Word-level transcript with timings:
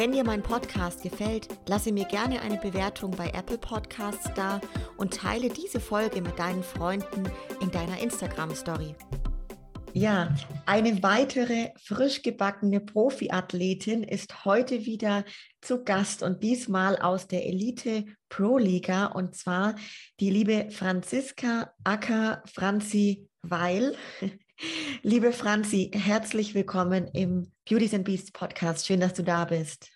Wenn 0.00 0.12
dir 0.12 0.24
mein 0.24 0.42
Podcast 0.42 1.02
gefällt, 1.02 1.48
lasse 1.68 1.92
mir 1.92 2.06
gerne 2.06 2.40
eine 2.40 2.56
Bewertung 2.56 3.10
bei 3.10 3.28
Apple 3.34 3.58
Podcasts 3.58 4.30
da 4.34 4.58
und 4.96 5.12
teile 5.12 5.50
diese 5.50 5.78
Folge 5.78 6.22
mit 6.22 6.38
deinen 6.38 6.62
Freunden 6.62 7.30
in 7.60 7.70
deiner 7.70 8.00
Instagram-Story. 8.00 8.94
Ja, 9.92 10.34
eine 10.64 11.02
weitere 11.02 11.72
frisch 11.76 12.22
gebackene 12.22 12.80
Profiathletin 12.80 14.02
ist 14.02 14.46
heute 14.46 14.86
wieder 14.86 15.22
zu 15.60 15.84
Gast 15.84 16.22
und 16.22 16.42
diesmal 16.42 16.96
aus 16.96 17.28
der 17.28 17.44
Elite 17.44 18.06
Pro 18.30 18.56
Liga 18.56 19.04
und 19.04 19.36
zwar 19.36 19.74
die 20.18 20.30
liebe 20.30 20.70
Franziska 20.70 21.74
Acker 21.84 22.42
Franzi 22.46 23.28
Weil. 23.42 23.94
Liebe 25.02 25.32
Franzi, 25.32 25.90
herzlich 25.94 26.54
willkommen 26.54 27.08
im 27.14 27.50
Beauties 27.66 27.94
and 27.94 28.04
Beasts 28.04 28.30
Podcast. 28.30 28.86
Schön, 28.86 29.00
dass 29.00 29.14
du 29.14 29.22
da 29.22 29.46
bist. 29.46 29.90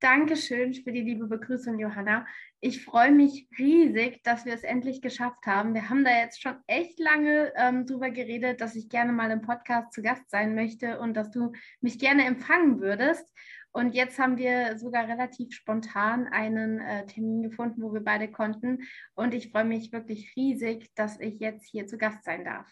Dankeschön 0.00 0.72
für 0.72 0.92
die 0.92 1.02
liebe 1.02 1.26
Begrüßung, 1.26 1.78
Johanna. 1.78 2.26
Ich 2.60 2.82
freue 2.82 3.12
mich 3.12 3.46
riesig, 3.58 4.22
dass 4.22 4.46
wir 4.46 4.54
es 4.54 4.62
endlich 4.62 5.02
geschafft 5.02 5.44
haben. 5.44 5.74
Wir 5.74 5.90
haben 5.90 6.06
da 6.06 6.10
jetzt 6.10 6.40
schon 6.40 6.56
echt 6.66 6.98
lange 6.98 7.52
ähm, 7.54 7.84
drüber 7.84 8.10
geredet, 8.10 8.62
dass 8.62 8.76
ich 8.76 8.88
gerne 8.88 9.12
mal 9.12 9.30
im 9.30 9.42
Podcast 9.42 9.92
zu 9.92 10.00
Gast 10.00 10.30
sein 10.30 10.54
möchte 10.54 10.98
und 11.00 11.14
dass 11.14 11.30
du 11.30 11.52
mich 11.82 11.98
gerne 11.98 12.24
empfangen 12.24 12.80
würdest. 12.80 13.30
Und 13.72 13.94
jetzt 13.94 14.18
haben 14.18 14.38
wir 14.38 14.78
sogar 14.78 15.06
relativ 15.06 15.52
spontan 15.52 16.26
einen 16.28 16.80
äh, 16.80 17.04
Termin 17.04 17.42
gefunden, 17.42 17.82
wo 17.82 17.92
wir 17.92 18.02
beide 18.02 18.30
konnten. 18.30 18.78
Und 19.14 19.34
ich 19.34 19.50
freue 19.50 19.66
mich 19.66 19.92
wirklich 19.92 20.32
riesig, 20.34 20.90
dass 20.94 21.20
ich 21.20 21.40
jetzt 21.40 21.66
hier 21.66 21.86
zu 21.86 21.98
Gast 21.98 22.24
sein 22.24 22.46
darf. 22.46 22.66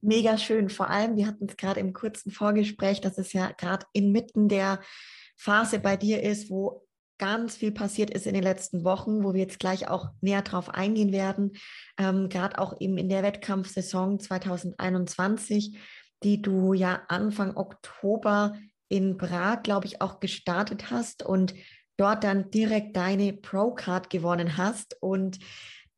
Mega 0.00 0.38
schön. 0.38 0.68
Vor 0.68 0.88
allem, 0.88 1.16
wir 1.16 1.26
hatten 1.26 1.46
es 1.48 1.56
gerade 1.56 1.80
im 1.80 1.92
kurzen 1.92 2.30
Vorgespräch, 2.30 3.00
dass 3.00 3.18
es 3.18 3.32
ja 3.32 3.50
gerade 3.58 3.86
inmitten 3.92 4.48
der 4.48 4.80
Phase 5.38 5.78
bei 5.78 5.96
dir 5.96 6.22
ist, 6.22 6.50
wo 6.50 6.84
ganz 7.18 7.56
viel 7.56 7.72
passiert 7.72 8.10
ist 8.10 8.26
in 8.26 8.34
den 8.34 8.42
letzten 8.42 8.84
Wochen, 8.84 9.24
wo 9.24 9.34
wir 9.34 9.40
jetzt 9.40 9.58
gleich 9.58 9.88
auch 9.88 10.10
näher 10.20 10.42
drauf 10.42 10.68
eingehen 10.70 11.12
werden, 11.12 11.52
ähm, 11.98 12.28
gerade 12.28 12.58
auch 12.58 12.80
eben 12.80 12.96
in 12.98 13.08
der 13.08 13.22
Wettkampfsaison 13.22 14.20
2021, 14.20 15.78
die 16.22 16.42
du 16.42 16.72
ja 16.72 17.02
Anfang 17.08 17.56
Oktober 17.56 18.56
in 18.88 19.16
Prag, 19.16 19.62
glaube 19.62 19.86
ich, 19.86 20.00
auch 20.00 20.20
gestartet 20.20 20.90
hast 20.90 21.22
und 21.22 21.54
dort 21.96 22.24
dann 22.24 22.50
direkt 22.50 22.96
deine 22.96 23.32
Pro-Card 23.32 24.08
gewonnen 24.10 24.56
hast. 24.56 24.96
Und 25.00 25.38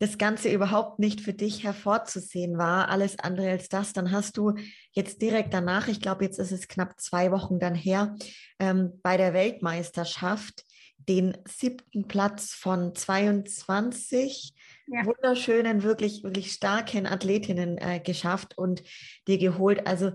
das 0.01 0.17
Ganze 0.17 0.51
überhaupt 0.51 0.99
nicht 0.99 1.21
für 1.21 1.35
dich 1.35 1.63
hervorzusehen 1.63 2.57
war, 2.57 2.89
alles 2.89 3.19
andere 3.19 3.51
als 3.51 3.69
das, 3.69 3.93
dann 3.93 4.11
hast 4.11 4.39
du 4.39 4.55
jetzt 4.93 5.21
direkt 5.21 5.53
danach, 5.53 5.89
ich 5.89 6.01
glaube, 6.01 6.25
jetzt 6.25 6.39
ist 6.39 6.53
es 6.53 6.69
knapp 6.69 6.99
zwei 6.99 7.31
Wochen 7.31 7.61
dann 7.61 7.75
her, 7.75 8.17
ähm, 8.59 8.99
bei 9.03 9.19
der 9.19 9.35
Weltmeisterschaft 9.35 10.65
den 10.97 11.37
siebten 11.47 12.09
Platz 12.09 12.55
von 12.55 12.95
22 12.95 14.55
ja. 14.87 15.05
wunderschönen, 15.05 15.83
wirklich, 15.83 16.25
wirklich 16.25 16.53
starken 16.53 17.07
Athletinnen 17.07 17.77
äh, 17.77 18.01
geschafft 18.01 18.57
und 18.57 18.83
dir 19.29 19.37
geholt. 19.37 19.87
Also 19.87 20.13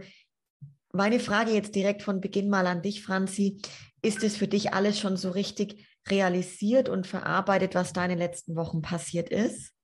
meine 0.94 1.19
Frage 1.19 1.52
jetzt 1.52 1.75
direkt 1.75 2.02
von 2.02 2.22
Beginn 2.22 2.50
mal 2.50 2.66
an 2.66 2.81
dich, 2.81 3.03
Franzi. 3.03 3.61
Ist 4.02 4.23
es 4.23 4.38
für 4.38 4.47
dich 4.47 4.73
alles 4.73 5.00
schon 5.00 5.17
so 5.17 5.29
richtig 5.29 5.88
realisiert 6.07 6.90
und 6.90 7.07
verarbeitet, 7.07 7.75
was 7.75 7.94
da 7.94 8.03
in 8.03 8.09
den 8.09 8.19
letzten 8.19 8.56
Wochen 8.56 8.81
passiert 8.81 9.29
ist? 9.29 9.75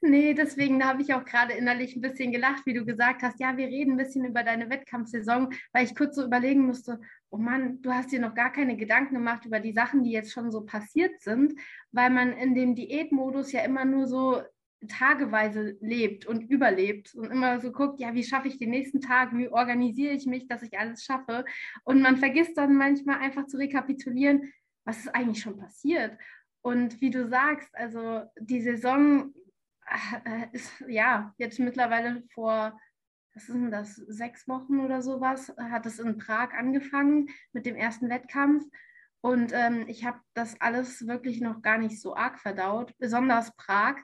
Nee, 0.00 0.32
deswegen 0.34 0.84
habe 0.84 1.02
ich 1.02 1.12
auch 1.12 1.24
gerade 1.24 1.54
innerlich 1.54 1.96
ein 1.96 2.00
bisschen 2.00 2.30
gelacht, 2.30 2.66
wie 2.66 2.74
du 2.74 2.84
gesagt 2.84 3.22
hast, 3.22 3.40
ja, 3.40 3.56
wir 3.56 3.66
reden 3.66 3.92
ein 3.92 3.96
bisschen 3.96 4.24
über 4.24 4.44
deine 4.44 4.70
Wettkampfsaison, 4.70 5.52
weil 5.72 5.84
ich 5.84 5.96
kurz 5.96 6.14
so 6.14 6.24
überlegen 6.24 6.66
musste, 6.66 7.00
oh 7.30 7.36
Mann, 7.36 7.82
du 7.82 7.92
hast 7.92 8.12
dir 8.12 8.20
noch 8.20 8.34
gar 8.34 8.52
keine 8.52 8.76
Gedanken 8.76 9.14
gemacht 9.14 9.44
über 9.44 9.58
die 9.58 9.72
Sachen, 9.72 10.04
die 10.04 10.12
jetzt 10.12 10.32
schon 10.32 10.52
so 10.52 10.60
passiert 10.60 11.20
sind, 11.20 11.54
weil 11.90 12.10
man 12.10 12.32
in 12.32 12.54
dem 12.54 12.76
Diätmodus 12.76 13.50
ja 13.50 13.62
immer 13.62 13.84
nur 13.84 14.06
so 14.06 14.40
tageweise 14.86 15.76
lebt 15.80 16.26
und 16.26 16.48
überlebt 16.48 17.14
und 17.16 17.30
immer 17.32 17.60
so 17.60 17.72
guckt, 17.72 17.98
ja, 17.98 18.14
wie 18.14 18.22
schaffe 18.22 18.46
ich 18.46 18.58
den 18.58 18.70
nächsten 18.70 19.00
Tag, 19.00 19.36
wie 19.36 19.48
organisiere 19.48 20.14
ich 20.14 20.26
mich, 20.26 20.46
dass 20.46 20.62
ich 20.62 20.78
alles 20.78 21.02
schaffe. 21.02 21.44
Und 21.82 22.00
man 22.00 22.16
vergisst 22.16 22.56
dann 22.56 22.76
manchmal 22.76 23.18
einfach 23.18 23.46
zu 23.46 23.56
rekapitulieren, 23.56 24.52
was 24.84 24.98
ist 24.98 25.14
eigentlich 25.14 25.42
schon 25.42 25.58
passiert. 25.58 26.16
Und 26.62 27.00
wie 27.00 27.10
du 27.10 27.26
sagst, 27.26 27.68
also 27.74 28.22
die 28.38 28.60
Saison 28.60 29.32
ist 30.52 30.72
ja 30.88 31.34
jetzt 31.38 31.58
mittlerweile 31.58 32.22
vor, 32.34 32.78
was 33.34 33.48
ist 33.48 33.54
denn 33.54 33.70
das, 33.70 33.96
sechs 33.96 34.48
Wochen 34.48 34.80
oder 34.80 35.02
sowas, 35.02 35.52
hat 35.58 35.86
es 35.86 35.98
in 35.98 36.18
Prag 36.18 36.52
angefangen 36.52 37.28
mit 37.52 37.66
dem 37.66 37.76
ersten 37.76 38.08
Wettkampf. 38.08 38.64
Und 39.20 39.52
ähm, 39.52 39.84
ich 39.88 40.04
habe 40.04 40.20
das 40.34 40.60
alles 40.60 41.06
wirklich 41.06 41.40
noch 41.40 41.62
gar 41.62 41.78
nicht 41.78 42.00
so 42.00 42.16
arg 42.16 42.38
verdaut, 42.38 42.94
besonders 42.98 43.54
Prag, 43.56 43.96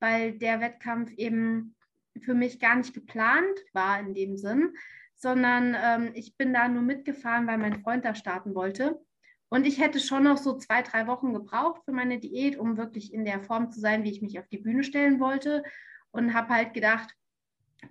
weil 0.00 0.38
der 0.38 0.60
Wettkampf 0.60 1.10
eben 1.12 1.76
für 2.22 2.34
mich 2.34 2.60
gar 2.60 2.76
nicht 2.76 2.94
geplant 2.94 3.58
war 3.72 4.00
in 4.00 4.14
dem 4.14 4.36
Sinn, 4.36 4.74
sondern 5.16 5.76
ähm, 5.80 6.10
ich 6.14 6.36
bin 6.36 6.52
da 6.52 6.68
nur 6.68 6.82
mitgefahren, 6.82 7.46
weil 7.46 7.58
mein 7.58 7.80
Freund 7.80 8.04
da 8.04 8.14
starten 8.14 8.54
wollte. 8.54 9.00
Und 9.48 9.66
ich 9.66 9.80
hätte 9.80 10.00
schon 10.00 10.24
noch 10.24 10.38
so 10.38 10.56
zwei, 10.56 10.82
drei 10.82 11.06
Wochen 11.06 11.32
gebraucht 11.32 11.82
für 11.84 11.92
meine 11.92 12.18
Diät, 12.18 12.56
um 12.58 12.76
wirklich 12.76 13.12
in 13.12 13.24
der 13.24 13.42
Form 13.42 13.70
zu 13.70 13.80
sein, 13.80 14.04
wie 14.04 14.10
ich 14.10 14.22
mich 14.22 14.38
auf 14.38 14.48
die 14.48 14.58
Bühne 14.58 14.84
stellen 14.84 15.20
wollte. 15.20 15.62
Und 16.10 16.34
habe 16.34 16.54
halt 16.54 16.74
gedacht, 16.74 17.14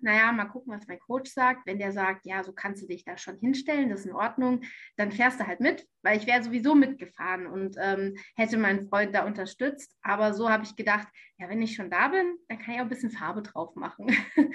naja, 0.01 0.31
mal 0.31 0.45
gucken, 0.45 0.73
was 0.73 0.87
mein 0.87 0.99
Coach 0.99 1.31
sagt. 1.31 1.65
Wenn 1.65 1.79
der 1.79 1.91
sagt, 1.91 2.25
ja, 2.25 2.43
so 2.43 2.53
kannst 2.53 2.81
du 2.81 2.87
dich 2.87 3.03
da 3.03 3.17
schon 3.17 3.37
hinstellen, 3.39 3.89
das 3.89 4.01
ist 4.01 4.05
in 4.07 4.13
Ordnung, 4.13 4.61
dann 4.97 5.11
fährst 5.11 5.39
du 5.39 5.47
halt 5.47 5.59
mit, 5.59 5.87
weil 6.01 6.17
ich 6.17 6.27
wäre 6.27 6.43
sowieso 6.43 6.75
mitgefahren 6.75 7.47
und 7.47 7.75
ähm, 7.79 8.15
hätte 8.35 8.57
meinen 8.57 8.87
Freund 8.87 9.13
da 9.13 9.25
unterstützt. 9.25 9.95
Aber 10.01 10.33
so 10.33 10.49
habe 10.49 10.63
ich 10.63 10.75
gedacht, 10.75 11.07
ja, 11.37 11.49
wenn 11.49 11.61
ich 11.61 11.75
schon 11.75 11.89
da 11.89 12.07
bin, 12.07 12.37
dann 12.47 12.59
kann 12.59 12.73
ich 12.73 12.79
auch 12.79 12.85
ein 12.85 12.89
bisschen 12.89 13.11
Farbe 13.11 13.41
drauf 13.41 13.75
machen. 13.75 14.07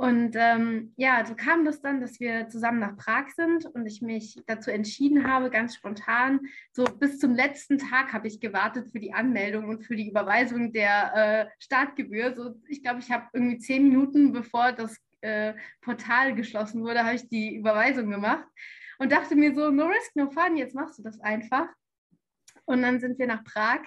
Und 0.00 0.34
ähm, 0.34 0.94
ja, 0.96 1.26
so 1.26 1.34
kam 1.34 1.66
das 1.66 1.82
dann, 1.82 2.00
dass 2.00 2.20
wir 2.20 2.48
zusammen 2.48 2.80
nach 2.80 2.96
Prag 2.96 3.28
sind 3.36 3.66
und 3.66 3.84
ich 3.84 4.00
mich 4.00 4.40
dazu 4.46 4.70
entschieden 4.70 5.30
habe, 5.30 5.50
ganz 5.50 5.74
spontan, 5.74 6.40
so 6.72 6.84
bis 6.84 7.18
zum 7.18 7.34
letzten 7.34 7.76
Tag 7.76 8.14
habe 8.14 8.26
ich 8.26 8.40
gewartet 8.40 8.90
für 8.90 8.98
die 8.98 9.12
Anmeldung 9.12 9.68
und 9.68 9.84
für 9.84 9.96
die 9.96 10.08
Überweisung 10.08 10.72
der 10.72 11.12
äh, 11.14 11.50
Startgebühr. 11.58 12.34
So, 12.34 12.54
ich 12.66 12.82
glaube, 12.82 13.00
ich 13.00 13.10
habe 13.10 13.26
irgendwie 13.34 13.58
zehn 13.58 13.82
Minuten, 13.82 14.32
bevor 14.32 14.72
das 14.72 14.96
äh, 15.20 15.52
Portal 15.82 16.34
geschlossen 16.34 16.82
wurde, 16.82 17.04
habe 17.04 17.16
ich 17.16 17.28
die 17.28 17.56
Überweisung 17.56 18.08
gemacht 18.08 18.48
und 19.00 19.12
dachte 19.12 19.36
mir 19.36 19.54
so, 19.54 19.70
no 19.70 19.84
risk, 19.84 20.16
no 20.16 20.30
fun, 20.30 20.56
jetzt 20.56 20.74
machst 20.74 20.98
du 20.98 21.02
das 21.02 21.20
einfach. 21.20 21.68
Und 22.64 22.80
dann 22.80 23.00
sind 23.00 23.18
wir 23.18 23.26
nach 23.26 23.44
Prag 23.44 23.80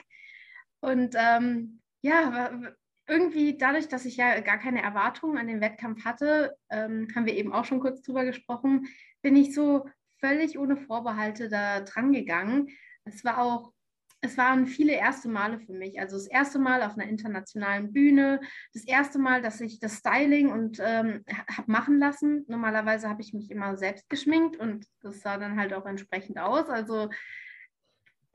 und 0.80 1.16
ähm, 1.18 1.82
ja, 2.04 2.76
irgendwie 3.08 3.58
dadurch, 3.58 3.88
dass 3.88 4.06
ich 4.06 4.18
ja 4.18 4.40
gar 4.40 4.58
keine 4.58 4.82
Erwartungen 4.82 5.38
an 5.38 5.48
den 5.48 5.62
Wettkampf 5.62 6.06
hatte, 6.06 6.56
ähm, 6.70 7.08
haben 7.16 7.26
wir 7.26 7.36
eben 7.36 7.54
auch 7.54 7.66
schon 7.66 7.80
kurz 7.80 8.02
drüber 8.02 8.24
gesprochen, 8.26 8.88
bin 9.22 9.36
ich 9.36 9.54
so 9.54 9.86
völlig 10.20 10.58
ohne 10.58 10.78
Vorbehalte 10.78 11.50
da 11.50 11.82
dran 11.82 12.14
gegangen. 12.14 12.70
Es 13.04 13.26
war 13.26 13.40
auch, 13.40 13.74
es 14.22 14.38
waren 14.38 14.68
viele 14.68 14.94
erste 14.94 15.28
Male 15.28 15.60
für 15.60 15.74
mich. 15.74 16.00
Also 16.00 16.16
das 16.16 16.28
erste 16.28 16.60
Mal 16.60 16.82
auf 16.82 16.94
einer 16.94 17.10
internationalen 17.10 17.92
Bühne, 17.92 18.40
das 18.74 18.86
erste 18.86 19.20
Mal, 19.20 19.42
dass 19.42 19.60
ich 19.60 19.80
das 19.80 19.98
Styling 19.98 20.50
und 20.50 20.80
ähm, 20.80 21.26
habe 21.52 21.70
machen 21.70 22.00
lassen. 22.00 22.46
Normalerweise 22.48 23.10
habe 23.10 23.22
ich 23.22 23.34
mich 23.34 23.52
immer 23.52 23.76
selbst 23.76 24.10
geschminkt 24.10 24.56
und 24.56 24.86
das 25.02 25.20
sah 25.20 25.38
dann 25.38 25.60
halt 25.60 25.74
auch 25.74 25.86
entsprechend 25.86 26.40
aus. 26.40 26.70
Also 26.70 27.10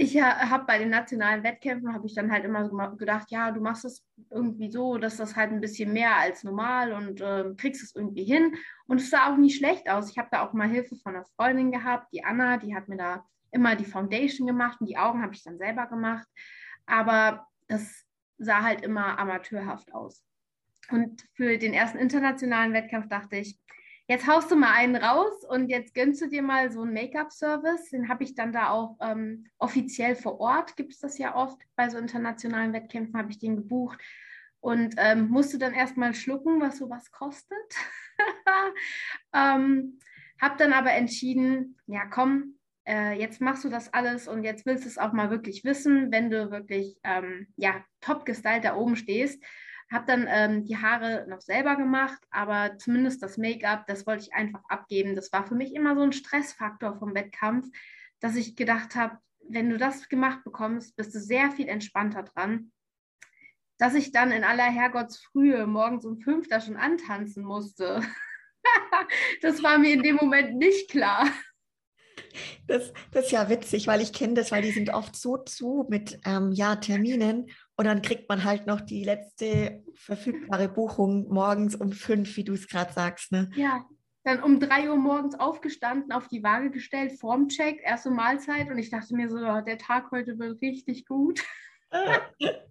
ich 0.00 0.16
habe 0.22 0.64
bei 0.64 0.78
den 0.78 0.90
nationalen 0.90 1.42
Wettkämpfen, 1.42 1.92
habe 1.92 2.06
ich 2.06 2.14
dann 2.14 2.30
halt 2.30 2.44
immer 2.44 2.94
gedacht, 2.96 3.32
ja, 3.32 3.50
du 3.50 3.60
machst 3.60 3.84
es 3.84 4.06
irgendwie 4.30 4.70
so, 4.70 4.96
dass 4.96 5.16
das 5.16 5.34
halt 5.34 5.50
ein 5.50 5.60
bisschen 5.60 5.92
mehr 5.92 6.16
als 6.16 6.44
normal 6.44 6.92
und 6.92 7.20
äh, 7.20 7.52
kriegst 7.56 7.82
es 7.82 7.96
irgendwie 7.96 8.22
hin. 8.22 8.54
Und 8.86 9.00
es 9.00 9.10
sah 9.10 9.32
auch 9.32 9.36
nicht 9.36 9.58
schlecht 9.58 9.90
aus. 9.90 10.08
Ich 10.08 10.16
habe 10.16 10.28
da 10.30 10.46
auch 10.46 10.52
mal 10.52 10.68
Hilfe 10.68 10.94
von 10.94 11.16
einer 11.16 11.24
Freundin 11.34 11.72
gehabt, 11.72 12.12
die 12.12 12.22
Anna, 12.22 12.58
die 12.58 12.76
hat 12.76 12.86
mir 12.86 12.96
da 12.96 13.26
immer 13.50 13.74
die 13.74 13.86
Foundation 13.86 14.46
gemacht 14.46 14.80
und 14.80 14.88
die 14.88 14.96
Augen 14.96 15.20
habe 15.20 15.34
ich 15.34 15.42
dann 15.42 15.58
selber 15.58 15.86
gemacht. 15.86 16.28
Aber 16.86 17.48
das 17.66 18.04
sah 18.38 18.62
halt 18.62 18.82
immer 18.82 19.18
amateurhaft 19.18 19.92
aus. 19.92 20.22
Und 20.90 21.24
für 21.34 21.58
den 21.58 21.74
ersten 21.74 21.98
internationalen 21.98 22.72
Wettkampf 22.72 23.08
dachte 23.08 23.34
ich, 23.34 23.58
jetzt 24.08 24.26
haust 24.26 24.50
du 24.50 24.56
mal 24.56 24.72
einen 24.72 24.96
raus 24.96 25.44
und 25.48 25.68
jetzt 25.68 25.94
gönnst 25.94 26.20
du 26.22 26.28
dir 26.28 26.42
mal 26.42 26.72
so 26.72 26.82
einen 26.82 26.94
Make-up-Service. 26.94 27.90
Den 27.90 28.08
habe 28.08 28.24
ich 28.24 28.34
dann 28.34 28.52
da 28.52 28.70
auch 28.70 28.96
ähm, 29.00 29.46
offiziell 29.58 30.16
vor 30.16 30.40
Ort, 30.40 30.76
gibt 30.76 30.92
es 30.94 30.98
das 30.98 31.18
ja 31.18 31.36
oft. 31.36 31.60
Bei 31.76 31.88
so 31.88 31.98
internationalen 31.98 32.72
Wettkämpfen 32.72 33.16
habe 33.18 33.30
ich 33.30 33.38
den 33.38 33.56
gebucht. 33.56 34.00
und 34.60 34.94
ähm, 34.96 35.28
musste 35.28 35.58
dann 35.58 35.72
erstmal 35.72 36.14
schlucken, 36.14 36.60
was 36.60 36.78
sowas 36.78 37.12
kostet. 37.12 37.56
ähm, 39.32 40.00
habe 40.40 40.56
dann 40.56 40.72
aber 40.72 40.92
entschieden, 40.92 41.76
ja 41.86 42.06
komm, 42.06 42.58
äh, 42.88 43.18
jetzt 43.18 43.40
machst 43.40 43.64
du 43.64 43.68
das 43.68 43.92
alles 43.92 44.26
und 44.26 44.42
jetzt 44.42 44.66
willst 44.66 44.84
du 44.84 44.88
es 44.88 44.98
auch 44.98 45.12
mal 45.12 45.30
wirklich 45.30 45.64
wissen, 45.64 46.10
wenn 46.10 46.30
du 46.30 46.50
wirklich 46.50 46.98
ähm, 47.04 47.48
ja 47.56 47.84
top 48.00 48.24
gestylt 48.24 48.64
da 48.64 48.74
oben 48.74 48.96
stehst. 48.96 49.42
Habe 49.90 50.04
dann 50.06 50.26
ähm, 50.28 50.64
die 50.64 50.76
Haare 50.76 51.26
noch 51.28 51.40
selber 51.40 51.76
gemacht, 51.76 52.18
aber 52.30 52.76
zumindest 52.78 53.22
das 53.22 53.38
Make-up, 53.38 53.86
das 53.86 54.06
wollte 54.06 54.24
ich 54.24 54.34
einfach 54.34 54.62
abgeben. 54.68 55.16
Das 55.16 55.32
war 55.32 55.46
für 55.46 55.54
mich 55.54 55.74
immer 55.74 55.94
so 55.94 56.02
ein 56.02 56.12
Stressfaktor 56.12 56.98
vom 56.98 57.14
Wettkampf, 57.14 57.66
dass 58.20 58.36
ich 58.36 58.56
gedacht 58.56 58.96
habe, 58.96 59.18
wenn 59.48 59.70
du 59.70 59.78
das 59.78 60.08
gemacht 60.08 60.44
bekommst, 60.44 60.96
bist 60.96 61.14
du 61.14 61.20
sehr 61.20 61.50
viel 61.50 61.68
entspannter 61.68 62.22
dran. 62.22 62.70
Dass 63.78 63.94
ich 63.94 64.12
dann 64.12 64.32
in 64.32 64.44
aller 64.44 64.64
Herrgottsfrühe 64.64 65.66
morgens 65.66 66.04
um 66.04 66.18
fünf 66.18 66.48
da 66.48 66.60
schon 66.60 66.76
antanzen 66.76 67.44
musste, 67.44 68.02
das 69.42 69.62
war 69.62 69.78
mir 69.78 69.94
in 69.94 70.02
dem 70.02 70.16
Moment 70.16 70.56
nicht 70.56 70.90
klar. 70.90 71.28
Das, 72.66 72.92
das 73.12 73.26
ist 73.26 73.32
ja 73.32 73.48
witzig, 73.48 73.86
weil 73.86 74.00
ich 74.00 74.12
kenne 74.12 74.34
das, 74.34 74.52
weil 74.52 74.62
die 74.62 74.70
sind 74.70 74.92
oft 74.92 75.16
so 75.16 75.36
zu 75.36 75.86
mit 75.88 76.18
ähm, 76.24 76.52
ja, 76.52 76.76
Terminen 76.76 77.50
und 77.76 77.84
dann 77.84 78.02
kriegt 78.02 78.28
man 78.28 78.44
halt 78.44 78.66
noch 78.66 78.80
die 78.80 79.04
letzte 79.04 79.82
verfügbare 79.94 80.68
Buchung 80.68 81.28
morgens 81.28 81.74
um 81.74 81.92
fünf, 81.92 82.36
wie 82.36 82.44
du 82.44 82.54
es 82.54 82.68
gerade 82.68 82.92
sagst. 82.92 83.32
Ne? 83.32 83.50
Ja, 83.54 83.84
dann 84.24 84.42
um 84.42 84.60
drei 84.60 84.90
Uhr 84.90 84.96
morgens 84.96 85.38
aufgestanden, 85.38 86.12
auf 86.12 86.28
die 86.28 86.42
Waage 86.42 86.70
gestellt, 86.70 87.18
Formcheck, 87.18 87.80
erste 87.82 88.10
Mahlzeit 88.10 88.70
und 88.70 88.78
ich 88.78 88.90
dachte 88.90 89.14
mir 89.14 89.28
so, 89.28 89.38
der 89.38 89.78
Tag 89.78 90.10
heute 90.10 90.38
wird 90.38 90.60
richtig 90.60 91.06
gut. 91.06 91.42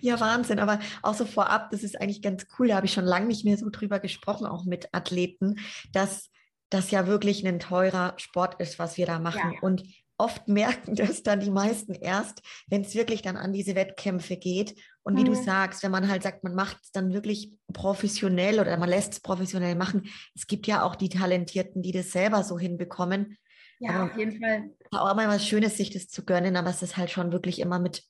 Ja, 0.00 0.18
Wahnsinn. 0.20 0.58
Aber 0.58 0.80
auch 1.02 1.14
so 1.14 1.24
vorab, 1.24 1.70
das 1.70 1.82
ist 1.82 2.00
eigentlich 2.00 2.22
ganz 2.22 2.46
cool. 2.58 2.68
Da 2.68 2.76
habe 2.76 2.86
ich 2.86 2.92
schon 2.92 3.04
lange 3.04 3.26
nicht 3.26 3.44
mehr 3.44 3.56
so 3.56 3.70
drüber 3.70 4.00
gesprochen, 4.00 4.46
auch 4.46 4.64
mit 4.64 4.88
Athleten, 4.92 5.60
dass 5.92 6.30
das 6.74 6.90
ja 6.90 7.06
wirklich 7.06 7.46
ein 7.46 7.60
teurer 7.60 8.14
Sport 8.16 8.60
ist, 8.60 8.78
was 8.78 8.96
wir 8.96 9.06
da 9.06 9.18
machen. 9.18 9.52
Ja. 9.54 9.60
Und 9.60 9.84
oft 10.18 10.48
merken 10.48 10.94
das 10.96 11.22
dann 11.22 11.40
die 11.40 11.50
meisten 11.50 11.94
erst, 11.94 12.42
wenn 12.66 12.82
es 12.82 12.94
wirklich 12.94 13.22
dann 13.22 13.36
an 13.36 13.52
diese 13.52 13.74
Wettkämpfe 13.74 14.36
geht. 14.36 14.74
Und 15.02 15.16
wie 15.16 15.22
mhm. 15.22 15.26
du 15.26 15.34
sagst, 15.34 15.82
wenn 15.82 15.90
man 15.90 16.08
halt 16.08 16.22
sagt, 16.22 16.44
man 16.44 16.54
macht 16.54 16.78
es 16.82 16.90
dann 16.90 17.12
wirklich 17.12 17.52
professionell 17.72 18.60
oder 18.60 18.76
man 18.76 18.88
lässt 18.88 19.12
es 19.12 19.20
professionell 19.20 19.74
machen. 19.74 20.08
Es 20.34 20.46
gibt 20.46 20.66
ja 20.66 20.82
auch 20.82 20.96
die 20.96 21.08
Talentierten, 21.08 21.82
die 21.82 21.92
das 21.92 22.12
selber 22.12 22.42
so 22.42 22.58
hinbekommen. 22.58 23.36
Ja, 23.80 23.90
aber 23.90 24.12
auf 24.12 24.18
jeden 24.18 24.40
Fall. 24.40 24.70
Auch 24.92 25.12
immer 25.12 25.28
was 25.28 25.46
Schönes, 25.46 25.76
sich 25.76 25.90
das 25.90 26.08
zu 26.08 26.24
gönnen, 26.24 26.56
aber 26.56 26.70
es 26.70 26.82
ist 26.82 26.96
halt 26.96 27.10
schon 27.10 27.32
wirklich 27.32 27.60
immer 27.60 27.78
mit 27.78 28.04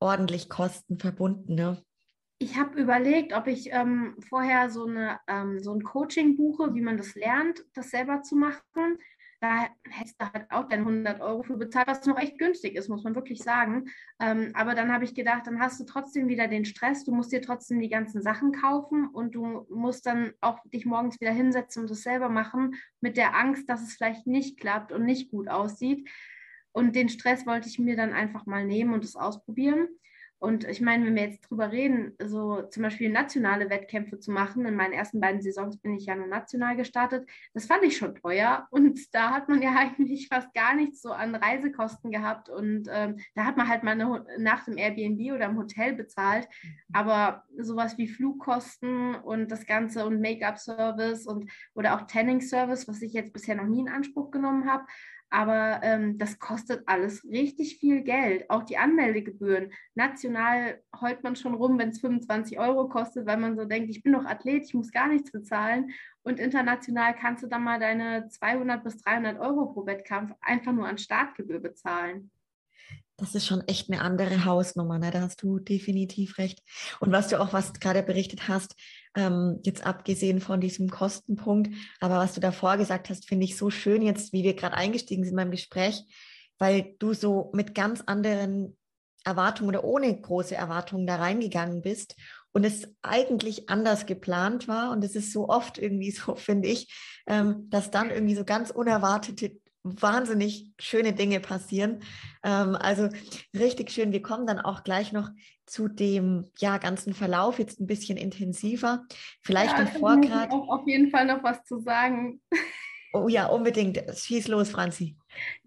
ordentlich 0.00 0.48
Kosten 0.48 0.98
verbunden. 0.98 1.54
Ne? 1.54 1.82
Ich 2.40 2.56
habe 2.56 2.80
überlegt, 2.80 3.32
ob 3.32 3.48
ich 3.48 3.72
ähm, 3.72 4.14
vorher 4.28 4.70
so, 4.70 4.86
eine, 4.86 5.18
ähm, 5.26 5.58
so 5.58 5.74
ein 5.74 5.82
Coaching 5.82 6.36
buche, 6.36 6.72
wie 6.72 6.80
man 6.80 6.96
das 6.96 7.16
lernt, 7.16 7.64
das 7.74 7.90
selber 7.90 8.22
zu 8.22 8.36
machen. 8.36 8.98
Da 9.40 9.68
hättest 9.88 10.20
du 10.20 10.32
halt 10.32 10.50
auch 10.50 10.68
dann 10.68 10.80
100 10.80 11.20
Euro 11.20 11.42
für 11.42 11.56
bezahlt, 11.56 11.88
was 11.88 12.06
noch 12.06 12.18
echt 12.18 12.38
günstig 12.38 12.76
ist, 12.76 12.88
muss 12.88 13.02
man 13.02 13.16
wirklich 13.16 13.40
sagen. 13.40 13.86
Ähm, 14.20 14.50
aber 14.54 14.74
dann 14.74 14.92
habe 14.92 15.04
ich 15.04 15.14
gedacht, 15.14 15.46
dann 15.46 15.60
hast 15.60 15.80
du 15.80 15.84
trotzdem 15.84 16.28
wieder 16.28 16.46
den 16.46 16.64
Stress, 16.64 17.04
du 17.04 17.12
musst 17.12 17.32
dir 17.32 17.42
trotzdem 17.42 17.80
die 17.80 17.88
ganzen 17.88 18.22
Sachen 18.22 18.52
kaufen 18.52 19.08
und 19.08 19.34
du 19.34 19.66
musst 19.68 20.06
dann 20.06 20.32
auch 20.40 20.58
dich 20.66 20.86
morgens 20.86 21.20
wieder 21.20 21.32
hinsetzen 21.32 21.82
und 21.82 21.90
das 21.90 22.02
selber 22.02 22.28
machen, 22.28 22.74
mit 23.00 23.16
der 23.16 23.36
Angst, 23.36 23.68
dass 23.68 23.82
es 23.82 23.94
vielleicht 23.94 24.26
nicht 24.26 24.60
klappt 24.60 24.92
und 24.92 25.04
nicht 25.04 25.30
gut 25.30 25.48
aussieht. 25.48 26.08
Und 26.72 26.94
den 26.94 27.08
Stress 27.08 27.46
wollte 27.46 27.68
ich 27.68 27.78
mir 27.78 27.96
dann 27.96 28.12
einfach 28.12 28.46
mal 28.46 28.64
nehmen 28.64 28.92
und 28.92 29.04
es 29.04 29.16
ausprobieren. 29.16 29.88
Und 30.40 30.64
ich 30.64 30.80
meine, 30.80 31.04
wenn 31.04 31.16
wir 31.16 31.24
jetzt 31.24 31.50
drüber 31.50 31.72
reden, 31.72 32.14
so 32.24 32.62
zum 32.62 32.84
Beispiel 32.84 33.10
nationale 33.10 33.70
Wettkämpfe 33.70 34.20
zu 34.20 34.30
machen, 34.30 34.64
in 34.66 34.76
meinen 34.76 34.92
ersten 34.92 35.20
beiden 35.20 35.42
Saisons 35.42 35.78
bin 35.78 35.94
ich 35.94 36.06
ja 36.06 36.14
nur 36.14 36.28
national 36.28 36.76
gestartet, 36.76 37.28
das 37.54 37.66
fand 37.66 37.82
ich 37.82 37.96
schon 37.96 38.14
teuer. 38.14 38.68
Und 38.70 39.00
da 39.14 39.30
hat 39.30 39.48
man 39.48 39.62
ja 39.62 39.74
eigentlich 39.74 40.28
fast 40.28 40.54
gar 40.54 40.74
nichts 40.74 41.02
so 41.02 41.10
an 41.10 41.34
Reisekosten 41.34 42.12
gehabt. 42.12 42.48
Und 42.48 42.88
ähm, 42.90 43.18
da 43.34 43.44
hat 43.44 43.56
man 43.56 43.68
halt 43.68 43.82
mal 43.82 43.92
eine 43.92 44.24
Nacht 44.38 44.68
im 44.68 44.78
Airbnb 44.78 45.34
oder 45.34 45.46
im 45.46 45.58
Hotel 45.58 45.94
bezahlt. 45.94 46.48
Aber 46.92 47.44
sowas 47.56 47.98
wie 47.98 48.06
Flugkosten 48.06 49.16
und 49.16 49.50
das 49.50 49.66
Ganze 49.66 50.06
und 50.06 50.20
Make-up-Service 50.20 51.26
und 51.26 51.50
oder 51.74 51.96
auch 51.96 52.06
Tanning-Service, 52.06 52.86
was 52.86 53.02
ich 53.02 53.12
jetzt 53.12 53.32
bisher 53.32 53.56
noch 53.56 53.66
nie 53.66 53.80
in 53.80 53.88
Anspruch 53.88 54.30
genommen 54.30 54.70
habe, 54.70 54.84
aber 55.30 55.80
ähm, 55.82 56.18
das 56.18 56.38
kostet 56.38 56.82
alles 56.86 57.24
richtig 57.24 57.78
viel 57.78 58.02
Geld. 58.02 58.48
Auch 58.50 58.62
die 58.62 58.78
Anmeldegebühren. 58.78 59.72
National 59.94 60.82
heult 61.00 61.22
man 61.22 61.36
schon 61.36 61.54
rum, 61.54 61.78
wenn 61.78 61.90
es 61.90 62.00
25 62.00 62.58
Euro 62.58 62.88
kostet, 62.88 63.26
weil 63.26 63.36
man 63.36 63.56
so 63.56 63.64
denkt, 63.64 63.90
ich 63.90 64.02
bin 64.02 64.14
doch 64.14 64.24
Athlet, 64.24 64.64
ich 64.64 64.74
muss 64.74 64.90
gar 64.90 65.08
nichts 65.08 65.30
bezahlen. 65.30 65.90
Und 66.22 66.40
international 66.40 67.14
kannst 67.14 67.42
du 67.42 67.46
dann 67.46 67.64
mal 67.64 67.78
deine 67.78 68.28
200 68.28 68.82
bis 68.82 69.02
300 69.02 69.38
Euro 69.38 69.66
pro 69.72 69.86
Wettkampf 69.86 70.32
einfach 70.40 70.72
nur 70.72 70.88
an 70.88 70.98
Startgebühr 70.98 71.60
bezahlen 71.60 72.30
das 73.18 73.34
ist 73.34 73.46
schon 73.46 73.66
echt 73.66 73.90
eine 73.90 74.00
andere 74.00 74.44
Hausnummer, 74.44 74.98
ne? 74.98 75.10
da 75.10 75.20
hast 75.22 75.42
du 75.42 75.58
definitiv 75.58 76.38
recht. 76.38 76.62
Und 77.00 77.12
was 77.12 77.28
du 77.28 77.40
auch, 77.40 77.52
was 77.52 77.72
gerade 77.74 78.02
berichtet 78.02 78.48
hast, 78.48 78.76
ähm, 79.16 79.58
jetzt 79.64 79.84
abgesehen 79.84 80.40
von 80.40 80.60
diesem 80.60 80.88
Kostenpunkt, 80.88 81.74
aber 82.00 82.16
was 82.18 82.34
du 82.34 82.40
davor 82.40 82.76
gesagt 82.76 83.10
hast, 83.10 83.26
finde 83.26 83.44
ich 83.44 83.56
so 83.56 83.70
schön 83.70 84.02
jetzt, 84.02 84.32
wie 84.32 84.44
wir 84.44 84.54
gerade 84.54 84.76
eingestiegen 84.76 85.24
sind 85.24 85.36
beim 85.36 85.50
Gespräch, 85.50 86.04
weil 86.58 86.94
du 87.00 87.12
so 87.12 87.50
mit 87.52 87.74
ganz 87.74 88.02
anderen 88.06 88.76
Erwartungen 89.24 89.68
oder 89.68 89.84
ohne 89.84 90.20
große 90.20 90.54
Erwartungen 90.54 91.06
da 91.06 91.16
reingegangen 91.16 91.82
bist 91.82 92.14
und 92.52 92.64
es 92.64 92.86
eigentlich 93.02 93.68
anders 93.68 94.06
geplant 94.06 94.68
war. 94.68 94.92
Und 94.92 95.04
es 95.04 95.16
ist 95.16 95.32
so 95.32 95.48
oft 95.48 95.76
irgendwie 95.76 96.12
so, 96.12 96.34
finde 96.36 96.68
ich, 96.68 96.94
ähm, 97.26 97.68
dass 97.68 97.90
dann 97.90 98.10
irgendwie 98.10 98.36
so 98.36 98.44
ganz 98.44 98.70
unerwartete 98.70 99.58
wahnsinnig 100.00 100.72
schöne 100.78 101.12
Dinge 101.12 101.40
passieren. 101.40 102.00
Ähm, 102.42 102.76
also 102.76 103.08
richtig 103.54 103.90
schön. 103.90 104.12
Wir 104.12 104.22
kommen 104.22 104.46
dann 104.46 104.60
auch 104.60 104.84
gleich 104.84 105.12
noch 105.12 105.30
zu 105.66 105.88
dem 105.88 106.50
ja, 106.58 106.78
ganzen 106.78 107.14
Verlauf 107.14 107.58
jetzt 107.58 107.80
ein 107.80 107.86
bisschen 107.86 108.16
intensiver. 108.16 109.04
Vielleicht 109.42 109.76
ja, 109.78 109.84
bevor 109.84 110.20
gerade. 110.20 110.52
Auf 110.52 110.86
jeden 110.86 111.10
Fall 111.10 111.26
noch 111.26 111.42
was 111.42 111.64
zu 111.64 111.80
sagen. 111.80 112.40
Oh 113.12 113.28
ja, 113.28 113.46
unbedingt. 113.46 114.02
Schieß 114.14 114.48
los, 114.48 114.70
Franzi. 114.70 115.16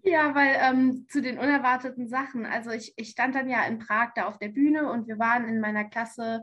Ja, 0.02 0.34
weil 0.34 0.56
ähm, 0.60 1.06
zu 1.08 1.20
den 1.20 1.38
unerwarteten 1.38 2.08
Sachen. 2.08 2.46
Also 2.46 2.70
ich, 2.70 2.92
ich 2.96 3.10
stand 3.10 3.34
dann 3.34 3.48
ja 3.48 3.64
in 3.64 3.78
Prag 3.78 4.12
da 4.14 4.26
auf 4.26 4.38
der 4.38 4.48
Bühne 4.48 4.90
und 4.90 5.08
wir 5.08 5.18
waren 5.18 5.48
in 5.48 5.60
meiner 5.60 5.84
Klasse, 5.84 6.42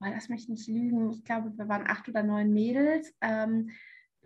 lass 0.00 0.28
mich 0.28 0.48
nicht 0.48 0.68
lügen, 0.68 1.10
ich 1.10 1.24
glaube, 1.24 1.52
wir 1.56 1.68
waren 1.68 1.86
acht 1.86 2.08
oder 2.08 2.22
neun 2.22 2.52
Mädels. 2.52 3.12
Ähm, 3.20 3.70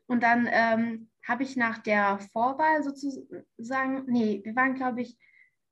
und 0.06 0.23
dann 0.23 0.49
ähm, 0.50 1.09
habe 1.26 1.42
ich 1.42 1.56
nach 1.56 1.78
der 1.78 2.18
Vorwahl 2.33 2.83
sozusagen, 2.83 4.04
nee, 4.06 4.40
wir 4.45 4.54
waren, 4.56 4.75
glaube 4.75 5.02
ich, 5.02 5.18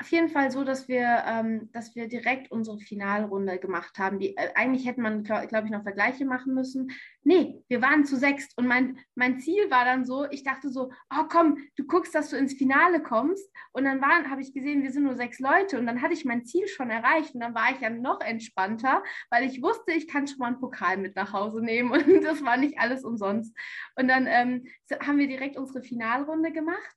auf 0.04 0.10
jeden 0.10 0.28
Fall 0.28 0.50
so, 0.50 0.64
dass 0.64 0.86
wir, 0.86 1.24
ähm, 1.26 1.70
dass 1.72 1.94
wir 1.94 2.08
direkt 2.08 2.50
unsere 2.50 2.78
Finalrunde 2.78 3.58
gemacht 3.58 3.98
haben. 3.98 4.18
Die, 4.18 4.36
äh, 4.36 4.50
eigentlich 4.54 4.86
hätte 4.86 5.00
man, 5.00 5.24
glaube 5.24 5.46
glaub 5.46 5.64
ich, 5.64 5.70
noch 5.70 5.82
Vergleiche 5.82 6.26
machen 6.26 6.52
müssen. 6.52 6.92
Nee, 7.22 7.64
wir 7.68 7.80
waren 7.80 8.04
zu 8.04 8.16
sechst 8.18 8.58
und 8.58 8.66
mein, 8.66 8.98
mein 9.14 9.40
Ziel 9.40 9.70
war 9.70 9.86
dann 9.86 10.04
so, 10.04 10.26
ich 10.30 10.44
dachte 10.44 10.68
so, 10.68 10.92
oh 11.08 11.24
komm, 11.26 11.56
du 11.76 11.86
guckst, 11.86 12.14
dass 12.14 12.28
du 12.28 12.36
ins 12.36 12.52
Finale 12.52 13.02
kommst. 13.02 13.50
Und 13.72 13.84
dann 13.84 14.02
habe 14.02 14.42
ich 14.42 14.52
gesehen, 14.52 14.82
wir 14.82 14.92
sind 14.92 15.04
nur 15.04 15.16
sechs 15.16 15.38
Leute 15.38 15.78
und 15.78 15.86
dann 15.86 16.02
hatte 16.02 16.12
ich 16.12 16.26
mein 16.26 16.44
Ziel 16.44 16.68
schon 16.68 16.90
erreicht 16.90 17.34
und 17.34 17.40
dann 17.40 17.54
war 17.54 17.70
ich 17.70 17.78
dann 17.78 18.02
noch 18.02 18.20
entspannter, 18.20 19.02
weil 19.30 19.44
ich 19.44 19.62
wusste, 19.62 19.92
ich 19.92 20.06
kann 20.06 20.28
schon 20.28 20.36
mal 20.36 20.48
einen 20.48 20.60
Pokal 20.60 20.98
mit 20.98 21.16
nach 21.16 21.32
Hause 21.32 21.64
nehmen 21.64 21.90
und 21.90 22.04
das 22.24 22.44
war 22.44 22.58
nicht 22.58 22.78
alles 22.78 23.04
umsonst. 23.04 23.56
Und 23.96 24.08
dann 24.08 24.26
ähm, 24.26 24.66
haben 25.00 25.16
wir 25.16 25.28
direkt 25.28 25.56
unsere 25.56 25.82
Finalrunde 25.82 26.52
gemacht 26.52 26.94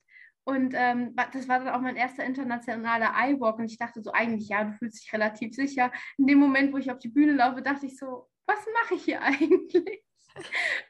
und 0.48 0.74
ähm, 0.78 1.14
das 1.34 1.50
war 1.50 1.60
dann 1.60 1.76
auch 1.76 1.82
mein 1.82 1.98
erster 1.98 2.24
internationaler 2.24 3.14
iWalk. 3.18 3.60
Und 3.60 3.66
ich 3.66 3.78
dachte 3.78 4.02
so, 4.02 4.14
eigentlich, 4.14 4.48
ja, 4.48 4.64
du 4.64 4.72
fühlst 4.72 5.04
dich 5.04 5.12
relativ 5.12 5.54
sicher. 5.54 5.92
In 6.18 6.26
dem 6.26 6.40
Moment, 6.40 6.72
wo 6.72 6.78
ich 6.78 6.90
auf 6.90 7.00
die 7.00 7.10
Bühne 7.10 7.34
laufe, 7.34 7.62
dachte 7.62 7.86
ich 7.86 7.98
so, 7.98 8.30
was 8.46 8.60
mache 8.82 8.96
ich 8.96 9.04
hier 9.04 9.22
eigentlich? 9.22 10.07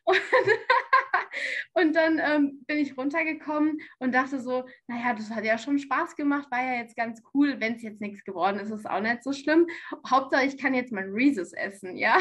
Und, 0.04 0.22
und 1.74 1.96
dann 1.96 2.20
ähm, 2.20 2.63
bin 2.66 2.77
ich 2.77 2.98
runtergekommen 2.98 3.80
und 4.00 4.13
dachte 4.13 4.39
so, 4.39 4.66
naja, 4.88 5.13
das 5.13 5.30
hat 5.30 5.46
ja 5.46 5.58
schon 5.58 5.80
Spaß 5.80 6.16
gemacht, 6.16 6.50
war 6.51 6.63
ja 6.63 6.82
jetzt 6.82 6.96
ganz 6.96 7.22
cool. 7.34 7.58
Wenn 7.60 7.75
es 7.75 7.82
jetzt 7.82 8.01
nichts 8.01 8.24
geworden 8.24 8.60
ist, 8.60 8.70
ist 8.70 8.80
es 8.80 8.86
auch 8.86 9.01
nicht 9.01 9.24
so 9.24 9.34
schlimm. 9.34 9.68
Hauptsache, 10.10 10.46
ich 10.46 10.58
kann 10.58 10.74
jetzt 10.74 10.92
mein 10.92 11.12
Reese's 11.12 11.54
essen, 11.54 11.98
ja. 11.98 12.18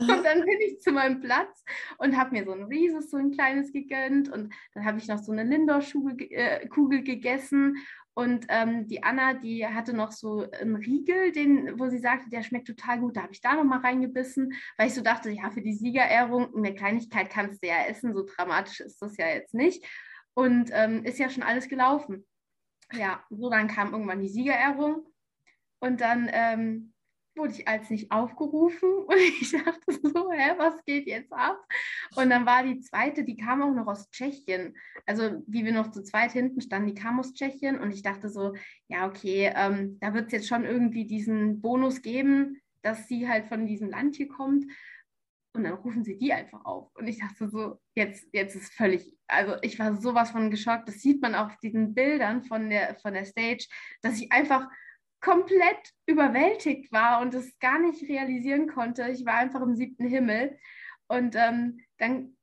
Und 0.00 0.24
dann 0.24 0.44
bin 0.44 0.60
ich 0.64 0.80
zu 0.80 0.92
meinem 0.92 1.20
Platz 1.20 1.64
und 1.98 2.16
habe 2.16 2.30
mir 2.30 2.44
so 2.44 2.52
ein 2.52 2.64
Reese's, 2.64 3.10
so 3.10 3.16
ein 3.16 3.32
kleines 3.32 3.72
gegönnt. 3.72 4.28
Und 4.28 4.54
dann 4.74 4.84
habe 4.84 4.98
ich 4.98 5.08
noch 5.08 5.18
so 5.18 5.32
eine 5.32 5.42
Lindor-Kugel 5.42 6.98
äh, 6.98 7.02
gegessen. 7.02 7.76
Und 8.18 8.46
ähm, 8.48 8.88
die 8.88 9.04
Anna, 9.04 9.34
die 9.34 9.64
hatte 9.64 9.92
noch 9.92 10.10
so 10.10 10.44
einen 10.50 10.74
Riegel, 10.74 11.30
den, 11.30 11.78
wo 11.78 11.88
sie 11.88 12.00
sagte, 12.00 12.28
der 12.28 12.42
schmeckt 12.42 12.66
total 12.66 12.98
gut. 12.98 13.16
Da 13.16 13.22
habe 13.22 13.32
ich 13.32 13.40
da 13.40 13.54
noch 13.54 13.62
mal 13.62 13.78
reingebissen, 13.78 14.54
weil 14.76 14.88
ich 14.88 14.94
so 14.94 15.02
dachte, 15.02 15.30
ja, 15.30 15.52
für 15.52 15.62
die 15.62 15.74
Siegerehrung, 15.76 16.52
eine 16.56 16.74
Kleinigkeit 16.74 17.30
kannst 17.30 17.62
du 17.62 17.68
ja 17.68 17.84
essen, 17.86 18.14
so 18.14 18.24
dramatisch 18.24 18.80
ist 18.80 19.00
das 19.00 19.16
ja 19.18 19.28
jetzt 19.28 19.54
nicht. 19.54 19.86
Und 20.34 20.70
ähm, 20.72 21.04
ist 21.04 21.20
ja 21.20 21.30
schon 21.30 21.44
alles 21.44 21.68
gelaufen. 21.68 22.26
Ja, 22.92 23.22
so 23.30 23.50
dann 23.50 23.68
kam 23.68 23.92
irgendwann 23.92 24.20
die 24.20 24.28
Siegerehrung. 24.28 25.06
Und 25.78 26.00
dann 26.00 26.28
ähm, 26.32 26.94
wurde 27.38 27.54
ich 27.54 27.68
als 27.68 27.90
nicht 27.90 28.10
aufgerufen 28.10 28.88
und 29.06 29.16
ich 29.16 29.52
dachte 29.52 29.92
so, 30.02 30.30
hä, 30.32 30.52
was 30.56 30.84
geht 30.84 31.06
jetzt 31.06 31.32
ab? 31.32 31.64
Und 32.16 32.30
dann 32.30 32.46
war 32.46 32.62
die 32.64 32.80
zweite, 32.80 33.24
die 33.24 33.36
kam 33.36 33.62
auch 33.62 33.74
noch 33.74 33.86
aus 33.86 34.10
Tschechien. 34.10 34.76
Also 35.06 35.42
wie 35.46 35.64
wir 35.64 35.72
noch 35.72 35.90
zu 35.90 36.02
zweit 36.02 36.32
hinten 36.32 36.60
standen, 36.60 36.94
die 36.94 37.00
kam 37.00 37.18
aus 37.18 37.32
Tschechien 37.32 37.78
und 37.78 37.92
ich 37.92 38.02
dachte 38.02 38.28
so, 38.28 38.54
ja, 38.88 39.06
okay, 39.06 39.52
ähm, 39.54 39.98
da 40.00 40.14
wird 40.14 40.26
es 40.26 40.32
jetzt 40.32 40.48
schon 40.48 40.64
irgendwie 40.64 41.06
diesen 41.06 41.60
Bonus 41.60 42.02
geben, 42.02 42.60
dass 42.82 43.08
sie 43.08 43.28
halt 43.28 43.46
von 43.46 43.66
diesem 43.66 43.90
Land 43.90 44.16
hier 44.16 44.28
kommt. 44.28 44.66
Und 45.54 45.64
dann 45.64 45.74
rufen 45.74 46.04
sie 46.04 46.16
die 46.16 46.32
einfach 46.32 46.64
auf. 46.64 46.94
Und 46.94 47.08
ich 47.08 47.18
dachte 47.18 47.48
so, 47.48 47.80
jetzt, 47.96 48.28
jetzt 48.32 48.54
ist 48.54 48.72
völlig, 48.74 49.12
also 49.26 49.54
ich 49.62 49.78
war 49.78 49.96
sowas 49.96 50.30
von 50.30 50.50
geschockt. 50.50 50.88
Das 50.88 51.00
sieht 51.00 51.20
man 51.20 51.34
auch 51.34 51.46
auf 51.46 51.56
diesen 51.58 51.94
Bildern 51.94 52.44
von 52.44 52.70
der, 52.70 52.96
von 52.96 53.14
der 53.14 53.24
Stage, 53.24 53.66
dass 54.02 54.20
ich 54.20 54.30
einfach 54.30 54.68
komplett 55.20 55.94
überwältigt 56.06 56.92
war 56.92 57.20
und 57.20 57.34
es 57.34 57.58
gar 57.58 57.78
nicht 57.78 58.02
realisieren 58.08 58.68
konnte. 58.68 59.08
Ich 59.10 59.24
war 59.26 59.34
einfach 59.34 59.60
im 59.62 59.74
siebten 59.74 60.06
Himmel. 60.06 60.58
Und 61.08 61.34
ähm, 61.36 61.80
dann 61.98 62.36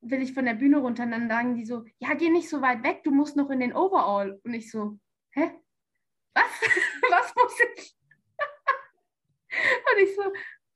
will 0.00 0.22
ich 0.22 0.34
von 0.34 0.44
der 0.44 0.54
Bühne 0.54 0.78
runter 0.78 1.04
und 1.04 1.10
dann 1.10 1.28
sagen 1.28 1.56
die 1.56 1.64
so, 1.64 1.84
ja, 1.98 2.14
geh 2.14 2.30
nicht 2.30 2.48
so 2.48 2.60
weit 2.60 2.82
weg, 2.82 3.02
du 3.04 3.10
musst 3.10 3.36
noch 3.36 3.50
in 3.50 3.60
den 3.60 3.74
Overall. 3.74 4.40
Und 4.44 4.54
ich 4.54 4.70
so, 4.70 4.98
hä? 5.30 5.50
Was? 6.34 6.44
Was 7.10 7.34
muss 7.34 7.60
ich? 7.76 7.96
und 9.92 10.02
ich 10.02 10.14
so, 10.14 10.22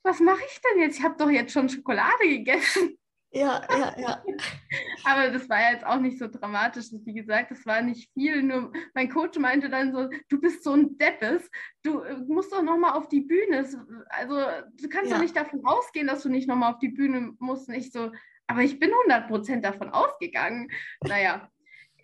was 0.04 0.18
mache 0.20 0.42
ich 0.44 0.60
denn 0.60 0.80
jetzt? 0.80 0.98
Ich 0.98 1.04
habe 1.04 1.16
doch 1.16 1.30
jetzt 1.30 1.52
schon 1.52 1.68
Schokolade 1.68 2.26
gegessen. 2.26 2.98
Ja, 3.34 3.62
ja, 3.70 3.94
ja. 3.98 4.22
Aber 5.04 5.30
das 5.30 5.48
war 5.48 5.72
jetzt 5.72 5.86
auch 5.86 5.98
nicht 5.98 6.18
so 6.18 6.28
dramatisch. 6.28 6.86
Wie 7.04 7.14
gesagt, 7.14 7.50
das 7.50 7.64
war 7.64 7.80
nicht 7.80 8.10
viel. 8.12 8.42
Nur 8.42 8.72
mein 8.94 9.08
Coach 9.08 9.38
meinte 9.38 9.70
dann 9.70 9.92
so, 9.92 10.08
du 10.28 10.40
bist 10.40 10.62
so 10.62 10.72
ein 10.72 10.98
Deppes. 10.98 11.50
Du 11.82 12.00
äh, 12.00 12.16
musst 12.28 12.52
doch 12.52 12.62
nochmal 12.62 12.92
auf 12.92 13.08
die 13.08 13.22
Bühne. 13.22 13.66
Also 14.10 14.34
du 14.80 14.88
kannst 14.88 15.10
ja. 15.10 15.16
doch 15.16 15.22
nicht 15.22 15.36
davon 15.36 15.64
ausgehen, 15.64 16.06
dass 16.06 16.22
du 16.22 16.28
nicht 16.28 16.46
nochmal 16.46 16.72
auf 16.72 16.78
die 16.78 16.90
Bühne 16.90 17.32
musst. 17.38 17.70
Nicht 17.70 17.92
so, 17.94 18.12
aber 18.46 18.62
ich 18.62 18.78
bin 18.78 18.90
100% 19.08 19.60
davon 19.62 19.88
ausgegangen. 19.88 20.70
Naja, 21.00 21.48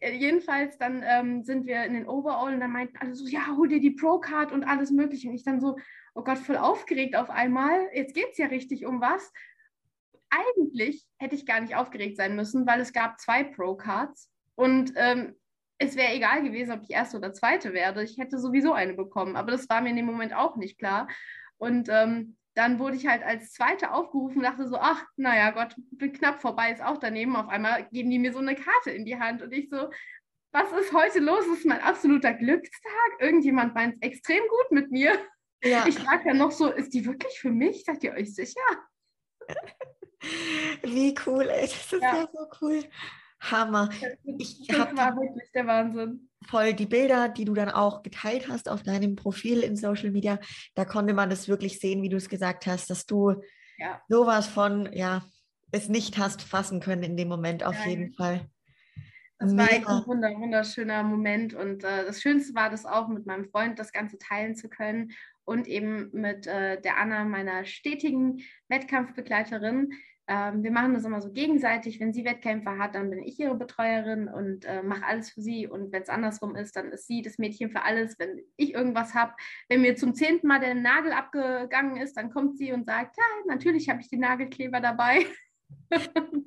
äh, 0.00 0.12
jedenfalls 0.12 0.78
dann 0.78 1.04
ähm, 1.06 1.42
sind 1.42 1.66
wir 1.66 1.84
in 1.84 1.92
den 1.92 2.08
Overall 2.08 2.54
und 2.54 2.60
dann 2.60 2.72
meinten 2.72 2.96
alle 2.96 3.14
so, 3.14 3.26
ja, 3.26 3.54
hol 3.54 3.68
dir 3.68 3.80
die 3.80 3.90
Pro-Card 3.90 4.50
und 4.50 4.64
alles 4.64 4.90
mögliche. 4.90 5.28
Und 5.28 5.34
ich 5.34 5.44
dann 5.44 5.60
so, 5.60 5.76
oh 6.14 6.24
Gott, 6.24 6.38
voll 6.38 6.56
aufgeregt 6.56 7.16
auf 7.16 7.28
einmal. 7.28 7.86
Jetzt 7.92 8.14
geht 8.14 8.30
es 8.32 8.38
ja 8.38 8.46
richtig 8.46 8.86
um 8.86 9.02
was 9.02 9.30
eigentlich 10.30 11.04
hätte 11.18 11.34
ich 11.34 11.46
gar 11.46 11.60
nicht 11.60 11.74
aufgeregt 11.74 12.16
sein 12.16 12.36
müssen, 12.36 12.66
weil 12.66 12.80
es 12.80 12.92
gab 12.92 13.20
zwei 13.20 13.44
Pro-Cards 13.44 14.30
und 14.54 14.92
ähm, 14.96 15.34
es 15.78 15.96
wäre 15.96 16.12
egal 16.12 16.42
gewesen, 16.42 16.72
ob 16.72 16.82
ich 16.82 16.90
erste 16.90 17.16
oder 17.16 17.32
zweite 17.32 17.72
werde. 17.72 18.02
Ich 18.02 18.18
hätte 18.18 18.38
sowieso 18.38 18.72
eine 18.72 18.94
bekommen, 18.94 19.36
aber 19.36 19.52
das 19.52 19.68
war 19.68 19.80
mir 19.80 19.90
in 19.90 19.96
dem 19.96 20.06
Moment 20.06 20.34
auch 20.34 20.56
nicht 20.56 20.78
klar. 20.78 21.08
Und 21.56 21.88
ähm, 21.88 22.36
dann 22.54 22.80
wurde 22.80 22.96
ich 22.96 23.06
halt 23.06 23.22
als 23.22 23.52
Zweite 23.52 23.92
aufgerufen 23.92 24.38
und 24.38 24.42
dachte 24.42 24.66
so, 24.66 24.78
ach, 24.78 25.04
naja, 25.16 25.52
Gott, 25.52 25.76
bin 25.92 26.12
knapp 26.12 26.40
vorbei, 26.40 26.72
ist 26.72 26.82
auch 26.82 26.98
daneben. 26.98 27.36
Auf 27.36 27.48
einmal 27.48 27.88
geben 27.92 28.10
die 28.10 28.18
mir 28.18 28.32
so 28.32 28.40
eine 28.40 28.56
Karte 28.56 28.90
in 28.90 29.04
die 29.04 29.18
Hand 29.18 29.42
und 29.42 29.52
ich 29.52 29.70
so, 29.70 29.90
was 30.50 30.72
ist 30.72 30.92
heute 30.92 31.20
los? 31.20 31.44
Das 31.48 31.58
ist 31.58 31.66
mein 31.66 31.80
absoluter 31.80 32.34
Glückstag. 32.34 33.20
Irgendjemand 33.20 33.74
meint 33.74 33.94
es 33.94 34.02
extrem 34.02 34.42
gut 34.48 34.72
mit 34.72 34.90
mir. 34.90 35.12
Ja. 35.62 35.86
Ich 35.86 35.98
frage 35.98 36.24
dann 36.24 36.38
noch 36.38 36.50
so, 36.50 36.68
ist 36.70 36.94
die 36.94 37.04
wirklich 37.04 37.38
für 37.38 37.50
mich? 37.50 37.84
Seid 37.84 38.02
ihr 38.02 38.14
euch 38.14 38.34
sicher? 38.34 38.60
Wie 40.82 41.14
cool, 41.26 41.48
ey. 41.48 41.62
Das 41.62 41.92
ist 41.92 42.02
ja, 42.02 42.16
ja 42.16 42.28
so 42.32 42.46
cool. 42.60 42.84
Hammer. 43.40 43.88
Ich 44.38 44.66
das 44.66 44.96
war 44.96 45.16
wirklich 45.16 45.50
der 45.54 45.66
Wahnsinn. 45.66 46.28
Voll 46.46 46.72
die 46.74 46.86
Bilder, 46.86 47.28
die 47.28 47.44
du 47.44 47.54
dann 47.54 47.70
auch 47.70 48.02
geteilt 48.02 48.48
hast 48.48 48.68
auf 48.68 48.82
deinem 48.82 49.16
Profil 49.16 49.60
in 49.60 49.76
Social 49.76 50.10
Media, 50.10 50.38
da 50.74 50.84
konnte 50.84 51.14
man 51.14 51.30
das 51.30 51.48
wirklich 51.48 51.78
sehen, 51.78 52.02
wie 52.02 52.08
du 52.08 52.16
es 52.16 52.28
gesagt 52.28 52.66
hast, 52.66 52.90
dass 52.90 53.06
du 53.06 53.34
ja. 53.78 54.00
sowas 54.08 54.46
von, 54.46 54.92
ja, 54.92 55.22
es 55.72 55.88
nicht 55.88 56.18
hast 56.18 56.42
fassen 56.42 56.80
können 56.80 57.02
in 57.02 57.16
dem 57.16 57.28
Moment, 57.28 57.64
auf 57.64 57.76
Nein. 57.78 57.90
jeden 57.90 58.12
Fall. 58.12 58.48
Das 59.40 59.56
war 59.56 59.68
ein 59.70 59.84
wunderschöner 60.40 61.04
Moment 61.04 61.54
und 61.54 61.84
äh, 61.84 62.06
das 62.06 62.20
Schönste 62.20 62.54
war 62.54 62.70
das 62.70 62.84
auch, 62.84 63.06
mit 63.06 63.24
meinem 63.24 63.44
Freund 63.44 63.78
das 63.78 63.92
Ganze 63.92 64.18
teilen 64.18 64.56
zu 64.56 64.68
können 64.68 65.12
und 65.48 65.66
eben 65.66 66.10
mit 66.12 66.46
äh, 66.46 66.80
der 66.80 66.98
Anna, 66.98 67.24
meiner 67.24 67.64
stetigen 67.64 68.42
Wettkampfbegleiterin, 68.68 69.92
ähm, 70.30 70.62
wir 70.62 70.70
machen 70.70 70.92
das 70.92 71.06
immer 71.06 71.22
so 71.22 71.32
gegenseitig. 71.32 72.00
Wenn 72.00 72.12
sie 72.12 72.26
Wettkämpfe 72.26 72.76
hat, 72.76 72.94
dann 72.94 73.08
bin 73.08 73.22
ich 73.22 73.40
ihre 73.40 73.54
Betreuerin 73.54 74.28
und 74.28 74.66
äh, 74.66 74.82
mache 74.82 75.06
alles 75.06 75.30
für 75.30 75.40
sie. 75.40 75.66
Und 75.66 75.90
wenn 75.90 76.02
es 76.02 76.10
andersrum 76.10 76.54
ist, 76.54 76.76
dann 76.76 76.92
ist 76.92 77.06
sie 77.06 77.22
das 77.22 77.38
Mädchen 77.38 77.70
für 77.70 77.82
alles. 77.82 78.18
Wenn 78.18 78.42
ich 78.56 78.74
irgendwas 78.74 79.14
habe, 79.14 79.32
wenn 79.70 79.80
mir 79.80 79.96
zum 79.96 80.14
zehnten 80.14 80.46
Mal 80.46 80.60
der 80.60 80.74
Nagel 80.74 81.12
abgegangen 81.12 81.96
ist, 81.96 82.18
dann 82.18 82.30
kommt 82.30 82.58
sie 82.58 82.72
und 82.72 82.84
sagt, 82.84 83.16
ja, 83.16 83.24
natürlich 83.46 83.88
habe 83.88 84.02
ich 84.02 84.10
den 84.10 84.20
Nagelkleber 84.20 84.80
dabei. 84.80 85.24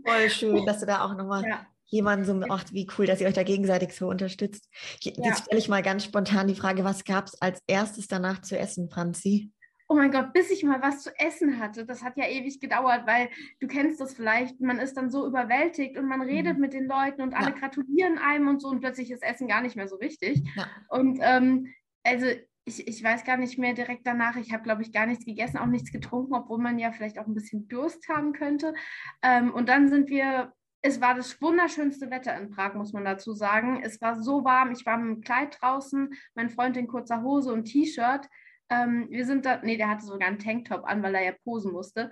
Voll 0.06 0.30
schön, 0.30 0.64
dass 0.68 0.82
du 0.82 0.86
da 0.86 1.04
auch 1.04 1.18
nochmal 1.18 1.44
ja. 1.44 1.66
Jemanden 1.92 2.26
so 2.26 2.34
macht, 2.34 2.74
wie 2.74 2.88
cool, 2.98 3.06
dass 3.06 3.22
ihr 3.22 3.28
euch 3.28 3.34
da 3.36 3.44
gegenseitig 3.44 3.94
so 3.94 4.08
unterstützt. 4.08 4.68
Jetzt 5.02 5.20
ja. 5.24 5.36
stelle 5.36 5.60
ich 5.60 5.70
mal 5.70 5.84
ganz 5.84 6.04
spontan 6.04 6.48
die 6.48 6.56
Frage, 6.56 6.84
was 6.84 7.04
gab 7.04 7.28
es 7.28 7.40
als 7.42 7.62
erstes 7.68 8.08
danach 8.08 8.42
zu 8.42 8.58
essen, 8.58 8.90
Franzi? 8.90 9.52
oh 9.92 9.96
mein 9.96 10.12
Gott, 10.12 10.32
bis 10.32 10.50
ich 10.52 10.64
mal 10.64 10.82
was 10.82 11.04
zu 11.04 11.12
essen 11.20 11.60
hatte. 11.60 11.86
Das 11.86 12.02
hat 12.02 12.16
ja 12.16 12.26
ewig 12.26 12.62
gedauert, 12.62 13.06
weil 13.06 13.28
du 13.60 13.68
kennst 13.68 14.00
das 14.00 14.14
vielleicht, 14.14 14.62
man 14.62 14.80
ist 14.80 14.96
dann 14.96 15.12
so 15.12 15.28
überwältigt 15.28 15.98
und 15.98 16.08
man 16.08 16.22
redet 16.22 16.56
mhm. 16.56 16.62
mit 16.62 16.72
den 16.72 16.86
Leuten 16.86 17.22
und 17.22 17.34
alle 17.34 17.50
ja. 17.50 17.58
gratulieren 17.58 18.18
einem 18.18 18.48
und 18.48 18.62
so 18.62 18.70
und 18.70 18.80
plötzlich 18.80 19.12
ist 19.12 19.22
Essen 19.22 19.50
gar 19.50 19.62
nicht 19.62 19.76
mehr 19.76 19.90
so 19.90 20.00
wichtig. 20.00 20.42
Ja. 20.56 20.66
Und 20.88 21.20
ähm, 21.22 21.68
also 22.06 22.26
ich, 22.64 22.88
ich 22.88 23.04
weiß 23.04 23.26
gar 23.26 23.36
nicht 23.36 23.58
mehr 23.58 23.74
direkt 23.74 24.08
danach. 24.08 24.38
Ich 24.38 24.54
habe, 24.54 24.64
glaube 24.64 24.82
ich, 24.82 24.94
gar 24.94 25.08
nichts 25.08 25.26
gegessen, 25.26 25.58
auch 25.58 25.66
nichts 25.66 25.92
getrunken, 25.92 26.36
obwohl 26.36 26.60
man 26.60 26.80
ja 26.80 26.94
vielleicht 26.94 27.20
auch 27.20 27.28
ein 27.28 27.34
bisschen 27.34 27.68
Durst 27.68 28.08
haben 28.08 28.32
könnte. 28.32 28.74
Ähm, 29.22 29.54
und 29.54 29.68
dann 29.68 29.90
sind 29.90 30.10
wir 30.10 30.54
es 30.82 31.00
war 31.00 31.14
das 31.14 31.42
wunderschönste 31.42 32.10
Wetter 32.10 32.36
in 32.38 32.50
Prag, 32.50 32.74
muss 32.74 32.94
man 32.94 33.06
dazu 33.06 33.34
sagen. 33.34 33.82
Es 33.84 34.02
war 34.02 34.22
so 34.22 34.44
warm. 34.44 34.72
Ich 34.72 34.86
war 34.86 34.98
mit 34.98 35.18
dem 35.18 35.22
Kleid 35.22 35.58
draußen, 35.62 36.14
mein 36.34 36.50
Freund 36.50 36.76
in 36.78 36.88
kurzer 36.88 37.22
Hose 37.22 37.54
und 37.54 37.66
T-Shirt. 37.66 38.28
Ähm, 38.70 39.08
wir 39.10 39.26
sind 39.26 39.46
da, 39.46 39.60
nee, 39.64 39.78
der 39.78 39.90
hatte 39.90 40.06
sogar 40.06 40.28
einen 40.28 40.40
Tanktop 40.40 40.86
an, 40.86 41.04
weil 41.04 41.16
er 41.16 41.24
ja 41.24 41.34
posen 41.44 41.72
musste. 41.72 42.10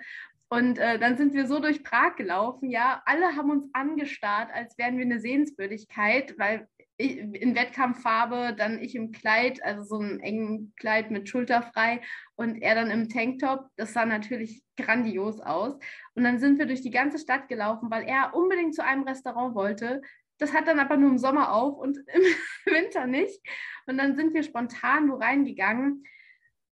Und 0.50 0.78
äh, 0.78 1.00
dann 1.00 1.18
sind 1.18 1.34
wir 1.34 1.48
so 1.48 1.60
durch 1.60 1.84
Prag 1.84 2.16
gelaufen, 2.16 2.72
ja, 2.72 3.04
alle 3.06 3.36
haben 3.36 3.52
uns 3.52 3.68
angestarrt, 3.74 4.50
als 4.52 4.78
wären 4.80 4.98
wir 4.98 5.06
eine 5.06 5.20
Sehenswürdigkeit, 5.20 6.34
weil 6.40 6.68
ich, 6.98 7.18
in 7.18 7.56
Wettkampffarbe, 7.56 8.56
dann 8.58 8.82
ich 8.82 8.96
im 8.96 9.12
Kleid, 9.12 9.64
also 9.64 9.84
so 9.84 10.00
einem 10.00 10.20
engen 10.20 10.74
Kleid 10.76 11.12
mit 11.12 11.30
schulterfrei 11.30 12.02
und 12.36 12.62
er 12.62 12.76
dann 12.76 12.92
im 12.92 13.10
Tanktop. 13.10 13.68
Das 13.78 13.94
sah 13.94 14.06
natürlich 14.06 14.62
grandios 14.76 15.40
aus. 15.40 15.78
Und 16.20 16.26
dann 16.26 16.40
sind 16.40 16.60
wir 16.60 16.66
durch 16.66 16.82
die 16.82 16.92
ganze 16.92 17.18
Stadt 17.18 17.48
gelaufen, 17.48 17.90
weil 17.90 18.04
er 18.04 18.36
unbedingt 18.36 18.76
zu 18.76 18.84
einem 18.84 19.04
Restaurant 19.04 19.56
wollte. 19.56 20.02
Das 20.38 20.54
hat 20.54 20.68
dann 20.68 20.80
aber 20.80 20.98
nur 20.98 21.10
im 21.10 21.18
Sommer 21.18 21.54
auf 21.54 21.78
und 21.78 21.98
im 22.14 22.74
Winter 22.74 23.08
nicht. 23.08 23.42
Und 23.88 23.98
dann 23.98 24.18
sind 24.18 24.34
wir 24.34 24.44
spontan 24.44 25.10
wo 25.10 25.16
reingegangen 25.16 26.04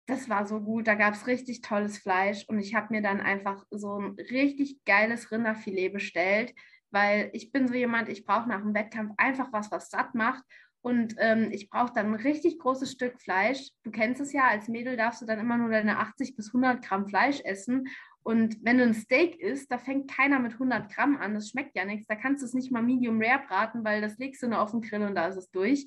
das 0.06 0.30
war 0.30 0.46
so 0.46 0.60
gut. 0.60 0.88
Da 0.88 0.96
gab 0.96 1.14
es 1.14 1.28
richtig 1.28 1.62
tolles 1.62 1.98
Fleisch 1.98 2.46
und 2.48 2.60
ich 2.60 2.76
habe 2.76 2.88
mir 2.94 3.02
dann 3.02 3.22
einfach 3.22 3.66
so 3.72 4.00
ein 4.00 4.16
richtig 4.32 4.84
geiles 4.86 5.32
Rinderfilet 5.32 5.90
bestellt, 5.90 6.54
weil 6.92 7.30
ich 7.34 7.52
bin 7.52 7.68
so 7.68 7.74
jemand, 7.74 8.10
ich 8.10 8.26
brauche 8.26 8.50
nach 8.50 8.62
dem 8.62 8.74
Wettkampf 8.74 9.14
einfach 9.18 9.52
was, 9.52 9.72
was 9.72 9.90
satt 9.90 10.14
macht. 10.16 10.44
Und 10.82 11.16
ähm, 11.18 11.50
ich 11.52 11.70
brauche 11.70 11.94
dann 11.94 12.08
ein 12.08 12.20
richtig 12.20 12.60
großes 12.60 12.92
Stück 12.92 13.22
Fleisch. 13.22 13.70
Du 13.84 13.92
kennst 13.92 14.20
es 14.20 14.34
ja, 14.34 14.50
als 14.50 14.68
Mädel 14.68 14.98
darfst 14.98 15.22
du 15.22 15.26
dann 15.26 15.40
immer 15.40 15.58
nur 15.58 15.70
deine 15.70 16.00
80 16.00 16.36
bis 16.36 16.48
100 16.48 16.84
Gramm 16.84 17.08
Fleisch 17.08 17.40
essen. 17.40 17.88
Und 18.24 18.64
wenn 18.64 18.78
du 18.78 18.84
ein 18.84 18.94
Steak 18.94 19.40
isst, 19.40 19.72
da 19.72 19.78
fängt 19.78 20.10
keiner 20.10 20.40
mit 20.40 20.54
100 20.54 20.90
Gramm 20.94 21.18
an. 21.18 21.34
Das 21.34 21.50
schmeckt 21.50 21.76
ja 21.76 21.84
nichts. 21.84 22.08
Da 22.08 22.16
kannst 22.16 22.42
du 22.42 22.46
es 22.46 22.54
nicht 22.54 22.72
mal 22.72 22.82
medium 22.82 23.22
rare 23.22 23.44
braten, 23.48 23.84
weil 23.84 24.02
das 24.02 24.18
legst 24.18 24.42
du 24.42 24.48
nur 24.48 24.62
auf 24.62 24.72
den 24.72 24.82
Grill 24.82 25.04
und 25.04 25.16
da 25.16 25.28
ist 25.28 25.36
es 25.36 25.52
durch. 25.52 25.86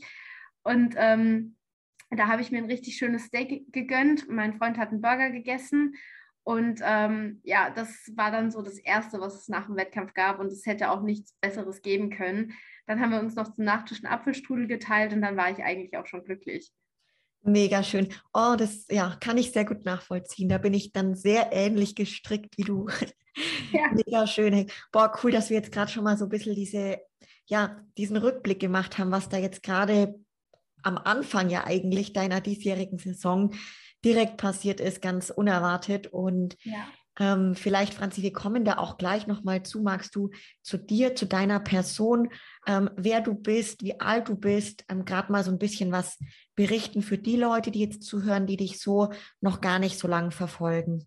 Und 0.62 0.95
ähm, 0.99 1.57
da 2.11 2.28
habe 2.28 2.43
ich 2.43 2.50
mir 2.50 2.59
ein 2.59 2.71
richtig 2.71 2.97
schönes 2.97 3.25
Steak 3.25 3.73
gegönnt. 3.73 4.28
Mein 4.28 4.59
Freund 4.59 4.76
hat 4.76 4.90
einen 4.90 5.00
Burger 5.00 5.31
gegessen. 5.31 5.95
Und 6.45 6.81
ähm, 6.85 7.40
ja, 7.43 7.71
das 7.71 8.12
war 8.14 8.31
dann 8.31 8.50
so 8.50 8.62
das 8.62 8.78
Erste, 8.78 9.19
was 9.19 9.35
es 9.35 9.49
nach 9.49 9.66
dem 9.66 9.76
Wettkampf 9.76 10.12
gab. 10.12 10.38
Und 10.38 10.52
es 10.52 10.66
hätte 10.66 10.90
auch 10.90 11.02
nichts 11.02 11.33
Besseres 11.40 11.81
geben 11.81 12.11
können. 12.11 12.52
Dann 12.87 13.00
haben 13.00 13.11
wir 13.11 13.21
uns 13.21 13.35
noch 13.35 13.52
zum 13.52 13.64
Nachtisch 13.64 14.05
einen 14.05 14.12
Apfelstrudel 14.12 14.66
geteilt 14.66 15.12
und 15.12 15.23
dann 15.23 15.37
war 15.37 15.50
ich 15.50 15.64
eigentlich 15.64 15.97
auch 15.97 16.07
schon 16.07 16.25
glücklich. 16.25 16.71
Mega 17.47 17.83
schön. 17.83 18.09
Oh, 18.35 18.57
das 18.59 18.87
ja, 18.91 19.17
kann 19.21 19.38
ich 19.38 19.53
sehr 19.53 19.65
gut 19.65 19.85
nachvollziehen. 19.85 20.49
Da 20.49 20.59
bin 20.59 20.75
ich 20.75 20.93
dann 20.93 21.15
sehr 21.15 21.53
ähnlich 21.53 21.95
gestrickt 21.95 22.59
wie 22.59 22.65
du. 22.65 22.88
Ja. 23.71 23.91
Mega 23.93 24.26
schön. 24.26 24.71
Boah, 24.93 25.12
cool, 25.23 25.31
dass 25.31 25.50
wir 25.50 25.59
jetzt 25.59 25.71
gerade 25.71 25.91
schon 25.91 26.05
mal 26.05 26.17
so 26.17 26.25
ein 26.25 26.31
bisschen 26.31 26.55
diese, 26.55 27.00
ja, 27.45 27.85
diesen 27.99 28.17
Rückblick 28.17 28.61
gemacht 28.61 28.97
haben, 28.97 29.11
was 29.11 29.29
da 29.29 29.37
jetzt 29.37 29.62
gerade 29.62 30.19
am 30.83 30.97
Anfang 30.97 31.50
ja 31.50 31.65
eigentlich 31.67 32.15
deiner 32.15 32.41
diesjährigen 32.41 32.97
Saison 32.99 33.53
direkt 34.03 34.38
passiert 34.38 34.81
ist, 34.81 35.03
ganz 35.03 35.29
unerwartet. 35.29 36.07
Und 36.07 36.57
ja. 36.62 36.87
Ähm, 37.19 37.55
vielleicht, 37.55 37.95
Franzi, 37.95 38.23
wir 38.23 38.33
kommen 38.33 38.65
da 38.65 38.79
auch 38.79 38.99
gleich 38.99 39.27
nochmal 39.27 39.63
zu. 39.63 39.81
Magst 39.81 40.15
du 40.15 40.31
zu 40.63 40.77
dir, 40.77 41.15
zu 41.15 41.27
deiner 41.27 41.61
Person, 41.61 42.31
ähm, 42.67 42.91
wer 42.97 43.21
du 43.21 43.35
bist, 43.35 43.83
wie 43.83 43.99
alt 44.01 44.29
du 44.29 44.37
bist, 44.37 44.85
ähm, 44.89 45.05
gerade 45.05 45.33
mal 45.33 45.43
so 45.43 45.51
ein 45.51 45.59
bisschen 45.59 45.93
was 45.93 46.19
berichten 46.55 47.03
für 47.03 47.19
die 47.19 47.37
Leute, 47.37 47.71
die 47.71 47.81
jetzt 47.81 48.03
zuhören, 48.03 48.47
die 48.47 48.57
dich 48.57 48.81
so 48.81 49.13
noch 49.41 49.61
gar 49.61 49.79
nicht 49.79 49.99
so 49.99 50.09
lange 50.09 50.31
verfolgen? 50.31 51.07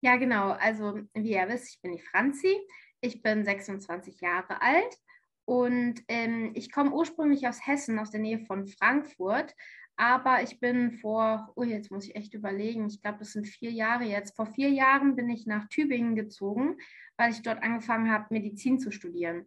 Ja, 0.00 0.16
genau. 0.16 0.50
Also, 0.50 1.00
wie 1.14 1.32
ihr 1.32 1.48
wisst, 1.48 1.70
ich 1.70 1.80
bin 1.80 1.92
die 1.92 2.02
Franzi. 2.02 2.56
Ich 3.00 3.22
bin 3.22 3.44
26 3.44 4.20
Jahre 4.20 4.60
alt 4.60 4.98
und 5.44 6.02
ähm, 6.08 6.50
ich 6.54 6.70
komme 6.70 6.90
ursprünglich 6.90 7.46
aus 7.48 7.66
Hessen, 7.66 7.98
aus 7.98 8.10
der 8.10 8.20
Nähe 8.20 8.40
von 8.40 8.66
Frankfurt. 8.66 9.54
Aber 10.00 10.44
ich 10.44 10.60
bin 10.60 10.92
vor, 10.92 11.52
oh, 11.56 11.64
jetzt 11.64 11.90
muss 11.90 12.06
ich 12.06 12.14
echt 12.14 12.32
überlegen, 12.32 12.86
ich 12.86 13.02
glaube, 13.02 13.18
das 13.18 13.32
sind 13.32 13.48
vier 13.48 13.72
Jahre 13.72 14.04
jetzt. 14.04 14.36
Vor 14.36 14.46
vier 14.46 14.70
Jahren 14.70 15.16
bin 15.16 15.28
ich 15.28 15.44
nach 15.44 15.68
Tübingen 15.68 16.14
gezogen, 16.14 16.76
weil 17.16 17.32
ich 17.32 17.42
dort 17.42 17.64
angefangen 17.64 18.08
habe, 18.08 18.26
Medizin 18.30 18.78
zu 18.78 18.92
studieren. 18.92 19.46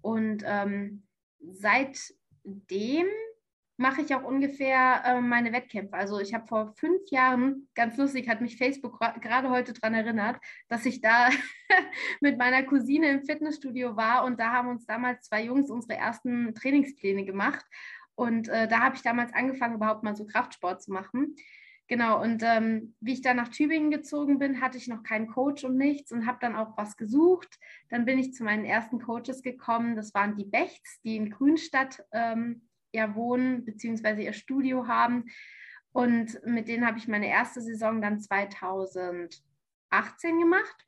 Und 0.00 0.42
ähm, 0.44 1.04
seitdem 1.38 3.06
mache 3.76 4.02
ich 4.02 4.12
auch 4.12 4.24
ungefähr 4.24 5.02
äh, 5.04 5.20
meine 5.20 5.52
Wettkämpfe. 5.52 5.94
Also 5.94 6.18
ich 6.18 6.34
habe 6.34 6.48
vor 6.48 6.74
fünf 6.74 7.08
Jahren, 7.10 7.68
ganz 7.76 7.96
lustig, 7.96 8.28
hat 8.28 8.40
mich 8.40 8.56
Facebook 8.56 8.98
gerade 9.20 9.50
heute 9.50 9.72
daran 9.72 9.94
erinnert, 9.94 10.40
dass 10.68 10.84
ich 10.84 11.00
da 11.00 11.30
mit 12.20 12.38
meiner 12.38 12.64
Cousine 12.64 13.08
im 13.08 13.22
Fitnessstudio 13.22 13.96
war 13.96 14.24
und 14.24 14.40
da 14.40 14.50
haben 14.50 14.68
uns 14.68 14.84
damals 14.84 15.28
zwei 15.28 15.44
Jungs 15.44 15.70
unsere 15.70 15.94
ersten 15.94 16.54
Trainingspläne 16.56 17.24
gemacht. 17.24 17.64
Und 18.14 18.48
äh, 18.48 18.68
da 18.68 18.80
habe 18.80 18.96
ich 18.96 19.02
damals 19.02 19.32
angefangen, 19.34 19.74
überhaupt 19.74 20.02
mal 20.02 20.14
so 20.14 20.26
Kraftsport 20.26 20.82
zu 20.82 20.92
machen. 20.92 21.34
Genau, 21.88 22.22
und 22.22 22.42
ähm, 22.42 22.94
wie 23.00 23.12
ich 23.12 23.22
dann 23.22 23.36
nach 23.36 23.48
Tübingen 23.48 23.90
gezogen 23.90 24.38
bin, 24.38 24.60
hatte 24.60 24.78
ich 24.78 24.88
noch 24.88 25.02
keinen 25.02 25.26
Coach 25.26 25.64
und 25.64 25.76
nichts 25.76 26.10
und 26.12 26.26
habe 26.26 26.38
dann 26.40 26.56
auch 26.56 26.76
was 26.78 26.96
gesucht. 26.96 27.58
Dann 27.90 28.04
bin 28.04 28.18
ich 28.18 28.32
zu 28.32 28.44
meinen 28.44 28.64
ersten 28.64 29.00
Coaches 29.00 29.42
gekommen. 29.42 29.96
Das 29.96 30.14
waren 30.14 30.36
die 30.36 30.46
Bechts, 30.46 31.00
die 31.02 31.16
in 31.16 31.30
Grünstadt 31.30 32.02
ähm, 32.12 32.68
ja 32.94 33.14
wohnen, 33.14 33.64
beziehungsweise 33.64 34.22
ihr 34.22 34.32
Studio 34.32 34.86
haben. 34.86 35.24
Und 35.92 36.40
mit 36.46 36.68
denen 36.68 36.86
habe 36.86 36.98
ich 36.98 37.08
meine 37.08 37.28
erste 37.28 37.60
Saison 37.60 38.00
dann 38.00 38.20
2018 38.20 39.40
gemacht. 40.38 40.86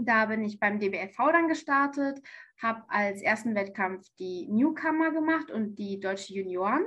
Da 0.00 0.26
bin 0.26 0.44
ich 0.44 0.60
beim 0.60 0.78
DBFV 0.78 1.32
dann 1.32 1.48
gestartet, 1.48 2.22
habe 2.62 2.82
als 2.88 3.22
ersten 3.22 3.54
Wettkampf 3.54 4.06
die 4.18 4.46
Newcomer 4.48 5.10
gemacht 5.10 5.50
und 5.50 5.76
die 5.76 5.98
deutsche 5.98 6.34
Junioren. 6.34 6.84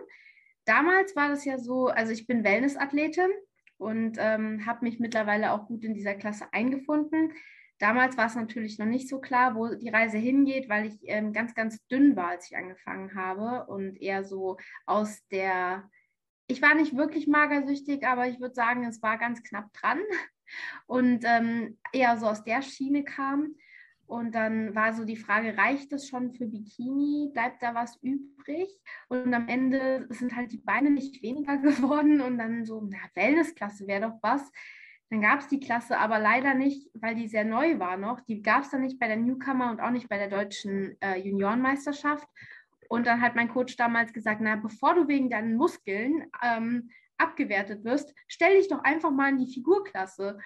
Damals 0.65 1.15
war 1.15 1.30
das 1.30 1.44
ja 1.44 1.58
so, 1.58 1.88
also 1.88 2.13
ich 2.13 2.27
bin 2.27 2.44
Wellnessathletin 2.44 3.30
und 3.77 4.18
ähm, 4.20 4.65
habe 4.65 4.86
mich 4.86 5.00
mittlerweile 5.00 5.51
auch 5.51 5.68
gut 5.68 5.84
in 5.84 5.94
dieser 5.94 6.13
Klasse 6.13 6.46
eingefunden. 6.53 7.34
Damals 7.80 8.15
war 8.15 8.27
es 8.27 8.36
natürlich 8.36 8.77
noch 8.77 8.86
nicht 8.86 9.10
so 9.10 9.20
klar, 9.20 9.56
wo 9.56 9.74
die 9.74 9.89
Reise 9.89 10.18
hingeht, 10.18 10.70
weil 10.70 10.86
ich 10.86 11.00
ähm, 11.03 11.34
ganz, 11.34 11.56
ganz 11.56 11.86
dünn 11.88 12.15
war, 12.15 12.30
als 12.30 12.50
ich 12.50 12.56
angefangen 12.56 13.15
habe 13.15 13.65
und 13.72 14.00
eher 14.00 14.24
so 14.24 14.58
aus 14.86 15.25
der, 15.30 15.89
ich 16.48 16.62
war 16.62 16.75
nicht 16.75 16.96
wirklich 16.96 17.27
magersüchtig, 17.27 18.06
aber 18.06 18.27
ich 18.27 18.39
würde 18.39 18.53
sagen, 18.53 18.86
es 18.86 19.01
war 19.01 19.18
ganz 19.18 19.41
knapp 19.41 19.74
dran 19.74 20.00
und 20.88 21.24
ähm, 21.25 21.77
eher 21.93 22.17
so 22.17 22.27
aus 22.27 22.43
der 22.43 22.62
Schiene 22.62 23.03
kam. 23.03 23.55
Und 24.12 24.36
dann 24.36 24.75
war 24.75 24.91
so 24.91 25.05
die 25.05 25.15
Frage, 25.15 25.58
reicht 25.58 25.93
es 25.93 26.10
schon 26.10 26.34
für 26.34 26.46
Bikini? 26.46 27.29
Bleibt 27.31 27.63
da 27.63 27.74
was 27.74 27.98
übrig? 28.01 28.67
Und 29.08 29.34
am 29.34 29.48
Ende 29.48 30.05
sind 30.10 30.36
halt 30.36 30.51
die 30.51 30.58
Beine 30.58 30.91
nicht 30.91 31.24
weniger 31.24 31.58
geworden 31.58 32.20
und 32.20 32.38
dann 32.38 32.65
so, 32.65 32.86
na, 32.89 32.98
Wellnessklasse 33.15 33.88
wäre 33.88 34.10
doch 34.10 34.20
was. 34.22 34.51
Dann 35.10 35.22
gab 35.22 35.39
es 35.39 35.48
die 35.48 35.60
Klasse 35.62 35.98
aber 35.98 36.20
leider 36.20 36.55
nicht, 36.55 36.89
weil 36.93 37.15
die 37.15 37.27
sehr 37.27 37.46
neu 37.46 37.79
war 37.79 37.96
noch. 37.98 38.20
Die 38.22 38.41
gab 38.41 38.63
es 38.63 38.72
dann 38.72 38.81
nicht 38.81 39.00
bei 39.00 39.08
der 39.08 39.17
Newcomer 39.17 39.72
und 39.72 39.79
auch 39.79 39.91
nicht 39.91 40.10
bei 40.10 40.17
der 40.17 40.29
deutschen 40.29 40.98
äh, 41.01 41.17
Juniorenmeisterschaft. 41.17 42.27
Und 42.89 43.08
dann 43.08 43.22
hat 43.22 43.36
mein 43.36 43.48
Coach 43.48 43.77
damals 43.77 44.12
gesagt, 44.12 44.41
na, 44.41 44.58
bevor 44.58 44.96
du 44.96 45.08
wegen 45.08 45.29
deinen 45.29 45.55
Muskeln 45.55 46.25
ähm, 46.43 46.89
abgewertet 47.22 47.84
wirst, 47.84 48.13
stell 48.28 48.58
dich 48.58 48.68
doch 48.68 48.84
einfach 48.84 49.12
mal 49.12 49.30
in 49.30 49.40
die 49.40 49.54
Figurklasse. 49.54 50.40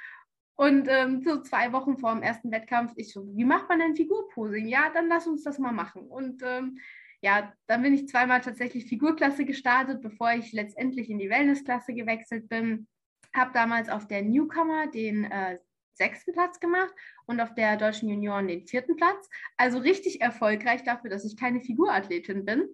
Und 0.57 0.87
ähm, 0.89 1.21
so 1.21 1.41
zwei 1.41 1.73
Wochen 1.73 1.97
vor 1.97 2.13
dem 2.13 2.23
ersten 2.23 2.51
Wettkampf, 2.51 2.93
ich 2.95 3.11
so, 3.11 3.27
wie 3.35 3.43
macht 3.43 3.67
man 3.67 3.79
denn 3.79 3.95
Figurposing? 3.95 4.67
Ja, 4.67 4.89
dann 4.93 5.09
lass 5.09 5.27
uns 5.27 5.43
das 5.43 5.59
mal 5.59 5.73
machen. 5.73 6.07
Und 6.07 6.41
ähm, 6.43 6.79
ja, 7.21 7.51
dann 7.67 7.81
bin 7.81 7.93
ich 7.93 8.07
zweimal 8.07 8.41
tatsächlich 8.41 8.85
Figurklasse 8.85 9.45
gestartet, 9.45 10.01
bevor 10.01 10.31
ich 10.33 10.53
letztendlich 10.53 11.09
in 11.09 11.17
die 11.17 11.29
Wellnessklasse 11.29 11.93
gewechselt 11.93 12.47
bin. 12.49 12.87
Habe 13.33 13.51
damals 13.53 13.89
auf 13.89 14.07
der 14.07 14.21
Newcomer 14.21 14.87
den 14.87 15.25
äh, 15.25 15.57
sechsten 15.95 16.33
Platz 16.33 16.59
gemacht 16.59 16.93
und 17.25 17.41
auf 17.41 17.55
der 17.55 17.77
deutschen 17.77 18.09
Junioren 18.09 18.47
den 18.47 18.67
vierten 18.67 18.95
Platz. 18.95 19.27
Also 19.57 19.79
richtig 19.79 20.21
erfolgreich 20.21 20.83
dafür, 20.83 21.09
dass 21.09 21.25
ich 21.25 21.35
keine 21.35 21.61
Figurathletin 21.61 22.45
bin. 22.45 22.69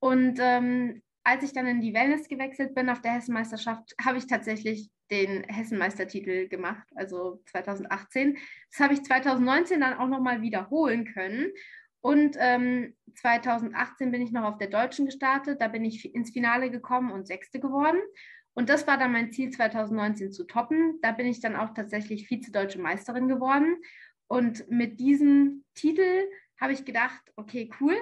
Und 0.00 0.38
ähm, 0.40 1.02
als 1.24 1.42
ich 1.42 1.52
dann 1.52 1.66
in 1.66 1.80
die 1.80 1.94
Wellness 1.94 2.28
gewechselt 2.28 2.74
bin 2.74 2.90
auf 2.90 3.00
der 3.00 3.12
Hessenmeisterschaft, 3.12 3.94
habe 4.04 4.18
ich 4.18 4.26
tatsächlich 4.26 4.90
den 5.10 5.44
Hessenmeistertitel 5.44 6.48
gemacht, 6.48 6.86
also 6.94 7.42
2018. 7.46 8.36
Das 8.70 8.80
habe 8.80 8.94
ich 8.94 9.02
2019 9.02 9.80
dann 9.80 9.94
auch 9.94 10.08
nochmal 10.08 10.42
wiederholen 10.42 11.06
können. 11.06 11.50
Und 12.00 12.36
ähm, 12.38 12.94
2018 13.14 14.10
bin 14.10 14.20
ich 14.20 14.32
noch 14.32 14.44
auf 14.44 14.58
der 14.58 14.68
Deutschen 14.68 15.06
gestartet. 15.06 15.60
Da 15.62 15.68
bin 15.68 15.84
ich 15.84 16.14
ins 16.14 16.30
Finale 16.30 16.70
gekommen 16.70 17.10
und 17.10 17.26
Sechste 17.26 17.60
geworden. 17.60 17.98
Und 18.52 18.68
das 18.68 18.86
war 18.86 18.98
dann 18.98 19.12
mein 19.12 19.32
Ziel 19.32 19.50
2019 19.50 20.30
zu 20.30 20.44
toppen. 20.44 20.98
Da 21.00 21.12
bin 21.12 21.26
ich 21.26 21.40
dann 21.40 21.56
auch 21.56 21.72
tatsächlich 21.72 22.28
Vize-Deutsche 22.28 22.80
Meisterin 22.80 23.28
geworden. 23.28 23.76
Und 24.26 24.70
mit 24.70 25.00
diesem 25.00 25.64
Titel 25.74 26.28
habe 26.60 26.72
ich 26.72 26.84
gedacht, 26.84 27.22
okay, 27.36 27.70
cool, 27.80 27.96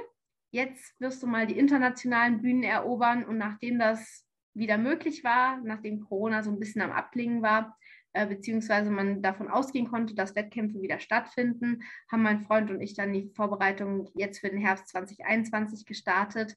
jetzt 0.53 0.95
wirst 1.01 1.23
du 1.23 1.27
mal 1.27 1.47
die 1.47 1.59
internationalen 1.59 2.41
Bühnen 2.43 2.63
erobern 2.63 3.25
und 3.25 3.39
nachdem 3.39 3.79
das 3.79 4.25
wieder 4.55 4.79
möglich 4.79 5.25
war, 5.25 5.59
nachdem 5.65 6.05
Corona 6.05 6.43
so 6.43 6.51
ein 6.51 6.61
bisschen 6.61 6.83
am 6.83 6.93
Abklingen 6.93 7.43
war, 7.43 7.77
äh, 8.13 8.27
beziehungsweise 8.27 8.91
man 8.91 9.23
davon 9.23 9.49
ausgehen 9.49 9.89
konnte, 9.89 10.15
dass 10.15 10.37
Wettkämpfe 10.37 10.83
wieder 10.83 11.01
stattfinden, 11.01 11.83
haben 12.11 12.23
mein 12.23 12.43
Freund 12.43 12.71
und 12.71 12.83
ich 12.83 12.95
dann 12.95 13.15
die 13.15 13.33
Vorbereitung 13.35 14.11
jetzt 14.15 14.41
für 14.41 14.51
den 14.51 14.61
Herbst 14.61 14.89
2021 14.89 15.87
gestartet. 15.87 16.55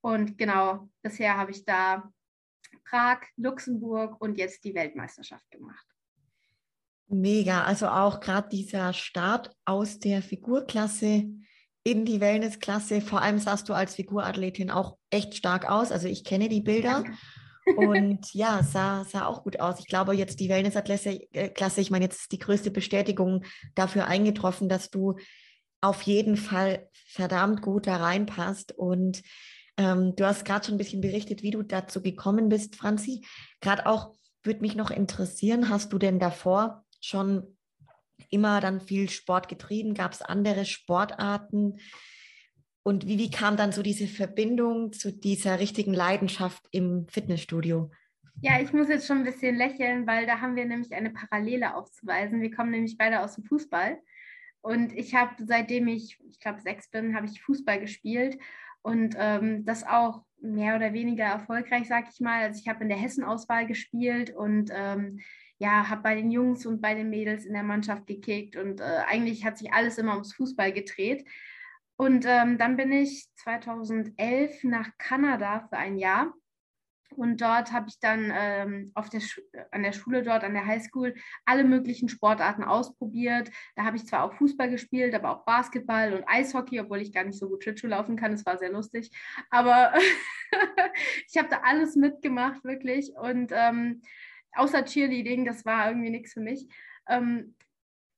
Und 0.00 0.38
genau, 0.38 0.88
bisher 1.02 1.36
habe 1.36 1.50
ich 1.50 1.64
da 1.64 2.12
Prag, 2.84 3.22
Luxemburg 3.36 4.20
und 4.20 4.38
jetzt 4.38 4.62
die 4.64 4.74
Weltmeisterschaft 4.74 5.50
gemacht. 5.50 5.86
Mega, 7.08 7.64
also 7.64 7.88
auch 7.88 8.20
gerade 8.20 8.48
dieser 8.48 8.92
Start 8.92 9.54
aus 9.64 9.98
der 9.98 10.22
Figurklasse 10.22 11.28
in 11.84 12.04
die 12.04 12.20
Wellnessklasse. 12.20 13.00
Vor 13.00 13.22
allem 13.22 13.38
sahst 13.38 13.68
du 13.68 13.74
als 13.74 13.96
Figurathletin 13.96 14.70
auch 14.70 14.96
echt 15.10 15.34
stark 15.34 15.68
aus. 15.68 15.90
Also 15.92 16.08
ich 16.08 16.24
kenne 16.24 16.48
die 16.48 16.60
Bilder. 16.60 17.04
Und 17.76 18.32
ja, 18.34 18.62
sah, 18.62 19.04
sah 19.04 19.26
auch 19.26 19.44
gut 19.44 19.60
aus. 19.60 19.78
Ich 19.78 19.86
glaube, 19.86 20.14
jetzt 20.14 20.40
die 20.40 20.48
Wellnessklasse, 20.48 21.28
äh, 21.32 21.52
ich 21.76 21.90
meine, 21.90 22.04
jetzt 22.04 22.22
ist 22.22 22.32
die 22.32 22.38
größte 22.38 22.70
Bestätigung 22.70 23.44
dafür 23.74 24.06
eingetroffen, 24.06 24.68
dass 24.68 24.90
du 24.90 25.16
auf 25.80 26.02
jeden 26.02 26.36
Fall 26.36 26.88
verdammt 26.92 27.62
gut 27.62 27.86
da 27.86 27.96
reinpasst. 27.96 28.72
Und 28.72 29.22
ähm, 29.76 30.14
du 30.16 30.26
hast 30.26 30.44
gerade 30.44 30.66
schon 30.66 30.74
ein 30.74 30.78
bisschen 30.78 31.00
berichtet, 31.00 31.42
wie 31.42 31.50
du 31.50 31.62
dazu 31.62 32.02
gekommen 32.02 32.48
bist, 32.48 32.76
Franzi. 32.76 33.24
Gerade 33.60 33.86
auch 33.86 34.12
würde 34.42 34.60
mich 34.60 34.74
noch 34.74 34.90
interessieren, 34.90 35.68
hast 35.68 35.92
du 35.92 35.98
denn 35.98 36.18
davor 36.18 36.84
schon 37.00 37.56
immer 38.30 38.60
dann 38.60 38.80
viel 38.80 39.08
Sport 39.08 39.48
getrieben? 39.48 39.94
Gab 39.94 40.12
es 40.12 40.22
andere 40.22 40.64
Sportarten? 40.64 41.78
Und 42.82 43.06
wie, 43.06 43.18
wie 43.18 43.30
kam 43.30 43.56
dann 43.56 43.72
so 43.72 43.82
diese 43.82 44.06
Verbindung 44.06 44.92
zu 44.92 45.12
dieser 45.12 45.60
richtigen 45.60 45.94
Leidenschaft 45.94 46.66
im 46.70 47.06
Fitnessstudio? 47.08 47.90
Ja, 48.40 48.60
ich 48.60 48.72
muss 48.72 48.88
jetzt 48.88 49.06
schon 49.06 49.18
ein 49.18 49.24
bisschen 49.24 49.56
lächeln, 49.56 50.06
weil 50.06 50.26
da 50.26 50.40
haben 50.40 50.56
wir 50.56 50.64
nämlich 50.64 50.92
eine 50.92 51.10
Parallele 51.10 51.76
aufzuweisen. 51.76 52.40
Wir 52.40 52.50
kommen 52.50 52.70
nämlich 52.70 52.96
beide 52.98 53.20
aus 53.20 53.36
dem 53.36 53.44
Fußball. 53.44 53.98
Und 54.62 54.92
ich 54.92 55.14
habe, 55.14 55.34
seitdem 55.44 55.88
ich, 55.88 56.18
ich 56.28 56.40
glaube, 56.40 56.60
sechs 56.60 56.88
bin, 56.88 57.14
habe 57.14 57.26
ich 57.26 57.42
Fußball 57.42 57.78
gespielt. 57.80 58.38
Und 58.82 59.14
ähm, 59.16 59.64
das 59.64 59.84
auch 59.84 60.24
mehr 60.40 60.74
oder 60.74 60.92
weniger 60.92 61.24
erfolgreich, 61.24 61.86
sag 61.86 62.06
ich 62.12 62.20
mal. 62.20 62.42
Also 62.42 62.60
ich 62.60 62.68
habe 62.68 62.82
in 62.82 62.88
der 62.88 62.98
Hessenauswahl 62.98 63.66
gespielt 63.66 64.34
und 64.34 64.70
ähm, 64.74 65.20
ja, 65.62 65.88
habe 65.88 66.02
bei 66.02 66.16
den 66.16 66.32
Jungs 66.32 66.66
und 66.66 66.80
bei 66.80 66.94
den 66.94 67.08
Mädels 67.08 67.44
in 67.44 67.52
der 67.52 67.62
Mannschaft 67.62 68.08
gekickt 68.08 68.56
und 68.56 68.80
äh, 68.80 69.04
eigentlich 69.06 69.44
hat 69.44 69.58
sich 69.58 69.72
alles 69.72 69.96
immer 69.96 70.14
ums 70.14 70.34
Fußball 70.34 70.72
gedreht. 70.72 71.24
Und 71.96 72.24
ähm, 72.26 72.58
dann 72.58 72.76
bin 72.76 72.90
ich 72.90 73.28
2011 73.36 74.64
nach 74.64 74.90
Kanada 74.98 75.68
für 75.68 75.76
ein 75.76 75.98
Jahr 75.98 76.34
und 77.16 77.40
dort 77.40 77.70
habe 77.70 77.86
ich 77.88 78.00
dann 78.00 78.32
ähm, 78.34 78.90
auf 78.94 79.08
der 79.08 79.20
an 79.70 79.84
der 79.84 79.92
Schule 79.92 80.24
dort, 80.24 80.42
an 80.42 80.54
der 80.54 80.66
Highschool, 80.66 81.14
alle 81.44 81.62
möglichen 81.62 82.08
Sportarten 82.08 82.64
ausprobiert. 82.64 83.48
Da 83.76 83.84
habe 83.84 83.96
ich 83.96 84.04
zwar 84.04 84.24
auch 84.24 84.34
Fußball 84.34 84.68
gespielt, 84.68 85.14
aber 85.14 85.30
auch 85.30 85.44
Basketball 85.44 86.12
und 86.12 86.24
Eishockey, 86.26 86.80
obwohl 86.80 87.02
ich 87.02 87.12
gar 87.12 87.22
nicht 87.22 87.38
so 87.38 87.48
gut 87.48 87.62
Schlittschuh 87.62 87.86
laufen 87.86 88.16
kann. 88.16 88.32
Das 88.32 88.44
war 88.46 88.58
sehr 88.58 88.72
lustig. 88.72 89.12
Aber 89.50 89.92
ich 91.28 91.38
habe 91.38 91.48
da 91.50 91.60
alles 91.62 91.94
mitgemacht, 91.94 92.64
wirklich. 92.64 93.12
Und 93.14 93.52
ähm, 93.54 94.02
außer 94.54 94.84
Cheerleading, 94.84 95.44
das 95.44 95.64
war 95.64 95.88
irgendwie 95.88 96.10
nichts 96.10 96.32
für 96.32 96.40
mich. 96.40 96.68
Ähm, 97.08 97.54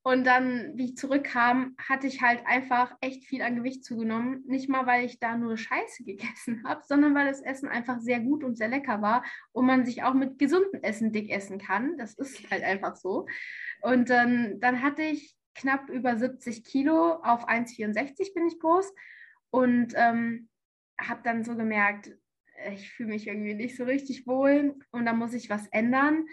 Und 0.07 0.23
dann, 0.27 0.77
wie 0.77 0.85
ich 0.85 0.97
zurückkam, 0.97 1.75
hatte 1.79 2.05
ich 2.05 2.21
halt 2.21 2.45
einfach 2.45 2.95
echt 3.01 3.23
viel 3.25 3.41
an 3.41 3.55
Gewicht 3.55 3.83
zugenommen. 3.83 4.43
Nicht 4.45 4.69
mal, 4.69 4.85
weil 4.85 5.03
ich 5.03 5.19
da 5.19 5.35
nur 5.35 5.57
Scheiße 5.57 6.03
gegessen 6.05 6.63
habe, 6.63 6.83
sondern 6.85 7.15
weil 7.15 7.27
das 7.27 7.41
Essen 7.41 7.67
einfach 7.69 7.99
sehr 7.99 8.19
gut 8.19 8.43
und 8.43 8.55
sehr 8.55 8.67
lecker 8.67 9.01
war 9.01 9.23
und 9.51 9.65
man 9.65 9.83
sich 9.83 10.03
auch 10.03 10.13
mit 10.13 10.37
gesundem 10.37 10.83
Essen 10.83 11.11
dick 11.11 11.31
essen 11.31 11.57
kann. 11.57 11.97
Das 11.97 12.13
ist 12.13 12.51
halt 12.51 12.63
einfach 12.63 12.95
so. 12.95 13.25
Und 13.81 14.11
ähm, 14.11 14.59
dann 14.59 14.83
hatte 14.83 15.01
ich 15.01 15.35
knapp 15.55 15.89
über 15.89 16.17
70 16.17 16.63
Kilo, 16.63 17.13
auf 17.23 17.47
1,64 17.47 18.33
bin 18.35 18.45
ich 18.45 18.59
groß 18.59 18.93
und 19.49 19.93
ähm, 19.95 20.49
habe 20.99 21.21
dann 21.23 21.43
so 21.43 21.55
gemerkt, 21.55 22.11
ich 22.73 22.91
fühle 22.91 23.09
mich 23.09 23.27
irgendwie 23.27 23.53
nicht 23.53 23.75
so 23.75 23.83
richtig 23.83 24.27
wohl 24.27 24.75
und 24.91 25.05
da 25.05 25.13
muss 25.13 25.33
ich 25.33 25.49
was 25.49 25.67
ändern 25.67 26.25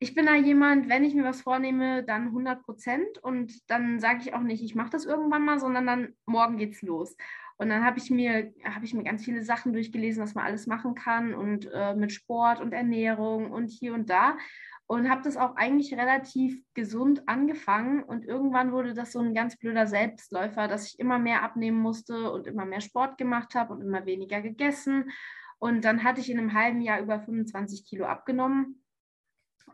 ich 0.00 0.14
bin 0.14 0.26
da 0.26 0.36
jemand, 0.36 0.88
wenn 0.88 1.04
ich 1.04 1.14
mir 1.14 1.24
was 1.24 1.42
vornehme, 1.42 2.04
dann 2.04 2.28
100 2.28 2.62
Prozent 2.62 3.18
und 3.18 3.68
dann 3.68 3.98
sage 3.98 4.20
ich 4.22 4.32
auch 4.32 4.42
nicht, 4.42 4.62
ich 4.62 4.76
mache 4.76 4.90
das 4.90 5.04
irgendwann 5.04 5.44
mal, 5.44 5.58
sondern 5.58 5.86
dann 5.86 6.14
morgen 6.24 6.56
geht's 6.56 6.82
los. 6.82 7.16
Und 7.56 7.70
dann 7.70 7.84
habe 7.84 7.98
ich 7.98 8.08
mir 8.08 8.52
habe 8.62 8.84
ich 8.84 8.94
mir 8.94 9.02
ganz 9.02 9.24
viele 9.24 9.42
Sachen 9.42 9.72
durchgelesen, 9.72 10.22
was 10.22 10.36
man 10.36 10.44
alles 10.44 10.68
machen 10.68 10.94
kann 10.94 11.34
und 11.34 11.68
äh, 11.72 11.94
mit 11.94 12.12
Sport 12.12 12.60
und 12.60 12.72
Ernährung 12.72 13.50
und 13.50 13.68
hier 13.68 13.94
und 13.94 14.08
da 14.08 14.38
und 14.88 15.08
habe 15.08 15.22
das 15.22 15.36
auch 15.36 15.54
eigentlich 15.54 15.94
relativ 15.94 16.60
gesund 16.74 17.28
angefangen 17.28 18.02
und 18.02 18.24
irgendwann 18.24 18.72
wurde 18.72 18.94
das 18.94 19.12
so 19.12 19.20
ein 19.20 19.34
ganz 19.34 19.56
blöder 19.56 19.86
Selbstläufer, 19.86 20.66
dass 20.66 20.88
ich 20.88 20.98
immer 20.98 21.18
mehr 21.18 21.42
abnehmen 21.42 21.78
musste 21.78 22.32
und 22.32 22.46
immer 22.46 22.64
mehr 22.64 22.80
Sport 22.80 23.18
gemacht 23.18 23.54
habe 23.54 23.74
und 23.74 23.82
immer 23.82 24.06
weniger 24.06 24.40
gegessen 24.40 25.10
und 25.58 25.84
dann 25.84 26.04
hatte 26.04 26.20
ich 26.20 26.30
in 26.30 26.38
einem 26.38 26.54
halben 26.54 26.80
Jahr 26.80 27.00
über 27.00 27.20
25 27.20 27.84
Kilo 27.84 28.06
abgenommen 28.06 28.82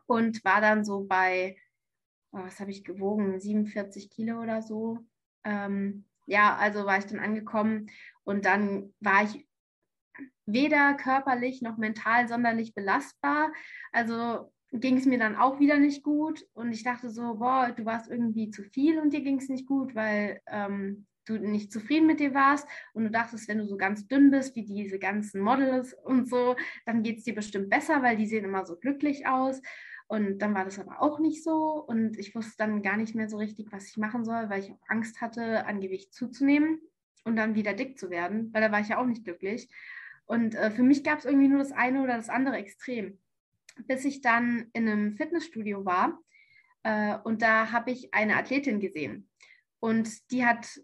und 0.07 0.45
war 0.45 0.61
dann 0.61 0.85
so 0.85 1.05
bei, 1.05 1.57
oh, 2.33 2.39
was 2.39 2.59
habe 2.59 2.71
ich 2.71 2.85
gewogen, 2.85 3.39
47 3.39 4.11
Kilo 4.11 4.41
oder 4.41 4.63
so. 4.63 4.99
Ähm, 5.45 6.07
ja, 6.27 6.57
also 6.57 6.87
war 6.87 6.99
ich 6.99 7.07
dann 7.07 7.21
angekommen 7.21 7.91
und 8.25 8.47
dann 8.47 8.95
war 9.01 9.25
ich 9.25 9.47
weder 10.47 10.95
körperlich 10.95 11.61
noch 11.63 11.77
mental 11.77 12.29
sonderlich 12.29 12.75
belastbar. 12.75 13.53
Also 13.93 14.53
ging 14.81 14.97
es 14.97 15.07
mir 15.07 15.19
dann 15.19 15.37
auch 15.37 15.61
wieder 15.61 15.79
nicht 15.79 16.03
gut 16.03 16.47
und 16.53 16.73
ich 16.73 16.83
dachte 16.83 17.11
so, 17.11 17.35
boah, 17.35 17.73
du 17.77 17.85
warst 17.85 18.11
irgendwie 18.11 18.51
zu 18.51 18.63
viel 18.63 18.99
und 18.99 19.13
dir 19.13 19.21
ging 19.21 19.39
es 19.39 19.49
nicht 19.49 19.67
gut, 19.67 19.95
weil 19.95 20.41
ähm, 20.47 21.07
du 21.27 21.39
nicht 21.39 21.73
zufrieden 21.73 22.07
mit 22.07 22.21
dir 22.21 22.35
warst 22.35 22.67
und 22.93 23.05
du 23.05 23.11
dachtest, 23.11 23.49
wenn 23.49 23.59
du 23.59 23.67
so 23.67 23.77
ganz 23.77 24.07
dünn 24.07 24.31
bist, 24.31 24.57
wie 24.57 24.65
diese 24.65 24.99
ganzen 24.99 25.41
Models 25.41 25.95
und 25.95 26.29
so, 26.29 26.57
dann 26.87 27.03
geht 27.03 27.19
es 27.19 27.25
dir 27.25 27.35
bestimmt 27.35 27.71
besser, 27.71 28.03
weil 28.03 28.17
die 28.17 28.27
sehen 28.27 28.45
immer 28.45 28.67
so 28.67 28.77
glücklich 28.77 29.27
aus. 29.27 29.61
Und 30.07 30.41
dann 30.41 30.55
war 30.55 30.65
das 30.65 30.79
aber 30.79 31.01
auch 31.01 31.19
nicht 31.19 31.43
so 31.43 31.83
und 31.87 32.19
ich 32.19 32.35
wusste 32.35 32.55
dann 32.59 32.83
gar 32.83 32.99
nicht 32.99 33.15
mehr 33.15 33.29
so 33.29 33.39
richtig, 33.39 33.73
was 33.73 33.89
ich 33.89 33.97
machen 33.97 34.25
soll, 34.25 34.51
weil 34.51 34.61
ich 34.61 34.71
auch 34.71 34.83
Angst 34.89 35.21
hatte, 35.23 35.67
an 35.67 35.81
Gewicht 35.81 36.13
zuzunehmen 36.13 36.79
und 37.25 37.37
dann 37.37 37.55
wieder 37.55 37.73
dick 37.73 37.99
zu 37.99 38.11
werden, 38.11 38.53
weil 38.53 38.61
da 38.61 38.71
war 38.71 38.81
ich 38.81 38.89
ja 38.89 38.99
auch 38.99 39.07
nicht 39.07 39.25
glücklich. 39.25 39.69
Und 40.27 40.55
äh, 40.55 40.71
für 40.71 40.83
mich 40.83 41.05
gab 41.05 41.19
es 41.19 41.25
irgendwie 41.25 41.49
nur 41.49 41.59
das 41.59 41.73
eine 41.73 42.03
oder 42.03 42.17
das 42.17 42.29
andere 42.29 42.57
Extrem. 42.57 43.19
Bis 43.77 44.05
ich 44.05 44.21
dann 44.21 44.71
in 44.73 44.89
einem 44.89 45.17
Fitnessstudio 45.17 45.85
war 45.85 46.19
äh, 46.85 47.17
und 47.25 47.43
da 47.43 47.73
habe 47.73 47.91
ich 47.91 48.15
eine 48.15 48.37
Athletin 48.37 48.81
gesehen. 48.81 49.29
Und 49.81 50.31
die 50.31 50.47
hat, 50.47 50.81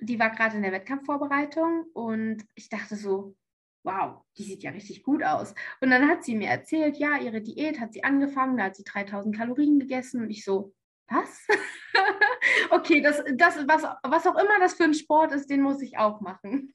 die 0.00 0.18
war 0.18 0.30
gerade 0.30 0.56
in 0.56 0.62
der 0.62 0.72
Wettkampfvorbereitung 0.72 1.84
und 1.92 2.44
ich 2.54 2.68
dachte 2.68 2.96
so, 2.96 3.36
wow, 3.84 4.22
die 4.38 4.44
sieht 4.44 4.62
ja 4.62 4.70
richtig 4.70 5.02
gut 5.02 5.22
aus. 5.22 5.54
Und 5.80 5.90
dann 5.90 6.08
hat 6.08 6.24
sie 6.24 6.36
mir 6.36 6.48
erzählt, 6.48 6.96
ja, 6.96 7.18
ihre 7.18 7.40
Diät 7.40 7.80
hat 7.80 7.92
sie 7.92 8.04
angefangen, 8.04 8.56
da 8.56 8.64
hat 8.64 8.76
sie 8.76 8.84
3000 8.84 9.36
Kalorien 9.36 9.78
gegessen 9.78 10.22
und 10.22 10.30
ich 10.30 10.44
so, 10.44 10.74
was? 11.08 11.46
okay, 12.70 13.00
das, 13.00 13.22
das, 13.34 13.56
was, 13.66 13.82
was 14.02 14.26
auch 14.26 14.36
immer 14.36 14.58
das 14.60 14.74
für 14.74 14.84
ein 14.84 14.94
Sport 14.94 15.32
ist, 15.32 15.50
den 15.50 15.62
muss 15.62 15.82
ich 15.82 15.98
auch 15.98 16.20
machen. 16.20 16.72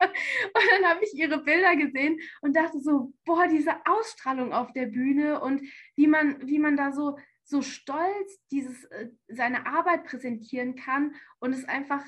Und 0.00 0.64
dann 0.70 0.90
habe 0.90 1.04
ich 1.04 1.14
ihre 1.14 1.42
Bilder 1.42 1.76
gesehen 1.76 2.20
und 2.42 2.56
dachte 2.56 2.80
so, 2.80 3.12
boah, 3.24 3.46
diese 3.48 3.74
Ausstrahlung 3.86 4.52
auf 4.52 4.72
der 4.72 4.86
Bühne 4.86 5.40
und 5.40 5.62
wie 5.94 6.06
man, 6.06 6.46
wie 6.46 6.58
man 6.58 6.76
da 6.76 6.92
so, 6.92 7.18
so 7.44 7.62
stolz 7.62 8.40
dieses, 8.50 8.84
äh, 8.84 9.08
seine 9.28 9.66
Arbeit 9.66 10.04
präsentieren 10.04 10.76
kann 10.76 11.14
und 11.38 11.52
es 11.52 11.64
einfach 11.64 12.04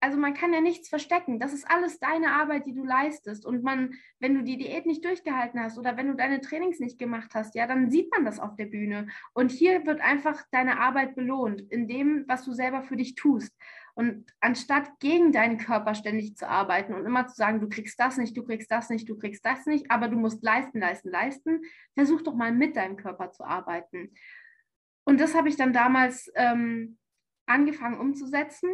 also 0.00 0.16
man 0.16 0.34
kann 0.34 0.52
ja 0.52 0.60
nichts 0.60 0.88
verstecken. 0.88 1.40
Das 1.40 1.52
ist 1.52 1.68
alles 1.68 1.98
deine 1.98 2.32
Arbeit, 2.32 2.66
die 2.66 2.74
du 2.74 2.84
leistest. 2.84 3.44
Und 3.44 3.64
man, 3.64 3.94
wenn 4.20 4.34
du 4.34 4.42
die 4.44 4.56
Diät 4.56 4.86
nicht 4.86 5.04
durchgehalten 5.04 5.60
hast 5.60 5.76
oder 5.76 5.96
wenn 5.96 6.06
du 6.06 6.14
deine 6.14 6.40
Trainings 6.40 6.78
nicht 6.78 6.98
gemacht 6.98 7.30
hast, 7.34 7.54
ja, 7.56 7.66
dann 7.66 7.90
sieht 7.90 8.10
man 8.12 8.24
das 8.24 8.38
auf 8.38 8.54
der 8.54 8.66
Bühne. 8.66 9.08
Und 9.32 9.50
hier 9.50 9.84
wird 9.86 10.00
einfach 10.00 10.44
deine 10.52 10.78
Arbeit 10.78 11.16
belohnt 11.16 11.62
in 11.62 11.88
dem, 11.88 12.24
was 12.28 12.44
du 12.44 12.52
selber 12.52 12.82
für 12.82 12.96
dich 12.96 13.16
tust. 13.16 13.52
Und 13.94 14.26
anstatt 14.40 15.00
gegen 15.00 15.32
deinen 15.32 15.58
Körper 15.58 15.96
ständig 15.96 16.36
zu 16.36 16.48
arbeiten 16.48 16.94
und 16.94 17.04
immer 17.04 17.26
zu 17.26 17.34
sagen, 17.34 17.60
du 17.60 17.68
kriegst 17.68 17.98
das 17.98 18.16
nicht, 18.16 18.36
du 18.36 18.44
kriegst 18.44 18.70
das 18.70 18.90
nicht, 18.90 19.08
du 19.08 19.18
kriegst 19.18 19.44
das 19.44 19.66
nicht, 19.66 19.90
aber 19.90 20.06
du 20.06 20.16
musst 20.16 20.44
leisten, 20.44 20.78
leisten, 20.78 21.10
leisten, 21.10 21.62
versuch 21.94 22.22
doch 22.22 22.34
mal 22.34 22.52
mit 22.52 22.76
deinem 22.76 22.96
Körper 22.96 23.32
zu 23.32 23.42
arbeiten. 23.42 24.14
Und 25.04 25.18
das 25.18 25.34
habe 25.34 25.48
ich 25.48 25.56
dann 25.56 25.72
damals 25.72 26.30
ähm, 26.36 26.98
angefangen 27.46 27.98
umzusetzen 27.98 28.68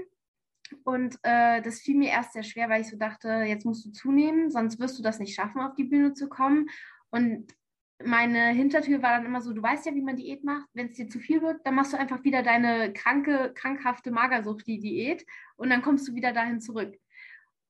und 0.85 1.19
äh, 1.23 1.63
das 1.63 1.81
fiel 1.81 1.97
mir 1.97 2.11
erst 2.11 2.33
sehr 2.33 2.43
schwer, 2.43 2.69
weil 2.69 2.81
ich 2.81 2.91
so 2.91 2.97
dachte, 2.97 3.29
jetzt 3.47 3.65
musst 3.65 3.85
du 3.85 3.93
zunehmen, 3.93 4.51
sonst 4.51 4.79
wirst 4.81 4.99
du 4.99 5.03
das 5.03 5.19
nicht 5.19 5.35
schaffen, 5.35 5.61
auf 5.61 5.75
die 5.75 5.85
Bühne 5.85 6.15
zu 6.15 6.29
kommen. 6.29 6.69
Und 7.11 7.55
meine 8.03 8.49
Hintertür 8.49 9.03
war 9.03 9.17
dann 9.17 9.27
immer 9.27 9.41
so, 9.41 9.53
du 9.53 9.63
weißt 9.63 9.87
ja, 9.87 9.95
wie 9.95 10.03
man 10.03 10.17
Diät 10.17 10.45
macht. 10.45 10.69
Wenn 10.73 10.87
es 10.87 10.95
dir 10.95 11.09
zu 11.09 11.21
viel 11.21 11.43
wird, 11.43 11.65
dann 11.65 11.75
machst 11.75 11.93
du 11.93 11.99
einfach 11.99 12.25
wieder 12.25 12.43
deine 12.43 12.93
kranke, 12.93 13.53
krankhafte 13.55 14.11
Magersucht, 14.11 14.67
die 14.67 14.81
Diät, 14.81 15.25
und 15.57 15.71
dann 15.71 15.83
kommst 15.83 16.09
du 16.09 16.15
wieder 16.15 16.33
dahin 16.33 16.61
zurück. 16.61 16.97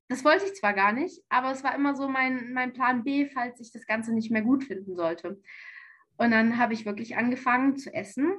Das 0.09 0.25
wollte 0.25 0.45
ich 0.47 0.55
zwar 0.55 0.75
gar 0.75 0.93
nicht, 0.93 1.23
aber 1.29 1.51
es 1.51 1.65
war 1.65 1.75
immer 1.75 1.95
so 1.95 2.09
mein, 2.09 2.53
mein 2.53 2.73
Plan 2.73 3.05
B, 3.05 3.27
falls 3.27 3.61
ich 3.61 3.73
das 3.73 3.87
Ganze 3.87 4.13
nicht 4.13 4.31
mehr 4.31 4.43
gut 4.43 4.65
finden 4.65 4.97
sollte. 4.97 5.41
Und 6.17 6.31
dann 6.31 6.59
habe 6.59 6.75
ich 6.75 6.87
wirklich 6.87 7.17
angefangen 7.17 7.77
zu 7.77 7.93
essen 7.93 8.35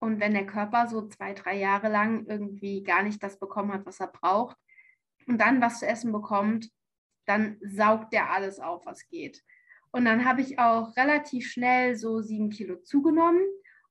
und 0.00 0.20
wenn 0.20 0.34
der 0.34 0.46
Körper 0.46 0.86
so 0.86 1.08
zwei, 1.08 1.34
drei 1.34 1.56
Jahre 1.56 1.88
lang 1.88 2.26
irgendwie 2.26 2.82
gar 2.82 3.02
nicht 3.02 3.22
das 3.22 3.38
bekommen 3.38 3.72
hat, 3.72 3.86
was 3.86 4.00
er 4.00 4.08
braucht, 4.08 4.56
und 5.26 5.38
dann 5.38 5.60
was 5.60 5.80
zu 5.80 5.86
essen 5.86 6.10
bekommt, 6.10 6.70
dann 7.26 7.58
saugt 7.60 8.12
der 8.12 8.32
alles 8.32 8.58
auf, 8.58 8.86
was 8.86 9.06
geht. 9.08 9.44
Und 9.90 10.06
dann 10.06 10.24
habe 10.24 10.40
ich 10.40 10.58
auch 10.58 10.96
relativ 10.96 11.50
schnell 11.50 11.96
so 11.96 12.20
sieben 12.20 12.50
Kilo 12.50 12.76
zugenommen 12.76 13.42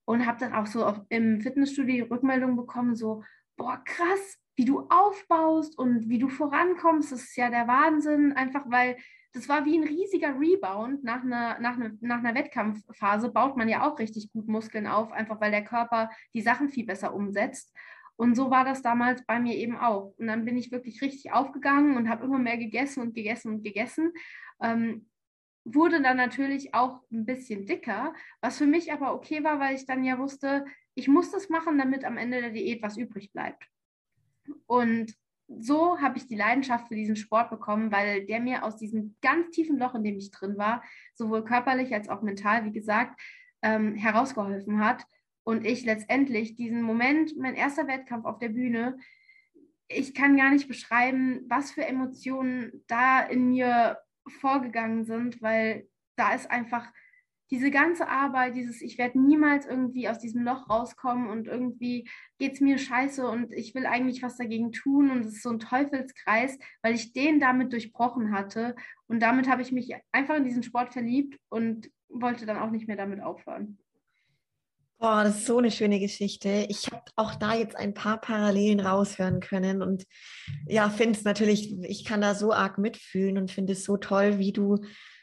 und 0.05 0.25
habe 0.25 0.39
dann 0.39 0.53
auch 0.53 0.65
so 0.65 0.85
auf, 0.85 0.99
im 1.09 1.41
Fitnessstudio 1.41 2.05
die 2.05 2.11
Rückmeldung 2.11 2.55
bekommen, 2.55 2.95
so, 2.95 3.23
boah, 3.55 3.81
krass, 3.83 4.39
wie 4.55 4.65
du 4.65 4.87
aufbaust 4.89 5.77
und 5.77 6.09
wie 6.09 6.17
du 6.17 6.29
vorankommst, 6.29 7.11
das 7.11 7.21
ist 7.21 7.35
ja 7.35 7.49
der 7.49 7.67
Wahnsinn, 7.67 8.33
einfach 8.33 8.63
weil 8.67 8.97
das 9.33 9.49
war 9.49 9.65
wie 9.65 9.77
ein 9.77 9.83
riesiger 9.83 10.39
Rebound. 10.39 11.03
Nach 11.03 11.21
einer, 11.21 11.59
nach, 11.59 11.75
einer, 11.75 11.91
nach 12.01 12.19
einer 12.19 12.35
Wettkampfphase 12.35 13.29
baut 13.29 13.57
man 13.57 13.69
ja 13.69 13.87
auch 13.87 13.99
richtig 13.99 14.31
gut 14.31 14.47
Muskeln 14.47 14.87
auf, 14.87 15.11
einfach 15.11 15.39
weil 15.41 15.51
der 15.51 15.63
Körper 15.63 16.09
die 16.33 16.41
Sachen 16.41 16.69
viel 16.69 16.85
besser 16.85 17.13
umsetzt. 17.13 17.73
Und 18.15 18.35
so 18.35 18.49
war 18.49 18.65
das 18.65 18.81
damals 18.81 19.23
bei 19.25 19.39
mir 19.39 19.55
eben 19.55 19.77
auch. 19.77 20.13
Und 20.17 20.27
dann 20.27 20.43
bin 20.43 20.57
ich 20.57 20.71
wirklich 20.71 21.01
richtig 21.01 21.31
aufgegangen 21.31 21.97
und 21.97 22.09
habe 22.09 22.25
immer 22.25 22.39
mehr 22.39 22.57
gegessen 22.57 23.01
und 23.01 23.13
gegessen 23.13 23.53
und 23.53 23.63
gegessen. 23.63 24.11
Ähm, 24.61 25.07
wurde 25.63 26.01
dann 26.01 26.17
natürlich 26.17 26.73
auch 26.73 27.01
ein 27.11 27.25
bisschen 27.25 27.65
dicker, 27.65 28.13
was 28.41 28.57
für 28.57 28.65
mich 28.65 28.91
aber 28.91 29.13
okay 29.13 29.43
war, 29.43 29.59
weil 29.59 29.75
ich 29.75 29.85
dann 29.85 30.03
ja 30.03 30.17
wusste, 30.17 30.65
ich 30.95 31.07
muss 31.07 31.29
das 31.29 31.49
machen, 31.49 31.77
damit 31.77 32.05
am 32.05 32.17
Ende 32.17 32.41
der 32.41 32.51
Diät 32.51 32.81
was 32.81 32.97
übrig 32.97 33.31
bleibt. 33.33 33.63
Und 34.65 35.13
so 35.47 35.99
habe 35.99 36.17
ich 36.17 36.27
die 36.27 36.35
Leidenschaft 36.35 36.87
für 36.87 36.95
diesen 36.95 37.15
Sport 37.15 37.49
bekommen, 37.49 37.91
weil 37.91 38.25
der 38.25 38.39
mir 38.39 38.63
aus 38.63 38.77
diesem 38.77 39.15
ganz 39.21 39.51
tiefen 39.51 39.77
Loch, 39.77 39.95
in 39.95 40.03
dem 40.03 40.17
ich 40.17 40.31
drin 40.31 40.57
war, 40.57 40.83
sowohl 41.13 41.43
körperlich 41.43 41.93
als 41.93 42.09
auch 42.09 42.21
mental, 42.21 42.65
wie 42.65 42.71
gesagt, 42.71 43.19
ähm, 43.61 43.95
herausgeholfen 43.95 44.83
hat. 44.83 45.05
Und 45.43 45.65
ich 45.65 45.85
letztendlich 45.85 46.55
diesen 46.55 46.81
Moment, 46.81 47.37
mein 47.37 47.55
erster 47.55 47.87
Wettkampf 47.87 48.25
auf 48.25 48.39
der 48.39 48.49
Bühne, 48.49 48.97
ich 49.87 50.13
kann 50.13 50.35
gar 50.35 50.51
nicht 50.51 50.67
beschreiben, 50.67 51.45
was 51.47 51.71
für 51.71 51.85
Emotionen 51.85 52.83
da 52.87 53.21
in 53.21 53.49
mir 53.49 53.97
vorgegangen 54.27 55.05
sind, 55.05 55.41
weil 55.41 55.87
da 56.17 56.33
ist 56.33 56.51
einfach 56.51 56.91
diese 57.49 57.71
ganze 57.71 58.07
Arbeit, 58.07 58.55
dieses, 58.55 58.81
ich 58.81 58.97
werde 58.97 59.19
niemals 59.19 59.65
irgendwie 59.65 60.09
aus 60.09 60.19
diesem 60.19 60.43
Loch 60.43 60.69
rauskommen 60.69 61.29
und 61.29 61.47
irgendwie 61.47 62.09
geht 62.37 62.53
es 62.53 62.61
mir 62.61 62.77
scheiße 62.77 63.27
und 63.27 63.53
ich 63.53 63.73
will 63.73 63.85
eigentlich 63.85 64.21
was 64.21 64.37
dagegen 64.37 64.71
tun 64.71 65.11
und 65.11 65.21
es 65.21 65.35
ist 65.35 65.43
so 65.43 65.49
ein 65.49 65.59
Teufelskreis, 65.59 66.57
weil 66.81 66.95
ich 66.95 67.13
den 67.13 67.39
damit 67.39 67.71
durchbrochen 67.71 68.31
hatte 68.31 68.75
und 69.07 69.21
damit 69.21 69.47
habe 69.49 69.61
ich 69.61 69.71
mich 69.71 69.95
einfach 70.11 70.35
in 70.35 70.45
diesen 70.45 70.63
Sport 70.63 70.93
verliebt 70.93 71.39
und 71.49 71.89
wollte 72.09 72.45
dann 72.45 72.57
auch 72.57 72.71
nicht 72.71 72.87
mehr 72.87 72.97
damit 72.97 73.21
aufhören. 73.21 73.77
Boah, 74.99 75.23
das 75.23 75.37
ist 75.37 75.45
so 75.45 75.59
eine 75.59 75.69
schöne 75.69 75.99
Geschichte. 75.99 76.65
Ich 76.69 76.87
habe 76.87 77.03
auch 77.15 77.35
da 77.35 77.53
jetzt 77.53 77.75
ein 77.75 77.93
paar 77.93 78.19
Parallelen 78.19 78.79
raushören 78.79 79.41
können 79.41 79.83
und 79.83 80.05
ja, 80.65 80.89
finde 80.89 81.19
es 81.19 81.23
natürlich, 81.23 81.71
ich 81.83 82.03
kann 82.03 82.19
da 82.19 82.33
so 82.33 82.51
arg 82.51 82.79
mitfühlen 82.79 83.37
und 83.37 83.51
finde 83.51 83.73
es 83.73 83.83
so 83.83 83.97
toll, 83.97 84.39
wie 84.39 84.53
du 84.53 84.79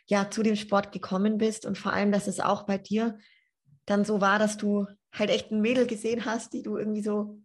ja 0.07 0.31
zu 0.31 0.43
dem 0.43 0.57
Sport 0.57 0.93
gekommen 0.93 1.39
bist 1.39 1.67
und 1.67 1.79
vor 1.79 1.93
allem, 1.93 2.13
dass 2.13 2.27
es 2.27 2.41
auch 2.41 2.65
bei 2.65 2.79
dir 2.79 3.19
dann 3.87 4.05
so 4.05 4.21
war, 4.21 4.39
dass 4.39 4.57
du 4.57 4.87
halt 5.13 5.31
echt 5.31 5.51
ein 5.51 5.61
Mädel 5.61 5.87
gesehen 5.87 6.25
hast, 6.25 6.53
die 6.53 6.63
du 6.63 6.77
irgendwie 6.77 7.03
so 7.03 7.39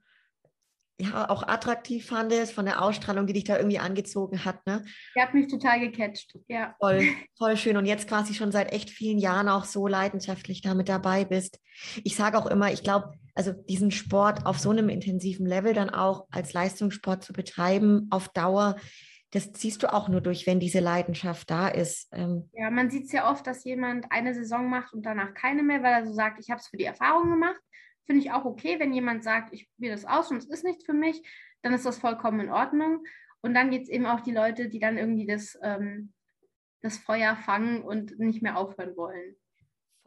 ja 0.99 1.29
auch 1.29 1.43
attraktiv 1.43 2.05
fandest, 2.05 2.51
von 2.51 2.65
der 2.65 2.81
Ausstrahlung, 2.81 3.25
die 3.25 3.33
dich 3.33 3.45
da 3.45 3.57
irgendwie 3.57 3.79
angezogen 3.79 4.43
hat. 4.43 4.65
Ne? 4.67 4.83
Die 5.15 5.21
hat 5.21 5.33
mich 5.33 5.47
total 5.47 5.79
gecatcht, 5.79 6.37
ja. 6.47 6.75
Voll, 6.79 7.01
voll 7.37 7.57
schön. 7.57 7.77
Und 7.77 7.85
jetzt 7.85 8.07
quasi 8.07 8.33
schon 8.33 8.51
seit 8.51 8.73
echt 8.73 8.89
vielen 8.89 9.17
Jahren 9.17 9.47
auch 9.47 9.63
so 9.63 9.87
leidenschaftlich 9.87 10.61
damit 10.61 10.89
dabei 10.89 11.23
bist. 11.23 11.59
Ich 12.03 12.15
sage 12.15 12.37
auch 12.37 12.47
immer, 12.47 12.71
ich 12.73 12.83
glaube, 12.83 13.13
also 13.33 13.53
diesen 13.53 13.91
Sport 13.91 14.45
auf 14.45 14.59
so 14.59 14.71
einem 14.71 14.89
intensiven 14.89 15.45
Level 15.45 15.73
dann 15.73 15.89
auch 15.89 16.27
als 16.31 16.51
Leistungssport 16.51 17.23
zu 17.23 17.31
betreiben, 17.31 18.07
auf 18.09 18.27
Dauer, 18.29 18.75
das 19.31 19.53
ziehst 19.53 19.83
du 19.83 19.93
auch 19.93 20.09
nur 20.09 20.21
durch, 20.21 20.47
wenn 20.47 20.59
diese 20.59 20.79
Leidenschaft 20.79 21.49
da 21.49 21.67
ist. 21.67 22.09
Ähm 22.11 22.49
ja, 22.53 22.71
man 22.71 22.89
sieht 22.89 23.05
es 23.05 23.11
ja 23.11 23.29
oft, 23.29 23.45
dass 23.45 23.63
jemand 23.63 24.11
eine 24.11 24.33
Saison 24.33 24.69
macht 24.69 24.93
und 24.93 25.05
danach 25.05 25.33
keine 25.33 25.61
mehr, 25.61 25.83
weil 25.83 25.93
er 25.93 26.05
so 26.05 26.13
sagt, 26.13 26.39
ich 26.39 26.49
habe 26.49 26.59
es 26.59 26.67
für 26.67 26.77
die 26.77 26.85
Erfahrung 26.85 27.29
gemacht. 27.29 27.61
Finde 28.05 28.21
ich 28.21 28.31
auch 28.31 28.45
okay, 28.45 28.79
wenn 28.79 28.91
jemand 28.91 29.23
sagt, 29.23 29.53
ich 29.53 29.69
probiere 29.69 29.95
das 29.95 30.05
aus 30.05 30.31
und 30.31 30.37
es 30.37 30.49
ist 30.49 30.63
nichts 30.63 30.83
für 30.83 30.93
mich, 30.93 31.21
dann 31.61 31.73
ist 31.73 31.85
das 31.85 31.99
vollkommen 31.99 32.39
in 32.39 32.49
Ordnung. 32.49 33.03
Und 33.41 33.53
dann 33.53 33.69
gibt 33.69 33.83
es 33.83 33.89
eben 33.89 34.05
auch 34.05 34.21
die 34.21 34.33
Leute, 34.33 34.67
die 34.67 34.79
dann 34.79 34.97
irgendwie 34.97 35.27
das, 35.27 35.57
ähm, 35.61 36.13
das 36.81 36.97
Feuer 36.97 37.35
fangen 37.35 37.83
und 37.83 38.17
nicht 38.17 38.41
mehr 38.41 38.57
aufhören 38.57 38.97
wollen. 38.97 39.35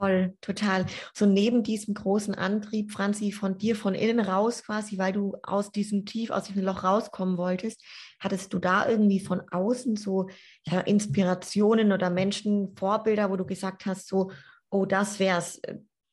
Voll, 0.02 0.36
total. 0.40 0.86
So 1.14 1.26
neben 1.26 1.62
diesem 1.62 1.94
großen 1.94 2.34
Antrieb, 2.34 2.90
Franzi, 2.90 3.30
von 3.30 3.56
dir 3.56 3.76
von 3.76 3.94
innen 3.94 4.18
raus 4.18 4.64
quasi, 4.64 4.98
weil 4.98 5.12
du 5.12 5.36
aus 5.44 5.70
diesem 5.70 6.06
Tief, 6.06 6.30
aus 6.30 6.42
diesem 6.42 6.64
Loch 6.64 6.82
rauskommen 6.82 7.38
wolltest, 7.38 7.80
hattest 8.18 8.52
du 8.52 8.58
da 8.58 8.88
irgendwie 8.88 9.20
von 9.20 9.42
außen 9.52 9.94
so 9.94 10.28
ja, 10.64 10.80
Inspirationen 10.80 11.92
oder 11.92 12.10
Menschen, 12.10 12.74
Vorbilder, 12.76 13.30
wo 13.30 13.36
du 13.36 13.46
gesagt 13.46 13.86
hast, 13.86 14.08
so, 14.08 14.32
oh, 14.70 14.86
das 14.86 15.20
wär's, 15.20 15.60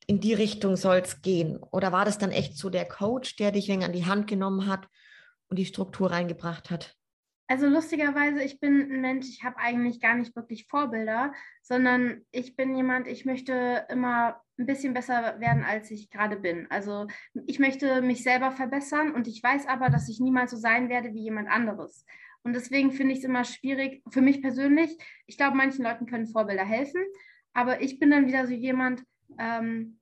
in 0.06 0.20
die 0.20 0.34
Richtung 0.34 0.76
soll 0.76 0.98
es 0.98 1.20
gehen? 1.20 1.58
Oder 1.72 1.90
war 1.90 2.04
das 2.04 2.16
dann 2.16 2.30
echt 2.30 2.56
so 2.56 2.70
der 2.70 2.84
Coach, 2.84 3.34
der 3.34 3.50
dich 3.50 3.72
an 3.72 3.92
die 3.92 4.06
Hand 4.06 4.28
genommen 4.28 4.68
hat 4.68 4.86
und 5.48 5.58
die 5.58 5.66
Struktur 5.66 6.12
reingebracht 6.12 6.70
hat? 6.70 6.94
Also 7.50 7.66
lustigerweise, 7.66 8.44
ich 8.44 8.60
bin 8.60 8.92
ein 8.92 9.00
Mensch, 9.00 9.28
ich 9.28 9.42
habe 9.42 9.56
eigentlich 9.56 10.00
gar 10.00 10.14
nicht 10.14 10.36
wirklich 10.36 10.68
Vorbilder, 10.68 11.32
sondern 11.62 12.24
ich 12.30 12.54
bin 12.54 12.76
jemand, 12.76 13.08
ich 13.08 13.24
möchte 13.24 13.86
immer 13.88 14.40
ein 14.56 14.66
bisschen 14.66 14.94
besser 14.94 15.40
werden, 15.40 15.64
als 15.64 15.90
ich 15.90 16.10
gerade 16.10 16.36
bin. 16.36 16.70
Also 16.70 17.08
ich 17.48 17.58
möchte 17.58 18.02
mich 18.02 18.22
selber 18.22 18.52
verbessern 18.52 19.10
und 19.10 19.26
ich 19.26 19.42
weiß 19.42 19.66
aber, 19.66 19.90
dass 19.90 20.08
ich 20.08 20.20
niemals 20.20 20.52
so 20.52 20.56
sein 20.58 20.88
werde 20.88 21.12
wie 21.12 21.24
jemand 21.24 21.48
anderes. 21.50 22.06
Und 22.44 22.52
deswegen 22.52 22.92
finde 22.92 23.14
ich 23.14 23.18
es 23.18 23.24
immer 23.24 23.42
schwierig, 23.42 24.04
für 24.08 24.20
mich 24.20 24.42
persönlich, 24.42 24.96
ich 25.26 25.36
glaube, 25.36 25.56
manchen 25.56 25.84
Leuten 25.84 26.06
können 26.06 26.28
Vorbilder 26.28 26.64
helfen, 26.64 27.02
aber 27.52 27.82
ich 27.82 27.98
bin 27.98 28.12
dann 28.12 28.28
wieder 28.28 28.46
so 28.46 28.52
jemand, 28.52 29.02
ähm, 29.40 29.98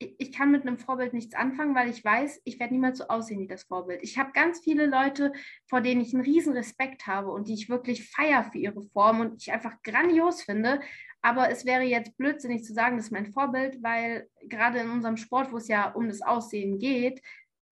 ich 0.00 0.32
kann 0.32 0.50
mit 0.50 0.62
einem 0.62 0.78
Vorbild 0.78 1.12
nichts 1.12 1.34
anfangen, 1.34 1.74
weil 1.74 1.90
ich 1.90 2.02
weiß, 2.02 2.40
ich 2.44 2.58
werde 2.58 2.72
niemals 2.72 2.98
so 2.98 3.08
aussehen 3.08 3.40
wie 3.40 3.46
das 3.46 3.64
Vorbild. 3.64 4.00
Ich 4.02 4.18
habe 4.18 4.32
ganz 4.32 4.60
viele 4.60 4.86
Leute, 4.86 5.32
vor 5.66 5.82
denen 5.82 6.00
ich 6.00 6.14
einen 6.14 6.24
riesen 6.24 6.54
Respekt 6.54 7.06
habe 7.06 7.30
und 7.30 7.48
die 7.48 7.54
ich 7.54 7.68
wirklich 7.68 8.08
feiere 8.10 8.44
für 8.44 8.58
ihre 8.58 8.82
Form 8.82 9.20
und 9.20 9.42
ich 9.42 9.52
einfach 9.52 9.82
grandios 9.82 10.42
finde. 10.42 10.80
Aber 11.20 11.50
es 11.50 11.66
wäre 11.66 11.82
jetzt 11.82 12.16
blödsinnig 12.16 12.64
zu 12.64 12.72
sagen, 12.72 12.96
das 12.96 13.06
ist 13.06 13.12
mein 13.12 13.30
Vorbild, 13.30 13.82
weil 13.82 14.26
gerade 14.48 14.78
in 14.78 14.90
unserem 14.90 15.18
Sport, 15.18 15.52
wo 15.52 15.58
es 15.58 15.68
ja 15.68 15.90
um 15.90 16.08
das 16.08 16.22
Aussehen 16.22 16.78
geht, 16.78 17.20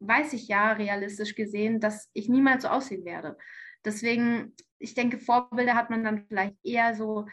weiß 0.00 0.34
ich 0.34 0.48
ja 0.48 0.72
realistisch 0.72 1.34
gesehen, 1.34 1.80
dass 1.80 2.10
ich 2.12 2.28
niemals 2.28 2.64
so 2.64 2.68
aussehen 2.68 3.06
werde. 3.06 3.38
Deswegen, 3.86 4.54
ich 4.78 4.92
denke, 4.92 5.18
Vorbilder 5.18 5.74
hat 5.74 5.88
man 5.88 6.04
dann 6.04 6.26
vielleicht 6.26 6.56
eher 6.62 6.94
so 6.94 7.26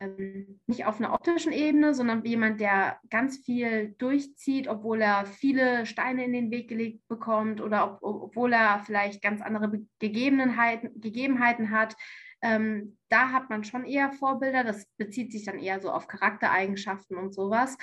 ähm, 0.00 0.60
nicht 0.66 0.84
auf 0.84 0.98
einer 0.98 1.14
optischen 1.14 1.52
Ebene, 1.52 1.94
sondern 1.94 2.24
jemand, 2.24 2.60
der 2.60 3.00
ganz 3.08 3.38
viel 3.38 3.94
durchzieht, 3.98 4.68
obwohl 4.68 5.00
er 5.00 5.26
viele 5.26 5.86
Steine 5.86 6.24
in 6.24 6.32
den 6.32 6.50
Weg 6.50 6.68
gelegt 6.68 7.06
bekommt 7.08 7.60
oder 7.60 7.92
ob, 7.92 8.02
obwohl 8.02 8.52
er 8.52 8.82
vielleicht 8.84 9.22
ganz 9.22 9.40
andere 9.40 9.80
Gegebenheiten, 9.98 11.00
Gegebenheiten 11.00 11.70
hat. 11.70 11.96
Ähm, 12.42 12.98
da 13.08 13.32
hat 13.32 13.48
man 13.48 13.64
schon 13.64 13.84
eher 13.84 14.12
Vorbilder. 14.12 14.64
Das 14.64 14.86
bezieht 14.98 15.32
sich 15.32 15.44
dann 15.44 15.58
eher 15.58 15.80
so 15.80 15.90
auf 15.90 16.08
Charaktereigenschaften 16.08 17.16
und 17.16 17.34
sowas. 17.34 17.78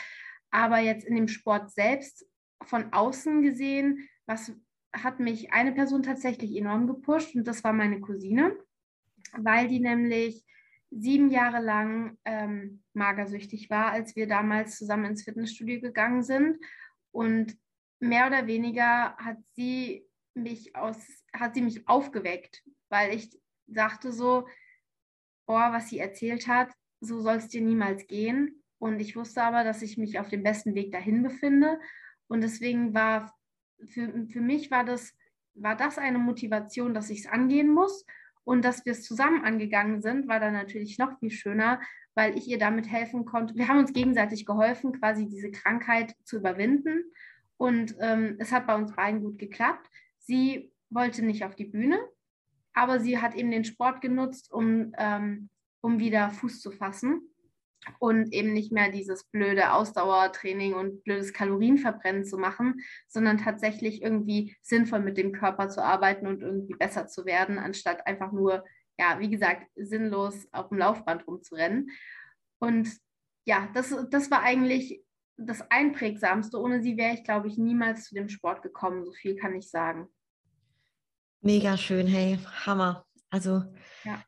Aber 0.51 0.77
jetzt 0.77 1.05
in 1.05 1.15
dem 1.15 1.27
Sport 1.27 1.71
selbst 1.71 2.27
von 2.61 2.93
außen 2.93 3.41
gesehen, 3.41 4.07
was 4.27 4.53
hat 4.93 5.19
mich 5.19 5.51
eine 5.51 5.71
Person 5.71 6.03
tatsächlich 6.03 6.55
enorm 6.55 6.85
gepusht 6.85 7.35
und 7.35 7.47
das 7.47 7.63
war 7.63 7.73
meine 7.73 7.99
Cousine, 7.99 8.55
weil 9.35 9.67
die 9.67 9.79
nämlich 9.79 10.45
sieben 10.95 11.31
Jahre 11.31 11.59
lang 11.59 12.17
ähm, 12.25 12.83
magersüchtig 12.93 13.69
war, 13.69 13.91
als 13.91 14.15
wir 14.15 14.27
damals 14.27 14.77
zusammen 14.77 15.05
ins 15.05 15.23
Fitnessstudio 15.23 15.81
gegangen 15.81 16.23
sind. 16.23 16.57
Und 17.11 17.57
mehr 17.99 18.27
oder 18.27 18.47
weniger 18.47 19.15
hat 19.17 19.37
sie 19.53 20.05
mich 20.35 20.75
aus, 20.75 20.97
hat 21.33 21.55
sie 21.55 21.61
mich 21.61 21.87
aufgeweckt, 21.87 22.63
weil 22.89 23.13
ich 23.13 23.29
sagte 23.67 24.11
so, 24.11 24.47
oh, 25.47 25.53
was 25.53 25.89
sie 25.89 25.99
erzählt 25.99 26.47
hat, 26.47 26.71
so 26.99 27.21
soll 27.21 27.37
es 27.37 27.49
dir 27.49 27.61
niemals 27.61 28.07
gehen. 28.07 28.63
Und 28.79 28.99
ich 28.99 29.15
wusste 29.15 29.43
aber, 29.43 29.63
dass 29.63 29.81
ich 29.81 29.97
mich 29.97 30.19
auf 30.19 30.29
dem 30.29 30.43
besten 30.43 30.75
Weg 30.75 30.91
dahin 30.91 31.23
befinde. 31.23 31.79
Und 32.27 32.41
deswegen 32.41 32.93
war 32.93 33.33
für, 33.87 34.27
für 34.27 34.41
mich 34.41 34.71
war 34.71 34.83
das, 34.83 35.15
war 35.53 35.75
das 35.75 35.97
eine 35.97 36.19
Motivation, 36.19 36.93
dass 36.93 37.09
ich 37.09 37.19
es 37.19 37.27
angehen 37.27 37.69
muss. 37.69 38.05
Und 38.43 38.63
dass 38.65 38.85
wir 38.85 38.91
es 38.91 39.03
zusammen 39.03 39.43
angegangen 39.43 40.01
sind, 40.01 40.27
war 40.27 40.39
dann 40.39 40.53
natürlich 40.53 40.97
noch 40.97 41.17
viel 41.19 41.31
schöner, 41.31 41.81
weil 42.15 42.37
ich 42.37 42.47
ihr 42.47 42.57
damit 42.57 42.89
helfen 42.89 43.25
konnte. 43.25 43.55
Wir 43.55 43.67
haben 43.67 43.79
uns 43.79 43.93
gegenseitig 43.93 44.45
geholfen, 44.45 44.99
quasi 44.99 45.27
diese 45.27 45.51
Krankheit 45.51 46.15
zu 46.23 46.37
überwinden. 46.37 47.05
Und 47.57 47.95
ähm, 47.99 48.35
es 48.39 48.51
hat 48.51 48.67
bei 48.67 48.75
uns 48.75 48.93
beiden 48.93 49.21
gut 49.21 49.39
geklappt. 49.39 49.89
Sie 50.19 50.71
wollte 50.89 51.25
nicht 51.25 51.43
auf 51.43 51.55
die 51.55 51.65
Bühne, 51.65 51.99
aber 52.73 52.99
sie 52.99 53.19
hat 53.19 53.35
eben 53.35 53.51
den 53.51 53.63
Sport 53.63 54.01
genutzt, 54.01 54.51
um, 54.51 54.93
ähm, 54.97 55.49
um 55.81 55.99
wieder 55.99 56.29
Fuß 56.29 56.61
zu 56.61 56.71
fassen 56.71 57.32
und 57.99 58.33
eben 58.33 58.53
nicht 58.53 58.71
mehr 58.71 58.91
dieses 58.91 59.25
blöde 59.25 59.73
Ausdauertraining 59.73 60.73
und 60.73 61.03
blödes 61.03 61.33
Kalorienverbrennen 61.33 62.25
zu 62.25 62.37
machen, 62.37 62.81
sondern 63.07 63.37
tatsächlich 63.37 64.01
irgendwie 64.01 64.55
sinnvoll 64.61 64.99
mit 64.99 65.17
dem 65.17 65.31
Körper 65.31 65.69
zu 65.69 65.83
arbeiten 65.83 66.27
und 66.27 66.41
irgendwie 66.41 66.75
besser 66.75 67.07
zu 67.07 67.25
werden, 67.25 67.59
anstatt 67.59 68.05
einfach 68.07 68.31
nur, 68.31 68.63
ja, 68.97 69.19
wie 69.19 69.29
gesagt, 69.29 69.67
sinnlos 69.75 70.47
auf 70.51 70.69
dem 70.69 70.77
Laufband 70.77 71.27
rumzurennen. 71.27 71.89
Und 72.59 72.89
ja, 73.45 73.69
das, 73.73 73.95
das 74.09 74.31
war 74.31 74.41
eigentlich 74.41 75.03
das 75.37 75.69
Einprägsamste. 75.69 76.59
Ohne 76.59 76.81
sie 76.81 76.97
wäre 76.97 77.15
ich, 77.15 77.23
glaube 77.23 77.47
ich, 77.47 77.57
niemals 77.57 78.05
zu 78.05 78.15
dem 78.15 78.29
Sport 78.29 78.61
gekommen. 78.61 79.03
So 79.05 79.11
viel 79.11 79.35
kann 79.35 79.55
ich 79.55 79.69
sagen. 79.69 80.07
Mega 81.41 81.75
schön, 81.75 82.07
hey, 82.07 82.39
Hammer. 82.65 83.05
Also 83.29 83.63
ja. 84.03 84.23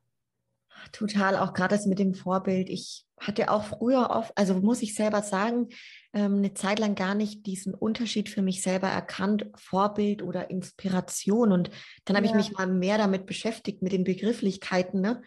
Total, 0.95 1.35
auch 1.37 1.53
gerade 1.53 1.75
das 1.75 1.85
mit 1.85 1.99
dem 1.99 2.13
Vorbild. 2.13 2.69
Ich 2.69 3.05
hatte 3.19 3.49
auch 3.51 3.63
früher 3.65 4.09
oft, 4.11 4.31
also 4.35 4.55
muss 4.55 4.81
ich 4.81 4.95
selber 4.95 5.21
sagen, 5.21 5.69
ähm, 6.13 6.35
eine 6.37 6.53
Zeit 6.53 6.79
lang 6.79 6.95
gar 6.95 7.15
nicht 7.15 7.45
diesen 7.45 7.73
Unterschied 7.73 8.29
für 8.29 8.41
mich 8.41 8.61
selber 8.61 8.87
erkannt, 8.87 9.47
Vorbild 9.55 10.21
oder 10.21 10.49
Inspiration. 10.49 11.51
Und 11.51 11.69
dann 12.05 12.15
habe 12.15 12.25
ja. 12.25 12.31
ich 12.31 12.37
mich 12.37 12.57
mal 12.57 12.67
mehr 12.67 12.97
damit 12.97 13.25
beschäftigt, 13.25 13.81
mit 13.81 13.91
den 13.91 14.03
Begrifflichkeiten, 14.03 15.01
ne? 15.01 15.21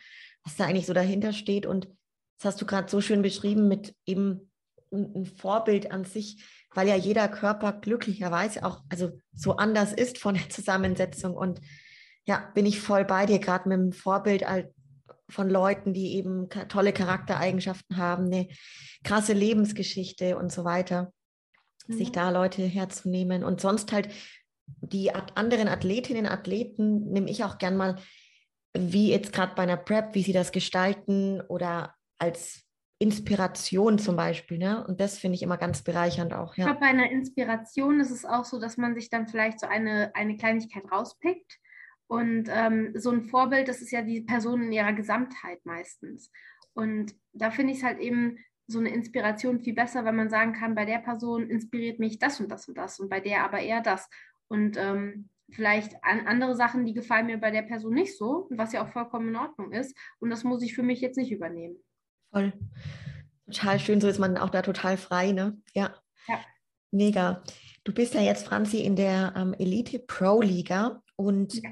was 0.44 0.57
da 0.57 0.64
eigentlich 0.64 0.87
so 0.87 0.94
dahinter 0.94 1.33
steht. 1.33 1.66
Und 1.66 1.88
das 2.38 2.52
hast 2.52 2.61
du 2.62 2.66
gerade 2.66 2.90
so 2.90 3.00
schön 3.00 3.22
beschrieben 3.22 3.68
mit 3.68 3.94
eben 4.07 4.50
ein 4.90 5.26
Vorbild 5.26 5.90
an 5.90 6.04
sich, 6.04 6.42
weil 6.74 6.88
ja 6.88 6.96
jeder 6.96 7.28
Körper 7.28 7.74
glücklicherweise 7.74 8.64
auch 8.64 8.83
also 8.88 9.20
so 9.35 9.57
anders 9.57 9.92
ist 9.92 10.18
von 10.18 10.35
der 10.35 10.48
Zusammensetzung. 10.48 11.37
Und 11.37 11.61
ja, 12.24 12.50
bin 12.54 12.66
ich 12.66 12.81
voll 12.81 13.04
bei 13.04 13.26
dir, 13.26 13.38
gerade 13.38 13.68
mit 13.68 13.78
dem 13.78 13.92
Vorbild 13.92 14.44
von 15.28 15.48
Leuten, 15.48 15.92
die 15.92 16.14
eben 16.14 16.48
tolle 16.68 16.92
Charaktereigenschaften 16.92 17.96
haben, 17.96 18.26
eine 18.26 18.48
krasse 19.04 19.32
Lebensgeschichte 19.32 20.38
und 20.38 20.50
so 20.50 20.64
weiter, 20.64 21.12
mhm. 21.86 21.94
sich 21.94 22.12
da 22.12 22.30
Leute 22.30 22.62
herzunehmen 22.62 23.44
und 23.44 23.60
sonst 23.60 23.92
halt 23.92 24.08
die 24.80 25.12
anderen 25.12 25.68
Athletinnen, 25.68 26.26
Athleten 26.26 27.10
nehme 27.10 27.30
ich 27.30 27.44
auch 27.44 27.58
gern 27.58 27.76
mal, 27.76 27.96
wie 28.76 29.10
jetzt 29.10 29.32
gerade 29.32 29.54
bei 29.54 29.62
einer 29.62 29.76
Prep, 29.76 30.14
wie 30.14 30.22
sie 30.22 30.32
das 30.32 30.52
gestalten 30.52 31.40
oder 31.40 31.94
als 32.18 32.64
Inspiration 32.98 33.98
zum 33.98 34.16
Beispiel. 34.16 34.58
Ne? 34.58 34.84
Und 34.86 35.00
das 35.00 35.18
finde 35.18 35.36
ich 35.36 35.42
immer 35.42 35.56
ganz 35.56 35.82
bereichernd 35.82 36.34
auch. 36.34 36.56
Ja. 36.56 36.64
Ich 36.64 36.66
glaube, 36.66 36.80
bei 36.80 36.86
einer 36.86 37.10
Inspiration 37.10 38.00
ist 38.00 38.10
es 38.10 38.24
auch 38.24 38.44
so, 38.44 38.60
dass 38.60 38.76
man 38.76 38.94
sich 38.94 39.08
dann 39.08 39.28
vielleicht 39.28 39.60
so 39.60 39.66
eine, 39.66 40.14
eine 40.14 40.36
Kleinigkeit 40.36 40.82
rauspickt 40.90 41.58
und 42.09 42.49
ähm, 42.51 42.92
so 42.94 43.11
ein 43.11 43.23
Vorbild, 43.23 43.68
das 43.68 43.83
ist 43.83 43.92
ja 43.92 44.03
die 44.03 44.23
Person 44.23 44.62
in 44.62 44.73
ihrer 44.73 44.94
Gesamtheit 44.94 45.64
meistens. 45.64 46.33
Und 46.73 47.14
da 47.33 47.51
finde 47.51 47.73
ich 47.73 47.79
es 47.79 47.85
halt 47.85 47.99
eben 48.01 48.38
so 48.66 48.79
eine 48.79 48.90
Inspiration 48.90 49.61
viel 49.61 49.75
besser, 49.75 50.05
wenn 50.05 50.16
man 50.16 50.31
sagen 50.31 50.55
kann, 50.55 50.75
bei 50.75 50.85
der 50.85 50.99
Person 50.99 51.49
inspiriert 51.49 51.99
mich 51.99 52.18
das 52.18 52.40
und 52.40 52.51
das 52.51 52.66
und 52.66 52.77
das 52.77 52.99
und 52.99 53.09
bei 53.09 53.21
der 53.21 53.44
aber 53.44 53.61
eher 53.61 53.83
das. 53.83 54.09
Und 54.49 54.77
ähm, 54.79 55.29
vielleicht 55.51 56.03
an 56.03 56.27
andere 56.27 56.55
Sachen, 56.57 56.87
die 56.87 56.94
gefallen 56.94 57.27
mir 57.27 57.38
bei 57.38 57.51
der 57.51 57.62
Person 57.62 57.94
nicht 57.94 58.16
so, 58.16 58.49
was 58.51 58.73
ja 58.73 58.85
auch 58.85 58.92
vollkommen 58.92 59.29
in 59.29 59.37
Ordnung 59.37 59.73
ist. 59.73 59.97
Und 60.18 60.31
das 60.31 60.44
muss 60.44 60.62
ich 60.62 60.75
für 60.75 60.83
mich 60.83 61.01
jetzt 61.01 61.16
nicht 61.16 61.31
übernehmen. 61.31 61.77
Voll. 62.31 62.53
Total 63.47 63.79
schön, 63.81 64.01
so 64.01 64.09
ist 64.09 64.18
man 64.18 64.37
auch 64.37 64.51
da 64.51 64.62
total 64.62 64.97
frei, 64.97 65.33
ne? 65.33 65.61
Ja. 65.75 65.94
Ja. 66.27 66.40
Mega. 66.90 67.42
Du 67.85 67.92
bist 67.92 68.14
ja 68.14 68.21
jetzt, 68.21 68.47
Franzi, 68.47 68.81
in 68.81 68.97
der 68.97 69.35
ähm, 69.37 69.55
Elite 69.59 69.99
Pro 69.99 70.42
Liga 70.42 71.03
und 71.16 71.55
ja. 71.55 71.71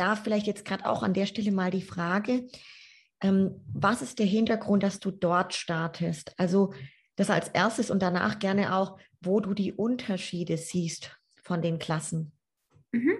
Da 0.00 0.16
vielleicht 0.16 0.46
jetzt 0.46 0.64
gerade 0.64 0.86
auch 0.86 1.02
an 1.02 1.14
der 1.14 1.26
Stelle 1.26 1.52
mal 1.52 1.70
die 1.70 1.82
Frage, 1.82 2.48
ähm, 3.22 3.60
was 3.72 4.02
ist 4.02 4.18
der 4.18 4.26
Hintergrund, 4.26 4.82
dass 4.82 4.98
du 4.98 5.10
dort 5.10 5.54
startest? 5.54 6.34
Also 6.38 6.72
das 7.16 7.30
als 7.30 7.48
erstes 7.48 7.90
und 7.90 8.02
danach 8.02 8.38
gerne 8.38 8.74
auch, 8.74 8.98
wo 9.20 9.40
du 9.40 9.52
die 9.52 9.72
Unterschiede 9.72 10.56
siehst 10.56 11.16
von 11.42 11.60
den 11.60 11.78
Klassen. 11.78 12.32
Mhm. 12.92 13.18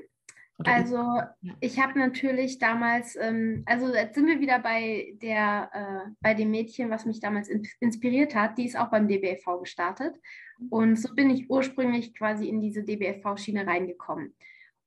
Also 0.65 1.21
ich 1.61 1.79
habe 1.81 1.99
natürlich 1.99 2.59
damals, 2.59 3.17
ähm, 3.17 3.63
also 3.65 3.95
jetzt 3.95 4.15
sind 4.15 4.27
wir 4.27 4.41
wieder 4.41 4.59
bei 4.59 5.15
der, 5.23 5.71
äh, 5.73 6.11
bei 6.21 6.35
dem 6.35 6.51
Mädchen, 6.51 6.91
was 6.91 7.07
mich 7.07 7.21
damals 7.21 7.49
in, 7.49 7.67
inspiriert 7.81 8.35
hat. 8.35 8.59
Die 8.59 8.67
ist 8.67 8.79
auch 8.79 8.91
beim 8.91 9.09
DBFV 9.09 9.61
gestartet 9.61 10.15
und 10.69 10.97
so 10.97 11.15
bin 11.15 11.31
ich 11.31 11.49
ursprünglich 11.49 12.15
quasi 12.15 12.49
in 12.49 12.61
diese 12.61 12.83
DBFV-Schiene 12.83 13.67
reingekommen 13.67 14.35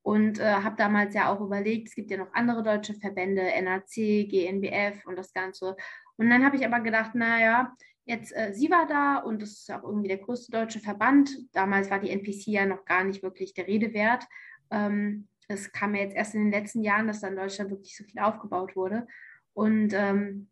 und 0.04 0.40
äh, 0.40 0.44
habe 0.44 0.76
damals 0.76 1.16
ja 1.16 1.34
auch 1.34 1.42
überlegt, 1.42 1.88
es 1.88 1.96
gibt 1.96 2.12
ja 2.12 2.18
noch 2.18 2.34
andere 2.34 2.62
deutsche 2.62 2.94
Verbände, 2.94 3.44
NAC, 3.62 4.28
GNBF 4.30 5.06
und 5.06 5.18
das 5.18 5.34
Ganze. 5.34 5.76
Und 6.18 6.30
dann 6.30 6.46
habe 6.46 6.58
ich 6.58 6.66
aber 6.66 6.82
gedacht, 6.82 7.16
naja, 7.16 7.74
jetzt 8.06 8.36
äh, 8.36 8.54
sie 8.54 8.70
war 8.70 8.86
da 8.86 9.18
und 9.18 9.42
das 9.42 9.52
ist 9.52 9.72
auch 9.72 9.84
irgendwie 9.84 10.10
der 10.10 10.18
größte 10.18 10.52
deutsche 10.52 10.82
Verband. 10.82 11.32
Damals 11.54 11.90
war 11.90 12.00
die 12.00 12.10
NPC 12.10 12.48
ja 12.48 12.66
noch 12.66 12.84
gar 12.84 13.06
nicht 13.06 13.24
wirklich 13.24 13.54
der 13.54 13.68
Rede 13.68 13.94
wert. 13.94 14.26
Ähm, 14.72 15.30
das 15.48 15.72
kam 15.72 15.96
ja 15.96 16.02
jetzt 16.02 16.16
erst 16.16 16.36
in 16.36 16.42
den 16.42 16.52
letzten 16.52 16.84
Jahren, 16.84 17.08
dass 17.08 17.22
da 17.22 17.28
in 17.30 17.38
Deutschland 17.38 17.72
wirklich 17.72 17.96
so 17.96 18.04
viel 18.04 18.20
aufgebaut 18.20 18.76
wurde. 18.76 19.08
Und 19.54 19.94
ähm, 19.94 20.50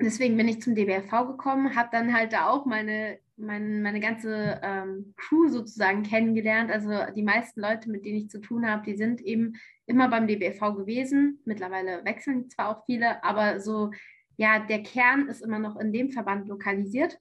deswegen 0.00 0.36
bin 0.36 0.48
ich 0.48 0.60
zum 0.60 0.74
DBRV 0.74 1.28
gekommen, 1.28 1.76
habe 1.76 1.88
dann 1.92 2.14
halt 2.14 2.32
da 2.32 2.48
auch 2.48 2.66
meine, 2.66 3.18
meine, 3.38 3.80
meine 3.80 4.00
ganze 4.00 4.60
ähm, 4.62 5.14
Crew 5.16 5.48
sozusagen 5.48 6.02
kennengelernt. 6.02 6.70
Also 6.70 6.90
die 7.14 7.22
meisten 7.22 7.60
Leute, 7.60 7.90
mit 7.90 8.04
denen 8.04 8.18
ich 8.18 8.30
zu 8.30 8.40
tun 8.40 8.68
habe, 8.68 8.84
die 8.84 8.96
sind 8.96 9.20
eben 9.20 9.54
immer 9.86 10.08
beim 10.08 10.26
DBRV 10.26 10.76
gewesen. 10.76 11.40
Mittlerweile 11.44 12.04
wechseln 12.04 12.50
zwar 12.50 12.68
auch 12.68 12.84
viele, 12.84 13.22
aber 13.24 13.60
so, 13.60 13.90
ja, 14.36 14.58
der 14.58 14.82
Kern 14.82 15.28
ist 15.28 15.42
immer 15.42 15.58
noch 15.58 15.76
in 15.76 15.92
dem 15.92 16.10
Verband 16.10 16.48
lokalisiert. 16.48 17.18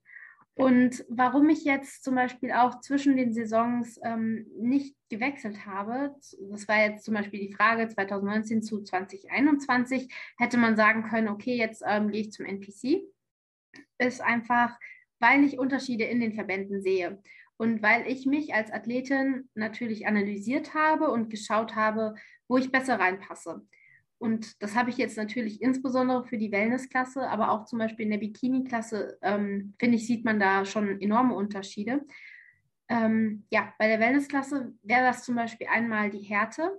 Und 0.58 1.06
warum 1.08 1.50
ich 1.50 1.66
jetzt 1.66 2.04
zum 2.04 2.16
Beispiel 2.16 2.52
auch 2.52 2.80
zwischen 2.82 3.16
den 3.16 3.32
Saisons 3.32 4.00
ähm, 4.04 4.48
nicht 4.60 4.96
gewechselt 5.08 5.68
habe, 5.68 6.16
das 6.50 6.68
war 6.68 6.84
jetzt 6.84 7.06
zum 7.06 7.14
Beispiel 7.14 7.42
die 7.42 7.54
Frage 7.54 7.88
2019 7.88 8.64
zu 8.64 8.82
2021, 8.82 10.12
hätte 10.40 10.58
man 10.58 10.76
sagen 10.76 11.04
können, 11.04 11.28
okay, 11.28 11.56
jetzt 11.56 11.84
ähm, 11.86 12.10
gehe 12.10 12.22
ich 12.22 12.32
zum 12.32 12.48
NPC, 12.48 13.04
ist 14.00 14.20
einfach, 14.20 14.80
weil 15.20 15.44
ich 15.44 15.60
Unterschiede 15.60 16.04
in 16.06 16.20
den 16.20 16.34
Verbänden 16.34 16.82
sehe. 16.82 17.22
Und 17.58 17.82
weil 17.82 18.06
ich 18.08 18.26
mich 18.26 18.54
als 18.54 18.72
Athletin 18.72 19.50
natürlich 19.56 20.06
analysiert 20.06 20.76
habe 20.76 21.10
und 21.10 21.30
geschaut 21.30 21.76
habe, 21.76 22.14
wo 22.48 22.58
ich 22.58 22.72
besser 22.72 23.00
reinpasse. 23.00 23.66
Und 24.20 24.62
das 24.64 24.76
habe 24.76 24.90
ich 24.90 24.98
jetzt 24.98 25.18
natürlich 25.18 25.62
insbesondere 25.62 26.24
für 26.24 26.38
die 26.38 26.52
Wellnessklasse, 26.52 27.30
aber 27.30 27.52
auch 27.52 27.66
zum 27.66 27.80
Beispiel 27.80 28.06
in 28.06 28.12
der 28.12 28.18
Bikini-Klasse, 28.18 29.18
ähm, 29.22 29.76
finde 29.80 29.98
ich, 29.98 30.08
sieht 30.08 30.26
man 30.26 30.40
da 30.40 30.66
schon 30.66 31.00
enorme 31.02 31.36
Unterschiede. 31.36 32.06
Ähm, 32.90 33.46
ja, 33.52 33.74
bei 33.78 33.88
der 33.88 34.00
Wellnessklasse 34.00 34.74
wäre 34.82 35.04
das 35.04 35.24
zum 35.24 35.36
Beispiel 35.36 35.68
einmal 35.68 36.10
die 36.10 36.24
Härte 36.24 36.72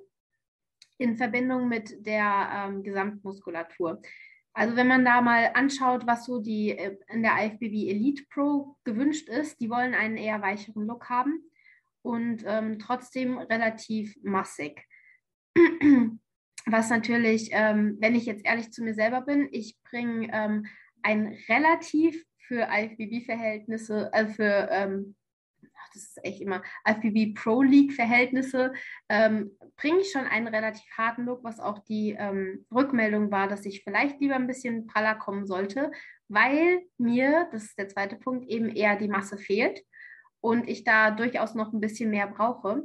in 0.97 1.17
Verbindung 1.17 1.69
mit 1.69 2.05
der 2.07 2.51
ähm, 2.53 2.83
Gesamtmuskulatur. 2.83 4.03
Also 4.59 4.75
wenn 4.75 4.89
man 4.89 5.05
da 5.05 5.21
mal 5.21 5.53
anschaut, 5.55 6.05
was 6.09 6.27
so 6.27 6.41
die 6.41 6.71
äh, 6.71 6.99
in 7.07 7.23
der 7.23 7.37
IFBB 7.39 7.91
Elite 7.91 8.25
Pro 8.29 8.77
gewünscht 8.83 9.29
ist, 9.29 9.61
die 9.61 9.71
wollen 9.71 9.95
einen 9.95 10.17
eher 10.17 10.43
weicheren 10.43 10.85
Look 10.85 11.09
haben 11.09 11.45
und 12.03 12.43
ähm, 12.45 12.81
trotzdem 12.81 13.39
relativ 13.39 14.17
massig. 14.25 14.85
Was 16.67 16.91
natürlich, 16.91 17.51
ähm, 17.53 17.99
wenn 18.01 18.17
ich 18.17 18.27
jetzt 18.27 18.45
ehrlich 18.45 18.73
zu 18.73 18.83
mir 18.83 18.95
selber 18.95 19.21
bin, 19.21 19.49
ich 19.53 19.79
bringe 19.89 20.29
ähm, 20.33 20.67
ein 21.03 21.39
relativ 21.49 22.21
für 22.41 22.67
IFBB-Verhältnisse, 22.69 24.13
also 24.13 24.33
für, 24.33 24.69
das 25.93 26.03
ist 26.05 26.25
echt 26.25 26.41
immer, 26.41 26.63
IFBB 26.87 27.35
Pro 27.35 27.63
League-Verhältnisse, 27.63 28.73
ähm, 29.09 29.51
bringe 29.77 30.01
ich 30.01 30.11
schon 30.11 30.25
einen 30.25 30.49
relativ 30.49 30.89
harten 30.97 31.25
Look, 31.25 31.45
was 31.45 31.61
auch 31.61 31.79
die 31.81 32.17
ähm, 32.19 32.67
Rückmeldung 32.73 33.31
war, 33.31 33.49
dass 33.49 33.65
ich 33.65 33.83
vielleicht 33.83 34.21
lieber 34.21 34.37
ein 34.37 34.47
bisschen 34.47 34.87
praller 34.87 35.15
kommen 35.15 35.47
sollte, 35.47 35.91
weil 36.29 36.83
mir, 36.99 37.49
das 37.53 37.65
ist 37.65 37.79
der 37.79 37.89
zweite 37.89 38.17
Punkt, 38.17 38.49
eben 38.49 38.69
eher 38.69 38.97
die 38.97 39.09
Masse 39.09 39.39
fehlt 39.39 39.83
und 40.41 40.69
ich 40.69 40.85
da 40.85 41.11
durchaus 41.11 41.55
noch 41.55 41.73
ein 41.73 41.81
bisschen 41.81 42.11
mehr 42.11 42.27
brauche. 42.27 42.83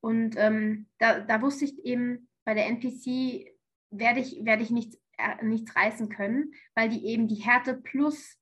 Und 0.00 0.34
ähm, 0.36 0.86
da, 0.98 1.20
da 1.20 1.40
wusste 1.42 1.64
ich 1.64 1.84
eben, 1.84 2.28
bei 2.44 2.54
der 2.54 2.66
NPC 2.66 3.52
werde 3.90 4.20
ich, 4.20 4.44
werde 4.44 4.62
ich 4.62 4.70
nichts, 4.70 4.98
äh, 5.16 5.44
nichts 5.44 5.76
reißen 5.76 6.08
können, 6.08 6.52
weil 6.74 6.88
die 6.88 7.06
eben 7.06 7.28
die 7.28 7.36
Härte 7.36 7.74
plus 7.74 8.36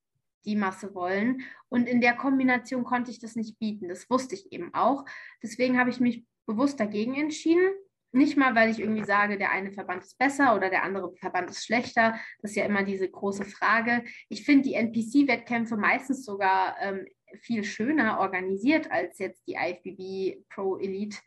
die 0.44 0.56
Masse 0.56 0.94
wollen. 0.94 1.42
Und 1.68 1.88
in 1.88 2.00
der 2.00 2.14
Kombination 2.14 2.84
konnte 2.84 3.10
ich 3.10 3.18
das 3.18 3.36
nicht 3.36 3.58
bieten. 3.58 3.88
Das 3.88 4.08
wusste 4.10 4.34
ich 4.34 4.52
eben 4.52 4.72
auch. 4.74 5.04
Deswegen 5.42 5.78
habe 5.78 5.90
ich 5.90 6.00
mich 6.00 6.24
bewusst 6.46 6.80
dagegen 6.80 7.14
entschieden. 7.14 7.70
Nicht 8.12 8.36
mal, 8.36 8.56
weil 8.56 8.70
ich 8.70 8.80
irgendwie 8.80 9.04
sage, 9.04 9.38
der 9.38 9.52
eine 9.52 9.70
Verband 9.70 10.02
ist 10.02 10.18
besser 10.18 10.56
oder 10.56 10.68
der 10.68 10.82
andere 10.82 11.14
Verband 11.16 11.48
ist 11.50 11.64
schlechter. 11.64 12.18
Das 12.42 12.50
ist 12.50 12.56
ja 12.56 12.64
immer 12.64 12.82
diese 12.82 13.08
große 13.08 13.44
Frage. 13.44 14.02
Ich 14.28 14.44
finde 14.44 14.68
die 14.68 14.74
NPC-Wettkämpfe 14.74 15.76
meistens 15.76 16.24
sogar 16.24 16.76
ähm, 16.80 17.06
viel 17.42 17.62
schöner 17.62 18.18
organisiert 18.18 18.90
als 18.90 19.18
jetzt 19.18 19.46
die 19.46 19.54
IFBB 19.54 20.44
Pro 20.48 20.76
Elite 20.78 21.18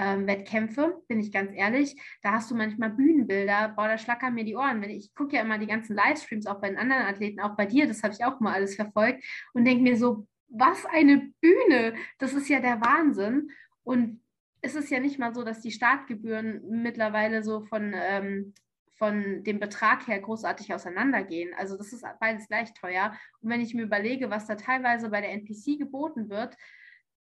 ähm, 0.00 0.26
Wettkämpfe, 0.26 1.02
bin 1.08 1.20
ich 1.20 1.30
ganz 1.30 1.52
ehrlich. 1.54 1.94
Da 2.22 2.32
hast 2.32 2.50
du 2.50 2.54
manchmal 2.54 2.90
Bühnenbilder, 2.90 3.74
boah, 3.76 3.86
da 3.86 3.98
schlackern 3.98 4.34
mir 4.34 4.44
die 4.44 4.56
Ohren. 4.56 4.80
Wenn 4.80 4.90
ich, 4.90 5.06
ich 5.06 5.14
gucke 5.14 5.36
ja 5.36 5.42
immer 5.42 5.58
die 5.58 5.66
ganzen 5.66 5.94
Livestreams 5.94 6.46
auch 6.46 6.60
bei 6.60 6.68
den 6.68 6.78
anderen 6.78 7.02
Athleten, 7.02 7.40
auch 7.40 7.54
bei 7.54 7.66
dir, 7.66 7.86
das 7.86 8.02
habe 8.02 8.14
ich 8.14 8.24
auch 8.24 8.40
mal 8.40 8.54
alles 8.54 8.76
verfolgt 8.76 9.22
und 9.52 9.66
denke 9.66 9.82
mir 9.82 9.96
so, 9.96 10.26
was 10.48 10.86
eine 10.86 11.30
Bühne! 11.40 11.94
Das 12.18 12.32
ist 12.32 12.48
ja 12.48 12.60
der 12.60 12.80
Wahnsinn. 12.80 13.50
Und 13.84 14.20
es 14.62 14.74
ist 14.74 14.90
ja 14.90 15.00
nicht 15.00 15.18
mal 15.18 15.34
so, 15.34 15.44
dass 15.44 15.60
die 15.60 15.70
Startgebühren 15.70 16.82
mittlerweile 16.82 17.42
so 17.42 17.60
von, 17.60 17.92
ähm, 17.94 18.54
von 18.96 19.44
dem 19.44 19.60
Betrag 19.60 20.08
her 20.08 20.18
großartig 20.20 20.72
auseinandergehen. 20.74 21.52
Also 21.56 21.76
das 21.76 21.92
ist 21.92 22.04
beides 22.20 22.48
gleich 22.48 22.72
teuer. 22.74 23.14
Und 23.40 23.50
wenn 23.50 23.60
ich 23.60 23.74
mir 23.74 23.82
überlege, 23.82 24.30
was 24.30 24.46
da 24.46 24.56
teilweise 24.56 25.10
bei 25.10 25.20
der 25.20 25.32
NPC 25.32 25.78
geboten 25.78 26.30
wird, 26.30 26.56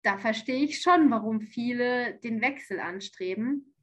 da 0.03 0.17
verstehe 0.17 0.63
ich 0.63 0.81
schon, 0.81 1.11
warum 1.11 1.41
viele 1.41 2.15
den 2.19 2.41
Wechsel 2.41 2.79
anstreben 2.79 3.73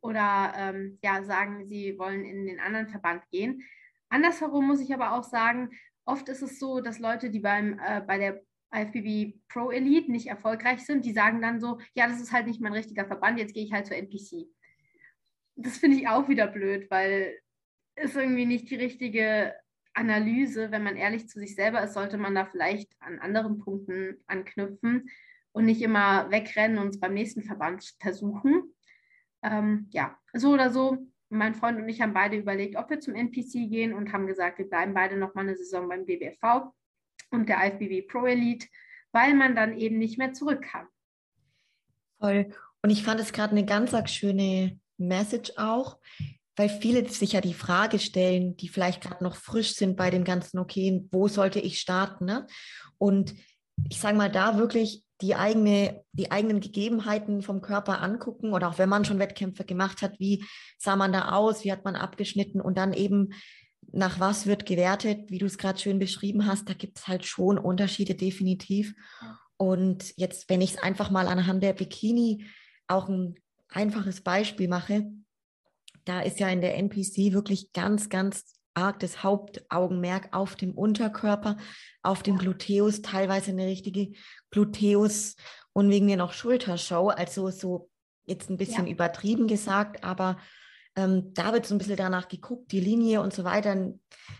oder 0.00 0.54
ähm, 0.56 0.98
ja 1.02 1.22
sagen, 1.22 1.66
sie 1.66 1.98
wollen 1.98 2.24
in 2.24 2.46
den 2.46 2.60
anderen 2.60 2.88
Verband 2.88 3.28
gehen. 3.30 3.62
Andersherum 4.08 4.66
muss 4.66 4.80
ich 4.80 4.92
aber 4.94 5.12
auch 5.12 5.24
sagen, 5.24 5.70
oft 6.04 6.28
ist 6.28 6.42
es 6.42 6.58
so, 6.58 6.80
dass 6.80 6.98
Leute, 6.98 7.30
die 7.30 7.40
beim, 7.40 7.78
äh, 7.78 8.00
bei 8.00 8.18
der 8.18 8.42
IFBB 8.74 9.38
Pro 9.48 9.70
Elite 9.70 10.10
nicht 10.10 10.28
erfolgreich 10.28 10.84
sind, 10.86 11.04
die 11.04 11.12
sagen 11.12 11.42
dann 11.42 11.60
so, 11.60 11.78
ja, 11.94 12.06
das 12.06 12.20
ist 12.20 12.32
halt 12.32 12.46
nicht 12.46 12.60
mein 12.60 12.72
richtiger 12.72 13.04
Verband, 13.04 13.38
jetzt 13.38 13.54
gehe 13.54 13.64
ich 13.64 13.72
halt 13.72 13.86
zur 13.86 13.96
NPC. 13.96 14.46
Das 15.56 15.76
finde 15.76 15.98
ich 15.98 16.08
auch 16.08 16.28
wieder 16.28 16.46
blöd, 16.46 16.90
weil 16.90 17.38
es 17.96 18.16
irgendwie 18.16 18.46
nicht 18.46 18.70
die 18.70 18.76
richtige 18.76 19.54
Analyse, 19.92 20.70
wenn 20.70 20.84
man 20.84 20.96
ehrlich 20.96 21.28
zu 21.28 21.38
sich 21.38 21.54
selber 21.54 21.82
ist, 21.82 21.94
sollte 21.94 22.16
man 22.16 22.34
da 22.34 22.46
vielleicht 22.46 22.90
an 23.00 23.18
anderen 23.18 23.58
Punkten 23.58 24.22
anknüpfen 24.26 25.10
und 25.52 25.64
nicht 25.64 25.82
immer 25.82 26.30
wegrennen 26.30 26.78
und 26.78 26.88
es 26.88 27.00
beim 27.00 27.14
nächsten 27.14 27.42
Verband 27.42 27.84
versuchen. 28.00 28.74
Ähm, 29.42 29.88
ja, 29.90 30.16
so 30.32 30.52
oder 30.52 30.70
so, 30.70 30.98
mein 31.30 31.54
Freund 31.54 31.78
und 31.78 31.88
ich 31.88 32.00
haben 32.00 32.12
beide 32.12 32.36
überlegt, 32.36 32.76
ob 32.76 32.90
wir 32.90 33.00
zum 33.00 33.14
NPC 33.14 33.70
gehen 33.70 33.94
und 33.94 34.12
haben 34.12 34.26
gesagt, 34.26 34.58
wir 34.58 34.68
bleiben 34.68 34.94
beide 34.94 35.16
noch 35.16 35.34
mal 35.34 35.42
eine 35.42 35.56
Saison 35.56 35.88
beim 35.88 36.04
BBFV 36.04 36.72
und 37.30 37.48
der 37.48 37.64
IFBB 37.64 38.08
Pro 38.08 38.26
Elite, 38.26 38.66
weil 39.12 39.34
man 39.34 39.54
dann 39.54 39.78
eben 39.78 39.98
nicht 39.98 40.18
mehr 40.18 40.32
zurück 40.32 40.62
kann. 40.62 40.86
Voll. 42.20 42.52
Und 42.82 42.90
ich 42.90 43.02
fand 43.02 43.20
es 43.20 43.32
gerade 43.32 43.52
eine 43.52 43.64
ganz 43.64 43.94
schöne 44.10 44.78
Message 44.98 45.52
auch, 45.56 45.98
weil 46.56 46.68
viele 46.68 47.08
sich 47.08 47.32
ja 47.32 47.40
die 47.40 47.54
Frage 47.54 47.98
stellen, 47.98 48.56
die 48.56 48.68
vielleicht 48.68 49.02
gerade 49.02 49.22
noch 49.24 49.36
frisch 49.36 49.74
sind 49.74 49.96
bei 49.96 50.10
dem 50.10 50.24
ganzen, 50.24 50.58
okay, 50.58 51.06
wo 51.10 51.28
sollte 51.28 51.60
ich 51.60 51.80
starten? 51.80 52.26
Ne? 52.26 52.46
Und 52.98 53.34
ich 53.88 53.98
sage 53.98 54.16
mal, 54.16 54.30
da 54.30 54.58
wirklich 54.58 55.04
die, 55.20 55.34
eigene, 55.34 56.04
die 56.12 56.30
eigenen 56.30 56.60
Gegebenheiten 56.60 57.42
vom 57.42 57.60
Körper 57.60 58.00
angucken 58.00 58.52
oder 58.52 58.68
auch 58.68 58.78
wenn 58.78 58.88
man 58.88 59.04
schon 59.04 59.18
Wettkämpfe 59.18 59.64
gemacht 59.64 60.02
hat, 60.02 60.18
wie 60.18 60.44
sah 60.78 60.96
man 60.96 61.12
da 61.12 61.32
aus, 61.32 61.64
wie 61.64 61.72
hat 61.72 61.84
man 61.84 61.96
abgeschnitten 61.96 62.60
und 62.60 62.78
dann 62.78 62.92
eben 62.92 63.30
nach 63.92 64.20
was 64.20 64.46
wird 64.46 64.66
gewertet, 64.66 65.30
wie 65.30 65.38
du 65.38 65.46
es 65.46 65.58
gerade 65.58 65.78
schön 65.78 65.98
beschrieben 65.98 66.46
hast, 66.46 66.68
da 66.68 66.74
gibt 66.74 66.98
es 66.98 67.08
halt 67.08 67.24
schon 67.24 67.58
Unterschiede 67.58 68.14
definitiv. 68.14 68.94
Und 69.56 70.12
jetzt, 70.16 70.48
wenn 70.48 70.60
ich 70.60 70.72
es 70.74 70.82
einfach 70.82 71.10
mal 71.10 71.26
anhand 71.26 71.62
der 71.62 71.72
Bikini 71.72 72.46
auch 72.86 73.08
ein 73.08 73.34
einfaches 73.68 74.20
Beispiel 74.20 74.68
mache, 74.68 75.06
da 76.04 76.20
ist 76.20 76.40
ja 76.40 76.48
in 76.48 76.60
der 76.60 76.76
NPC 76.76 77.32
wirklich 77.32 77.72
ganz, 77.72 78.08
ganz 78.08 78.59
arg 78.80 78.98
das 79.00 79.22
Hauptaugenmerk 79.22 80.28
auf 80.32 80.56
dem 80.56 80.72
Unterkörper, 80.72 81.56
auf 82.02 82.22
dem 82.22 82.38
Gluteus, 82.38 83.02
teilweise 83.02 83.50
eine 83.50 83.66
richtige 83.66 84.12
Gluteus 84.50 85.36
und 85.72 85.90
wegen 85.90 86.06
mir 86.06 86.16
noch 86.16 86.32
Schultershow. 86.32 87.08
Also 87.08 87.50
so 87.50 87.90
jetzt 88.24 88.50
ein 88.50 88.56
bisschen 88.56 88.86
ja. 88.86 88.92
übertrieben 88.92 89.46
gesagt, 89.46 90.02
aber 90.04 90.38
ähm, 90.96 91.32
da 91.34 91.52
wird 91.52 91.66
so 91.66 91.74
ein 91.74 91.78
bisschen 91.78 91.96
danach 91.96 92.28
geguckt, 92.28 92.72
die 92.72 92.80
Linie 92.80 93.20
und 93.20 93.32
so 93.32 93.44
weiter. 93.44 93.92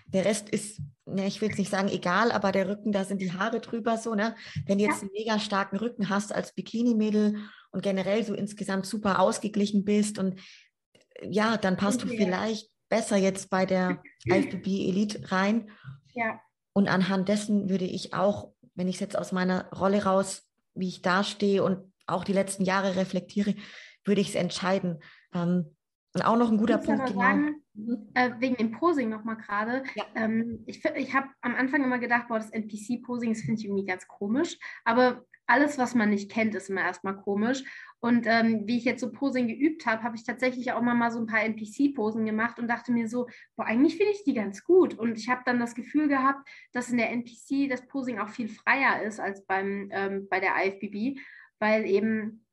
Der 0.07 0.24
Rest 0.24 0.49
ist, 0.49 0.80
ja, 1.07 1.24
ich 1.24 1.41
will 1.41 1.49
jetzt 1.49 1.59
nicht 1.59 1.70
sagen 1.70 1.88
egal, 1.88 2.32
aber 2.32 2.53
der 2.53 2.68
Rücken, 2.68 2.93
da 2.93 3.05
sind 3.05 3.20
die 3.20 3.32
Haare 3.32 3.61
drüber 3.61 3.97
so, 3.97 4.14
ne? 4.14 4.34
Wenn 4.66 4.78
du 4.78 4.84
jetzt 4.84 4.97
ja. 4.97 5.03
einen 5.03 5.12
mega 5.12 5.38
starken 5.38 5.76
Rücken 5.76 6.09
hast 6.09 6.34
als 6.34 6.53
Bikini-Mädel 6.55 7.36
und 7.70 7.82
generell 7.82 8.24
so 8.24 8.34
insgesamt 8.34 8.86
super 8.86 9.20
ausgeglichen 9.20 9.84
bist 9.84 10.18
und 10.18 10.41
ja, 11.22 11.57
dann 11.57 11.76
passt 11.76 12.03
okay. 12.03 12.16
du 12.16 12.24
vielleicht 12.24 12.68
besser 12.91 13.16
jetzt 13.16 13.49
bei 13.49 13.64
der 13.64 14.03
IFBB 14.26 14.66
Elite 14.66 15.32
rein. 15.32 15.70
Ja. 16.12 16.41
Und 16.74 16.88
anhand 16.88 17.28
dessen 17.28 17.70
würde 17.70 17.86
ich 17.86 18.12
auch, 18.12 18.53
wenn 18.74 18.88
ich 18.88 18.97
es 18.97 19.01
jetzt 19.01 19.16
aus 19.16 19.32
meiner 19.32 19.70
Rolle 19.72 20.05
raus, 20.05 20.47
wie 20.74 20.88
ich 20.88 21.01
dastehe 21.01 21.64
und 21.64 21.93
auch 22.07 22.24
die 22.24 22.32
letzten 22.32 22.64
Jahre 22.64 22.97
reflektiere, 22.97 23.55
würde 24.05 24.20
ich 24.20 24.28
es 24.28 24.34
entscheiden. 24.34 25.01
Ähm, 25.34 25.76
und 26.12 26.22
auch 26.22 26.36
noch 26.36 26.51
ein 26.51 26.59
guter 26.59 26.78
Punkt. 26.78 27.07
Genau. 27.07 27.20
Sagen, 27.20 27.62
mhm. 27.74 28.11
äh, 28.14 28.30
wegen 28.38 28.57
dem 28.57 28.72
Posing 28.72 29.09
nochmal 29.09 29.36
gerade. 29.36 29.84
Ja. 29.95 30.05
Ähm, 30.16 30.64
ich 30.66 30.84
ich 30.84 31.14
habe 31.14 31.28
am 31.41 31.55
Anfang 31.55 31.84
immer 31.84 31.99
gedacht, 31.99 32.26
boah, 32.28 32.38
das 32.38 32.51
NPC-Posing, 32.51 33.32
das 33.32 33.43
finde 33.43 33.61
ich 33.61 33.66
irgendwie 33.66 33.86
ganz 33.86 34.09
komisch. 34.09 34.59
Aber 34.84 35.24
alles, 35.51 35.79
was 35.79 35.95
man 35.95 36.11
nicht 36.11 36.31
kennt, 36.31 36.55
ist 36.55 36.71
immer 36.71 36.83
erstmal 36.83 37.17
komisch. 37.17 37.63
Und 37.99 38.27
ähm, 38.27 38.67
wie 38.67 38.79
ich 38.79 38.85
jetzt 38.85 39.01
so 39.01 39.13
Posing 39.13 39.49
geübt 39.49 39.85
habe, 39.85 40.03
habe 40.03 40.17
ich 40.17 40.25
tatsächlich 40.25 40.73
auch 40.73 40.81
mal, 40.81 40.95
mal 40.95 41.11
so 41.11 41.19
ein 41.19 41.27
paar 41.27 41.43
NPC-Posen 41.43 42.25
gemacht 42.25 42.59
und 42.59 42.69
dachte 42.69 42.93
mir 42.93 43.09
so, 43.09 43.29
boah, 43.57 43.67
eigentlich 43.67 43.97
finde 43.97 44.13
ich 44.13 44.25
die 44.25 44.33
ganz 44.33 44.65
gut. 44.65 44.95
Und 44.95 45.19
ich 45.19 45.29
habe 45.29 45.43
dann 45.45 45.61
das 45.61 45.75
Gefühl 45.75 46.09
gehabt, 46.09 46.49
dass 46.73 46.91
in 46.91 46.97
der 46.97 47.11
NPC 47.11 47.69
das 47.69 47.87
Posing 47.87 48.19
auch 48.19 48.31
viel 48.31 48.49
freier 48.49 49.03
ist 49.03 49.21
als 49.21 49.45
beim, 49.45 49.91
ähm, 49.93 50.29
bei 50.31 50.41
der 50.41 50.55
IFBB, 50.65 51.21
weil 51.59 51.85
eben, 51.85 52.47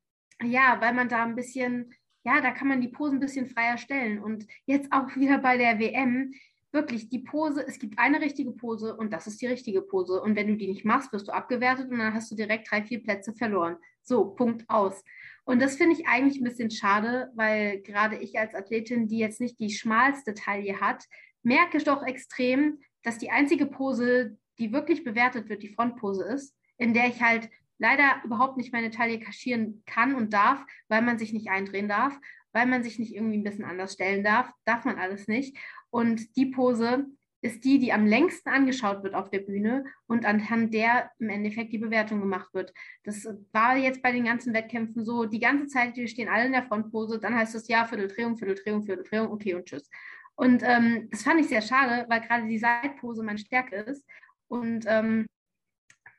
ja, 0.43 0.81
weil 0.81 0.93
man 0.93 1.07
da 1.07 1.23
ein 1.23 1.35
bisschen, 1.35 1.93
ja, 2.25 2.41
da 2.41 2.51
kann 2.51 2.67
man 2.67 2.81
die 2.81 2.89
Posen 2.89 3.17
ein 3.17 3.21
bisschen 3.21 3.47
freier 3.47 3.77
stellen. 3.77 4.19
Und 4.19 4.47
jetzt 4.65 4.91
auch 4.91 5.07
wieder 5.15 5.37
bei 5.37 5.57
der 5.57 5.79
WM, 5.79 6.33
wirklich 6.71 7.09
die 7.09 7.19
Pose, 7.19 7.65
es 7.65 7.79
gibt 7.79 7.97
eine 7.97 8.21
richtige 8.21 8.51
Pose 8.51 8.95
und 8.95 9.11
das 9.13 9.27
ist 9.27 9.41
die 9.41 9.47
richtige 9.47 9.81
Pose. 9.81 10.21
Und 10.21 10.35
wenn 10.35 10.47
du 10.47 10.57
die 10.57 10.67
nicht 10.67 10.85
machst, 10.85 11.11
wirst 11.13 11.27
du 11.27 11.33
abgewertet 11.33 11.89
und 11.89 11.97
dann 11.97 12.13
hast 12.13 12.29
du 12.31 12.35
direkt 12.35 12.69
drei, 12.69 12.83
vier 12.83 13.01
Plätze 13.01 13.33
verloren. 13.33 13.77
So, 14.03 14.25
Punkt 14.25 14.65
aus. 14.69 15.03
Und 15.45 15.61
das 15.61 15.77
finde 15.77 15.95
ich 15.95 16.07
eigentlich 16.07 16.39
ein 16.39 16.43
bisschen 16.43 16.71
schade, 16.71 17.31
weil 17.35 17.81
gerade 17.81 18.17
ich 18.17 18.37
als 18.37 18.53
Athletin, 18.53 19.07
die 19.07 19.19
jetzt 19.19 19.39
nicht 19.39 19.59
die 19.59 19.69
schmalste 19.69 20.33
Taille 20.33 20.81
hat, 20.81 21.05
merke 21.41 21.77
doch 21.79 22.03
extrem, 22.03 22.79
dass 23.03 23.17
die 23.17 23.31
einzige 23.31 23.65
Pose, 23.65 24.37
die 24.59 24.73
wirklich 24.73 25.03
bewertet 25.03 25.47
wird, 25.47 25.63
die 25.63 25.73
Frontpose 25.73 26.23
ist, 26.23 26.55
in 26.77 26.93
der 26.93 27.07
ich 27.07 27.21
halt 27.21 27.49
leider 27.79 28.21
überhaupt 28.25 28.57
nicht 28.57 28.73
meine 28.73 28.91
Taille 28.91 29.19
kaschieren 29.19 29.83
kann 29.85 30.15
und 30.15 30.33
darf, 30.33 30.65
weil 30.89 31.01
man 31.01 31.17
sich 31.17 31.31
nicht 31.31 31.49
eindrehen 31.49 31.87
darf, 31.87 32.19
weil 32.51 32.65
man 32.65 32.83
sich 32.83 32.97
nicht 32.99 33.13
irgendwie 33.13 33.37
ein 33.37 33.43
bisschen 33.43 33.65
anders 33.65 33.93
stellen 33.93 34.23
darf, 34.23 34.51
darf 34.65 34.83
man 34.83 34.97
alles 34.97 35.27
nicht. 35.27 35.57
Und 35.97 36.35
die 36.35 36.45
Pose 36.45 37.07
ist 37.41 37.63
die, 37.63 37.79
die 37.79 37.91
am 37.91 38.05
längsten 38.05 38.49
angeschaut 38.49 39.01
wird 39.01 39.15
auf 39.15 39.31
der 39.31 39.39
Bühne 39.39 39.83
und 40.05 40.25
anhand 40.25 40.71
der 40.71 41.09
im 41.17 41.29
Endeffekt 41.29 41.73
die 41.73 41.79
Bewertung 41.79 42.19
gemacht 42.19 42.53
wird. 42.53 42.71
Das 43.03 43.27
war 43.51 43.75
jetzt 43.77 44.03
bei 44.03 44.11
den 44.11 44.25
ganzen 44.25 44.53
Wettkämpfen 44.53 45.03
so, 45.03 45.25
die 45.25 45.39
ganze 45.39 45.65
Zeit, 45.65 45.95
wir 45.95 46.07
stehen 46.07 46.29
alle 46.29 46.45
in 46.45 46.51
der 46.51 46.67
Frontpose, 46.67 47.17
dann 47.19 47.33
heißt 47.33 47.55
es 47.55 47.67
ja, 47.67 47.83
Vierteldrehung, 47.83 48.37
Vierteldrehung, 48.37 48.83
Vierteldrehung, 48.83 49.31
okay 49.31 49.55
und 49.55 49.65
tschüss. 49.65 49.89
Und 50.35 50.61
ähm, 50.63 51.07
das 51.09 51.23
fand 51.23 51.39
ich 51.39 51.47
sehr 51.47 51.63
schade, 51.63 52.05
weil 52.07 52.21
gerade 52.21 52.47
die 52.47 52.59
Seitpose 52.59 53.23
meine 53.23 53.39
Stärke 53.39 53.77
ist. 53.77 54.05
Und 54.49 54.85
ähm, 54.87 55.25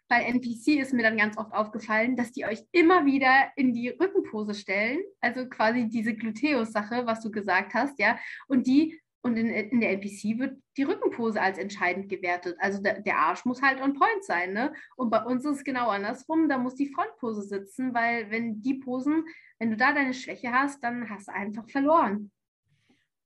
bei 0.08 0.24
NPC 0.24 0.80
ist 0.80 0.92
mir 0.92 1.04
dann 1.04 1.16
ganz 1.16 1.38
oft 1.38 1.52
aufgefallen, 1.52 2.16
dass 2.16 2.32
die 2.32 2.46
euch 2.46 2.64
immer 2.72 3.06
wieder 3.06 3.52
in 3.54 3.72
die 3.74 3.90
Rückenpose 3.90 4.54
stellen, 4.54 4.98
also 5.20 5.48
quasi 5.48 5.86
diese 5.86 6.14
Gluteus-Sache, 6.14 7.06
was 7.06 7.20
du 7.20 7.30
gesagt 7.30 7.74
hast, 7.74 7.96
ja, 8.00 8.18
und 8.48 8.66
die 8.66 8.98
und 9.28 9.36
in, 9.36 9.48
in, 9.48 9.80
der 9.80 9.90
NPC 9.90 10.38
wird 10.38 10.58
die 10.76 10.82
Rückenpose 10.82 11.40
als 11.40 11.58
entscheidend 11.58 12.08
gewertet. 12.08 12.56
Also 12.58 12.82
der, 12.82 13.00
der, 13.00 13.18
Arsch 13.18 13.44
muss 13.44 13.62
halt 13.62 13.80
on 13.80 13.94
point 13.94 14.24
sein, 14.24 14.52
ne? 14.52 14.72
Und 14.96 15.10
bei 15.10 15.22
uns 15.22 15.44
ist 15.44 15.58
es 15.58 15.64
genau 15.64 15.88
andersrum. 15.88 16.48
Da 16.48 16.58
muss 16.58 16.74
die 16.74 16.92
Frontpose 16.92 17.42
sitzen, 17.42 17.94
weil 17.94 18.30
wenn 18.30 18.60
die 18.62 18.74
Posen, 18.74 19.24
wenn 19.58 19.70
du 19.70 19.76
da 19.76 19.92
deine 19.92 20.14
Schwäche 20.14 20.52
hast, 20.52 20.82
dann 20.82 21.08
hast 21.10 21.28
du 21.28 21.32
einfach 21.32 21.68
verloren. 21.68 22.30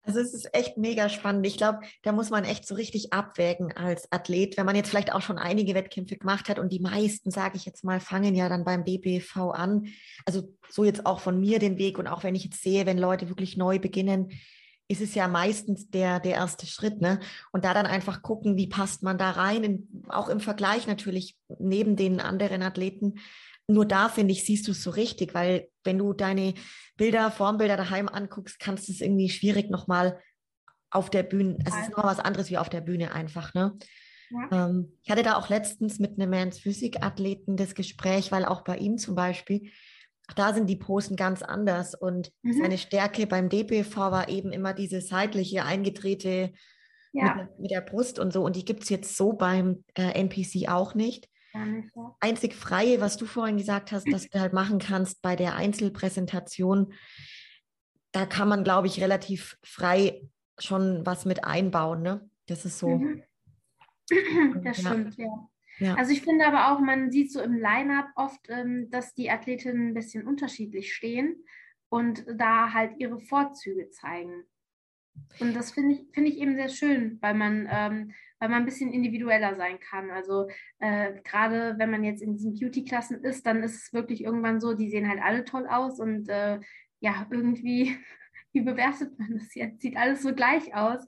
Also 0.05 0.19
es 0.19 0.35
ist 0.35 0.53
echt 0.53 0.77
mega 0.77 1.09
spannend. 1.09 1.47
Ich 1.47 1.57
glaube, 1.57 1.81
da 2.03 2.11
muss 2.11 2.31
man 2.31 2.45
echt 2.45 2.67
so 2.67 2.75
richtig 2.75 3.13
abwägen 3.13 3.73
als 3.77 4.11
Athlet, 4.11 4.57
wenn 4.57 4.67
man 4.67 4.75
jetzt 4.75 4.89
vielleicht 4.89 5.13
auch 5.13 5.23
schon 5.23 5.39
einige 5.39 5.75
Wettkämpfe 5.75 6.17
gemacht 6.17 6.49
hat 6.49 6.59
und 6.59 6.73
die 6.73 6.81
meisten, 6.81 7.31
sage 7.31 7.57
ich 7.57 7.65
jetzt 7.65 7.85
mal, 7.85 8.01
fangen 8.01 8.35
ja 8.35 8.49
dann 8.49 8.65
beim 8.65 8.85
DBV 8.85 9.53
an. 9.53 9.87
Also 10.27 10.43
so 10.69 10.85
jetzt 10.85 11.07
auch 11.07 11.21
von 11.21 11.39
mir 11.39 11.61
den 11.61 11.79
Weg 11.79 11.99
und 11.99 12.09
auch 12.09 12.25
wenn 12.25 12.35
ich 12.35 12.45
jetzt 12.45 12.63
sehe, 12.63 12.85
wenn 12.85 12.99
Leute 12.99 13.29
wirklich 13.29 13.57
neu 13.57 13.79
beginnen, 13.79 14.33
ist 14.93 15.01
es 15.01 15.14
ja 15.14 15.26
meistens 15.26 15.90
der, 15.90 16.20
der 16.20 16.34
erste 16.34 16.66
Schritt. 16.66 17.01
Ne? 17.01 17.18
Und 17.51 17.64
da 17.64 17.74
dann 17.74 17.86
einfach 17.86 18.22
gucken, 18.22 18.57
wie 18.57 18.68
passt 18.68 19.03
man 19.03 19.18
da 19.18 19.30
rein, 19.30 19.64
in, 19.64 20.05
auch 20.09 20.28
im 20.28 20.40
Vergleich 20.40 20.86
natürlich 20.86 21.36
neben 21.59 21.97
den 21.97 22.20
anderen 22.20 22.62
Athleten. 22.62 23.14
Nur 23.66 23.86
da, 23.86 24.09
finde 24.09 24.32
ich, 24.32 24.45
siehst 24.45 24.68
du 24.68 24.72
es 24.72 24.82
so 24.82 24.90
richtig, 24.90 25.34
weil 25.34 25.68
wenn 25.82 25.99
du 25.99 26.12
deine 26.12 26.55
Bilder, 26.97 27.30
Formbilder 27.30 27.76
daheim 27.76 28.09
anguckst, 28.09 28.59
kannst 28.59 28.88
du 28.88 28.93
es 28.93 29.01
irgendwie 29.01 29.30
schwierig 29.30 29.70
nochmal 29.70 30.20
auf 30.90 31.09
der 31.09 31.22
Bühne, 31.22 31.57
es 31.64 31.74
ist 31.74 31.97
noch 31.97 32.05
was 32.05 32.20
anderes 32.20 32.51
wie 32.51 32.59
auf 32.59 32.68
der 32.68 32.82
Bühne 32.82 33.12
einfach, 33.12 33.55
ne? 33.55 33.78
Ja. 34.30 34.68
Ähm, 34.68 34.99
ich 35.03 35.11
hatte 35.11 35.22
da 35.22 35.36
auch 35.36 35.49
letztens 35.49 35.99
mit 35.99 36.18
einem 36.18 36.30
Mans 36.30 36.59
Physik-Athleten 36.59 37.57
das 37.57 37.74
Gespräch, 37.74 38.32
weil 38.32 38.45
auch 38.45 38.62
bei 38.62 38.76
ihm 38.76 38.99
zum 38.99 39.14
Beispiel, 39.14 39.70
da 40.33 40.55
sind 40.55 40.68
die 40.68 40.76
Posen 40.76 41.16
ganz 41.16 41.43
anders. 41.43 41.95
Und 41.95 42.33
mhm. 42.43 42.53
seine 42.55 42.78
Stärke 42.78 43.26
beim 43.26 43.49
DBV 43.49 43.97
war 43.97 44.28
eben 44.28 44.53
immer 44.53 44.74
diese 44.74 45.01
seitliche, 45.01 45.64
eingedrehte 45.64 46.53
ja. 47.12 47.35
mit, 47.35 47.59
mit, 47.59 47.70
der 47.70 47.80
Brust 47.80 48.18
und 48.18 48.33
so. 48.33 48.45
Und 48.45 48.57
die 48.57 48.64
gibt 48.64 48.85
es 48.85 48.89
jetzt 48.89 49.16
so 49.16 49.33
beim 49.33 49.85
äh, 49.95 50.12
NPC 50.12 50.68
auch 50.68 50.95
nicht. 50.95 51.28
nicht 51.55 51.91
ja. 51.95 52.16
Einzig 52.20 52.55
freie, 52.55 53.01
was 53.01 53.16
du 53.16 53.26
vorhin 53.26 53.57
gesagt 53.57 53.93
hast, 53.93 54.11
dass 54.11 54.28
du 54.28 54.41
halt 54.41 54.53
machen 54.53 54.78
kannst 54.78 55.22
bei 55.22 55.37
der 55.37 55.57
Einzelpräsentation, 55.57 56.93
da 58.12 58.26
kann 58.26 58.49
man, 58.49 58.64
glaube 58.64 58.87
ich, 58.87 59.01
relativ 59.01 59.57
frei 59.62 60.22
schon 60.59 61.05
was 61.07 61.24
mit 61.24 61.45
einbauen. 61.45 62.03
Ne? 62.03 62.28
Das 62.47 62.64
ist 62.64 62.78
so. 62.78 62.89
Mhm. 62.89 63.22
Das 64.62 64.83
ja. 64.83 64.91
stimmt, 64.91 65.16
ja. 65.16 65.49
Ja. 65.83 65.97
Also 65.97 66.12
ich 66.12 66.22
finde 66.22 66.47
aber 66.47 66.70
auch, 66.70 66.80
man 66.80 67.11
sieht 67.11 67.33
so 67.33 67.41
im 67.41 67.55
Line-up 67.55 68.07
oft, 68.14 68.49
ähm, 68.49 68.89
dass 68.91 69.14
die 69.14 69.30
Athletinnen 69.30 69.89
ein 69.89 69.95
bisschen 69.95 70.26
unterschiedlich 70.26 70.95
stehen 70.95 71.45
und 71.89 72.24
da 72.37 72.72
halt 72.72 72.93
ihre 72.99 73.18
Vorzüge 73.18 73.91
zeigen. 73.91 74.45
Und 75.41 75.57
das 75.57 75.72
finde 75.72 75.95
ich, 75.95 76.07
find 76.12 76.28
ich 76.28 76.39
eben 76.39 76.55
sehr 76.55 76.68
schön, 76.68 77.18
weil 77.20 77.35
man, 77.35 77.68
ähm, 77.68 78.12
weil 78.39 78.49
man 78.49 78.62
ein 78.62 78.64
bisschen 78.64 78.93
individueller 78.93 79.57
sein 79.57 79.80
kann. 79.80 80.12
Also 80.12 80.49
äh, 80.78 81.20
gerade 81.24 81.74
wenn 81.78 81.91
man 81.91 82.05
jetzt 82.05 82.22
in 82.22 82.33
diesen 82.33 82.55
Beauty-Klassen 82.55 83.24
ist, 83.24 83.45
dann 83.45 83.64
ist 83.64 83.74
es 83.74 83.93
wirklich 83.93 84.22
irgendwann 84.22 84.61
so, 84.61 84.74
die 84.74 84.89
sehen 84.89 85.09
halt 85.09 85.20
alle 85.20 85.45
toll 85.45 85.66
aus 85.66 85.99
und 85.99 86.28
äh, 86.28 86.61
ja, 87.01 87.26
irgendwie, 87.28 87.99
wie 88.53 88.61
bewertet 88.61 89.18
man 89.18 89.35
das 89.35 89.53
jetzt? 89.57 89.83
Sieht 89.83 89.97
alles 89.97 90.22
so 90.22 90.33
gleich 90.33 90.76
aus. 90.76 91.05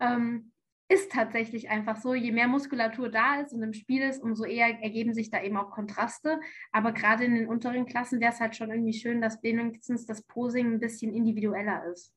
Ähm, 0.00 0.50
ist 0.88 1.12
tatsächlich 1.12 1.68
einfach 1.68 2.00
so, 2.00 2.14
je 2.14 2.32
mehr 2.32 2.48
Muskulatur 2.48 3.10
da 3.10 3.40
ist 3.40 3.52
und 3.52 3.62
im 3.62 3.74
Spiel 3.74 4.02
ist, 4.02 4.22
umso 4.22 4.44
eher 4.44 4.68
ergeben 4.82 5.12
sich 5.12 5.30
da 5.30 5.42
eben 5.42 5.56
auch 5.58 5.70
Kontraste. 5.70 6.40
Aber 6.72 6.92
gerade 6.92 7.24
in 7.24 7.34
den 7.34 7.46
unteren 7.46 7.84
Klassen 7.86 8.20
wäre 8.20 8.32
es 8.32 8.40
halt 8.40 8.56
schon 8.56 8.70
irgendwie 8.70 8.94
schön, 8.94 9.20
dass 9.20 9.42
wenigstens 9.42 10.06
das 10.06 10.22
Posing 10.22 10.72
ein 10.72 10.80
bisschen 10.80 11.12
individueller 11.12 11.84
ist. 11.92 12.12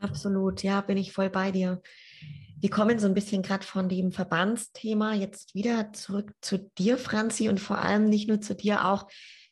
Absolut, 0.00 0.62
ja, 0.62 0.80
bin 0.80 0.96
ich 0.96 1.12
voll 1.12 1.30
bei 1.30 1.52
dir. 1.52 1.80
Wir 2.58 2.70
kommen 2.70 2.98
so 2.98 3.06
ein 3.06 3.14
bisschen 3.14 3.42
gerade 3.42 3.64
von 3.64 3.88
dem 3.88 4.10
Verbandsthema 4.10 5.14
jetzt 5.14 5.54
wieder 5.54 5.92
zurück 5.92 6.32
zu 6.40 6.70
dir, 6.76 6.98
Franzi, 6.98 7.48
und 7.48 7.60
vor 7.60 7.78
allem 7.78 8.08
nicht 8.08 8.28
nur 8.28 8.40
zu 8.40 8.54
dir, 8.54 8.86
auch 8.86 9.06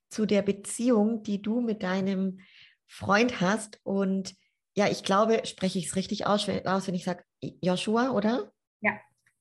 zu 0.09 0.27
der 0.27 0.43
Beziehung, 0.43 1.23
die 1.23 1.41
du 1.41 1.61
mit 1.61 1.83
deinem 1.83 2.41
Freund 2.87 3.41
hast. 3.41 3.79
Und 3.85 4.35
ja, 4.79 4.87
ich 4.87 5.03
glaube, 5.03 5.43
spreche 5.45 5.81
ich 5.81 5.87
es 5.87 5.97
richtig 5.97 6.29
aus, 6.29 6.47
wenn 6.47 6.95
ich 6.95 7.03
sage 7.03 7.25
Joshua, 7.61 8.11
oder? 8.11 8.53
Ja. 8.81 8.93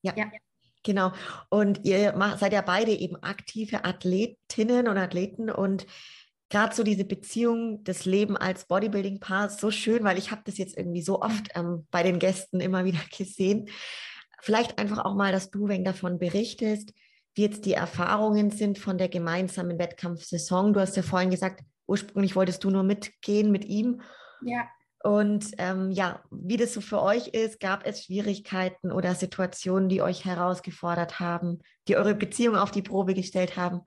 Ja. 0.02 0.12
ja. 0.16 0.32
Genau. 0.82 1.12
Und 1.48 1.84
ihr 1.84 2.12
seid 2.40 2.52
ja 2.52 2.60
beide 2.60 2.90
eben 2.90 3.14
aktive 3.22 3.84
Athletinnen 3.84 4.88
und 4.88 4.98
Athleten 4.98 5.48
und 5.48 5.86
gerade 6.50 6.74
so 6.74 6.82
diese 6.82 7.04
Beziehung, 7.04 7.84
das 7.84 8.04
Leben 8.04 8.36
als 8.36 8.64
Bodybuilding-Paar 8.66 9.50
so 9.50 9.70
schön, 9.70 10.02
weil 10.02 10.18
ich 10.18 10.32
habe 10.32 10.42
das 10.44 10.58
jetzt 10.58 10.76
irgendwie 10.76 11.02
so 11.02 11.22
oft 11.22 11.50
ähm, 11.54 11.86
bei 11.92 12.02
den 12.02 12.18
Gästen 12.18 12.60
immer 12.60 12.84
wieder 12.84 12.98
gesehen. 13.16 13.68
Vielleicht 14.40 14.76
einfach 14.80 15.04
auch 15.04 15.14
mal, 15.14 15.30
dass 15.30 15.52
du 15.52 15.68
wenn 15.68 15.84
davon 15.84 16.18
berichtest, 16.18 16.92
wie 17.34 17.42
jetzt 17.42 17.64
die 17.64 17.74
Erfahrungen 17.74 18.50
sind 18.50 18.76
von 18.76 18.98
der 18.98 19.08
gemeinsamen 19.08 19.78
Wettkampfsaison. 19.78 20.72
Du 20.72 20.80
hast 20.80 20.96
ja 20.96 21.02
vorhin 21.04 21.30
gesagt, 21.30 21.62
ursprünglich 21.86 22.34
wolltest 22.34 22.64
du 22.64 22.70
nur 22.70 22.82
mitgehen 22.82 23.52
mit 23.52 23.64
ihm. 23.64 24.00
Ja. 24.42 24.68
Und 25.02 25.52
ähm, 25.58 25.90
ja, 25.92 26.22
wie 26.30 26.56
das 26.56 26.74
so 26.74 26.80
für 26.80 27.00
euch 27.00 27.28
ist, 27.28 27.60
gab 27.60 27.86
es 27.86 28.04
Schwierigkeiten 28.04 28.90
oder 28.90 29.14
Situationen, 29.14 29.88
die 29.88 30.02
euch 30.02 30.24
herausgefordert 30.24 31.20
haben, 31.20 31.60
die 31.86 31.96
eure 31.96 32.14
Beziehung 32.14 32.56
auf 32.56 32.72
die 32.72 32.82
Probe 32.82 33.14
gestellt 33.14 33.56
haben? 33.56 33.82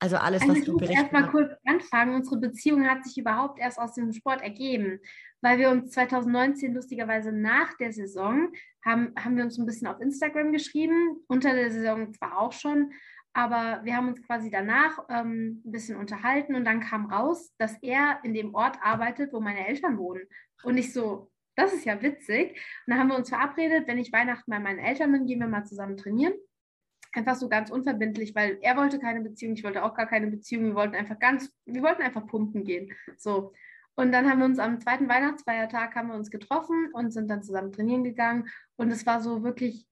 Also 0.00 0.16
alles, 0.16 0.42
also 0.42 0.56
was 0.56 0.64
du 0.64 0.76
berichtest. 0.76 1.12
Erstmal 1.12 1.30
kurz 1.30 1.52
anfangen. 1.64 2.16
Unsere 2.16 2.38
Beziehung 2.38 2.88
hat 2.88 3.04
sich 3.04 3.16
überhaupt 3.18 3.60
erst 3.60 3.78
aus 3.78 3.94
dem 3.94 4.12
Sport 4.12 4.42
ergeben, 4.42 4.98
weil 5.42 5.58
wir 5.58 5.70
uns 5.70 5.92
2019 5.92 6.74
lustigerweise 6.74 7.30
nach 7.30 7.76
der 7.78 7.92
Saison 7.92 8.52
haben, 8.84 9.12
haben 9.16 9.36
wir 9.36 9.44
uns 9.44 9.58
ein 9.58 9.66
bisschen 9.66 9.86
auf 9.86 10.00
Instagram 10.00 10.50
geschrieben. 10.50 11.18
Unter 11.28 11.54
der 11.54 11.70
Saison 11.70 12.12
zwar 12.12 12.36
auch 12.36 12.50
schon, 12.50 12.92
aber 13.34 13.80
wir 13.84 13.96
haben 13.96 14.08
uns 14.08 14.22
quasi 14.22 14.50
danach 14.50 14.98
ähm, 15.08 15.62
ein 15.64 15.72
bisschen 15.72 15.96
unterhalten 15.96 16.54
und 16.54 16.64
dann 16.64 16.80
kam 16.80 17.06
raus, 17.06 17.52
dass 17.58 17.78
er 17.82 18.20
in 18.24 18.34
dem 18.34 18.54
Ort 18.54 18.78
arbeitet, 18.82 19.32
wo 19.32 19.40
meine 19.40 19.66
Eltern 19.66 19.96
wohnen. 19.98 20.22
Und 20.62 20.76
ich 20.76 20.92
so, 20.92 21.30
das 21.56 21.72
ist 21.72 21.84
ja 21.84 22.00
witzig. 22.02 22.50
Und 22.50 22.92
dann 22.92 22.98
haben 22.98 23.08
wir 23.08 23.16
uns 23.16 23.30
verabredet, 23.30 23.86
wenn 23.86 23.98
ich 23.98 24.12
Weihnachten 24.12 24.50
bei 24.50 24.58
meinen 24.58 24.78
Eltern 24.78 25.12
bin, 25.12 25.26
gehen 25.26 25.40
wir 25.40 25.48
mal 25.48 25.64
zusammen 25.64 25.96
trainieren. 25.96 26.34
Einfach 27.14 27.34
so 27.34 27.48
ganz 27.48 27.70
unverbindlich, 27.70 28.34
weil 28.34 28.58
er 28.62 28.76
wollte 28.76 28.98
keine 28.98 29.20
Beziehung, 29.20 29.54
ich 29.54 29.64
wollte 29.64 29.82
auch 29.82 29.94
gar 29.94 30.06
keine 30.06 30.28
Beziehung. 30.28 30.66
Wir 30.66 30.74
wollten 30.74 30.94
einfach 30.94 31.18
ganz, 31.18 31.50
wir 31.66 31.82
wollten 31.82 32.02
einfach 32.02 32.26
pumpen 32.26 32.64
gehen. 32.64 32.92
So. 33.18 33.52
Und 33.94 34.12
dann 34.12 34.30
haben 34.30 34.38
wir 34.38 34.46
uns 34.46 34.58
am 34.58 34.80
zweiten 34.80 35.08
Weihnachtsfeiertag 35.08 35.94
haben 35.94 36.08
wir 36.08 36.14
uns 36.14 36.30
getroffen 36.30 36.90
und 36.94 37.12
sind 37.12 37.28
dann 37.28 37.42
zusammen 37.42 37.72
trainieren 37.72 38.04
gegangen. 38.04 38.48
Und 38.76 38.90
es 38.90 39.04
war 39.04 39.20
so 39.20 39.42
wirklich 39.42 39.86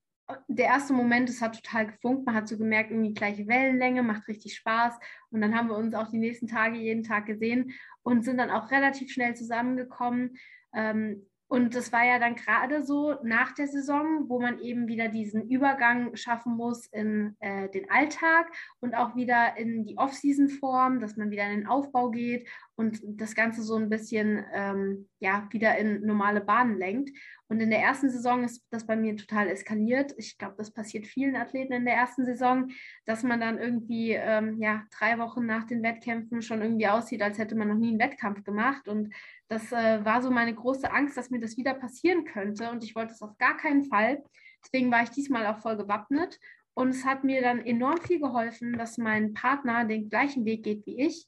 der 0.48 0.66
erste 0.66 0.92
Moment, 0.92 1.28
es 1.28 1.40
hat 1.40 1.62
total 1.62 1.86
gefunkt. 1.86 2.26
Man 2.26 2.34
hat 2.34 2.48
so 2.48 2.58
gemerkt, 2.58 2.90
irgendwie 2.90 3.14
gleiche 3.14 3.46
Wellenlänge, 3.46 4.02
macht 4.02 4.28
richtig 4.28 4.54
Spaß. 4.56 4.98
Und 5.30 5.40
dann 5.40 5.56
haben 5.56 5.68
wir 5.68 5.76
uns 5.76 5.94
auch 5.94 6.08
die 6.08 6.18
nächsten 6.18 6.46
Tage 6.46 6.78
jeden 6.78 7.02
Tag 7.02 7.26
gesehen 7.26 7.72
und 8.02 8.24
sind 8.24 8.38
dann 8.38 8.50
auch 8.50 8.70
relativ 8.70 9.12
schnell 9.12 9.34
zusammengekommen. 9.34 10.36
Ähm, 10.74 11.26
und 11.50 11.74
das 11.74 11.92
war 11.92 12.04
ja 12.04 12.20
dann 12.20 12.36
gerade 12.36 12.84
so 12.84 13.16
nach 13.24 13.52
der 13.52 13.66
Saison, 13.66 14.28
wo 14.28 14.40
man 14.40 14.60
eben 14.60 14.86
wieder 14.86 15.08
diesen 15.08 15.50
Übergang 15.50 16.14
schaffen 16.14 16.56
muss 16.56 16.86
in 16.86 17.36
äh, 17.40 17.68
den 17.68 17.90
Alltag 17.90 18.52
und 18.78 18.94
auch 18.94 19.16
wieder 19.16 19.56
in 19.56 19.84
die 19.84 19.98
Off-Season-Form, 19.98 21.00
dass 21.00 21.16
man 21.16 21.32
wieder 21.32 21.50
in 21.50 21.58
den 21.58 21.66
Aufbau 21.66 22.10
geht 22.10 22.48
und 22.80 22.98
das 23.04 23.34
Ganze 23.34 23.62
so 23.62 23.76
ein 23.76 23.90
bisschen 23.90 24.42
ähm, 24.54 25.06
ja, 25.18 25.46
wieder 25.50 25.76
in 25.76 26.00
normale 26.00 26.40
Bahnen 26.40 26.78
lenkt. 26.78 27.10
Und 27.46 27.60
in 27.60 27.68
der 27.68 27.80
ersten 27.80 28.08
Saison 28.08 28.42
ist 28.42 28.64
das 28.70 28.86
bei 28.86 28.96
mir 28.96 29.16
total 29.16 29.48
eskaliert. 29.48 30.14
Ich 30.16 30.38
glaube, 30.38 30.54
das 30.56 30.70
passiert 30.70 31.06
vielen 31.06 31.36
Athleten 31.36 31.74
in 31.74 31.84
der 31.84 31.94
ersten 31.94 32.24
Saison, 32.24 32.70
dass 33.04 33.22
man 33.22 33.38
dann 33.38 33.58
irgendwie 33.58 34.12
ähm, 34.12 34.62
ja, 34.62 34.84
drei 34.98 35.18
Wochen 35.18 35.44
nach 35.44 35.64
den 35.64 35.82
Wettkämpfen 35.82 36.40
schon 36.40 36.62
irgendwie 36.62 36.88
aussieht, 36.88 37.20
als 37.20 37.36
hätte 37.36 37.54
man 37.54 37.68
noch 37.68 37.76
nie 37.76 37.90
einen 37.90 37.98
Wettkampf 37.98 38.44
gemacht. 38.44 38.88
Und 38.88 39.12
das 39.48 39.72
äh, 39.72 40.02
war 40.02 40.22
so 40.22 40.30
meine 40.30 40.54
große 40.54 40.90
Angst, 40.90 41.18
dass 41.18 41.28
mir 41.28 41.40
das 41.40 41.58
wieder 41.58 41.74
passieren 41.74 42.24
könnte. 42.24 42.70
Und 42.70 42.82
ich 42.82 42.94
wollte 42.94 43.12
es 43.12 43.20
auf 43.20 43.36
gar 43.36 43.58
keinen 43.58 43.84
Fall. 43.84 44.24
Deswegen 44.64 44.90
war 44.90 45.02
ich 45.02 45.10
diesmal 45.10 45.46
auch 45.46 45.58
voll 45.58 45.76
gewappnet. 45.76 46.40
Und 46.72 46.90
es 46.90 47.04
hat 47.04 47.24
mir 47.24 47.42
dann 47.42 47.60
enorm 47.60 47.98
viel 47.98 48.20
geholfen, 48.20 48.78
dass 48.78 48.96
mein 48.96 49.34
Partner 49.34 49.84
den 49.84 50.08
gleichen 50.08 50.46
Weg 50.46 50.62
geht 50.62 50.86
wie 50.86 50.98
ich, 50.98 51.26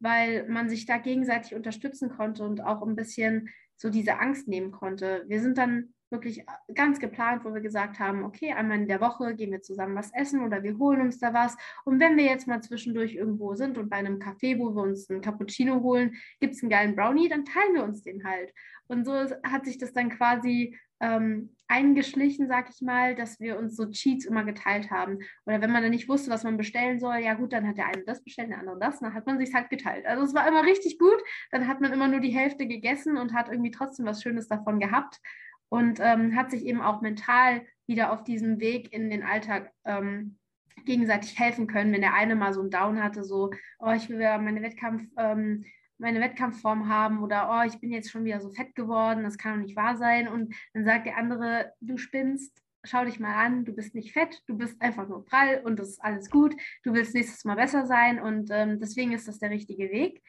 weil 0.00 0.48
man 0.48 0.68
sich 0.68 0.86
da 0.86 0.98
gegenseitig 0.98 1.54
unterstützen 1.54 2.10
konnte 2.10 2.44
und 2.44 2.62
auch 2.62 2.86
ein 2.86 2.96
bisschen 2.96 3.48
so 3.76 3.90
diese 3.90 4.18
Angst 4.18 4.48
nehmen 4.48 4.72
konnte. 4.72 5.24
Wir 5.28 5.40
sind 5.40 5.58
dann 5.58 5.94
wirklich 6.10 6.44
ganz 6.74 7.00
geplant, 7.00 7.44
wo 7.44 7.52
wir 7.52 7.60
gesagt 7.60 7.98
haben, 7.98 8.24
okay, 8.24 8.52
einmal 8.52 8.78
in 8.78 8.88
der 8.88 9.00
Woche 9.00 9.34
gehen 9.34 9.50
wir 9.52 9.60
zusammen 9.60 9.94
was 9.94 10.12
essen 10.14 10.42
oder 10.42 10.62
wir 10.62 10.78
holen 10.78 11.02
uns 11.02 11.18
da 11.18 11.34
was. 11.34 11.56
Und 11.84 12.00
wenn 12.00 12.16
wir 12.16 12.24
jetzt 12.24 12.46
mal 12.46 12.62
zwischendurch 12.62 13.14
irgendwo 13.14 13.54
sind 13.54 13.76
und 13.76 13.90
bei 13.90 13.96
einem 13.96 14.18
Café, 14.18 14.58
wo 14.58 14.74
wir 14.74 14.82
uns 14.82 15.10
einen 15.10 15.20
Cappuccino 15.20 15.82
holen, 15.82 16.16
gibt 16.40 16.54
es 16.54 16.62
einen 16.62 16.70
geilen 16.70 16.96
Brownie, 16.96 17.28
dann 17.28 17.44
teilen 17.44 17.74
wir 17.74 17.84
uns 17.84 18.02
den 18.02 18.24
halt. 18.24 18.52
Und 18.86 19.04
so 19.04 19.12
hat 19.12 19.66
sich 19.66 19.76
das 19.76 19.92
dann 19.92 20.08
quasi 20.08 20.78
ähm, 21.00 21.54
eingeschlichen, 21.68 22.48
sag 22.48 22.70
ich 22.70 22.80
mal, 22.80 23.14
dass 23.14 23.40
wir 23.40 23.58
uns 23.58 23.76
so 23.76 23.90
Cheats 23.90 24.24
immer 24.24 24.44
geteilt 24.44 24.90
haben. 24.90 25.18
Oder 25.46 25.60
wenn 25.60 25.70
man 25.70 25.82
dann 25.82 25.90
nicht 25.90 26.08
wusste, 26.08 26.30
was 26.30 26.44
man 26.44 26.56
bestellen 26.56 26.98
soll, 26.98 27.18
ja 27.18 27.34
gut, 27.34 27.52
dann 27.52 27.68
hat 27.68 27.76
der 27.76 27.86
eine 27.86 28.04
das 28.04 28.24
bestellt, 28.24 28.50
der 28.50 28.58
andere 28.58 28.78
das, 28.78 29.00
dann 29.00 29.14
hat 29.14 29.26
man 29.26 29.38
sich 29.38 29.54
halt 29.54 29.68
geteilt. 29.68 30.06
Also 30.06 30.24
es 30.24 30.34
war 30.34 30.48
immer 30.48 30.64
richtig 30.64 30.98
gut. 30.98 31.18
Dann 31.50 31.68
hat 31.68 31.80
man 31.80 31.92
immer 31.92 32.08
nur 32.08 32.20
die 32.20 32.30
Hälfte 32.30 32.66
gegessen 32.66 33.18
und 33.18 33.34
hat 33.34 33.48
irgendwie 33.48 33.70
trotzdem 33.70 34.06
was 34.06 34.22
Schönes 34.22 34.48
davon 34.48 34.80
gehabt 34.80 35.20
und 35.68 36.00
ähm, 36.00 36.34
hat 36.34 36.50
sich 36.50 36.64
eben 36.64 36.80
auch 36.80 37.02
mental 37.02 37.62
wieder 37.86 38.12
auf 38.12 38.24
diesem 38.24 38.60
Weg 38.60 38.92
in 38.92 39.10
den 39.10 39.22
Alltag 39.22 39.70
ähm, 39.84 40.38
gegenseitig 40.84 41.38
helfen 41.38 41.66
können, 41.66 41.92
wenn 41.92 42.00
der 42.00 42.14
eine 42.14 42.34
mal 42.34 42.54
so 42.54 42.60
einen 42.60 42.70
Down 42.70 43.02
hatte, 43.02 43.24
so, 43.24 43.50
oh, 43.78 43.90
ich 43.90 44.08
will 44.08 44.20
ja 44.20 44.38
meine 44.38 44.62
Wettkampf, 44.62 45.02
ähm, 45.18 45.64
meine 45.98 46.20
Wettkampfform 46.20 46.88
haben 46.88 47.22
oder 47.22 47.50
oh, 47.50 47.66
ich 47.66 47.80
bin 47.80 47.92
jetzt 47.92 48.10
schon 48.10 48.24
wieder 48.24 48.40
so 48.40 48.50
fett 48.50 48.74
geworden, 48.74 49.24
das 49.24 49.38
kann 49.38 49.54
doch 49.54 49.66
nicht 49.66 49.76
wahr 49.76 49.96
sein. 49.96 50.28
Und 50.28 50.54
dann 50.72 50.84
sagt 50.84 51.06
der 51.06 51.16
andere, 51.16 51.72
du 51.80 51.96
spinnst, 51.96 52.62
schau 52.84 53.04
dich 53.04 53.20
mal 53.20 53.34
an, 53.34 53.64
du 53.64 53.72
bist 53.72 53.94
nicht 53.94 54.12
fett, 54.12 54.42
du 54.46 54.56
bist 54.56 54.80
einfach 54.80 55.08
nur 55.08 55.24
prall 55.24 55.60
und 55.64 55.78
das 55.78 55.90
ist 55.90 56.04
alles 56.04 56.30
gut, 56.30 56.54
du 56.84 56.94
willst 56.94 57.14
nächstes 57.14 57.44
Mal 57.44 57.56
besser 57.56 57.86
sein 57.86 58.20
und 58.20 58.50
ähm, 58.52 58.78
deswegen 58.80 59.12
ist 59.12 59.28
das 59.28 59.38
der 59.38 59.50
richtige 59.50 59.90
Weg. 59.90 60.22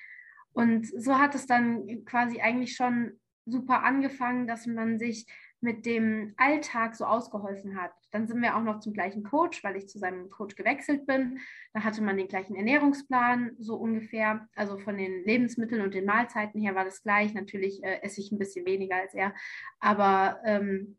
Und 0.51 0.87
so 0.87 1.17
hat 1.19 1.35
es 1.35 1.45
dann 1.45 2.03
quasi 2.05 2.41
eigentlich 2.41 2.75
schon 2.75 3.19
super 3.45 3.83
angefangen, 3.83 4.47
dass 4.47 4.65
man 4.65 4.97
sich 4.99 5.25
mit 5.61 5.85
dem 5.85 6.33
Alltag 6.37 6.95
so 6.95 7.05
ausgeholfen 7.05 7.79
hat. 7.79 7.91
Dann 8.11 8.27
sind 8.27 8.41
wir 8.41 8.55
auch 8.55 8.63
noch 8.63 8.79
zum 8.79 8.93
gleichen 8.93 9.23
Coach, 9.23 9.63
weil 9.63 9.75
ich 9.75 9.87
zu 9.87 9.99
seinem 9.99 10.29
Coach 10.29 10.55
gewechselt 10.55 11.05
bin. 11.05 11.39
Da 11.73 11.83
hatte 11.83 12.01
man 12.01 12.17
den 12.17 12.27
gleichen 12.27 12.55
Ernährungsplan, 12.55 13.51
so 13.59 13.75
ungefähr. 13.75 14.47
Also 14.55 14.77
von 14.77 14.97
den 14.97 15.23
Lebensmitteln 15.25 15.81
und 15.81 15.93
den 15.93 16.05
Mahlzeiten 16.05 16.61
her 16.61 16.75
war 16.75 16.85
das 16.85 17.03
gleich. 17.03 17.33
Natürlich 17.33 17.83
äh, 17.83 18.01
esse 18.01 18.21
ich 18.21 18.31
ein 18.31 18.39
bisschen 18.39 18.65
weniger 18.65 18.95
als 18.95 19.13
er, 19.13 19.33
aber 19.79 20.39
ähm, 20.45 20.97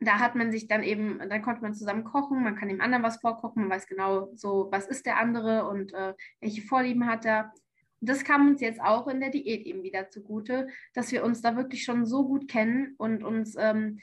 da 0.00 0.18
hat 0.18 0.34
man 0.34 0.50
sich 0.50 0.66
dann 0.66 0.82
eben, 0.82 1.18
dann 1.18 1.42
konnte 1.42 1.62
man 1.62 1.74
zusammen 1.74 2.04
kochen, 2.04 2.42
man 2.42 2.56
kann 2.56 2.68
dem 2.68 2.80
anderen 2.80 3.04
was 3.04 3.20
vorkochen, 3.20 3.62
man 3.62 3.70
weiß 3.70 3.86
genau 3.86 4.30
so, 4.34 4.68
was 4.70 4.86
ist 4.86 5.06
der 5.06 5.18
andere 5.18 5.68
und 5.68 5.92
äh, 5.94 6.14
welche 6.40 6.62
Vorlieben 6.62 7.06
hat 7.06 7.24
er 7.24 7.52
das 8.00 8.24
kam 8.24 8.48
uns 8.48 8.60
jetzt 8.60 8.80
auch 8.80 9.06
in 9.08 9.20
der 9.20 9.30
Diät 9.30 9.66
eben 9.66 9.82
wieder 9.82 10.10
zugute, 10.10 10.68
dass 10.92 11.12
wir 11.12 11.24
uns 11.24 11.40
da 11.40 11.56
wirklich 11.56 11.84
schon 11.84 12.06
so 12.06 12.26
gut 12.26 12.48
kennen 12.48 12.94
und 12.98 13.24
uns 13.24 13.56
ähm, 13.58 14.00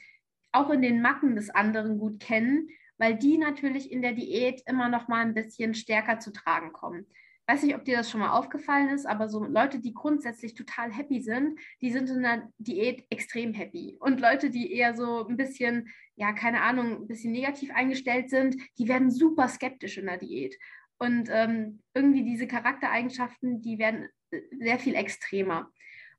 auch 0.52 0.70
in 0.70 0.82
den 0.82 1.00
Macken 1.00 1.36
des 1.36 1.50
anderen 1.50 1.98
gut 1.98 2.20
kennen, 2.20 2.68
weil 2.98 3.16
die 3.16 3.38
natürlich 3.38 3.90
in 3.90 4.02
der 4.02 4.12
Diät 4.12 4.62
immer 4.66 4.88
noch 4.88 5.08
mal 5.08 5.20
ein 5.20 5.34
bisschen 5.34 5.74
stärker 5.74 6.18
zu 6.18 6.32
tragen 6.32 6.72
kommen. 6.72 7.06
Weiß 7.48 7.64
nicht, 7.64 7.74
ob 7.74 7.84
dir 7.84 7.96
das 7.96 8.08
schon 8.08 8.20
mal 8.20 8.30
aufgefallen 8.30 8.90
ist, 8.90 9.04
aber 9.04 9.28
so 9.28 9.44
Leute, 9.44 9.80
die 9.80 9.92
grundsätzlich 9.92 10.54
total 10.54 10.92
happy 10.92 11.20
sind, 11.20 11.58
die 11.80 11.90
sind 11.90 12.08
in 12.08 12.22
der 12.22 12.48
Diät 12.58 13.04
extrem 13.10 13.52
happy. 13.52 13.96
Und 13.98 14.20
Leute, 14.20 14.48
die 14.48 14.72
eher 14.72 14.94
so 14.94 15.26
ein 15.26 15.36
bisschen, 15.36 15.88
ja, 16.14 16.32
keine 16.32 16.62
Ahnung, 16.62 17.02
ein 17.02 17.08
bisschen 17.08 17.32
negativ 17.32 17.72
eingestellt 17.74 18.30
sind, 18.30 18.56
die 18.78 18.86
werden 18.86 19.10
super 19.10 19.48
skeptisch 19.48 19.98
in 19.98 20.06
der 20.06 20.18
Diät. 20.18 20.56
Und 21.02 21.28
ähm, 21.32 21.80
irgendwie 21.94 22.22
diese 22.22 22.46
Charaktereigenschaften, 22.46 23.60
die 23.60 23.80
werden 23.80 24.08
äh, 24.30 24.40
sehr 24.60 24.78
viel 24.78 24.94
extremer. 24.94 25.68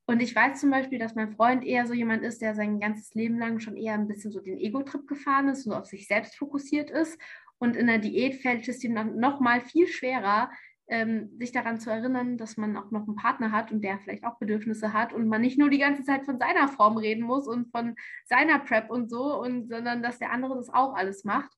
Und 0.05 0.21
ich 0.21 0.35
weiß 0.35 0.59
zum 0.59 0.71
Beispiel, 0.71 0.99
dass 0.99 1.15
mein 1.15 1.31
Freund 1.31 1.63
eher 1.63 1.87
so 1.87 1.93
jemand 1.93 2.21
ist, 2.21 2.41
der 2.41 2.53
sein 2.53 2.81
ganzes 2.81 3.13
Leben 3.13 3.39
lang 3.39 3.61
schon 3.61 3.77
eher 3.77 3.93
ein 3.93 4.09
bisschen 4.09 4.33
so 4.33 4.41
den 4.41 4.57
Ego-Trip 4.57 5.07
gefahren 5.07 5.47
ist, 5.47 5.63
so 5.63 5.73
auf 5.73 5.85
sich 5.85 6.05
selbst 6.05 6.35
fokussiert 6.35 6.91
ist. 6.91 7.17
Und 7.59 7.77
in 7.77 7.87
der 7.87 7.99
Diät 7.99 8.41
fällt 8.41 8.67
es 8.67 8.83
ihm 8.83 8.93
dann 8.93 9.21
nochmal 9.21 9.61
viel 9.61 9.87
schwerer, 9.87 10.51
ähm, 10.89 11.29
sich 11.39 11.53
daran 11.53 11.79
zu 11.79 11.89
erinnern, 11.89 12.37
dass 12.37 12.57
man 12.57 12.75
auch 12.75 12.91
noch 12.91 13.07
einen 13.07 13.15
Partner 13.15 13.53
hat 13.53 13.71
und 13.71 13.85
der 13.85 13.99
vielleicht 13.99 14.25
auch 14.25 14.37
Bedürfnisse 14.37 14.91
hat 14.91 15.13
und 15.13 15.29
man 15.29 15.39
nicht 15.39 15.57
nur 15.57 15.69
die 15.69 15.79
ganze 15.79 16.03
Zeit 16.03 16.25
von 16.25 16.39
seiner 16.39 16.67
Form 16.67 16.97
reden 16.97 17.23
muss 17.23 17.47
und 17.47 17.71
von 17.71 17.95
seiner 18.25 18.59
Prep 18.59 18.89
und 18.89 19.09
so, 19.09 19.39
und, 19.39 19.69
sondern 19.69 20.03
dass 20.03 20.19
der 20.19 20.33
andere 20.33 20.57
das 20.57 20.67
auch 20.67 20.93
alles 20.93 21.23
macht. 21.23 21.53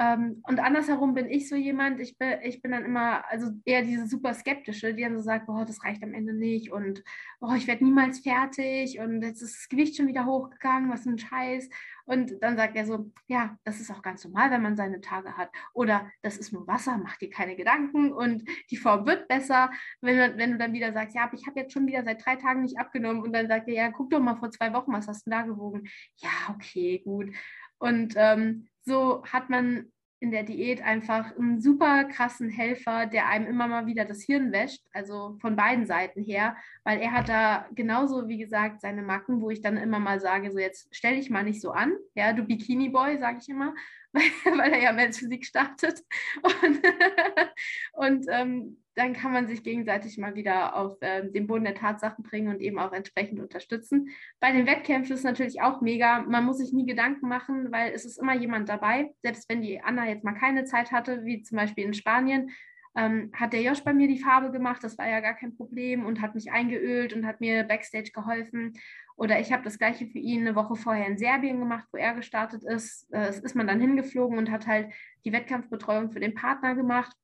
Ähm, 0.00 0.42
und 0.44 0.60
andersherum 0.60 1.12
bin 1.14 1.28
ich 1.28 1.48
so 1.48 1.56
jemand, 1.56 1.98
ich 1.98 2.16
bin, 2.16 2.38
ich 2.42 2.62
bin 2.62 2.70
dann 2.70 2.84
immer, 2.84 3.28
also 3.28 3.50
eher 3.64 3.82
diese 3.82 4.06
super 4.06 4.32
skeptische, 4.32 4.94
die 4.94 5.02
dann 5.02 5.16
so 5.16 5.22
sagt, 5.22 5.46
boah, 5.46 5.64
das 5.64 5.82
reicht 5.84 6.04
am 6.04 6.14
Ende 6.14 6.32
nicht 6.32 6.70
und 6.70 7.02
boah, 7.40 7.56
ich 7.56 7.66
werde 7.66 7.84
niemals 7.84 8.20
fertig 8.20 9.00
und 9.00 9.22
jetzt 9.22 9.42
ist 9.42 9.56
das 9.56 9.68
Gewicht 9.68 9.96
schon 9.96 10.06
wieder 10.06 10.24
hochgegangen, 10.24 10.88
was 10.90 11.04
ein 11.04 11.18
Scheiß. 11.18 11.68
Und 12.04 12.42
dann 12.42 12.56
sagt 12.56 12.76
er 12.76 12.86
so, 12.86 13.10
ja, 13.26 13.58
das 13.64 13.80
ist 13.80 13.90
auch 13.90 14.00
ganz 14.00 14.24
normal, 14.24 14.50
wenn 14.50 14.62
man 14.62 14.76
seine 14.76 15.00
Tage 15.00 15.36
hat. 15.36 15.50
Oder 15.74 16.08
das 16.22 16.38
ist 16.38 16.52
nur 16.52 16.66
Wasser, 16.66 16.96
mach 16.96 17.16
dir 17.18 17.28
keine 17.28 17.56
Gedanken 17.56 18.12
und 18.12 18.48
die 18.70 18.76
Form 18.76 19.04
wird 19.04 19.26
besser. 19.28 19.70
Wenn, 20.00 20.38
wenn 20.38 20.52
du 20.52 20.58
dann 20.58 20.72
wieder 20.72 20.92
sagst, 20.92 21.16
ja, 21.16 21.24
aber 21.24 21.34
ich 21.34 21.46
habe 21.46 21.58
jetzt 21.60 21.72
schon 21.72 21.86
wieder 21.88 22.04
seit 22.04 22.24
drei 22.24 22.36
Tagen 22.36 22.62
nicht 22.62 22.78
abgenommen 22.78 23.20
und 23.22 23.32
dann 23.32 23.48
sagt 23.48 23.68
er, 23.68 23.74
ja, 23.74 23.90
guck 23.90 24.10
doch 24.10 24.20
mal 24.20 24.36
vor 24.36 24.50
zwei 24.50 24.72
Wochen, 24.72 24.92
was 24.92 25.08
hast 25.08 25.26
du 25.26 25.30
da 25.30 25.42
gewogen? 25.42 25.88
Ja, 26.16 26.30
okay, 26.54 27.02
gut. 27.04 27.34
Und 27.78 28.14
ähm, 28.16 28.68
so 28.88 29.22
hat 29.24 29.50
man 29.50 29.92
in 30.20 30.32
der 30.32 30.42
Diät 30.42 30.82
einfach 30.82 31.36
einen 31.36 31.60
super 31.60 32.04
krassen 32.04 32.50
Helfer, 32.50 33.06
der 33.06 33.28
einem 33.28 33.46
immer 33.46 33.68
mal 33.68 33.86
wieder 33.86 34.04
das 34.04 34.22
Hirn 34.22 34.50
wäscht, 34.50 34.82
also 34.92 35.36
von 35.40 35.54
beiden 35.54 35.86
Seiten 35.86 36.22
her, 36.22 36.56
weil 36.82 37.00
er 37.00 37.12
hat 37.12 37.28
da 37.28 37.68
genauso, 37.74 38.28
wie 38.28 38.38
gesagt, 38.38 38.80
seine 38.80 39.02
Macken, 39.02 39.40
wo 39.40 39.50
ich 39.50 39.60
dann 39.60 39.76
immer 39.76 40.00
mal 40.00 40.20
sage, 40.20 40.50
so 40.50 40.58
jetzt 40.58 40.88
stell 40.90 41.16
dich 41.16 41.30
mal 41.30 41.44
nicht 41.44 41.60
so 41.60 41.70
an, 41.70 41.92
ja, 42.14 42.32
du 42.32 42.42
Bikini-Boy, 42.42 43.18
sage 43.18 43.38
ich 43.40 43.48
immer, 43.48 43.74
weil, 44.12 44.58
weil 44.58 44.72
er 44.72 44.82
ja 44.82 45.12
Physik 45.12 45.46
startet. 45.46 46.02
Und, 46.42 46.82
und 47.92 48.26
ähm, 48.28 48.82
dann 48.98 49.12
kann 49.12 49.32
man 49.32 49.46
sich 49.46 49.62
gegenseitig 49.62 50.18
mal 50.18 50.34
wieder 50.34 50.74
auf 50.74 51.00
äh, 51.02 51.30
den 51.30 51.46
Boden 51.46 51.62
der 51.62 51.76
Tatsachen 51.76 52.24
bringen 52.24 52.48
und 52.48 52.60
eben 52.60 52.80
auch 52.80 52.92
entsprechend 52.92 53.38
unterstützen. 53.38 54.08
Bei 54.40 54.50
den 54.50 54.66
Wettkämpfen 54.66 55.12
ist 55.12 55.20
es 55.20 55.24
natürlich 55.24 55.62
auch 55.62 55.80
mega. 55.80 56.22
Man 56.22 56.44
muss 56.44 56.58
sich 56.58 56.72
nie 56.72 56.84
Gedanken 56.84 57.28
machen, 57.28 57.70
weil 57.70 57.92
es 57.92 58.04
ist 58.04 58.18
immer 58.18 58.34
jemand 58.34 58.68
dabei. 58.68 59.14
Selbst 59.22 59.48
wenn 59.48 59.62
die 59.62 59.80
Anna 59.80 60.08
jetzt 60.08 60.24
mal 60.24 60.32
keine 60.32 60.64
Zeit 60.64 60.90
hatte, 60.90 61.24
wie 61.24 61.42
zum 61.42 61.56
Beispiel 61.56 61.84
in 61.84 61.94
Spanien, 61.94 62.50
ähm, 62.96 63.30
hat 63.32 63.52
der 63.52 63.62
Josh 63.62 63.84
bei 63.84 63.92
mir 63.92 64.08
die 64.08 64.18
Farbe 64.18 64.50
gemacht. 64.50 64.82
Das 64.82 64.98
war 64.98 65.08
ja 65.08 65.20
gar 65.20 65.34
kein 65.34 65.56
Problem 65.56 66.04
und 66.04 66.20
hat 66.20 66.34
mich 66.34 66.50
eingeölt 66.50 67.12
und 67.12 67.24
hat 67.24 67.40
mir 67.40 67.62
backstage 67.62 68.10
geholfen. 68.12 68.72
Oder 69.14 69.38
ich 69.38 69.52
habe 69.52 69.62
das 69.62 69.78
gleiche 69.78 70.08
für 70.08 70.18
ihn 70.18 70.40
eine 70.40 70.56
Woche 70.56 70.74
vorher 70.74 71.06
in 71.06 71.18
Serbien 71.18 71.60
gemacht, 71.60 71.86
wo 71.92 71.98
er 71.98 72.14
gestartet 72.14 72.64
ist. 72.64 73.08
Äh, 73.12 73.30
ist 73.30 73.54
man 73.54 73.68
dann 73.68 73.80
hingeflogen 73.80 74.38
und 74.38 74.50
hat 74.50 74.66
halt 74.66 74.92
die 75.24 75.32
Wettkampfbetreuung 75.32 76.10
für 76.10 76.18
den 76.18 76.34
Partner 76.34 76.74
gemacht 76.74 77.14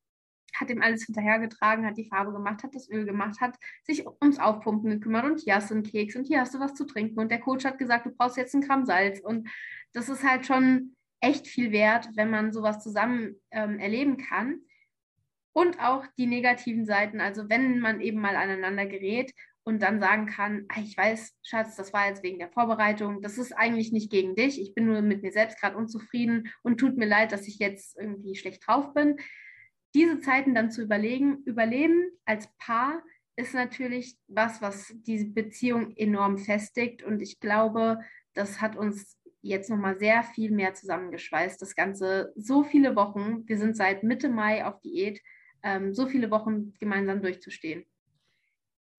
hat 0.54 0.70
ihm 0.70 0.82
alles 0.82 1.04
hinterhergetragen, 1.04 1.86
hat 1.86 1.96
die 1.96 2.08
Farbe 2.08 2.32
gemacht, 2.32 2.62
hat 2.62 2.74
das 2.74 2.88
Öl 2.88 3.04
gemacht, 3.04 3.40
hat 3.40 3.56
sich 3.82 4.06
ums 4.06 4.38
Aufpumpen 4.38 4.90
gekümmert 4.90 5.24
und 5.24 5.40
hier 5.40 5.56
hast 5.56 5.70
du 5.70 5.74
einen 5.74 5.82
Keks 5.82 6.16
und 6.16 6.26
hier 6.26 6.40
hast 6.40 6.54
du 6.54 6.60
was 6.60 6.74
zu 6.74 6.84
trinken 6.84 7.18
und 7.18 7.30
der 7.30 7.40
Coach 7.40 7.64
hat 7.64 7.78
gesagt, 7.78 8.06
du 8.06 8.10
brauchst 8.10 8.36
jetzt 8.36 8.54
einen 8.54 8.64
Gramm 8.64 8.84
Salz 8.84 9.20
und 9.20 9.48
das 9.92 10.08
ist 10.08 10.24
halt 10.24 10.46
schon 10.46 10.94
echt 11.20 11.46
viel 11.46 11.72
wert, 11.72 12.08
wenn 12.14 12.30
man 12.30 12.52
sowas 12.52 12.82
zusammen 12.82 13.36
ähm, 13.50 13.78
erleben 13.78 14.18
kann. 14.18 14.60
Und 15.52 15.78
auch 15.80 16.04
die 16.18 16.26
negativen 16.26 16.84
Seiten, 16.84 17.20
also 17.20 17.48
wenn 17.48 17.78
man 17.78 18.00
eben 18.00 18.20
mal 18.20 18.34
aneinander 18.34 18.86
gerät 18.86 19.32
und 19.62 19.80
dann 19.82 20.00
sagen 20.00 20.26
kann, 20.26 20.66
ah, 20.68 20.80
ich 20.80 20.96
weiß, 20.96 21.36
Schatz, 21.42 21.76
das 21.76 21.92
war 21.92 22.08
jetzt 22.08 22.24
wegen 22.24 22.40
der 22.40 22.50
Vorbereitung, 22.50 23.22
das 23.22 23.38
ist 23.38 23.52
eigentlich 23.52 23.92
nicht 23.92 24.10
gegen 24.10 24.34
dich, 24.34 24.60
ich 24.60 24.74
bin 24.74 24.86
nur 24.86 25.00
mit 25.00 25.22
mir 25.22 25.32
selbst 25.32 25.60
gerade 25.60 25.76
unzufrieden 25.76 26.52
und 26.62 26.78
tut 26.78 26.96
mir 26.96 27.06
leid, 27.06 27.30
dass 27.30 27.46
ich 27.46 27.58
jetzt 27.60 27.96
irgendwie 27.96 28.34
schlecht 28.34 28.66
drauf 28.66 28.92
bin 28.92 29.16
diese 29.94 30.20
Zeiten 30.20 30.54
dann 30.54 30.70
zu 30.70 30.82
überlegen, 30.82 31.42
überleben 31.44 32.10
als 32.24 32.48
Paar 32.58 33.02
ist 33.36 33.54
natürlich 33.54 34.16
was, 34.28 34.62
was 34.62 34.92
diese 35.06 35.26
Beziehung 35.26 35.96
enorm 35.96 36.38
festigt. 36.38 37.02
Und 37.02 37.20
ich 37.20 37.40
glaube, 37.40 38.00
das 38.34 38.60
hat 38.60 38.76
uns 38.76 39.18
jetzt 39.42 39.70
nochmal 39.70 39.98
sehr 39.98 40.22
viel 40.22 40.50
mehr 40.50 40.74
zusammengeschweißt. 40.74 41.60
Das 41.60 41.74
Ganze 41.74 42.32
so 42.36 42.64
viele 42.64 42.96
Wochen, 42.96 43.46
wir 43.46 43.58
sind 43.58 43.76
seit 43.76 44.02
Mitte 44.02 44.28
Mai 44.28 44.64
auf 44.64 44.80
Diät, 44.80 45.20
ähm, 45.62 45.94
so 45.94 46.06
viele 46.06 46.30
Wochen 46.30 46.74
gemeinsam 46.78 47.20
durchzustehen. 47.22 47.84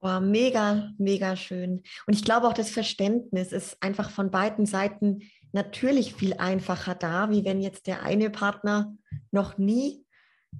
Wow, 0.02 0.22
mega, 0.22 0.91
mega 0.98 1.36
schön. 1.36 1.82
Und 2.06 2.14
ich 2.14 2.24
glaube 2.24 2.48
auch, 2.48 2.54
das 2.54 2.70
Verständnis 2.70 3.52
ist 3.52 3.82
einfach 3.82 4.12
von 4.12 4.30
beiden 4.30 4.66
Seiten 4.66 5.22
natürlich 5.52 6.14
viel 6.14 6.34
einfacher 6.36 6.93
da, 6.93 7.32
wie 7.32 7.43
wenn 7.43 7.62
jetzt 7.62 7.88
der 7.88 8.04
eine 8.04 8.30
Partner 8.30 8.96
noch 9.32 9.58
nie 9.58 10.05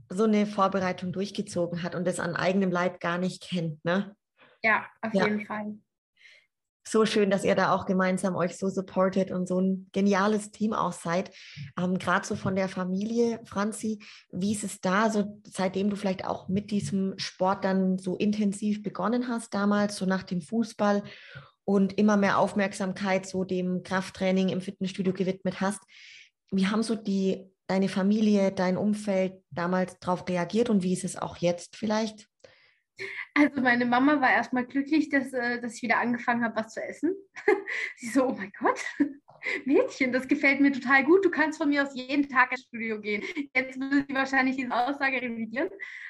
so 0.10 0.24
eine 0.24 0.46
Vorbereitung 0.46 1.12
durchgezogen 1.12 1.84
hat 1.84 1.96
und 1.96 2.06
das 2.06 2.20
an 2.20 2.36
eigenem 2.36 2.72
Leib 2.72 3.00
gar 3.00 3.18
nicht 3.18 3.44
kennt. 3.44 3.84
Ne? 3.84 4.16
Ja, 4.62 4.86
auf 5.02 5.14
ja. 5.14 5.26
jeden 5.26 5.46
Fall. 5.46 5.78
So 6.88 7.08
schön, 7.08 7.32
dass 7.32 7.44
ihr 7.44 7.56
da 7.56 7.74
auch 7.74 7.88
gemeinsam 7.88 8.36
euch 8.36 8.58
so 8.58 8.70
supportet 8.70 9.32
und 9.32 9.48
so 9.48 9.60
ein 9.60 9.90
geniales 9.92 10.52
Team 10.52 10.72
auch 10.74 10.94
seid. 10.94 11.32
Ähm, 11.80 11.98
Gerade 11.98 12.28
so 12.28 12.36
von 12.36 12.56
der 12.56 12.70
Familie, 12.70 13.40
Franzi, 13.46 14.04
wie 14.32 14.54
ist 14.54 14.64
es 14.64 14.82
da, 14.82 15.10
so 15.10 15.42
seitdem 15.48 15.90
du 15.90 15.96
vielleicht 15.96 16.26
auch 16.26 16.48
mit 16.48 16.70
diesem 16.70 17.18
Sport 17.18 17.66
dann 17.66 17.98
so 17.98 18.16
intensiv 18.18 18.84
begonnen 18.84 19.28
hast 19.28 19.56
damals, 19.56 19.96
so 19.96 20.06
nach 20.06 20.22
dem 20.22 20.42
Fußball 20.42 21.02
und 21.64 21.98
immer 21.98 22.18
mehr 22.18 22.38
Aufmerksamkeit 22.38 23.26
so 23.26 23.44
dem 23.44 23.82
Krafttraining 23.82 24.50
im 24.50 24.62
Fitnessstudio 24.62 25.12
gewidmet 25.12 25.62
hast. 25.62 25.82
Wie 26.52 26.68
haben 26.68 26.84
so 26.84 26.94
die 26.94 27.50
deine 27.68 27.90
Familie, 27.90 28.52
dein 28.52 28.78
Umfeld 28.78 29.44
damals 29.52 30.00
darauf 30.00 30.28
reagiert 30.28 30.70
und 30.70 30.84
wie 30.84 30.94
ist 30.94 31.04
es 31.04 31.18
auch 31.18 31.38
jetzt 31.38 31.76
vielleicht? 31.76 32.28
Also 33.34 33.62
meine 33.62 33.86
Mama 33.86 34.22
war 34.22 34.32
erstmal 34.32 34.66
glücklich, 34.66 35.10
dass, 35.10 35.34
äh, 35.34 35.60
dass 35.60 35.76
ich 35.76 35.82
wieder 35.82 36.00
angefangen 36.00 36.44
habe, 36.44 36.56
was 36.56 36.74
zu 36.74 36.82
essen. 36.82 37.14
Sie 37.98 38.08
so, 38.08 38.28
oh 38.28 38.34
mein 38.34 38.52
Gott, 38.58 38.80
Mädchen, 39.66 40.12
das 40.12 40.28
gefällt 40.28 40.62
mir 40.62 40.72
total 40.72 41.04
gut. 41.04 41.26
Du 41.26 41.30
kannst 41.30 41.58
von 41.58 41.70
mir 41.70 41.84
aus 41.84 41.96
jeden 41.96 42.30
Tag 42.30 42.52
ins 42.52 42.64
Studio 42.64 43.00
gehen. 43.00 43.24
Jetzt 43.56 43.80
will 43.80 44.06
sie 44.08 44.16
wahrscheinlich 44.16 44.58
diese 44.58 44.74
Aussage 44.74 45.22
revidieren. 45.22 45.70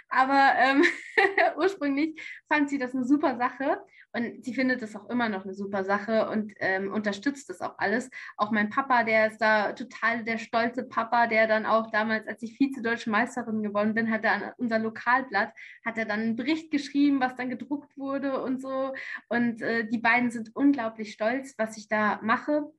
Aber 0.09 0.53
ähm, 0.57 0.83
ursprünglich 1.57 2.21
fand 2.47 2.69
sie 2.69 2.77
das 2.77 2.93
eine 2.93 3.05
super 3.05 3.37
Sache. 3.37 3.81
Und 4.15 4.45
sie 4.45 4.53
findet 4.53 4.81
es 4.81 4.95
auch 4.95 5.09
immer 5.09 5.27
noch 5.27 5.43
eine 5.43 5.53
super 5.53 5.83
Sache 5.83 6.29
und 6.29 6.53
ähm, 6.59 6.93
unterstützt 6.93 7.49
das 7.49 7.59
auch 7.59 7.77
alles. 7.79 8.09
Auch 8.37 8.49
mein 8.49 8.69
Papa, 8.69 9.03
der 9.03 9.27
ist 9.27 9.39
da 9.39 9.73
total 9.73 10.23
der 10.23 10.37
stolze 10.37 10.85
Papa, 10.85 11.27
der 11.27 11.47
dann 11.47 11.65
auch 11.65 11.91
damals, 11.91 12.25
als 12.25 12.41
ich 12.41 12.57
Vize-Deutsche 12.57 13.09
Meisterin 13.09 13.61
geworden 13.61 13.93
bin, 13.93 14.09
hat 14.09 14.23
er 14.23 14.31
an 14.31 14.53
unser 14.55 14.79
Lokalblatt, 14.79 15.51
hat 15.85 15.97
er 15.97 16.05
dann 16.05 16.21
einen 16.21 16.35
Bericht 16.37 16.71
geschrieben, 16.71 17.19
was 17.19 17.35
dann 17.35 17.49
gedruckt 17.49 17.97
wurde 17.97 18.41
und 18.41 18.61
so. 18.61 18.93
Und 19.27 19.61
äh, 19.61 19.85
die 19.89 19.97
beiden 19.97 20.31
sind 20.31 20.55
unglaublich 20.55 21.11
stolz, 21.11 21.53
was 21.57 21.75
ich 21.75 21.89
da 21.89 22.21
mache. 22.23 22.71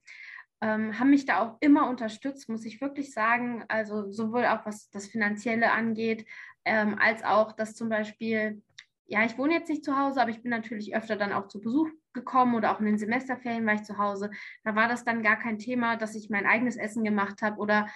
Ähm, 0.61 0.98
haben 0.98 1.11
mich 1.11 1.26
da 1.26 1.40
auch 1.40 1.57
immer 1.61 1.88
unterstützt, 1.88 2.48
muss 2.48 2.64
ich 2.64 2.80
wirklich 2.80 3.12
sagen. 3.12 3.64
Also 3.68 4.11
sowohl 4.11 4.46
auch 4.46 4.64
was 4.64 4.90
das 4.90 5.07
Finanzielle 5.07 5.72
angeht, 5.72 6.26
ähm, 6.64 6.96
als 6.98 7.22
auch, 7.24 7.52
dass 7.52 7.74
zum 7.74 7.88
Beispiel 7.88 8.62
ja, 9.09 9.24
ich 9.24 9.38
wohne 9.38 9.54
jetzt 9.54 9.68
nicht 9.68 9.84
zu 9.84 9.96
Hause, 9.96 10.20
aber 10.20 10.30
ich 10.30 10.42
bin 10.42 10.50
natürlich 10.50 10.94
öfter 10.96 11.16
dann 11.16 11.32
auch 11.32 11.46
zu 11.46 11.61
Besuch 11.61 11.88
gekommen 12.12 12.54
oder 12.54 12.72
auch 12.74 12.80
in 12.80 12.86
den 12.86 12.98
Semesterferien 12.98 13.64
war 13.66 13.74
ich 13.74 13.84
zu 13.84 13.98
Hause. 13.98 14.30
Da 14.64 14.74
war 14.74 14.88
das 14.88 15.04
dann 15.04 15.22
gar 15.22 15.36
kein 15.38 15.59
Thema, 15.59 15.96
dass 15.96 16.14
ich 16.14 16.28
mein 16.28 16.46
eigenes 16.46 16.76
Essen 16.76 17.04
gemacht 17.04 17.42
habe 17.42 17.59
oder 17.59 17.88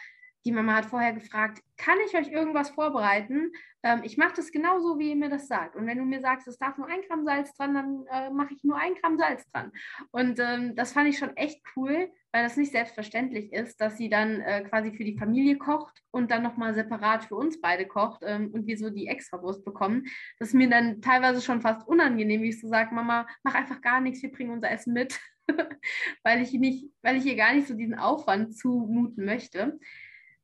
die 0.44 0.52
Mama 0.52 0.76
hat 0.76 0.86
vorher 0.86 1.12
gefragt, 1.12 1.62
kann 1.76 1.98
ich 2.06 2.16
euch 2.16 2.28
irgendwas 2.28 2.70
vorbereiten? 2.70 3.52
Ähm, 3.82 4.02
ich 4.04 4.16
mache 4.16 4.34
das 4.36 4.52
genauso, 4.52 4.98
wie 4.98 5.10
ihr 5.10 5.16
mir 5.16 5.30
das 5.30 5.48
sagt. 5.48 5.76
Und 5.76 5.86
wenn 5.86 5.98
du 5.98 6.04
mir 6.04 6.20
sagst, 6.20 6.46
es 6.48 6.58
darf 6.58 6.76
nur 6.76 6.86
ein 6.86 7.02
Gramm 7.08 7.24
Salz 7.24 7.54
dran, 7.54 7.74
dann 7.74 8.06
äh, 8.10 8.30
mache 8.30 8.54
ich 8.54 8.62
nur 8.64 8.76
ein 8.76 8.94
Gramm 8.94 9.16
Salz 9.18 9.46
dran. 9.46 9.72
Und 10.10 10.38
ähm, 10.38 10.74
das 10.76 10.92
fand 10.92 11.08
ich 11.08 11.18
schon 11.18 11.36
echt 11.36 11.62
cool, 11.76 12.10
weil 12.32 12.44
das 12.44 12.56
nicht 12.56 12.72
selbstverständlich 12.72 13.52
ist, 13.52 13.80
dass 13.80 13.96
sie 13.96 14.08
dann 14.08 14.40
äh, 14.40 14.62
quasi 14.62 14.92
für 14.92 15.04
die 15.04 15.18
Familie 15.18 15.56
kocht 15.56 16.02
und 16.10 16.30
dann 16.30 16.42
nochmal 16.42 16.74
separat 16.74 17.24
für 17.24 17.36
uns 17.36 17.60
beide 17.60 17.86
kocht 17.86 18.22
ähm, 18.24 18.50
und 18.52 18.66
wir 18.66 18.78
so 18.78 18.90
die 18.90 19.08
Extrawurst 19.08 19.64
bekommen. 19.64 20.04
Das 20.38 20.48
ist 20.48 20.54
mir 20.54 20.68
dann 20.68 21.00
teilweise 21.00 21.40
schon 21.40 21.62
fast 21.62 21.86
unangenehm, 21.88 22.42
wie 22.42 22.50
ich 22.50 22.60
so 22.60 22.68
sage, 22.68 22.94
Mama, 22.94 23.26
mach 23.42 23.54
einfach 23.54 23.80
gar 23.80 24.00
nichts, 24.00 24.22
wir 24.22 24.30
bringen 24.30 24.52
unser 24.52 24.70
Essen 24.70 24.92
mit, 24.92 25.18
weil 26.22 26.42
ich 26.42 26.52
nicht, 26.52 26.92
weil 27.02 27.16
ich 27.16 27.24
ihr 27.24 27.36
gar 27.36 27.54
nicht 27.54 27.66
so 27.66 27.74
diesen 27.74 27.98
Aufwand 27.98 28.56
zumuten 28.56 29.24
möchte. 29.24 29.78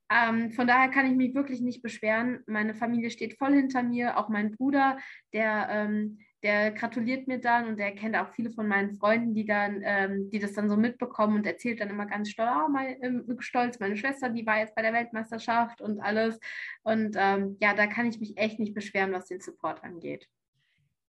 Ähm, 0.09 0.53
von 0.53 0.67
daher 0.67 0.89
kann 0.89 1.07
ich 1.07 1.17
mich 1.17 1.35
wirklich 1.35 1.61
nicht 1.61 1.83
beschweren. 1.83 2.41
Meine 2.47 2.75
Familie 2.75 3.11
steht 3.11 3.39
voll 3.39 3.55
hinter 3.55 3.83
mir, 3.83 4.19
auch 4.19 4.29
mein 4.29 4.53
Bruder, 4.53 4.99
der, 5.33 5.69
ähm, 5.71 6.19
der 6.43 6.71
gratuliert 6.71 7.27
mir 7.27 7.41
dann 7.41 7.67
und 7.67 7.77
der 7.79 7.93
kennt 7.93 8.15
auch 8.15 8.29
viele 8.33 8.51
von 8.51 8.69
meinen 8.69 8.99
Freunden, 8.99 9.35
die 9.35 9.45
dann, 9.45 9.81
ähm, 9.83 10.31
die 10.31 10.39
das 10.39 10.53
dann 10.53 10.69
so 10.69 10.77
mitbekommen 10.77 11.37
und 11.37 11.47
erzählt 11.47 11.81
dann 11.81 11.91
immer 11.91 12.07
ganz 12.07 12.31
stolz, 12.31 12.49
oh, 12.49 12.69
mein, 12.71 13.03
ähm, 13.03 13.37
stolz, 13.41 13.81
meine 13.81 13.97
Schwester, 13.97 14.31
die 14.31 14.47
war 14.47 14.59
jetzt 14.59 14.77
bei 14.77 14.83
der 14.83 14.93
Weltmeisterschaft 14.93 15.81
und 15.81 16.01
alles. 16.01 16.39
Und 16.85 17.17
ähm, 17.19 17.57
ja, 17.61 17.75
da 17.75 17.89
kann 17.89 18.07
ich 18.07 18.21
mich 18.21 18.37
echt 18.37 18.61
nicht 18.61 18.75
beschweren, 18.75 19.13
was 19.13 19.27
den 19.27 19.41
Support 19.41 19.83
angeht. 19.83 20.29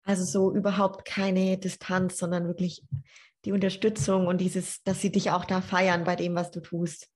Also 0.04 0.24
so 0.24 0.56
überhaupt 0.56 1.06
keine 1.06 1.58
Distanz, 1.58 2.18
sondern 2.18 2.48
wirklich 2.48 2.82
die 3.46 3.52
Unterstützung 3.52 4.26
und 4.26 4.42
dieses, 4.42 4.82
dass 4.84 5.02
sie 5.02 5.12
dich 5.12 5.30
auch 5.32 5.46
da 5.46 5.62
feiern 5.62 6.04
bei 6.04 6.16
dem, 6.16 6.34
was 6.34 6.50
du 6.50 6.62
tust. 6.62 7.12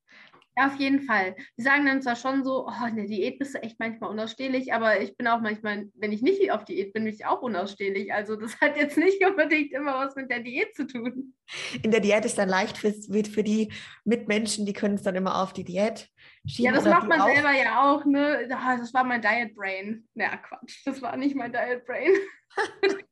Ja, 0.62 0.68
auf 0.68 0.76
jeden 0.80 1.02
Fall. 1.02 1.36
Die 1.58 1.64
sagen 1.64 1.86
dann 1.86 2.02
zwar 2.02 2.16
schon 2.16 2.44
so, 2.44 2.68
oh, 2.68 2.88
in 2.88 2.96
der 2.96 3.06
Diät 3.06 3.40
bist 3.40 3.56
du 3.56 3.64
echt 3.64 3.80
manchmal 3.80 4.10
unausstehlich, 4.10 4.74
aber 4.74 5.02
ich 5.02 5.18
bin 5.18 5.28
auch 5.28 5.42
manchmal, 5.42 5.90
wenn 5.96 6.12
ich 6.12 6.22
nicht 6.22 6.52
auf 6.52 6.66
Diät 6.66 6.94
bin, 6.94 7.06
bin 7.06 7.14
ich 7.14 7.26
auch 7.26 7.42
unausstehlich. 7.42 8.14
Also 8.14 8.36
das 8.36 8.60
hat 8.62 8.78
jetzt 8.78 8.98
nicht 8.98 9.26
unbedingt 9.26 9.72
immer 9.72 9.96
was 9.96 10.16
mit 10.16 10.30
der 10.30 10.42
Diät 10.42 10.76
zu 10.76 10.86
tun. 10.86 11.34
In 11.82 11.92
der 11.92 12.00
Diät 12.00 12.26
ist 12.26 12.38
dann 12.38 12.50
leicht 12.50 12.78
für, 12.78 12.94
für 12.94 13.44
die 13.44 13.72
Mitmenschen, 14.06 14.66
die 14.66 14.74
können 14.74 14.96
es 14.96 15.02
dann 15.02 15.16
immer 15.16 15.42
auf 15.42 15.54
die 15.54 15.64
Diät 15.64 16.10
schieben. 16.46 16.74
Ja, 16.74 16.80
das 16.80 16.86
macht 16.86 17.08
man 17.08 17.22
auch. 17.22 17.34
selber 17.34 17.52
ja 17.52 17.92
auch, 17.92 18.06
ne? 18.06 18.48
Das 18.48 18.94
war 18.94 19.04
mein 19.04 19.22
Diet 19.22 19.56
Brain. 19.56 20.08
Na, 20.14 20.38
Quatsch, 20.38 20.82
das 20.86 21.02
war 21.02 21.18
nicht 21.18 21.36
mein 21.36 21.52
Diet 21.52 21.86
Brain. 21.86 22.12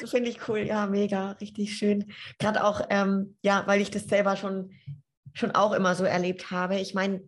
Das 0.00 0.10
finde 0.10 0.30
ich 0.30 0.48
cool, 0.48 0.58
ja, 0.58 0.86
mega, 0.86 1.30
richtig 1.32 1.76
schön. 1.76 2.12
Gerade 2.40 2.64
auch, 2.64 2.80
ähm, 2.90 3.36
ja, 3.40 3.62
weil 3.66 3.80
ich 3.80 3.92
das 3.92 4.08
selber 4.08 4.36
schon 4.36 4.72
schon 5.34 5.52
auch 5.52 5.72
immer 5.72 5.94
so 5.94 6.04
erlebt 6.04 6.50
habe. 6.50 6.78
Ich 6.78 6.94
meine, 6.94 7.22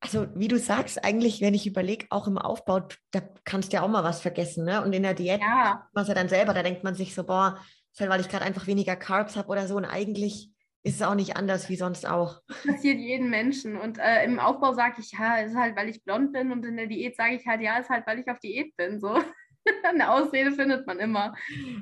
also 0.00 0.26
wie 0.34 0.48
du 0.48 0.58
sagst, 0.58 1.04
eigentlich, 1.04 1.40
wenn 1.40 1.54
ich 1.54 1.66
überlege, 1.66 2.06
auch 2.10 2.26
im 2.26 2.38
Aufbau, 2.38 2.80
da 3.10 3.20
kannst 3.44 3.72
du 3.72 3.76
ja 3.76 3.82
auch 3.82 3.88
mal 3.88 4.04
was 4.04 4.20
vergessen. 4.20 4.64
Ne? 4.64 4.82
Und 4.82 4.92
in 4.92 5.02
der 5.02 5.14
Diät, 5.14 5.40
ja. 5.40 5.86
was 5.92 6.08
ja 6.08 6.14
dann 6.14 6.28
selber, 6.28 6.54
da 6.54 6.62
denkt 6.62 6.84
man 6.84 6.94
sich 6.94 7.14
so, 7.14 7.24
boah, 7.24 7.60
ist 7.92 8.00
halt, 8.00 8.10
weil 8.10 8.20
ich 8.20 8.28
gerade 8.28 8.44
einfach 8.44 8.66
weniger 8.66 8.96
Carbs 8.96 9.36
habe 9.36 9.48
oder 9.48 9.68
so. 9.68 9.76
Und 9.76 9.84
eigentlich 9.84 10.50
ist 10.82 10.96
es 10.96 11.02
auch 11.02 11.14
nicht 11.14 11.36
anders 11.36 11.68
wie 11.68 11.76
sonst 11.76 12.08
auch. 12.08 12.40
Das 12.48 12.74
passiert 12.74 12.98
jedem 12.98 13.28
Menschen. 13.28 13.76
Und 13.76 13.98
äh, 13.98 14.24
im 14.24 14.38
Aufbau 14.38 14.72
sage 14.72 14.96
ich, 15.00 15.12
ja, 15.12 15.38
ist 15.38 15.54
halt, 15.54 15.76
weil 15.76 15.90
ich 15.90 16.02
blond 16.02 16.32
bin. 16.32 16.50
Und 16.50 16.64
in 16.64 16.76
der 16.76 16.86
Diät 16.86 17.16
sage 17.16 17.34
ich 17.34 17.46
halt, 17.46 17.60
ja, 17.60 17.76
ist 17.78 17.90
halt, 17.90 18.06
weil 18.06 18.18
ich 18.18 18.28
auf 18.30 18.38
Diät 18.38 18.74
bin. 18.76 19.00
So. 19.00 19.18
Eine 19.84 20.10
Ausrede 20.10 20.52
findet 20.52 20.86
man 20.86 20.98
immer. 20.98 21.34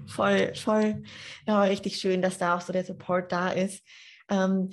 Voll, 0.07 0.53
voll. 0.57 1.05
Ja, 1.47 1.63
richtig 1.63 1.97
schön, 1.97 2.23
dass 2.23 2.39
da 2.39 2.57
auch 2.57 2.61
so 2.61 2.73
der 2.73 2.85
Support 2.85 3.31
da 3.31 3.51
ist. 3.51 3.87
Ähm, 4.29 4.71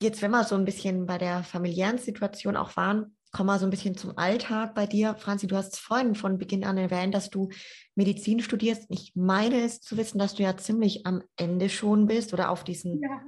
Jetzt, 0.00 0.22
wenn 0.22 0.30
wir 0.32 0.44
so 0.44 0.54
ein 0.54 0.64
bisschen 0.64 1.06
bei 1.06 1.18
der 1.18 1.42
familiären 1.42 1.98
Situation 1.98 2.56
auch 2.56 2.76
waren, 2.76 3.16
kommen 3.34 3.48
wir 3.48 3.58
so 3.58 3.66
ein 3.66 3.70
bisschen 3.70 3.96
zum 3.96 4.16
Alltag 4.16 4.74
bei 4.74 4.86
dir. 4.86 5.16
Franzi, 5.16 5.46
du 5.46 5.56
hast 5.56 5.78
vorhin 5.78 6.14
von 6.14 6.38
Beginn 6.38 6.64
an 6.64 6.78
erwähnt, 6.78 7.14
dass 7.14 7.30
du 7.30 7.50
Medizin 7.94 8.40
studierst. 8.40 8.86
Ich 8.90 9.12
meine 9.14 9.62
es 9.62 9.80
zu 9.80 9.96
wissen, 9.96 10.18
dass 10.18 10.34
du 10.34 10.42
ja 10.42 10.56
ziemlich 10.56 11.04
am 11.04 11.22
Ende 11.36 11.68
schon 11.68 12.06
bist 12.06 12.32
oder 12.32 12.50
auf 12.50 12.64
diesen 12.64 13.00
ja. 13.02 13.20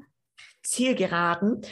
Zielgeraden. 0.62 1.62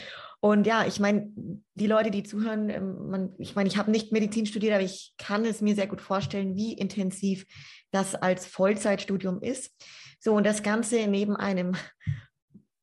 Und 0.41 0.67
ja, 0.67 0.85
ich 0.85 0.99
meine, 0.99 1.31
die 1.73 1.87
Leute, 1.87 2.11
die 2.11 2.23
zuhören, 2.23 2.69
ähm, 2.69 3.09
man, 3.09 3.33
ich 3.39 3.55
meine, 3.55 3.67
ich 3.67 3.77
habe 3.77 3.89
nicht 3.89 4.11
Medizin 4.11 4.45
studiert, 4.45 4.73
aber 4.73 4.83
ich 4.83 5.13
kann 5.17 5.45
es 5.45 5.61
mir 5.61 5.73
sehr 5.73 5.87
gut 5.87 6.01
vorstellen, 6.01 6.55
wie 6.55 6.73
intensiv 6.73 7.45
das 7.91 8.15
als 8.15 8.45
Vollzeitstudium 8.45 9.41
ist. 9.41 9.73
So, 10.19 10.33
und 10.33 10.45
das 10.45 10.61
Ganze 10.61 11.07
neben 11.07 11.35
einem 11.35 11.75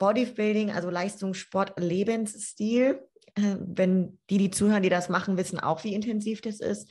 Bodybuilding, 0.02 0.72
also 0.72 0.90
Leistungssport, 0.90 1.78
Lebensstil, 1.78 3.00
äh, 3.36 3.56
wenn 3.60 4.18
die, 4.30 4.38
die 4.38 4.50
zuhören, 4.50 4.82
die 4.82 4.88
das 4.88 5.08
machen, 5.08 5.36
wissen 5.36 5.60
auch, 5.60 5.84
wie 5.84 5.94
intensiv 5.94 6.40
das 6.40 6.58
ist. 6.58 6.90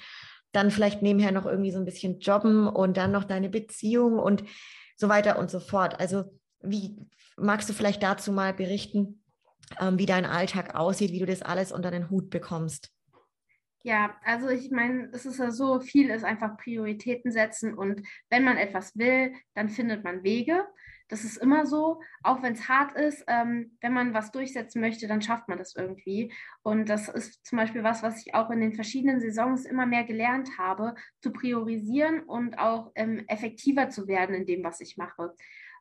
Dann 0.53 0.71
vielleicht 0.71 1.01
nebenher 1.01 1.33
noch 1.33 1.45
irgendwie 1.45 1.71
so 1.71 1.79
ein 1.79 1.83
bisschen 1.83 2.21
jobben 2.21 2.67
und 2.67 2.95
dann 2.95 3.11
noch 3.11 3.25
deine 3.25 3.49
Beziehung 3.49 4.17
und 4.17 4.45
so 4.95 5.09
weiter 5.09 5.37
und 5.37 5.51
so 5.51 5.59
fort. 5.59 5.99
Also, 5.99 6.23
wie 6.61 6.95
magst 7.35 7.67
du 7.67 7.73
vielleicht 7.73 8.01
dazu 8.01 8.31
mal 8.31 8.53
berichten, 8.53 9.21
ähm, 9.81 9.99
wie 9.99 10.05
dein 10.05 10.25
Alltag 10.25 10.75
aussieht, 10.75 11.11
wie 11.11 11.19
du 11.19 11.25
das 11.25 11.41
alles 11.41 11.73
unter 11.73 11.91
den 11.91 12.09
Hut 12.09 12.29
bekommst. 12.29 12.93
Ja, 13.83 14.15
also 14.23 14.47
ich 14.47 14.71
meine, 14.71 15.09
es 15.11 15.25
ist 15.25 15.39
ja 15.39 15.51
so, 15.51 15.81
viel 15.81 16.11
ist 16.11 16.23
einfach 16.23 16.55
Prioritäten 16.55 17.33
setzen 17.33 17.73
und 17.73 18.03
wenn 18.29 18.45
man 18.45 18.55
etwas 18.55 18.95
will, 18.95 19.33
dann 19.53 19.67
findet 19.67 20.05
man 20.05 20.23
Wege. 20.23 20.65
Das 21.11 21.25
ist 21.25 21.35
immer 21.35 21.65
so, 21.65 21.99
auch 22.23 22.41
wenn 22.41 22.53
es 22.53 22.69
hart 22.69 22.95
ist, 22.95 23.25
ähm, 23.27 23.77
wenn 23.81 23.91
man 23.91 24.13
was 24.13 24.31
durchsetzen 24.31 24.79
möchte, 24.79 25.09
dann 25.09 25.21
schafft 25.21 25.49
man 25.49 25.57
das 25.57 25.75
irgendwie. 25.75 26.31
Und 26.63 26.87
das 26.87 27.09
ist 27.09 27.45
zum 27.45 27.57
Beispiel 27.57 27.83
was, 27.83 28.01
was 28.01 28.25
ich 28.25 28.33
auch 28.33 28.49
in 28.49 28.61
den 28.61 28.71
verschiedenen 28.71 29.19
Saisons 29.19 29.65
immer 29.65 29.85
mehr 29.85 30.05
gelernt 30.05 30.57
habe, 30.57 30.95
zu 31.21 31.33
priorisieren 31.33 32.21
und 32.21 32.57
auch 32.57 32.93
ähm, 32.95 33.25
effektiver 33.27 33.89
zu 33.89 34.07
werden 34.07 34.33
in 34.33 34.45
dem, 34.45 34.63
was 34.63 34.79
ich 34.79 34.95
mache. 34.95 35.35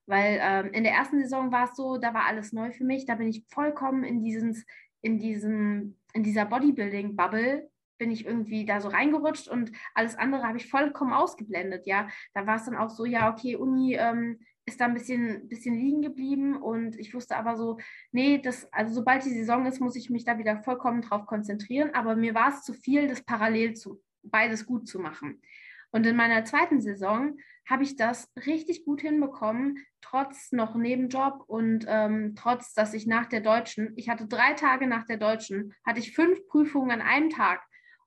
Weil 0.06 0.40
ähm, 0.42 0.72
in 0.72 0.82
der 0.82 0.94
ersten 0.94 1.20
Saison 1.22 1.52
war 1.52 1.70
es 1.70 1.76
so, 1.76 1.96
da 1.96 2.12
war 2.12 2.26
alles 2.26 2.52
neu 2.52 2.72
für 2.72 2.84
mich. 2.84 3.06
Da 3.06 3.14
bin 3.14 3.28
ich 3.28 3.44
vollkommen 3.50 4.02
in, 4.02 4.24
dieses, 4.24 4.66
in, 5.00 5.20
diesem, 5.20 5.96
in 6.12 6.24
dieser 6.24 6.44
Bodybuilding-Bubble 6.44 7.70
bin 7.98 8.10
ich 8.10 8.26
irgendwie 8.26 8.64
da 8.64 8.80
so 8.80 8.88
reingerutscht 8.88 9.46
und 9.46 9.70
alles 9.94 10.16
andere 10.16 10.42
habe 10.42 10.56
ich 10.56 10.68
vollkommen 10.68 11.12
ausgeblendet. 11.12 11.86
Ja, 11.86 12.08
da 12.34 12.48
war 12.48 12.56
es 12.56 12.64
dann 12.64 12.74
auch 12.74 12.90
so, 12.90 13.04
ja, 13.04 13.30
okay, 13.30 13.54
Uni 13.54 13.94
ähm, 13.94 14.40
ist 14.70 14.80
da 14.80 14.86
ein 14.86 14.94
bisschen, 14.94 15.48
bisschen 15.48 15.74
liegen 15.74 16.00
geblieben 16.00 16.56
und 16.56 16.98
ich 16.98 17.12
wusste 17.12 17.36
aber 17.36 17.56
so, 17.56 17.78
nee, 18.12 18.38
das, 18.38 18.72
also 18.72 18.94
sobald 18.94 19.24
die 19.24 19.34
Saison 19.34 19.66
ist, 19.66 19.80
muss 19.80 19.96
ich 19.96 20.10
mich 20.10 20.24
da 20.24 20.38
wieder 20.38 20.62
vollkommen 20.62 21.02
drauf 21.02 21.26
konzentrieren. 21.26 21.90
Aber 21.92 22.14
mir 22.16 22.34
war 22.34 22.48
es 22.48 22.62
zu 22.62 22.72
viel, 22.72 23.08
das 23.08 23.22
parallel 23.22 23.74
zu 23.74 24.00
beides 24.22 24.66
gut 24.66 24.86
zu 24.86 24.98
machen. 24.98 25.42
Und 25.90 26.06
in 26.06 26.16
meiner 26.16 26.44
zweiten 26.44 26.80
Saison 26.80 27.36
habe 27.68 27.82
ich 27.82 27.96
das 27.96 28.30
richtig 28.46 28.84
gut 28.84 29.00
hinbekommen, 29.00 29.78
trotz 30.00 30.52
noch 30.52 30.74
Nebenjob 30.76 31.44
und 31.46 31.84
ähm, 31.88 32.34
trotz, 32.36 32.74
dass 32.74 32.94
ich 32.94 33.06
nach 33.06 33.26
der 33.26 33.40
Deutschen, 33.40 33.92
ich 33.96 34.08
hatte 34.08 34.26
drei 34.26 34.54
Tage 34.54 34.86
nach 34.86 35.04
der 35.04 35.16
Deutschen, 35.16 35.74
hatte 35.84 36.00
ich 36.00 36.14
fünf 36.14 36.46
Prüfungen 36.46 36.90
an 36.90 37.02
einem 37.02 37.30
Tag. 37.30 37.62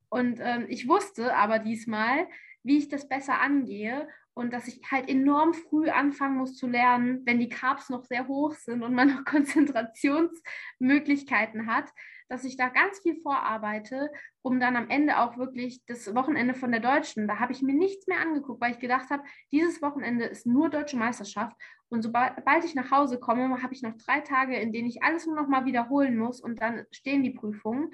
Und 0.10 0.40
ähm, 0.42 0.66
ich 0.70 0.88
wusste 0.88 1.36
aber 1.36 1.60
diesmal, 1.60 2.28
wie 2.64 2.78
ich 2.78 2.88
das 2.88 3.10
besser 3.10 3.42
angehe 3.42 4.08
und 4.36 4.52
dass 4.52 4.68
ich 4.68 4.82
halt 4.90 5.08
enorm 5.10 5.54
früh 5.54 5.90
anfangen 5.90 6.38
muss 6.38 6.56
zu 6.56 6.66
lernen, 6.68 7.22
wenn 7.26 7.40
die 7.40 7.50
Carbs 7.50 7.90
noch 7.90 8.04
sehr 8.04 8.28
hoch 8.28 8.54
sind 8.54 8.82
und 8.84 8.94
man 8.94 9.08
noch 9.16 9.26
Konzentrationsmöglichkeiten 9.26 11.68
hat, 11.68 11.92
dass 12.30 12.46
ich 12.46 12.56
da 12.58 12.70
ganz 12.70 13.00
viel 13.00 13.20
vorarbeite, 13.22 14.12
um 14.42 14.60
dann 14.60 14.76
am 14.76 14.90
Ende 14.90 15.20
auch 15.20 15.38
wirklich 15.38 15.86
das 15.86 16.16
Wochenende 16.16 16.56
von 16.56 16.72
der 16.72 16.80
Deutschen, 16.80 17.28
da 17.28 17.38
habe 17.40 17.54
ich 17.54 17.62
mir 17.62 17.76
nichts 17.76 18.08
mehr 18.08 18.20
angeguckt, 18.20 18.60
weil 18.60 18.72
ich 18.72 18.80
gedacht 18.80 19.12
habe, 19.12 19.22
dieses 19.52 19.80
Wochenende 19.82 20.26
ist 20.26 20.48
nur 20.48 20.70
deutsche 20.70 20.98
Meisterschaft 20.98 21.56
und 21.90 22.02
sobald 22.02 22.66
ich 22.66 22.74
nach 22.74 22.90
Hause 22.90 23.20
komme, 23.20 23.62
habe 23.62 23.74
ich 23.74 23.84
noch 23.84 23.96
drei 23.98 24.22
Tage, 24.22 24.58
in 24.58 24.74
denen 24.74 24.88
ich 24.88 25.04
alles 25.04 25.28
nur 25.28 25.36
noch 25.36 25.48
mal 25.48 25.66
wiederholen 25.66 26.18
muss 26.18 26.42
und 26.42 26.60
dann 26.60 26.86
stehen 26.92 27.22
die 27.22 27.32
Prüfungen 27.32 27.92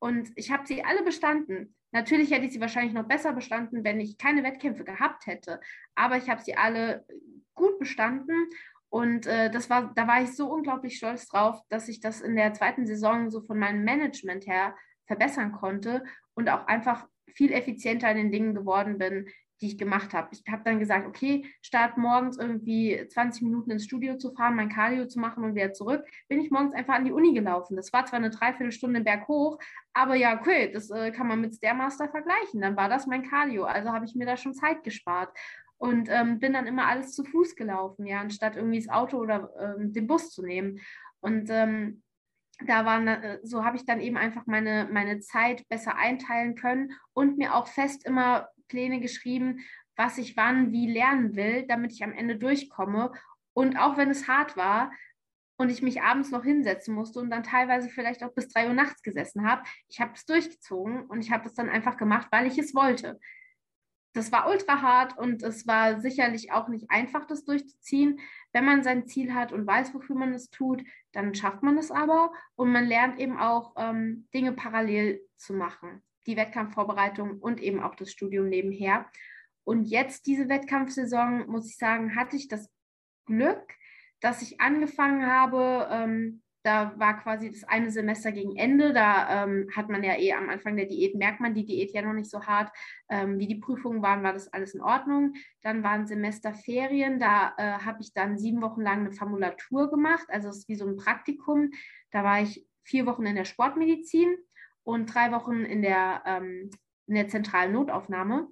und 0.00 0.30
ich 0.34 0.50
habe 0.50 0.66
sie 0.66 0.84
alle 0.84 1.02
bestanden. 1.02 1.74
Natürlich 1.92 2.30
hätte 2.30 2.46
ich 2.46 2.52
sie 2.52 2.60
wahrscheinlich 2.60 2.92
noch 2.92 3.06
besser 3.06 3.32
bestanden, 3.32 3.84
wenn 3.84 4.00
ich 4.00 4.18
keine 4.18 4.42
Wettkämpfe 4.42 4.84
gehabt 4.84 5.26
hätte. 5.26 5.60
Aber 5.94 6.16
ich 6.16 6.28
habe 6.28 6.42
sie 6.42 6.56
alle 6.56 7.04
gut 7.54 7.78
bestanden. 7.78 8.48
Und 8.88 9.26
äh, 9.26 9.50
das 9.50 9.68
war, 9.68 9.92
da 9.94 10.06
war 10.06 10.22
ich 10.22 10.34
so 10.36 10.52
unglaublich 10.52 10.96
stolz 10.96 11.26
drauf, 11.26 11.60
dass 11.68 11.88
ich 11.88 12.00
das 12.00 12.20
in 12.20 12.36
der 12.36 12.54
zweiten 12.54 12.86
Saison 12.86 13.30
so 13.30 13.40
von 13.40 13.58
meinem 13.58 13.84
Management 13.84 14.46
her 14.46 14.76
verbessern 15.06 15.52
konnte 15.52 16.04
und 16.34 16.48
auch 16.48 16.66
einfach 16.66 17.06
viel 17.28 17.52
effizienter 17.52 18.10
in 18.10 18.16
den 18.16 18.32
Dingen 18.32 18.54
geworden 18.54 18.98
bin, 18.98 19.28
die 19.60 19.68
ich 19.68 19.78
gemacht 19.78 20.12
habe. 20.12 20.28
Ich 20.32 20.42
habe 20.50 20.62
dann 20.64 20.78
gesagt, 20.78 21.06
okay, 21.06 21.46
statt 21.62 21.96
morgens 21.96 22.38
irgendwie 22.38 23.06
20 23.08 23.42
Minuten 23.42 23.70
ins 23.70 23.84
Studio 23.84 24.16
zu 24.16 24.32
fahren, 24.32 24.56
mein 24.56 24.68
Cardio 24.68 25.06
zu 25.06 25.18
machen 25.18 25.44
und 25.44 25.54
wieder 25.54 25.72
zurück, 25.72 26.04
bin 26.28 26.40
ich 26.40 26.50
morgens 26.50 26.74
einfach 26.74 26.94
an 26.94 27.04
die 27.04 27.12
Uni 27.12 27.32
gelaufen. 27.32 27.76
Das 27.76 27.92
war 27.92 28.04
zwar 28.04 28.18
eine 28.18 28.30
Dreiviertelstunde 28.30 29.00
berghoch, 29.00 29.58
aber 29.94 30.14
ja, 30.14 30.38
okay, 30.38 30.70
das 30.72 30.90
äh, 30.90 31.10
kann 31.10 31.28
man 31.28 31.40
mit 31.40 31.54
Stairmaster 31.54 32.08
vergleichen. 32.08 32.60
Dann 32.60 32.76
war 32.76 32.88
das 32.88 33.06
mein 33.06 33.28
Cardio. 33.28 33.64
Also 33.64 33.92
habe 33.92 34.04
ich 34.04 34.14
mir 34.14 34.26
da 34.26 34.36
schon 34.36 34.54
Zeit 34.54 34.84
gespart 34.84 35.30
und 35.78 36.08
ähm, 36.10 36.38
bin 36.38 36.52
dann 36.52 36.66
immer 36.66 36.86
alles 36.86 37.12
zu 37.12 37.24
Fuß 37.24 37.56
gelaufen, 37.56 38.06
ja, 38.06 38.20
anstatt 38.20 38.56
irgendwie 38.56 38.78
das 38.78 38.88
Auto 38.88 39.18
oder 39.18 39.50
ähm, 39.58 39.92
den 39.92 40.06
Bus 40.06 40.30
zu 40.30 40.42
nehmen. 40.42 40.80
Und 41.20 41.48
ähm, 41.50 42.02
da 42.66 42.84
waren, 42.84 43.08
äh, 43.08 43.38
so 43.42 43.64
habe 43.64 43.76
ich 43.76 43.84
dann 43.84 44.00
eben 44.00 44.16
einfach 44.16 44.46
meine, 44.46 44.88
meine 44.90 45.20
Zeit 45.20 45.68
besser 45.68 45.96
einteilen 45.96 46.54
können 46.54 46.92
und 47.12 47.36
mir 47.36 47.54
auch 47.54 47.66
fest 47.66 48.06
immer 48.06 48.48
Pläne 48.68 49.00
geschrieben, 49.00 49.60
was 49.96 50.18
ich 50.18 50.36
wann 50.36 50.72
wie 50.72 50.90
lernen 50.90 51.34
will, 51.34 51.66
damit 51.66 51.92
ich 51.92 52.04
am 52.04 52.12
Ende 52.12 52.36
durchkomme. 52.36 53.12
Und 53.54 53.78
auch 53.78 53.96
wenn 53.96 54.10
es 54.10 54.28
hart 54.28 54.56
war 54.56 54.92
und 55.56 55.70
ich 55.70 55.82
mich 55.82 56.02
abends 56.02 56.30
noch 56.30 56.44
hinsetzen 56.44 56.94
musste 56.94 57.18
und 57.20 57.30
dann 57.30 57.42
teilweise 57.42 57.88
vielleicht 57.88 58.22
auch 58.22 58.34
bis 58.34 58.48
drei 58.48 58.68
Uhr 58.68 58.74
nachts 58.74 59.02
gesessen 59.02 59.48
habe, 59.48 59.62
ich 59.88 60.00
habe 60.00 60.12
es 60.14 60.26
durchgezogen 60.26 61.06
und 61.06 61.20
ich 61.20 61.32
habe 61.32 61.46
es 61.46 61.54
dann 61.54 61.70
einfach 61.70 61.96
gemacht, 61.96 62.28
weil 62.30 62.46
ich 62.46 62.58
es 62.58 62.74
wollte. 62.74 63.18
Das 64.12 64.32
war 64.32 64.48
ultra 64.48 64.80
hart 64.80 65.18
und 65.18 65.42
es 65.42 65.66
war 65.66 66.00
sicherlich 66.00 66.50
auch 66.52 66.68
nicht 66.68 66.90
einfach, 66.90 67.26
das 67.26 67.44
durchzuziehen. 67.44 68.20
Wenn 68.52 68.64
man 68.64 68.82
sein 68.82 69.06
Ziel 69.06 69.34
hat 69.34 69.52
und 69.52 69.66
weiß, 69.66 69.94
wofür 69.94 70.16
man 70.16 70.32
es 70.32 70.48
tut, 70.50 70.82
dann 71.12 71.34
schafft 71.34 71.62
man 71.62 71.76
es 71.76 71.90
aber 71.90 72.32
und 72.54 72.72
man 72.72 72.86
lernt 72.86 73.18
eben 73.18 73.38
auch 73.38 73.74
ähm, 73.76 74.26
Dinge 74.32 74.52
parallel 74.52 75.20
zu 75.36 75.52
machen 75.52 76.02
die 76.26 76.36
Wettkampfvorbereitung 76.36 77.38
und 77.38 77.60
eben 77.60 77.80
auch 77.80 77.94
das 77.94 78.10
Studium 78.10 78.48
nebenher. 78.48 79.06
Und 79.64 79.84
jetzt 79.84 80.26
diese 80.26 80.48
Wettkampfsaison, 80.48 81.46
muss 81.48 81.68
ich 81.68 81.76
sagen, 81.76 82.14
hatte 82.14 82.36
ich 82.36 82.48
das 82.48 82.70
Glück, 83.26 83.74
dass 84.20 84.42
ich 84.42 84.60
angefangen 84.60 85.26
habe, 85.26 85.88
ähm, 85.90 86.42
da 86.66 86.98
war 86.98 87.22
quasi 87.22 87.48
das 87.48 87.62
eine 87.62 87.92
Semester 87.92 88.32
gegen 88.32 88.56
Ende. 88.56 88.92
Da 88.92 89.44
ähm, 89.44 89.70
hat 89.76 89.88
man 89.88 90.02
ja 90.02 90.18
eh 90.18 90.32
am 90.32 90.48
Anfang 90.48 90.76
der 90.76 90.86
Diät, 90.86 91.14
merkt 91.14 91.38
man 91.38 91.54
die 91.54 91.64
Diät 91.64 91.92
ja 91.92 92.02
noch 92.02 92.12
nicht 92.12 92.28
so 92.28 92.44
hart. 92.44 92.76
Ähm, 93.08 93.38
wie 93.38 93.46
die 93.46 93.60
Prüfungen 93.60 94.02
waren, 94.02 94.24
war 94.24 94.32
das 94.32 94.52
alles 94.52 94.74
in 94.74 94.80
Ordnung. 94.80 95.34
Dann 95.62 95.84
waren 95.84 96.08
Semesterferien. 96.08 97.20
Da 97.20 97.54
äh, 97.56 97.84
habe 97.84 97.98
ich 98.00 98.12
dann 98.14 98.36
sieben 98.36 98.62
Wochen 98.62 98.80
lang 98.80 98.98
eine 99.00 99.12
Formulatur 99.12 99.88
gemacht. 99.90 100.26
Also 100.28 100.48
es 100.48 100.58
ist 100.58 100.68
wie 100.68 100.74
so 100.74 100.88
ein 100.88 100.96
Praktikum. 100.96 101.70
Da 102.10 102.24
war 102.24 102.42
ich 102.42 102.66
vier 102.82 103.06
Wochen 103.06 103.26
in 103.26 103.36
der 103.36 103.44
Sportmedizin 103.44 104.36
und 104.86 105.12
drei 105.12 105.32
Wochen 105.32 105.64
in 105.64 105.82
der, 105.82 106.22
ähm, 106.26 106.70
in 107.06 107.16
der 107.16 107.28
zentralen 107.28 107.72
Notaufnahme. 107.72 108.48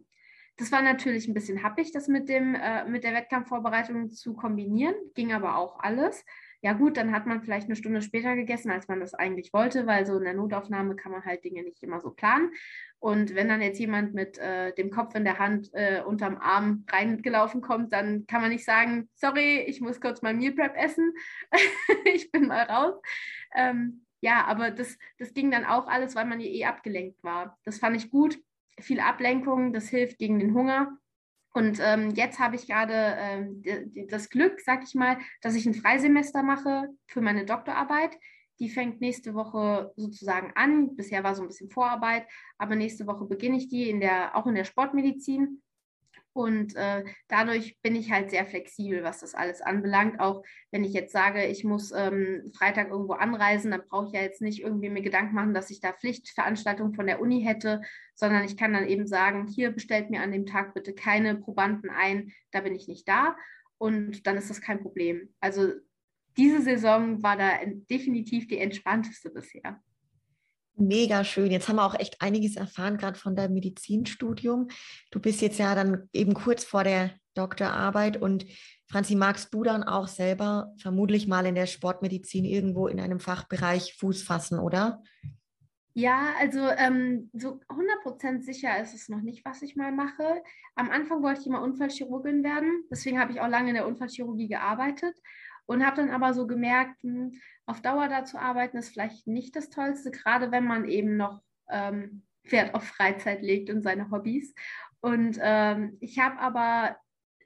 Das 0.56 0.70
war 0.70 0.82
natürlich 0.82 1.26
ein 1.26 1.34
bisschen 1.34 1.62
happig, 1.62 1.92
das 1.92 2.08
mit, 2.08 2.28
dem, 2.28 2.54
äh, 2.54 2.84
mit 2.86 3.04
der 3.04 3.14
Wettkampfvorbereitung 3.14 4.10
zu 4.10 4.34
kombinieren, 4.34 4.94
ging 5.14 5.32
aber 5.32 5.56
auch 5.56 5.80
alles. 5.80 6.24
Ja 6.60 6.72
gut, 6.72 6.96
dann 6.96 7.12
hat 7.12 7.26
man 7.26 7.42
vielleicht 7.42 7.66
eine 7.66 7.76
Stunde 7.76 8.02
später 8.02 8.34
gegessen, 8.36 8.70
als 8.70 8.88
man 8.88 8.98
das 8.98 9.14
eigentlich 9.14 9.52
wollte, 9.52 9.86
weil 9.86 10.06
so 10.06 10.16
in 10.16 10.24
der 10.24 10.34
Notaufnahme 10.34 10.96
kann 10.96 11.12
man 11.12 11.24
halt 11.24 11.44
Dinge 11.44 11.62
nicht 11.62 11.82
immer 11.82 12.00
so 12.00 12.10
planen. 12.10 12.50
Und 12.98 13.34
wenn 13.34 13.48
dann 13.48 13.62
jetzt 13.62 13.78
jemand 13.78 14.14
mit 14.14 14.38
äh, 14.38 14.72
dem 14.74 14.90
Kopf 14.90 15.14
in 15.14 15.24
der 15.24 15.38
Hand 15.38 15.70
äh, 15.72 16.02
unterm 16.04 16.38
Arm 16.38 16.84
reingelaufen 16.90 17.60
kommt, 17.60 17.92
dann 17.92 18.26
kann 18.26 18.40
man 18.40 18.50
nicht 18.50 18.64
sagen, 18.64 19.08
sorry, 19.14 19.60
ich 19.60 19.80
muss 19.80 20.00
kurz 20.00 20.22
mein 20.22 20.38
Meal 20.38 20.52
Prep 20.52 20.74
essen, 20.76 21.12
ich 22.06 22.32
bin 22.32 22.46
mal 22.46 22.62
raus. 22.62 22.94
Ähm, 23.54 24.03
ja, 24.24 24.46
aber 24.46 24.70
das, 24.70 24.96
das 25.18 25.34
ging 25.34 25.50
dann 25.50 25.66
auch 25.66 25.86
alles, 25.86 26.16
weil 26.16 26.24
man 26.24 26.40
ja 26.40 26.46
eh 26.46 26.64
abgelenkt 26.64 27.22
war. 27.22 27.58
Das 27.64 27.78
fand 27.78 27.94
ich 27.94 28.08
gut. 28.10 28.38
Viel 28.80 28.98
Ablenkung, 28.98 29.74
das 29.74 29.88
hilft 29.88 30.16
gegen 30.16 30.38
den 30.38 30.54
Hunger. 30.54 30.96
Und 31.52 31.78
ähm, 31.82 32.08
jetzt 32.12 32.38
habe 32.38 32.56
ich 32.56 32.66
gerade 32.66 32.94
ähm, 33.18 33.62
das 34.08 34.30
Glück, 34.30 34.60
sag 34.62 34.82
ich 34.82 34.94
mal, 34.94 35.18
dass 35.42 35.54
ich 35.54 35.66
ein 35.66 35.74
Freisemester 35.74 36.42
mache 36.42 36.88
für 37.06 37.20
meine 37.20 37.44
Doktorarbeit. 37.44 38.16
Die 38.60 38.70
fängt 38.70 39.02
nächste 39.02 39.34
Woche 39.34 39.92
sozusagen 39.94 40.52
an. 40.54 40.96
Bisher 40.96 41.22
war 41.22 41.34
so 41.34 41.42
ein 41.42 41.48
bisschen 41.48 41.68
Vorarbeit, 41.68 42.26
aber 42.56 42.76
nächste 42.76 43.06
Woche 43.06 43.26
beginne 43.26 43.58
ich 43.58 43.68
die 43.68 43.90
in 43.90 44.00
der, 44.00 44.34
auch 44.38 44.46
in 44.46 44.54
der 44.54 44.64
Sportmedizin. 44.64 45.62
Und 46.34 46.74
äh, 46.74 47.04
dadurch 47.28 47.80
bin 47.80 47.94
ich 47.94 48.10
halt 48.10 48.30
sehr 48.30 48.44
flexibel, 48.44 49.04
was 49.04 49.20
das 49.20 49.36
alles 49.36 49.62
anbelangt. 49.62 50.18
Auch 50.18 50.42
wenn 50.72 50.82
ich 50.82 50.92
jetzt 50.92 51.12
sage, 51.12 51.46
ich 51.46 51.62
muss 51.62 51.92
ähm, 51.92 52.50
Freitag 52.58 52.90
irgendwo 52.90 53.12
anreisen, 53.12 53.70
dann 53.70 53.84
brauche 53.88 54.08
ich 54.08 54.14
ja 54.14 54.22
jetzt 54.22 54.42
nicht 54.42 54.60
irgendwie 54.60 54.90
mir 54.90 55.00
Gedanken 55.00 55.36
machen, 55.36 55.54
dass 55.54 55.70
ich 55.70 55.80
da 55.80 55.92
Pflichtveranstaltungen 55.92 56.92
von 56.92 57.06
der 57.06 57.20
Uni 57.20 57.42
hätte, 57.42 57.82
sondern 58.16 58.44
ich 58.44 58.56
kann 58.56 58.72
dann 58.72 58.88
eben 58.88 59.06
sagen, 59.06 59.46
hier 59.46 59.70
bestellt 59.70 60.10
mir 60.10 60.22
an 60.22 60.32
dem 60.32 60.44
Tag 60.44 60.74
bitte 60.74 60.92
keine 60.92 61.36
Probanden 61.36 61.88
ein, 61.88 62.32
da 62.50 62.60
bin 62.62 62.74
ich 62.74 62.88
nicht 62.88 63.06
da. 63.06 63.36
Und 63.78 64.26
dann 64.26 64.36
ist 64.36 64.50
das 64.50 64.60
kein 64.60 64.82
Problem. 64.82 65.32
Also 65.38 65.72
diese 66.36 66.62
Saison 66.62 67.22
war 67.22 67.36
da 67.36 67.58
definitiv 67.88 68.48
die 68.48 68.58
entspannteste 68.58 69.30
bisher. 69.30 69.80
Mega 70.76 71.22
schön. 71.22 71.52
Jetzt 71.52 71.68
haben 71.68 71.76
wir 71.76 71.84
auch 71.84 71.98
echt 71.98 72.20
einiges 72.20 72.56
erfahren, 72.56 72.96
gerade 72.96 73.18
von 73.18 73.36
deinem 73.36 73.54
Medizinstudium. 73.54 74.68
Du 75.10 75.20
bist 75.20 75.40
jetzt 75.40 75.58
ja 75.58 75.74
dann 75.74 76.08
eben 76.12 76.34
kurz 76.34 76.64
vor 76.64 76.82
der 76.82 77.12
Doktorarbeit 77.34 78.20
und 78.20 78.46
Franzi, 78.88 79.14
magst 79.14 79.52
du 79.54 79.62
dann 79.62 79.82
auch 79.82 80.08
selber 80.08 80.72
vermutlich 80.78 81.26
mal 81.26 81.46
in 81.46 81.54
der 81.54 81.66
Sportmedizin 81.66 82.44
irgendwo 82.44 82.86
in 82.86 83.00
einem 83.00 83.20
Fachbereich 83.20 83.94
Fuß 83.98 84.22
fassen, 84.22 84.58
oder? 84.58 85.02
Ja, 85.94 86.32
also 86.40 86.58
ähm, 86.58 87.30
so 87.32 87.60
100% 88.04 88.42
sicher 88.42 88.80
ist 88.82 88.94
es 88.94 89.08
noch 89.08 89.20
nicht, 89.20 89.44
was 89.44 89.62
ich 89.62 89.76
mal 89.76 89.92
mache. 89.92 90.42
Am 90.74 90.90
Anfang 90.90 91.22
wollte 91.22 91.40
ich 91.40 91.46
immer 91.46 91.62
Unfallchirurgin 91.62 92.42
werden. 92.42 92.84
Deswegen 92.90 93.20
habe 93.20 93.30
ich 93.30 93.40
auch 93.40 93.48
lange 93.48 93.68
in 93.68 93.74
der 93.76 93.86
Unfallchirurgie 93.86 94.48
gearbeitet 94.48 95.14
und 95.66 95.84
habe 95.84 95.96
dann 95.96 96.10
aber 96.10 96.34
so 96.34 96.46
gemerkt, 96.46 97.02
hm, 97.02 97.32
auf 97.66 97.80
Dauer 97.80 98.08
da 98.08 98.24
zu 98.24 98.38
arbeiten 98.38 98.76
ist 98.76 98.90
vielleicht 98.90 99.26
nicht 99.26 99.56
das 99.56 99.70
Tollste, 99.70 100.10
gerade 100.10 100.52
wenn 100.52 100.64
man 100.64 100.86
eben 100.86 101.16
noch 101.16 101.42
ähm, 101.70 102.22
Wert 102.44 102.74
auf 102.74 102.84
Freizeit 102.84 103.42
legt 103.42 103.70
und 103.70 103.82
seine 103.82 104.10
Hobbys. 104.10 104.54
Und 105.00 105.38
ähm, 105.40 105.96
ich 106.00 106.18
habe 106.18 106.38
aber 106.38 106.96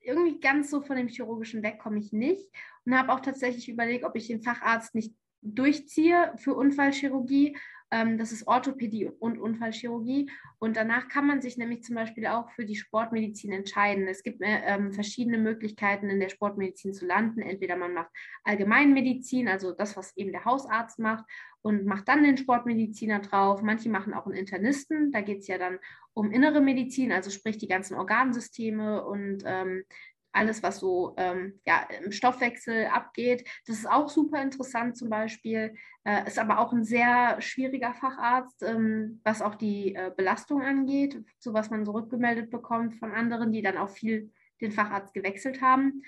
irgendwie 0.00 0.40
ganz 0.40 0.70
so 0.70 0.80
von 0.80 0.96
dem 0.96 1.08
Chirurgischen 1.08 1.62
weg 1.62 1.78
komme 1.78 1.98
ich 1.98 2.12
nicht 2.12 2.48
und 2.84 2.96
habe 2.96 3.12
auch 3.12 3.20
tatsächlich 3.20 3.68
überlegt, 3.68 4.04
ob 4.04 4.16
ich 4.16 4.26
den 4.26 4.42
Facharzt 4.42 4.94
nicht 4.94 5.14
durchziehe 5.42 6.32
für 6.36 6.54
Unfallchirurgie 6.54 7.56
das 7.90 8.32
ist 8.32 8.46
Orthopädie 8.46 9.06
und 9.06 9.38
Unfallchirurgie. 9.38 10.30
Und 10.58 10.76
danach 10.76 11.08
kann 11.08 11.26
man 11.26 11.40
sich 11.40 11.56
nämlich 11.56 11.82
zum 11.82 11.94
Beispiel 11.94 12.26
auch 12.26 12.50
für 12.50 12.64
die 12.64 12.76
Sportmedizin 12.76 13.52
entscheiden. 13.52 14.06
Es 14.08 14.22
gibt 14.22 14.42
äh, 14.42 14.60
ähm, 14.66 14.92
verschiedene 14.92 15.38
Möglichkeiten, 15.38 16.10
in 16.10 16.20
der 16.20 16.28
Sportmedizin 16.28 16.92
zu 16.92 17.06
landen. 17.06 17.40
Entweder 17.40 17.76
man 17.76 17.94
macht 17.94 18.10
Allgemeinmedizin, 18.44 19.48
also 19.48 19.72
das, 19.72 19.96
was 19.96 20.16
eben 20.16 20.32
der 20.32 20.44
Hausarzt 20.44 20.98
macht, 20.98 21.24
und 21.62 21.86
macht 21.86 22.08
dann 22.08 22.22
den 22.22 22.36
Sportmediziner 22.36 23.20
drauf. 23.20 23.62
Manche 23.62 23.88
machen 23.88 24.14
auch 24.14 24.26
einen 24.26 24.36
Internisten. 24.36 25.10
Da 25.12 25.20
geht 25.20 25.40
es 25.40 25.48
ja 25.48 25.58
dann 25.58 25.78
um 26.14 26.30
innere 26.30 26.60
Medizin, 26.60 27.12
also 27.12 27.30
sprich 27.30 27.58
die 27.58 27.68
ganzen 27.68 27.94
Organsysteme 27.94 29.04
und 29.04 29.42
ähm, 29.44 29.84
alles, 30.32 30.62
was 30.62 30.78
so 30.78 31.14
ähm, 31.16 31.60
ja, 31.66 31.86
im 32.04 32.12
Stoffwechsel 32.12 32.86
abgeht. 32.86 33.48
Das 33.66 33.78
ist 33.78 33.90
auch 33.90 34.08
super 34.08 34.42
interessant 34.42 34.96
zum 34.96 35.08
Beispiel. 35.08 35.74
Äh, 36.04 36.26
ist 36.26 36.38
aber 36.38 36.58
auch 36.58 36.72
ein 36.72 36.84
sehr 36.84 37.40
schwieriger 37.40 37.94
Facharzt, 37.94 38.62
ähm, 38.62 39.20
was 39.24 39.42
auch 39.42 39.54
die 39.54 39.94
äh, 39.94 40.10
Belastung 40.16 40.62
angeht, 40.62 41.22
so 41.38 41.54
was 41.54 41.70
man 41.70 41.84
so 41.84 41.92
rückgemeldet 41.92 42.50
bekommt 42.50 42.96
von 42.96 43.12
anderen, 43.12 43.52
die 43.52 43.62
dann 43.62 43.78
auch 43.78 43.90
viel 43.90 44.30
den 44.60 44.72
Facharzt 44.72 45.14
gewechselt 45.14 45.62
haben. 45.62 46.02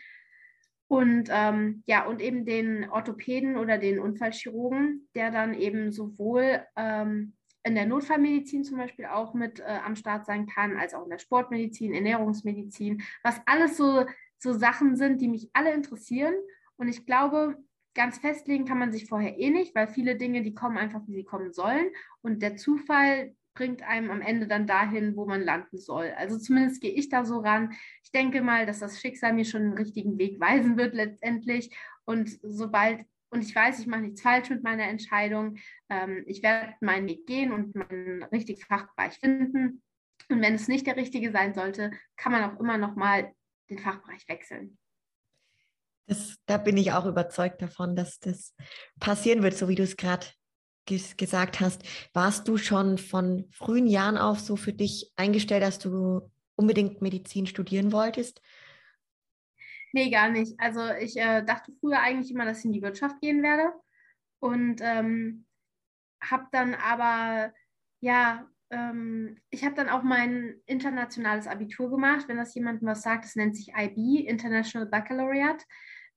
Und 0.88 1.28
ähm, 1.30 1.84
ja, 1.86 2.04
und 2.04 2.20
eben 2.20 2.44
den 2.44 2.90
Orthopäden 2.90 3.56
oder 3.56 3.78
den 3.78 4.00
Unfallchirurgen, 4.00 5.08
der 5.14 5.30
dann 5.30 5.54
eben 5.54 5.92
sowohl 5.92 6.64
ähm, 6.76 7.34
in 7.62 7.74
der 7.74 7.86
Notfallmedizin 7.86 8.64
zum 8.64 8.78
Beispiel 8.78 9.06
auch 9.06 9.34
mit 9.34 9.61
äh, 9.61 9.80
am 9.84 9.96
Start 9.96 10.26
sein 10.26 10.46
kann, 10.46 10.76
als 10.76 10.94
auch 10.94 11.04
in 11.04 11.11
der 11.11 11.18
Sportmedizin, 11.18 11.94
Ernährungsmedizin, 11.94 13.02
was 13.22 13.40
alles 13.46 13.76
so, 13.76 14.06
so 14.38 14.52
Sachen 14.52 14.96
sind, 14.96 15.20
die 15.20 15.28
mich 15.28 15.50
alle 15.52 15.72
interessieren. 15.72 16.34
Und 16.76 16.88
ich 16.88 17.04
glaube, 17.04 17.56
ganz 17.94 18.18
festlegen 18.18 18.64
kann 18.64 18.78
man 18.78 18.92
sich 18.92 19.06
vorher 19.06 19.38
eh 19.38 19.50
nicht, 19.50 19.74
weil 19.74 19.88
viele 19.88 20.16
Dinge, 20.16 20.42
die 20.42 20.54
kommen 20.54 20.78
einfach, 20.78 21.02
wie 21.06 21.14
sie 21.14 21.24
kommen 21.24 21.52
sollen. 21.52 21.86
Und 22.22 22.40
der 22.40 22.56
Zufall 22.56 23.34
bringt 23.54 23.82
einem 23.82 24.11
am 24.11 24.22
Ende 24.22 24.46
dann 24.46 24.66
dahin, 24.66 25.16
wo 25.16 25.26
man 25.26 25.42
landen 25.42 25.76
soll. 25.78 26.12
Also 26.16 26.38
zumindest 26.38 26.80
gehe 26.80 26.92
ich 26.92 27.08
da 27.08 27.24
so 27.24 27.40
ran. 27.40 27.72
Ich 28.02 28.12
denke 28.12 28.42
mal, 28.42 28.64
dass 28.64 28.78
das 28.78 29.00
Schicksal 29.00 29.34
mir 29.34 29.44
schon 29.44 29.62
den 29.62 29.72
richtigen 29.74 30.18
Weg 30.18 30.40
weisen 30.40 30.78
wird 30.78 30.94
letztendlich. 30.94 31.76
Und 32.04 32.38
sobald 32.42 33.04
und 33.31 33.43
ich 33.43 33.55
weiß, 33.55 33.78
ich 33.78 33.87
mache 33.87 34.03
nichts 34.03 34.22
falsch 34.22 34.51
mit 34.51 34.62
meiner 34.62 34.85
Entscheidung. 34.85 35.57
Ähm, 35.89 36.24
ich 36.26 36.43
werde 36.43 36.74
meinen 36.81 37.09
Weg 37.09 37.26
gehen 37.26 37.53
und 37.53 37.74
meinen 37.74 38.22
richtigen 38.24 38.61
Fachbereich 38.61 39.18
finden. 39.18 39.83
Und 40.28 40.43
wenn 40.43 40.55
es 40.55 40.68
nicht 40.68 40.87
der 40.87 40.97
richtige 40.97 41.31
sein 41.33 41.55
sollte, 41.55 41.93
kann 42.16 42.33
man 42.33 42.45
auch 42.45 42.61
immer 42.61 42.76
noch 42.76 42.97
mal 42.97 43.33
den 43.68 43.78
Fachbereich 43.78 44.28
wechseln. 44.28 44.78
Das, 46.07 46.37
da 46.47 46.57
bin 46.57 46.76
ich 46.76 46.93
auch 46.93 47.07
überzeugt 47.07 47.62
davon, 47.62 47.95
dass 47.95 48.18
das 48.18 48.55
passieren 48.99 49.43
wird, 49.43 49.55
so 49.55 49.68
wie 49.68 49.76
du 49.76 49.85
es 49.85 49.97
gerade 49.97 50.26
ges 50.87 51.16
gesagt 51.16 51.61
hast. 51.61 51.83
Warst 52.12 52.49
du 52.49 52.57
schon 52.57 52.99
von 52.99 53.47
frühen 53.53 53.87
Jahren 53.87 54.18
auf 54.18 54.41
so 54.41 54.57
für 54.57 54.72
dich 54.72 55.12
eingestellt, 55.14 55.62
dass 55.62 55.78
du 55.78 56.28
unbedingt 56.57 57.01
Medizin 57.01 57.47
studieren 57.47 57.93
wolltest? 57.93 58.41
Nee, 59.93 60.11
gar 60.11 60.30
nicht. 60.30 60.59
Also 60.59 60.80
ich 61.01 61.16
äh, 61.16 61.43
dachte 61.45 61.72
früher 61.80 62.01
eigentlich 62.01 62.30
immer, 62.30 62.45
dass 62.45 62.61
ich 62.61 62.64
in 62.66 62.72
die 62.72 62.82
Wirtschaft 62.82 63.20
gehen 63.20 63.43
werde. 63.43 63.72
Und 64.38 64.80
ähm, 64.82 65.47
habe 66.22 66.47
dann 66.53 66.74
aber, 66.74 67.53
ja, 68.01 68.47
ähm, 68.70 69.36
ich 69.51 69.64
habe 69.64 69.74
dann 69.74 69.88
auch 69.88 70.03
mein 70.03 70.55
internationales 70.66 71.47
Abitur 71.47 71.91
gemacht. 71.91 72.28
Wenn 72.28 72.36
das 72.36 72.55
jemandem 72.55 72.88
was 72.88 73.03
sagt, 73.03 73.24
das 73.24 73.36
nennt 73.36 73.57
sich 73.57 73.72
IB, 73.76 74.26
International 74.26 74.88
Baccalaureate. 74.88 75.64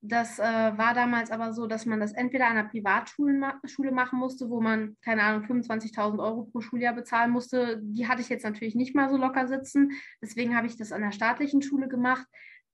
Das 0.06 0.38
äh, 0.38 0.42
war 0.42 0.92
damals 0.92 1.30
aber 1.30 1.54
so, 1.54 1.66
dass 1.66 1.86
man 1.86 1.98
das 1.98 2.12
entweder 2.12 2.46
an 2.46 2.58
einer 2.58 2.68
Privatschule 2.68 3.32
ma 3.32 3.58
Schule 3.64 3.90
machen 3.90 4.18
musste, 4.18 4.50
wo 4.50 4.60
man, 4.60 4.98
keine 5.00 5.22
Ahnung, 5.22 5.46
25.000 5.46 6.22
Euro 6.22 6.44
pro 6.44 6.60
Schuljahr 6.60 6.92
bezahlen 6.92 7.30
musste. 7.30 7.80
Die 7.82 8.06
hatte 8.06 8.20
ich 8.20 8.28
jetzt 8.28 8.44
natürlich 8.44 8.74
nicht 8.74 8.94
mal 8.94 9.08
so 9.08 9.16
locker 9.16 9.48
sitzen. 9.48 9.92
Deswegen 10.20 10.54
habe 10.54 10.66
ich 10.66 10.76
das 10.76 10.92
an 10.92 11.00
der 11.00 11.12
staatlichen 11.12 11.62
Schule 11.62 11.88
gemacht. 11.88 12.26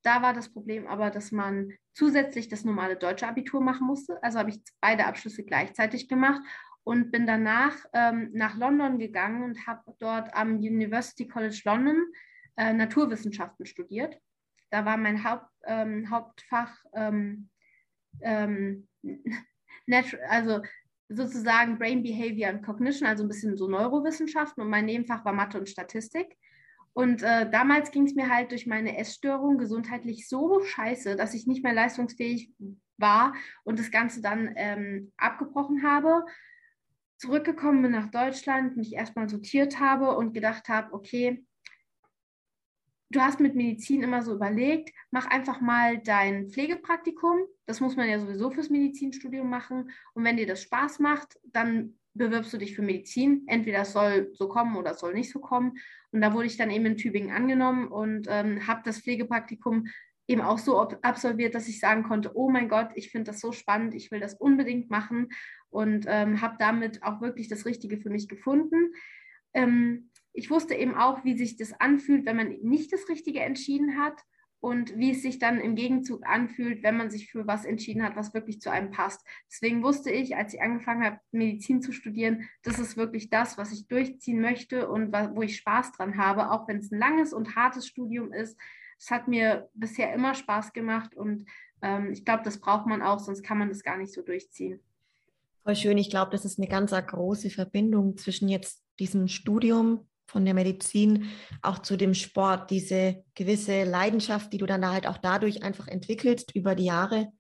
Da 0.03 0.23
war 0.23 0.33
das 0.33 0.53
Problem 0.53 0.87
aber, 0.87 1.11
dass 1.11 1.31
man 1.31 1.73
zusätzlich 1.95 2.49
das 2.49 2.65
normale 2.65 2.97
deutsche 2.97 3.27
Abitur 3.27 3.61
machen 3.61 3.87
musste. 3.87 4.23
Also 4.23 4.39
habe 4.39 4.51
ich 4.51 4.61
beide 4.81 5.07
Abschlüsse 5.07 5.45
gleichzeitig 5.45 6.09
gemacht 6.09 6.41
und 6.85 7.11
bin 7.11 7.27
danach 7.27 7.77
ähm, 7.93 8.31
nach 8.33 8.57
London 8.57 8.99
gegangen 8.99 9.43
und 9.43 9.67
habe 9.67 9.95
dort 9.99 10.35
am 10.35 10.57
University 10.57 11.29
College 11.29 11.61
London 11.65 12.03
äh, 12.57 12.73
Naturwissenschaften 12.73 13.67
studiert. 13.67 14.19
Da 14.71 14.85
war 14.85 14.97
mein 14.97 15.25
Haupt, 15.25 15.51
ähm, 15.67 16.09
Hauptfach 16.11 16.77
ähm, 16.95 17.51
ähm 18.21 18.89
also 20.29 20.63
sozusagen 21.09 21.79
Brain 21.79 22.03
Behavior 22.03 22.51
and 22.51 22.65
Cognition, 22.65 23.09
also 23.09 23.25
ein 23.25 23.29
bisschen 23.29 23.57
so 23.57 23.69
Neurowissenschaften 23.69 24.63
und 24.63 24.71
mein 24.71 24.87
Nebenfach 24.87 25.25
war 25.25 25.33
Mathe 25.33 25.59
und 25.59 25.69
Statistik. 25.69 26.37
Und 26.93 27.23
äh, 27.23 27.49
damals 27.51 27.93
ging 27.93 28.07
es 28.07 28.15
mir 28.15 28.29
halt 28.29 28.51
durch 28.51 28.67
meine 28.67 28.99
Essstörung 28.99 29.59
gesundheitlich 29.59 30.29
so 30.29 30.61
scheiße, 30.61 31.17
dass 31.17 31.35
ich 31.35 31.47
nicht 31.47 31.63
mehr 31.63 31.73
leistungsfähig 31.73 32.53
war 32.99 33.35
und 33.65 33.79
das 33.79 33.91
Ganze 33.91 34.21
dann 34.21 34.53
ähm, 34.57 35.13
abgebrochen 35.17 35.83
habe. 35.83 36.25
Zurückgekommen 37.17 37.83
bin 37.83 37.93
nach 37.93 38.11
Deutschland, 38.11 38.77
mich 38.77 38.95
erstmal 38.95 39.29
sortiert 39.29 39.79
habe 39.79 40.17
und 40.17 40.33
gedacht 40.33 40.69
habe, 40.69 40.93
okay, 40.93 41.45
du 43.11 43.21
hast 43.21 43.41
mit 43.41 43.55
Medizin 43.55 44.03
immer 44.03 44.23
so 44.23 44.35
überlegt, 44.35 44.91
mach 45.11 45.27
einfach 45.27 45.61
mal 45.61 45.99
dein 45.99 46.51
Pflegepraktikum. 46.51 47.39
Das 47.67 47.81
muss 47.81 47.97
man 47.97 48.09
ja 48.09 48.19
sowieso 48.19 48.51
fürs 48.51 48.71
Medizinstudium 48.71 49.49
machen. 49.49 49.91
Und 50.15 50.25
wenn 50.25 50.37
dir 50.37 50.47
das 50.47 50.63
Spaß 50.63 50.99
macht, 51.01 51.39
dann 51.45 52.00
bewirbst 52.15 52.53
du 52.53 52.59
dich 52.59 52.75
für 52.75 52.83
Medizin. 52.83 53.45
Entweder 53.47 53.81
es 53.81 53.93
soll 53.93 54.31
so 54.33 54.49
kommen 54.49 54.77
oder 54.77 54.93
es 54.93 55.01
soll 55.01 55.15
nicht 55.15 55.31
so 55.31 55.41
kommen. 55.41 55.79
Und 56.13 56.21
da 56.21 56.33
wurde 56.35 56.47
ich 56.47 56.57
dann 56.57 56.71
eben 56.71 56.87
in 56.87 56.97
Tübingen 56.97 57.31
angenommen 57.35 57.89
und 57.89 58.27
ähm, 58.29 58.67
habe 58.67 58.83
das 58.85 59.01
Pflegepraktikum 59.01 59.87
eben 60.27 60.41
auch 60.43 60.59
so 60.59 60.79
absolviert, 60.79 61.55
dass 61.55 61.69
ich 61.69 61.81
sagen 61.81 62.05
konnte, 62.05 62.33
oh 62.35 62.51
mein 62.51 62.69
Gott, 62.69 62.91
ich 62.95 63.11
finde 63.11 63.33
das 63.33 63.41
so 63.41 63.51
spannend, 63.51 63.95
ich 63.95 64.11
will 64.13 64.21
das 64.21 64.35
unbedingt 64.35 64.89
machen 64.89 65.29
und 65.71 66.07
ähm, 66.09 66.41
habe 66.41 66.57
damit 66.59 67.03
auch 67.03 67.21
wirklich 67.21 67.49
das 67.49 67.67
Richtige 67.67 67.99
für 67.99 68.11
mich 68.11 68.29
gefunden. 68.29 68.93
Ähm, 69.55 70.11
ich 70.33 70.51
wusste 70.51 70.75
eben 70.75 70.95
auch, 70.95 71.25
wie 71.25 71.37
sich 71.37 71.57
das 71.57 71.73
anfühlt, 71.81 72.27
wenn 72.27 72.37
man 72.37 72.51
nicht 72.63 72.93
das 72.93 73.09
Richtige 73.09 73.41
entschieden 73.41 73.99
hat 73.99 74.23
und 74.61 74.97
wie 74.99 75.13
es 75.13 75.23
sich 75.23 75.39
dann 75.39 75.59
im 75.59 75.75
Gegenzug 75.75 76.27
anfühlt, 76.27 76.83
wenn 76.83 76.97
man 76.97 77.11
sich 77.11 77.31
für 77.31 77.47
was 77.47 77.65
entschieden 77.65 78.03
hat, 78.03 78.15
was 78.15 78.35
wirklich 78.35 78.61
zu 78.61 78.71
einem 78.71 78.91
passt. 78.91 79.27
Deswegen 79.51 79.83
wusste 79.83 80.11
ich, 80.11 80.37
als 80.37 80.53
ich 80.53 80.61
angefangen 80.61 81.05
habe, 81.05 81.19
Medizin 81.33 81.81
zu 81.81 81.93
studieren, 81.93 82.49
das 82.63 82.79
ist 82.79 82.97
wirklich 82.97 83.31
das, 83.31 83.57
was 83.57 83.73
ich 83.73 83.89
durchziehen 83.89 84.41
möchte 84.41 84.89
und 84.89 85.13
wo 85.13 85.43
ich 85.43 85.57
Spaß 85.57 85.93
dran 85.93 86.19
habe, 86.19 86.51
auch 86.51 86.69
wenn 86.69 86.79
es 86.79 86.93
ein 86.93 86.99
langes 86.99 87.33
und 87.33 87.57
hartes 87.57 87.87
Studium 87.87 88.33
ist. 88.33 88.59
Es 88.99 89.11
hat 89.11 89.29
mir 89.29 89.71
bisher 89.73 90.13
immer 90.13 90.35
Spaß 90.35 90.75
gemacht 90.75 91.15
und 91.15 91.47
ähm, 91.81 92.13
ich 92.13 92.27
glaube, 92.27 92.43
das 92.45 92.61
braucht 92.61 92.87
man 92.87 93.01
auch, 93.01 93.19
sonst 93.19 93.43
kann 93.43 93.57
man 93.57 93.71
das 93.71 93.83
gar 93.83 93.97
nicht 93.97 94.13
so 94.13 94.21
durchziehen. 94.21 94.81
Voll 95.63 95.77
schön. 95.77 95.99
Ich 95.99 96.11
glaube, 96.11 96.33
das 96.33 96.45
ist 96.45 96.59
eine 96.59 96.69
ganz 96.69 96.93
große 96.93 97.49
Verbindung 97.49 98.19
zwischen 98.19 98.49
jetzt 98.49 98.83
diesem 98.99 99.29
Studium 99.29 100.07
von 100.31 100.45
der 100.45 100.55
Medizin 100.55 101.31
auch 101.61 101.81
zu 101.81 101.97
dem 101.97 102.15
Sport, 102.15 102.71
diese 102.71 103.25
gewisse 103.35 103.85
Leidenschaft, 103.85 104.53
die 104.53 104.59
du 104.59 104.67
dann 104.67 104.83
da 104.83 104.93
halt 104.93 105.07
auch 105.07 105.19
dadurch 105.19 105.63
einfach 105.63 105.89
entwickelst 105.89 106.55
über 106.55 106.75
die 106.75 106.85
Jahre. 106.85 107.33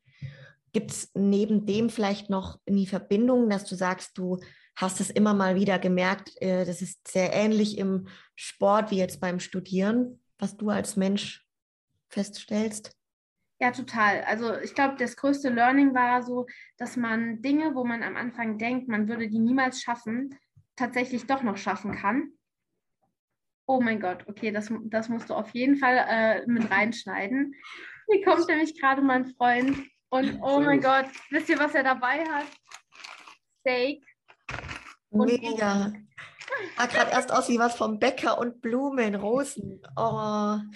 Gibt 0.72 0.90
es 0.90 1.10
neben 1.14 1.66
dem 1.66 1.88
vielleicht 1.88 2.30
noch 2.30 2.58
die 2.68 2.86
Verbindung, 2.86 3.48
dass 3.48 3.64
du 3.64 3.74
sagst, 3.74 4.18
du 4.18 4.40
hast 4.76 5.00
es 5.00 5.10
immer 5.10 5.34
mal 5.34 5.56
wieder 5.56 5.78
gemerkt, 5.78 6.30
äh, 6.40 6.64
das 6.64 6.82
ist 6.82 7.06
sehr 7.08 7.32
ähnlich 7.32 7.78
im 7.78 8.08
Sport 8.34 8.90
wie 8.90 8.98
jetzt 8.98 9.20
beim 9.20 9.40
Studieren, 9.40 10.20
was 10.38 10.56
du 10.56 10.70
als 10.70 10.96
Mensch 10.96 11.46
feststellst? 12.08 12.92
Ja, 13.60 13.72
total. 13.72 14.22
Also 14.22 14.56
ich 14.58 14.74
glaube, 14.74 14.96
das 14.98 15.16
größte 15.16 15.50
Learning 15.50 15.94
war 15.94 16.22
so, 16.22 16.46
dass 16.78 16.96
man 16.96 17.42
Dinge, 17.42 17.74
wo 17.74 17.84
man 17.84 18.02
am 18.02 18.16
Anfang 18.16 18.56
denkt, 18.56 18.88
man 18.88 19.06
würde 19.06 19.28
die 19.28 19.38
niemals 19.38 19.82
schaffen, 19.82 20.34
tatsächlich 20.76 21.26
doch 21.26 21.42
noch 21.42 21.58
schaffen 21.58 21.92
kann. 21.94 22.32
Oh 23.70 23.80
mein 23.80 24.00
Gott, 24.00 24.24
okay, 24.26 24.50
das, 24.50 24.68
das 24.86 25.08
musst 25.08 25.30
du 25.30 25.34
auf 25.34 25.50
jeden 25.50 25.76
Fall 25.76 26.04
äh, 26.08 26.44
mit 26.44 26.68
reinschneiden. 26.72 27.54
Hier 28.10 28.24
kommt 28.24 28.48
nämlich 28.48 28.76
gerade 28.76 29.00
mein 29.00 29.26
Freund 29.36 29.86
und 30.08 30.40
oh 30.42 30.58
mein 30.58 30.80
Gott, 30.80 31.06
wisst 31.30 31.50
ihr, 31.50 31.58
was 31.60 31.72
er 31.76 31.84
dabei 31.84 32.24
hat? 32.24 32.46
Steak. 33.60 34.04
Mega. 35.12 35.92
Sah 36.76 36.86
gerade 36.86 37.12
erst 37.12 37.30
aus 37.30 37.48
wie 37.48 37.60
was 37.60 37.76
vom 37.76 38.00
Bäcker 38.00 38.38
und 38.38 38.60
Blumen, 38.60 39.14
Rosen. 39.14 39.80
Oh. 39.94 40.58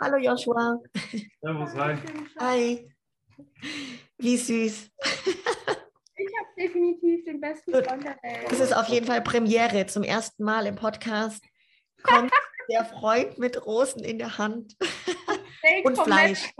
Hallo 0.00 0.18
Joshua. 0.18 0.78
Servus, 1.40 1.74
hi. 1.74 1.98
Hi. 2.38 2.88
Wie 4.18 4.36
süß. 4.36 4.92
Ich 6.26 6.32
habe 6.38 6.48
definitiv 6.56 7.24
den 7.24 7.40
besten 7.40 7.72
Freund 7.72 8.02
der 8.04 8.16
Welt. 8.22 8.50
Das 8.50 8.60
ist 8.60 8.74
auf 8.74 8.88
jeden 8.88 9.06
Fall 9.06 9.20
Premiere. 9.22 9.86
Zum 9.86 10.02
ersten 10.02 10.44
Mal 10.44 10.66
im 10.66 10.76
Podcast 10.76 11.44
kommt 12.02 12.32
der 12.70 12.84
Freund 12.86 13.36
mit 13.38 13.64
Rosen 13.66 14.02
in 14.04 14.18
der 14.18 14.38
Hand. 14.38 14.76
Steak 15.58 15.84
Und 15.84 15.98
Fleisch. 15.98 16.50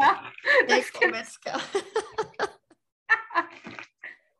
Steak 0.67 0.85
vom 0.97 1.11
Metzger. 1.11 1.61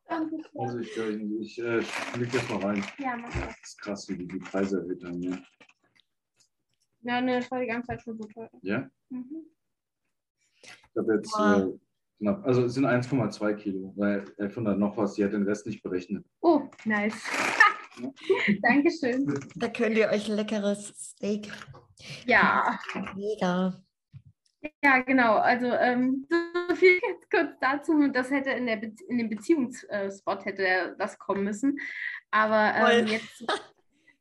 Also 0.07 0.79
ich, 0.79 0.97
äh, 0.97 1.09
ich 1.41 1.59
äh, 1.59 1.79
leg 2.17 2.31
das 2.31 2.47
mal 2.49 2.59
rein. 2.59 2.85
Ja, 2.99 3.17
mach 3.17 3.29
das. 3.33 3.47
Das 3.47 3.57
ist 3.67 3.81
krass, 3.81 4.09
wie 4.09 4.17
die 4.17 4.27
die 4.27 4.37
Preise 4.39 4.79
erhöht 4.79 5.03
haben. 5.03 5.21
Ja? 5.21 5.37
Ja, 7.01 7.21
ne, 7.21 7.39
das 7.39 7.49
war 7.51 7.59
die 7.59 7.67
ganze 7.67 7.87
Zeit 7.87 8.01
schon 8.03 8.17
so 8.17 8.27
teuer. 8.27 8.49
ja? 8.61 8.89
Mhm. 9.09 9.45
Ich 10.63 10.71
habe 10.97 11.13
jetzt 11.15 11.31
Wow. 11.33 11.73
äh, 11.73 11.84
knapp, 12.19 12.45
also 12.45 12.65
es 12.65 12.73
sind 12.73 12.85
1,2 12.85 13.55
Kilo, 13.55 13.93
weil 13.95 14.19
1100 14.37 14.77
noch 14.77 14.97
was, 14.97 15.13
die 15.13 15.23
hat 15.23 15.33
den 15.33 15.43
Rest 15.43 15.65
nicht 15.65 15.83
berechnet. 15.83 16.25
Oh, 16.41 16.61
nice. 16.85 17.15
Dankeschön. 18.61 19.39
Da 19.55 19.69
könnt 19.69 19.97
ihr 19.97 20.09
euch 20.09 20.27
leckeres 20.27 20.93
Steak. 20.97 21.49
Ja, 22.25 22.77
Mega. 23.15 23.81
ja, 24.83 24.99
genau. 24.99 25.35
Also 25.35 25.67
ähm, 25.67 26.25
so 26.29 26.75
viel 26.75 26.99
jetzt 27.07 27.31
kurz 27.31 27.57
dazu. 27.61 28.09
Das 28.11 28.31
hätte 28.31 28.51
in, 28.51 28.65
der 28.65 28.77
Be 28.77 28.93
in 29.07 29.17
dem 29.17 29.29
Beziehungsspot 29.29 30.45
hätte 30.45 30.95
das 30.99 31.17
kommen 31.17 31.45
müssen. 31.45 31.79
Aber 32.31 32.73
ähm, 32.75 33.07
jetzt 33.07 33.45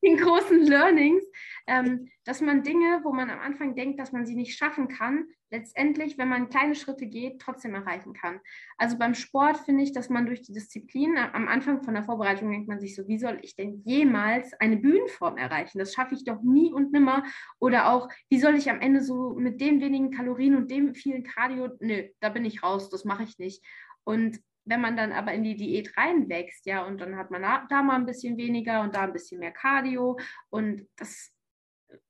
den 0.05 0.17
großen 0.17 0.61
Learnings, 0.61 1.25
ähm, 1.67 2.09
dass 2.25 2.41
man 2.41 2.63
Dinge, 2.63 3.01
wo 3.05 3.13
man 3.13 3.31
am 3.31 3.41
Anfang 3.41 3.75
denkt, 3.75 3.99
dass 3.99 4.13
man 4.13 4.27
sie 4.27 4.35
nicht 4.35 4.57
schaffen 4.57 4.89
kann, 4.89 5.27
letztendlich, 5.51 6.19
wenn 6.19 6.29
man 6.29 6.49
kleine 6.49 6.75
Schritte 6.75 7.07
geht, 7.07 7.41
trotzdem 7.41 7.75
erreichen 7.75 8.13
kann. 8.13 8.41
Also 8.77 8.99
beim 8.99 9.15
Sport 9.15 9.59
finde 9.59 9.85
ich, 9.85 9.93
dass 9.93 10.11
man 10.11 10.27
durch 10.27 10.43
die 10.43 10.53
Disziplin, 10.53 11.17
am 11.17 11.49
Anfang 11.49 11.83
von 11.83 11.95
der 11.95 12.03
Vorbereitung 12.03 12.51
denkt 12.51 12.69
man 12.69 12.81
sich 12.81 12.97
so, 12.97 13.07
wie 13.07 13.19
soll 13.19 13.39
ich 13.43 13.55
denn 13.55 13.83
jemals 13.85 14.53
eine 14.55 14.77
Bühnenform 14.77 15.37
erreichen? 15.37 15.79
Das 15.79 15.95
schaffe 15.95 16.15
ich 16.15 16.25
doch 16.25 16.43
nie 16.43 16.73
und 16.73 16.93
nimmer. 16.93 17.25
Oder 17.61 17.91
auch, 17.93 18.09
wie 18.29 18.41
soll 18.41 18.57
ich 18.57 18.69
am 18.69 18.81
Ende 18.81 19.01
so 19.01 19.35
mit 19.35 19.61
den 19.61 19.81
wenigen 19.81 20.11
Kalorien 20.11 20.57
und 20.57 20.71
dem 20.71 20.95
vielen 20.95 21.23
Cardio, 21.23 21.69
nö, 21.81 22.09
da 22.21 22.29
bin 22.31 22.45
ich 22.45 22.63
raus, 22.63 22.91
das 22.91 23.05
mache 23.05 23.23
ich 23.23 23.39
nicht. 23.39 23.65
Und 24.03 24.41
wenn 24.65 24.81
man 24.81 24.97
dann 24.97 25.13
aber 25.13 25.33
in 25.33 25.45
die 25.45 25.57
Diät 25.57 25.97
reinwächst, 25.97 26.67
ja, 26.67 26.85
und 26.85 27.01
dann 27.01 27.17
hat 27.17 27.31
man 27.31 27.43
da, 27.43 27.83
mal 27.83 27.97
ein 27.97 28.07
bisschen 28.07 28.37
weniger 28.37 28.81
und 28.81 28.95
da 28.95 29.03
ein 29.03 29.13
bisschen 29.13 29.41
mehr 29.41 29.53
Cardio 29.53 30.19
und 30.51 30.89
das, 30.97 31.33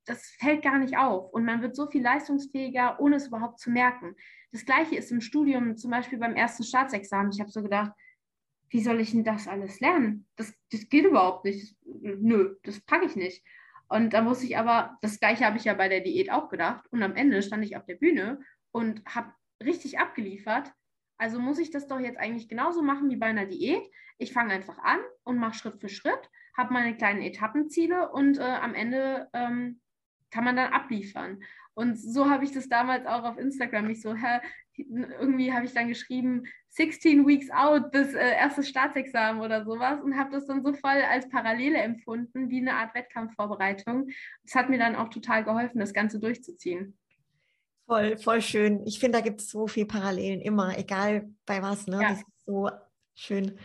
das 0.05 0.27
fällt 0.39 0.63
gar 0.63 0.79
nicht 0.79 0.97
auf. 0.97 1.33
Und 1.33 1.45
man 1.45 1.63
wird 1.63 1.75
so 1.75 1.87
viel 1.87 2.03
leistungsfähiger, 2.03 3.01
ohne 3.01 3.17
es 3.17 3.27
überhaupt 3.27 3.59
zu 3.59 3.71
merken. 3.71 4.15
Das 4.53 4.65
gleiche 4.65 4.97
ist 4.97 5.11
im 5.11 5.21
Studium, 5.21 5.77
zum 5.77 5.91
Beispiel 5.91 6.19
beim 6.19 6.37
ersten 6.37 6.63
Staatsexamen. 6.63 7.33
Ich 7.33 7.41
habe 7.41 7.51
so 7.51 7.63
gedacht, 7.63 7.93
wie 8.69 8.83
soll 8.83 9.01
ich 9.01 9.13
denn 9.13 9.25
das 9.25 9.49
alles 9.49 9.81
lernen? 9.81 10.27
Das, 10.37 10.53
das 10.71 10.89
geht 10.89 11.05
überhaupt 11.05 11.45
nicht. 11.45 11.77
Nö, 11.85 12.57
das 12.63 12.81
packe 12.81 13.07
ich 13.07 13.17
nicht. 13.17 13.45
Und 13.89 14.13
da 14.13 14.23
muss 14.23 14.43
ich 14.43 14.57
aber, 14.57 14.99
das 15.03 15.21
gleiche 15.21 15.45
habe 15.45 15.57
ich 15.57 15.65
ja 15.65 15.75
bei 15.75 15.89
der 15.89 16.01
Diät 16.01 16.31
auch 16.31 16.49
gedacht. 16.49 16.85
Und 16.91 17.03
am 17.03 17.15
Ende 17.15 17.43
stand 17.43 17.65
ich 17.65 17.77
auf 17.77 17.85
der 17.85 17.97
Bühne 17.97 18.41
und 18.73 19.05
habe 19.07 19.33
richtig 19.63 19.99
abgeliefert. 19.99 20.73
Also 21.19 21.39
muss 21.39 21.59
ich 21.59 21.71
das 21.71 21.87
doch 21.87 22.01
jetzt 22.01 22.19
eigentlich 22.19 22.49
genauso 22.49 22.83
machen 22.83 23.11
wie 23.11 23.17
bei 23.17 23.27
einer 23.27 23.47
Diät. 23.47 23.83
Ich 24.19 24.33
fange 24.33 24.53
einfach 24.53 24.79
an 24.79 24.99
und 25.23 25.39
mache 25.39 25.55
Schritt 25.55 25.81
für 25.81 25.89
Schritt, 25.89 26.31
habe 26.57 26.73
meine 26.73 26.97
kleinen 26.97 27.23
Etappenziele 27.23 28.11
und 28.11 28.39
äh, 28.39 28.43
am 28.43 28.75
Ende 28.75 29.29
ähm, 29.33 29.81
kann 30.31 30.45
man 30.45 30.57
dann 30.57 30.73
abliefern. 30.73 31.43
Und 31.75 31.99
so 31.99 32.31
habe 32.31 32.45
ich 32.45 32.53
das 32.53 32.69
damals 32.69 33.07
auch 33.07 33.25
auf 33.25 33.39
Instagram. 33.39 33.91
Ich 33.91 34.01
so, 34.01 34.15
hä, 34.15 34.41
irgendwie 34.77 35.53
habe 35.53 35.67
ich 35.67 35.73
dann 35.73 35.89
geschrieben, 35.89 36.45
16 36.71 37.27
weeks 37.27 37.51
out 37.51 37.93
bis 37.93 38.15
äh, 38.15 38.37
erstes 38.37 38.69
Staatsexamen 38.69 39.43
oder 39.43 39.65
sowas 39.65 40.01
und 40.01 40.17
habe 40.17 40.33
das 40.33 40.47
dann 40.47 40.63
so 40.63 40.73
voll 40.73 41.03
als 41.03 41.29
Parallele 41.29 41.79
empfunden, 41.79 42.51
wie 42.51 42.61
eine 42.61 42.75
Art 42.75 42.95
Wettkampfvorbereitung. 42.95 44.09
Das 44.43 44.55
hat 44.55 44.69
mir 44.69 44.79
dann 44.79 44.97
auch 44.97 45.09
total 45.09 45.45
geholfen, 45.45 45.79
das 45.79 45.93
Ganze 45.93 46.19
durchzuziehen. 46.19 46.97
Voll, 47.87 48.17
voll 48.17 48.41
schön. 48.41 48.87
Ich 48.87 48.99
finde, 48.99 49.19
da 49.19 49.25
gibt 49.25 49.41
es 49.41 49.51
so 49.51 49.67
viele 49.67 49.87
Parallelen 49.87 50.41
immer, 50.41 50.79
egal 50.79 51.29
bei 51.45 51.63
was. 51.63 51.87
Ne? 51.87 52.01
Ja. 52.01 52.09
Das 52.11 52.19
ist 52.19 52.47
so 52.47 52.71
schön. 53.15 53.59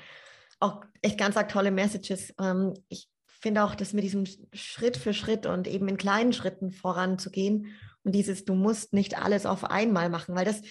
Auch 0.59 0.83
echt 1.01 1.17
ganz 1.17 1.35
tolle 1.51 1.71
Messages. 1.71 2.33
Ähm, 2.39 2.73
ich 2.89 3.07
finde 3.27 3.63
auch, 3.63 3.75
dass 3.75 3.93
mit 3.93 4.03
diesem 4.03 4.25
Schritt 4.53 4.97
für 4.97 5.13
Schritt 5.13 5.45
und 5.45 5.67
eben 5.67 5.87
in 5.87 5.97
kleinen 5.97 6.33
Schritten 6.33 6.71
voranzugehen 6.71 7.67
und 8.03 8.13
dieses, 8.13 8.43
du 8.43 8.53
musst 8.53 8.93
nicht 8.93 9.17
alles 9.17 9.45
auf 9.45 9.63
einmal 9.63 10.09
machen, 10.09 10.35
weil 10.35 10.45
das 10.45 10.61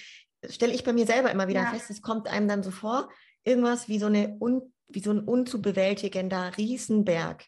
stelle 0.49 0.75
ich 0.75 0.85
bei 0.85 0.93
mir 0.93 1.07
selber 1.07 1.31
immer 1.31 1.49
wieder 1.49 1.63
Ja. 1.63 1.71
fest, 1.71 1.91
es 1.91 2.03
kommt 2.03 2.29
einem 2.29 2.49
dann 2.49 2.63
so 2.63 2.71
vor, 2.71 3.09
irgendwas 3.45 3.89
wie 3.89 3.99
so, 3.99 4.07
eine 4.07 4.37
un, 4.41 4.75
wie 4.89 5.01
so 5.01 5.11
ein 5.11 5.21
unzubewältigender 5.21 6.57
Riesenberg 6.59 7.47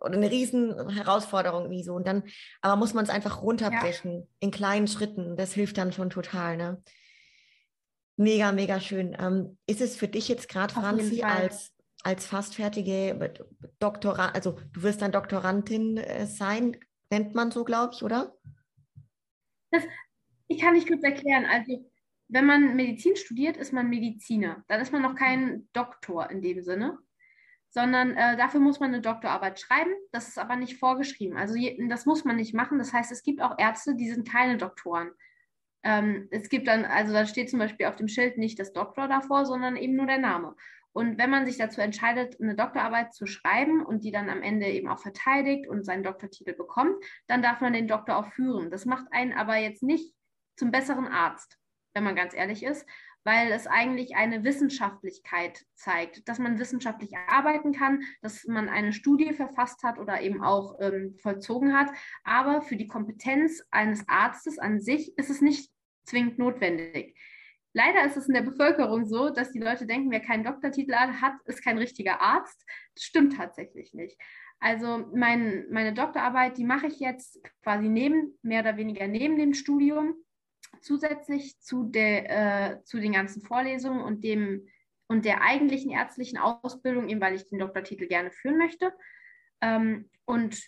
oder 0.00 0.14
eine 0.14 0.30
riesen 0.30 0.90
Herausforderung 0.90 1.64
irgendwie 1.64 1.82
so. 1.82 1.94
Und 1.94 2.06
dann, 2.06 2.22
aber 2.60 2.76
muss 2.76 2.94
man 2.94 3.04
es 3.04 3.10
einfach 3.10 3.42
runterbrechen 3.42 4.28
in 4.40 4.50
kleinen 4.50 4.88
Schritten. 4.88 5.36
Das 5.36 5.52
hilft 5.52 5.78
dann 5.78 5.92
schon 5.92 6.10
total, 6.10 6.56
ne? 6.56 6.82
Mega, 8.16 8.50
mega 8.50 8.80
schön. 8.80 9.16
Ähm, 9.18 9.58
ist 9.66 9.80
es 9.80 9.96
für 9.96 10.08
dich 10.08 10.28
jetzt 10.28 10.48
gerade, 10.48 10.74
Franzi, 10.74 11.22
als, 11.22 11.72
als 12.02 12.26
fast 12.26 12.56
fertige 12.56 13.34
Doktorand, 13.78 14.34
also 14.34 14.58
du 14.72 14.82
wirst 14.82 15.02
dann 15.02 15.12
Doktorandin 15.12 15.98
äh, 15.98 16.26
sein, 16.26 16.76
nennt 17.10 17.34
man 17.34 17.52
so, 17.52 17.64
glaube 17.64 17.94
ich, 17.94 18.02
oder? 18.02 18.34
Ich 20.48 20.60
kann 20.60 20.74
nicht 20.74 20.88
kurz 20.88 21.02
erklären. 21.04 21.44
Also, 21.44 21.88
wenn 22.28 22.46
man 22.46 22.74
Medizin 22.74 23.16
studiert, 23.16 23.56
ist 23.56 23.72
man 23.72 23.88
Mediziner. 23.88 24.64
Dann 24.68 24.80
ist 24.80 24.92
man 24.92 25.02
noch 25.02 25.14
kein 25.14 25.68
Doktor 25.72 26.30
in 26.30 26.42
dem 26.42 26.62
Sinne, 26.62 26.98
sondern 27.70 28.16
äh, 28.16 28.36
dafür 28.36 28.60
muss 28.60 28.80
man 28.80 28.92
eine 28.92 29.02
Doktorarbeit 29.02 29.60
schreiben. 29.60 29.92
Das 30.12 30.28
ist 30.28 30.38
aber 30.38 30.56
nicht 30.56 30.78
vorgeschrieben. 30.78 31.36
Also, 31.36 31.54
je, 31.54 31.78
das 31.88 32.06
muss 32.06 32.24
man 32.24 32.36
nicht 32.36 32.54
machen. 32.54 32.78
Das 32.78 32.92
heißt, 32.92 33.12
es 33.12 33.22
gibt 33.22 33.42
auch 33.42 33.58
Ärzte, 33.58 33.94
die 33.94 34.10
sind 34.10 34.28
keine 34.28 34.56
Doktoren. 34.56 35.10
Ähm, 35.82 36.28
es 36.30 36.48
gibt 36.48 36.66
dann, 36.66 36.84
also 36.84 37.12
da 37.12 37.26
steht 37.26 37.50
zum 37.50 37.58
Beispiel 37.58 37.86
auf 37.86 37.96
dem 37.96 38.08
Schild 38.08 38.38
nicht 38.38 38.58
das 38.58 38.72
Doktor 38.72 39.08
davor, 39.08 39.46
sondern 39.46 39.76
eben 39.76 39.96
nur 39.96 40.06
der 40.06 40.18
Name. 40.18 40.54
Und 40.92 41.18
wenn 41.18 41.30
man 41.30 41.46
sich 41.46 41.56
dazu 41.56 41.80
entscheidet, 41.80 42.40
eine 42.40 42.56
Doktorarbeit 42.56 43.14
zu 43.14 43.26
schreiben 43.26 43.84
und 43.84 44.02
die 44.02 44.10
dann 44.10 44.28
am 44.28 44.42
Ende 44.42 44.66
eben 44.66 44.88
auch 44.88 44.98
verteidigt 44.98 45.68
und 45.68 45.84
seinen 45.84 46.02
Doktortitel 46.02 46.54
bekommt, 46.54 46.96
dann 47.28 47.42
darf 47.42 47.60
man 47.60 47.72
den 47.72 47.86
Doktor 47.86 48.16
auch 48.16 48.32
führen. 48.32 48.70
Das 48.70 48.84
macht 48.84 49.06
einen 49.12 49.32
aber 49.32 49.56
jetzt 49.56 49.82
nicht 49.82 50.12
zum 50.56 50.72
besseren 50.72 51.06
Arzt, 51.06 51.56
wenn 51.94 52.04
man 52.04 52.16
ganz 52.16 52.34
ehrlich 52.34 52.64
ist, 52.64 52.84
weil 53.24 53.52
es 53.52 53.66
eigentlich 53.66 54.16
eine 54.16 54.44
Wissenschaftlichkeit 54.44 55.64
zeigt, 55.74 56.28
dass 56.28 56.38
man 56.38 56.58
wissenschaftlich 56.58 57.12
arbeiten 57.28 57.72
kann, 57.72 58.02
dass 58.22 58.44
man 58.44 58.68
eine 58.68 58.92
Studie 58.92 59.32
verfasst 59.32 59.82
hat 59.82 59.98
oder 59.98 60.20
eben 60.20 60.42
auch 60.42 60.76
ähm, 60.80 61.14
vollzogen 61.20 61.76
hat. 61.76 61.90
Aber 62.24 62.62
für 62.62 62.76
die 62.76 62.86
Kompetenz 62.86 63.62
eines 63.70 64.08
Arztes 64.08 64.58
an 64.58 64.80
sich 64.80 65.16
ist 65.18 65.30
es 65.30 65.40
nicht 65.40 65.70
zwingend 66.04 66.38
notwendig. 66.38 67.18
Leider 67.74 68.04
ist 68.04 68.16
es 68.16 68.28
in 68.28 68.34
der 68.34 68.42
Bevölkerung 68.42 69.06
so, 69.06 69.30
dass 69.30 69.52
die 69.52 69.60
Leute 69.60 69.86
denken, 69.86 70.10
wer 70.10 70.20
keinen 70.20 70.44
Doktortitel 70.44 70.94
hat, 70.94 71.34
ist 71.44 71.62
kein 71.62 71.78
richtiger 71.78 72.20
Arzt. 72.20 72.64
Das 72.94 73.04
stimmt 73.04 73.36
tatsächlich 73.36 73.92
nicht. 73.92 74.18
Also 74.60 75.08
mein, 75.14 75.66
meine 75.70 75.92
Doktorarbeit, 75.92 76.58
die 76.58 76.64
mache 76.64 76.88
ich 76.88 76.98
jetzt 76.98 77.40
quasi 77.62 77.88
neben, 77.88 78.38
mehr 78.42 78.62
oder 78.62 78.76
weniger 78.76 79.06
neben 79.06 79.38
dem 79.38 79.54
Studium, 79.54 80.14
zusätzlich 80.80 81.58
zu, 81.60 81.84
der, 81.84 82.78
äh, 82.78 82.82
zu 82.84 83.00
den 83.00 83.12
ganzen 83.12 83.42
Vorlesungen 83.42 84.02
und, 84.02 84.24
dem, 84.24 84.68
und 85.06 85.24
der 85.24 85.42
eigentlichen 85.42 85.90
ärztlichen 85.90 86.38
Ausbildung, 86.38 87.08
eben 87.08 87.20
weil 87.20 87.34
ich 87.34 87.48
den 87.48 87.58
Doktortitel 87.58 88.06
gerne 88.06 88.30
führen 88.30 88.58
möchte. 88.58 88.92
Ähm, 89.60 90.10
und 90.24 90.60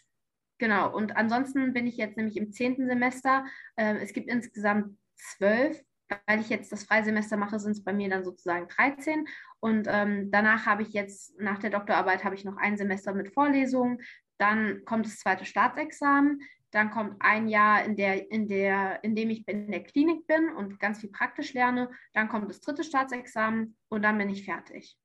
genau, 0.59 0.95
und 0.95 1.17
ansonsten 1.17 1.73
bin 1.73 1.87
ich 1.87 1.97
jetzt 1.97 2.17
nämlich 2.17 2.37
im 2.37 2.53
zehnten 2.53 2.87
Semester. 2.87 3.45
Ähm, 3.77 3.97
es 3.97 4.13
gibt 4.13 4.29
insgesamt 4.29 4.97
zwölf 5.15 5.83
weil 6.27 6.41
ich 6.41 6.49
jetzt 6.49 6.73
das 6.73 6.85
Freisemester 6.85 7.37
mache, 7.37 7.59
sind 7.59 7.73
es 7.73 7.85
bei 7.85 7.93
mir 7.93 8.09
dann 8.09 8.25
sozusagen 8.25 8.69
13. 8.69 9.27
Und 9.61 9.87
ähm, 9.89 10.31
danach 10.31 10.67
habe 10.67 10.83
ich 10.83 10.93
jetzt, 10.93 11.39
nach 11.41 11.59
der 11.59 11.71
Doktorarbeit, 11.71 12.25
habe 12.25 12.35
ich 12.35 12.45
noch 12.45 12.57
ein 12.57 12.77
Semester 12.77 13.15
mit 13.15 13.33
Vorlesungen. 13.33 14.01
Dann 14.39 14.85
kommt 14.85 15.07
das 15.07 15.19
zweite 15.19 15.45
Staatsexamen. 15.45 16.41
Dann 16.71 16.91
kommt 16.91 17.17
ein 17.21 17.49
Jahr, 17.49 17.85
in, 17.85 17.97
der, 17.97 18.31
in, 18.31 18.49
der, 18.49 19.03
in 19.03 19.17
dem 19.17 19.31
ich 19.31 19.47
in 19.49 19.71
der 19.71 19.83
Klinik 19.83 20.27
bin 20.27 20.51
und 20.51 20.79
ganz 20.79 21.01
viel 21.01 21.11
praktisch 21.11 21.53
lerne. 21.53 21.91
Dann 22.13 22.29
kommt 22.29 22.49
das 22.49 22.61
dritte 22.61 22.85
Staatsexamen 22.85 23.77
und 23.89 24.03
dann 24.03 24.19
bin 24.19 24.29
ich 24.29 24.45
fertig. 24.45 24.97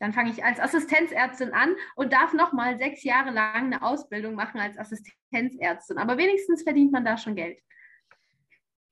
Dann 0.00 0.12
fange 0.12 0.30
ich 0.30 0.44
als 0.44 0.60
Assistenzärztin 0.60 1.52
an 1.52 1.74
und 1.96 2.12
darf 2.12 2.34
nochmal 2.34 2.76
sechs 2.78 3.04
Jahre 3.04 3.30
lang 3.30 3.66
eine 3.66 3.82
Ausbildung 3.82 4.34
machen 4.34 4.60
als 4.60 4.76
Assistenzärztin. 4.76 5.98
Aber 5.98 6.18
wenigstens 6.18 6.62
verdient 6.62 6.92
man 6.92 7.04
da 7.04 7.16
schon 7.16 7.36
Geld. 7.36 7.58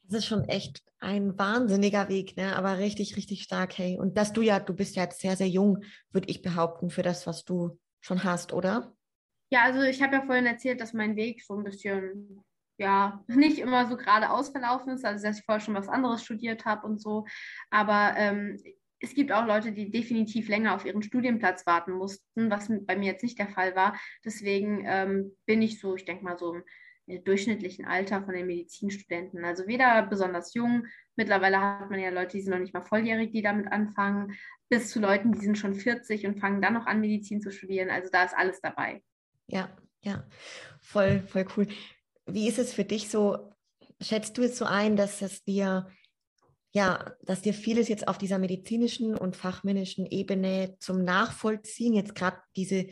Das 0.05 0.21
ist 0.21 0.27
schon 0.27 0.45
echt 0.45 0.83
ein 1.01 1.39
wahnsinniger 1.39 2.09
Weg, 2.09 2.37
ne? 2.37 2.57
aber 2.57 2.79
richtig, 2.79 3.17
richtig 3.17 3.43
stark, 3.43 3.77
hey. 3.77 3.99
Und 3.99 4.17
dass 4.17 4.33
du 4.33 4.41
ja, 4.41 4.61
du 4.61 4.75
bist 4.75 4.97
ja 4.97 5.05
jetzt 5.05 5.21
sehr, 5.21 5.37
sehr 5.37 5.49
jung, 5.49 5.85
würde 6.13 6.29
ich 6.29 6.43
behaupten, 6.43 6.91
für 6.91 7.03
das, 7.03 7.27
was 7.27 7.45
du 7.45 7.79
schon 8.01 8.25
hast, 8.25 8.53
oder? 8.53 8.95
Ja, 9.53 9.65
also 9.65 9.83
ich 9.83 10.03
habe 10.03 10.15
ja 10.15 10.23
vorhin 10.23 10.47
erzählt, 10.47 10.81
dass 10.81 10.95
mein 10.95 11.15
Weg 11.15 11.43
so 11.45 11.55
ein 11.55 11.63
bisschen, 11.63 12.43
ja, 12.79 13.23
nicht 13.29 13.59
immer 13.59 13.87
so 13.87 13.99
geradeaus 13.99 14.49
verlaufen 14.49 14.95
ist, 14.95 15.05
also 15.05 15.23
dass 15.23 15.39
ich 15.39 15.45
vorher 15.45 15.61
schon 15.61 15.75
was 15.75 15.89
anderes 15.89 16.25
studiert 16.25 16.65
habe 16.65 16.87
und 16.87 16.99
so. 17.03 17.27
Aber 17.69 18.15
ähm, 18.17 18.59
es 19.01 19.13
gibt 19.13 19.31
auch 19.31 19.47
Leute, 19.47 19.73
die 19.73 19.91
definitiv 19.91 20.49
länger 20.49 20.75
auf 20.75 20.87
ihren 20.87 21.03
Studienplatz 21.03 21.67
warten 21.67 21.93
mussten, 21.93 22.51
was 22.51 22.71
bei 22.87 22.97
mir 22.97 23.13
jetzt 23.13 23.25
nicht 23.25 23.39
der 23.39 23.49
Fall 23.49 23.77
war. 23.77 24.01
Deswegen 24.25 24.85
ähm, 24.87 25.37
bin 25.45 25.61
ich 25.61 25.81
so, 25.81 25.97
ich 25.97 26.07
denke 26.07 26.25
mal 26.25 26.39
so 26.39 26.55
im 26.55 27.23
durchschnittlichen 27.25 27.85
Alter 27.85 28.23
von 28.23 28.33
den 28.33 28.47
Medizinstudenten. 28.47 29.45
Also 29.45 29.67
weder 29.67 30.07
besonders 30.07 30.55
jung, 30.55 30.87
mittlerweile 31.15 31.61
hat 31.61 31.91
man 31.91 32.01
ja 32.01 32.09
Leute, 32.09 32.39
die 32.39 32.43
sind 32.43 32.53
noch 32.53 32.59
nicht 32.59 32.73
mal 32.73 32.87
volljährig, 32.87 33.33
die 33.33 33.43
damit 33.43 33.71
anfangen, 33.71 34.33
bis 34.71 34.89
zu 34.89 34.99
Leuten, 34.99 35.33
die 35.33 35.41
sind 35.41 35.59
schon 35.59 35.75
40 35.75 36.27
und 36.27 36.41
fangen 36.41 36.63
dann 36.63 36.73
noch 36.73 36.87
an, 36.87 37.03
Medizin 37.03 37.43
zu 37.43 37.51
studieren. 37.51 37.91
Also 37.91 38.09
da 38.11 38.25
ist 38.25 38.35
alles 38.35 38.63
dabei. 38.63 39.03
Ja, 39.53 39.69
ja, 40.03 40.25
voll, 40.81 41.21
voll 41.29 41.47
cool. 41.57 41.69
Wie 42.27 42.49
ist 42.49 42.59
es 42.59 42.73
für 42.73 42.85
dich 42.85 43.11
so? 43.11 43.53
Schätzt 44.01 44.39
du 44.39 44.43
es 44.43 44.57
so 44.57 44.65
ein, 44.65 44.97
dass 44.97 45.21
es 45.21 45.45
dir, 45.45 45.89
ja, 46.73 47.13
dass 47.23 47.43
dir 47.43 47.53
vieles 47.53 47.89
jetzt 47.89 48.09
auf 48.09 48.17
dieser 48.17 48.39
medizinischen 48.39 49.15
und 49.15 49.37
fachmännischen 49.37 50.07
Ebene 50.07 50.77
zum 50.81 51.05
Nachvollziehen, 51.05 51.93
jetzt 51.93 52.15
gerade 52.15 52.39
diese, 52.57 52.87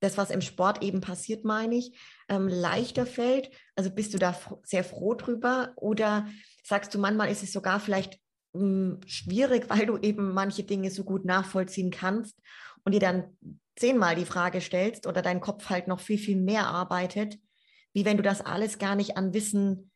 das, 0.00 0.16
was 0.16 0.30
im 0.30 0.40
Sport 0.40 0.82
eben 0.82 1.02
passiert, 1.02 1.44
meine 1.44 1.76
ich, 1.76 1.98
ähm, 2.30 2.48
leichter 2.48 3.04
fällt? 3.04 3.50
Also 3.74 3.90
bist 3.90 4.14
du 4.14 4.18
da 4.18 4.34
sehr 4.64 4.84
froh 4.84 5.14
drüber? 5.14 5.74
Oder 5.76 6.26
sagst 6.64 6.94
du, 6.94 6.98
manchmal 6.98 7.30
ist 7.30 7.42
es 7.42 7.52
sogar 7.52 7.78
vielleicht 7.78 8.18
mh, 8.56 8.60
hm, 8.60 9.00
schwierig, 9.06 9.66
weil 9.70 9.86
du 9.86 9.98
eben 9.98 10.32
manche 10.32 10.64
Dinge 10.64 10.90
so 10.90 11.04
gut 11.04 11.24
nachvollziehen 11.24 11.90
kannst 11.90 12.36
und 12.84 12.92
dir 12.92 13.00
dann 13.00 13.36
zehnmal 13.76 14.16
die 14.16 14.24
Frage 14.24 14.60
stellst 14.60 15.06
oder 15.06 15.22
dein 15.22 15.40
Kopf 15.40 15.68
halt 15.68 15.88
noch 15.88 16.00
viel, 16.00 16.18
viel 16.18 16.36
mehr 16.36 16.66
arbeitet, 16.66 17.38
wie 17.92 18.04
wenn 18.04 18.16
du 18.16 18.22
das 18.22 18.40
alles 18.40 18.78
gar 18.78 18.96
nicht 18.96 19.16
an 19.16 19.34
Wissen 19.34 19.90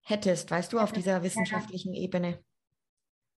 hättest, 0.00 0.50
weißt 0.50 0.72
du, 0.72 0.78
auf 0.78 0.92
dieser 0.92 1.22
wissenschaftlichen 1.22 1.92
Ebene. 1.92 2.38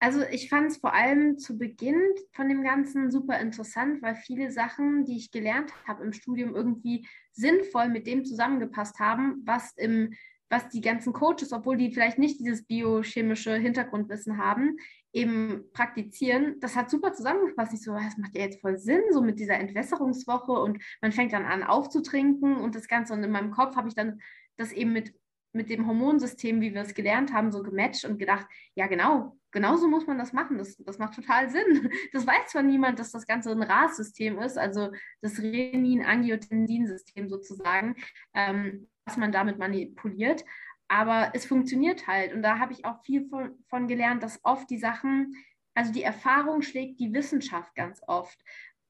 Also 0.01 0.21
ich 0.21 0.47
fand 0.47 0.71
es 0.71 0.77
vor 0.77 0.93
allem 0.93 1.37
zu 1.37 1.57
Beginn 1.57 2.01
von 2.31 2.47
dem 2.47 2.63
Ganzen 2.63 3.11
super 3.11 3.37
interessant, 3.39 4.01
weil 4.01 4.15
viele 4.15 4.49
Sachen, 4.49 5.03
die 5.03 5.17
ich 5.17 5.29
gelernt 5.29 5.73
habe 5.85 6.05
im 6.05 6.13
Studium, 6.13 6.55
irgendwie 6.55 7.05
sinnvoll 7.33 7.89
mit 7.89 8.07
dem 8.07 8.23
zusammengepasst 8.23 8.99
haben, 8.99 9.41
was 9.45 9.73
im 9.75 10.13
was 10.49 10.67
die 10.69 10.81
ganzen 10.81 11.13
Coaches, 11.13 11.53
obwohl 11.53 11.77
die 11.77 11.91
vielleicht 11.91 12.17
nicht 12.17 12.39
dieses 12.39 12.65
biochemische 12.65 13.55
Hintergrundwissen 13.55 14.37
haben, 14.37 14.77
eben 15.13 15.63
praktizieren, 15.73 16.59
das 16.59 16.75
hat 16.75 16.89
super 16.89 17.13
zusammengepasst. 17.13 17.73
Ich 17.73 17.83
so, 17.83 17.93
das 17.93 18.17
macht 18.17 18.35
ja 18.35 18.41
jetzt 18.41 18.61
voll 18.61 18.77
Sinn, 18.77 19.01
so 19.11 19.21
mit 19.21 19.39
dieser 19.39 19.55
Entwässerungswoche 19.55 20.51
und 20.51 20.83
man 21.01 21.11
fängt 21.11 21.33
dann 21.33 21.45
an 21.45 21.63
aufzutrinken 21.63 22.57
und 22.57 22.75
das 22.75 22.87
Ganze. 22.87 23.13
Und 23.13 23.23
in 23.23 23.31
meinem 23.31 23.51
Kopf 23.51 23.75
habe 23.75 23.87
ich 23.87 23.95
dann 23.95 24.19
das 24.57 24.71
eben 24.71 24.91
mit, 24.91 25.13
mit 25.51 25.69
dem 25.69 25.87
Hormonsystem, 25.87 26.61
wie 26.61 26.73
wir 26.73 26.81
es 26.81 26.93
gelernt 26.93 27.33
haben, 27.33 27.51
so 27.51 27.63
gematcht 27.63 28.05
und 28.05 28.17
gedacht, 28.19 28.45
ja 28.75 28.87
genau, 28.87 29.37
genauso 29.51 29.87
muss 29.87 30.05
man 30.05 30.17
das 30.17 30.33
machen. 30.33 30.57
Das, 30.57 30.77
das 30.77 30.99
macht 30.99 31.15
total 31.15 31.49
Sinn. 31.49 31.91
Das 32.13 32.27
weiß 32.27 32.51
zwar 32.51 32.63
niemand, 32.63 32.99
dass 32.99 33.11
das 33.11 33.25
Ganze 33.25 33.51
ein 33.51 33.63
RAS-System 33.63 34.39
ist, 34.39 34.57
also 34.57 34.91
das 35.21 35.39
Renin-Angiotensin-System 35.39 37.29
sozusagen, 37.29 37.95
ähm, 38.33 38.87
was 39.09 39.17
man 39.17 39.31
damit 39.31 39.57
manipuliert. 39.57 40.45
Aber 40.87 41.31
es 41.33 41.45
funktioniert 41.45 42.07
halt. 42.07 42.33
Und 42.33 42.43
da 42.43 42.59
habe 42.59 42.73
ich 42.73 42.85
auch 42.85 43.03
viel 43.03 43.27
von, 43.27 43.57
von 43.67 43.87
gelernt, 43.87 44.21
dass 44.21 44.39
oft 44.43 44.69
die 44.69 44.77
Sachen, 44.77 45.35
also 45.73 45.91
die 45.91 46.03
Erfahrung 46.03 46.61
schlägt 46.61 46.99
die 46.99 47.13
Wissenschaft 47.13 47.73
ganz 47.75 48.01
oft. 48.07 48.39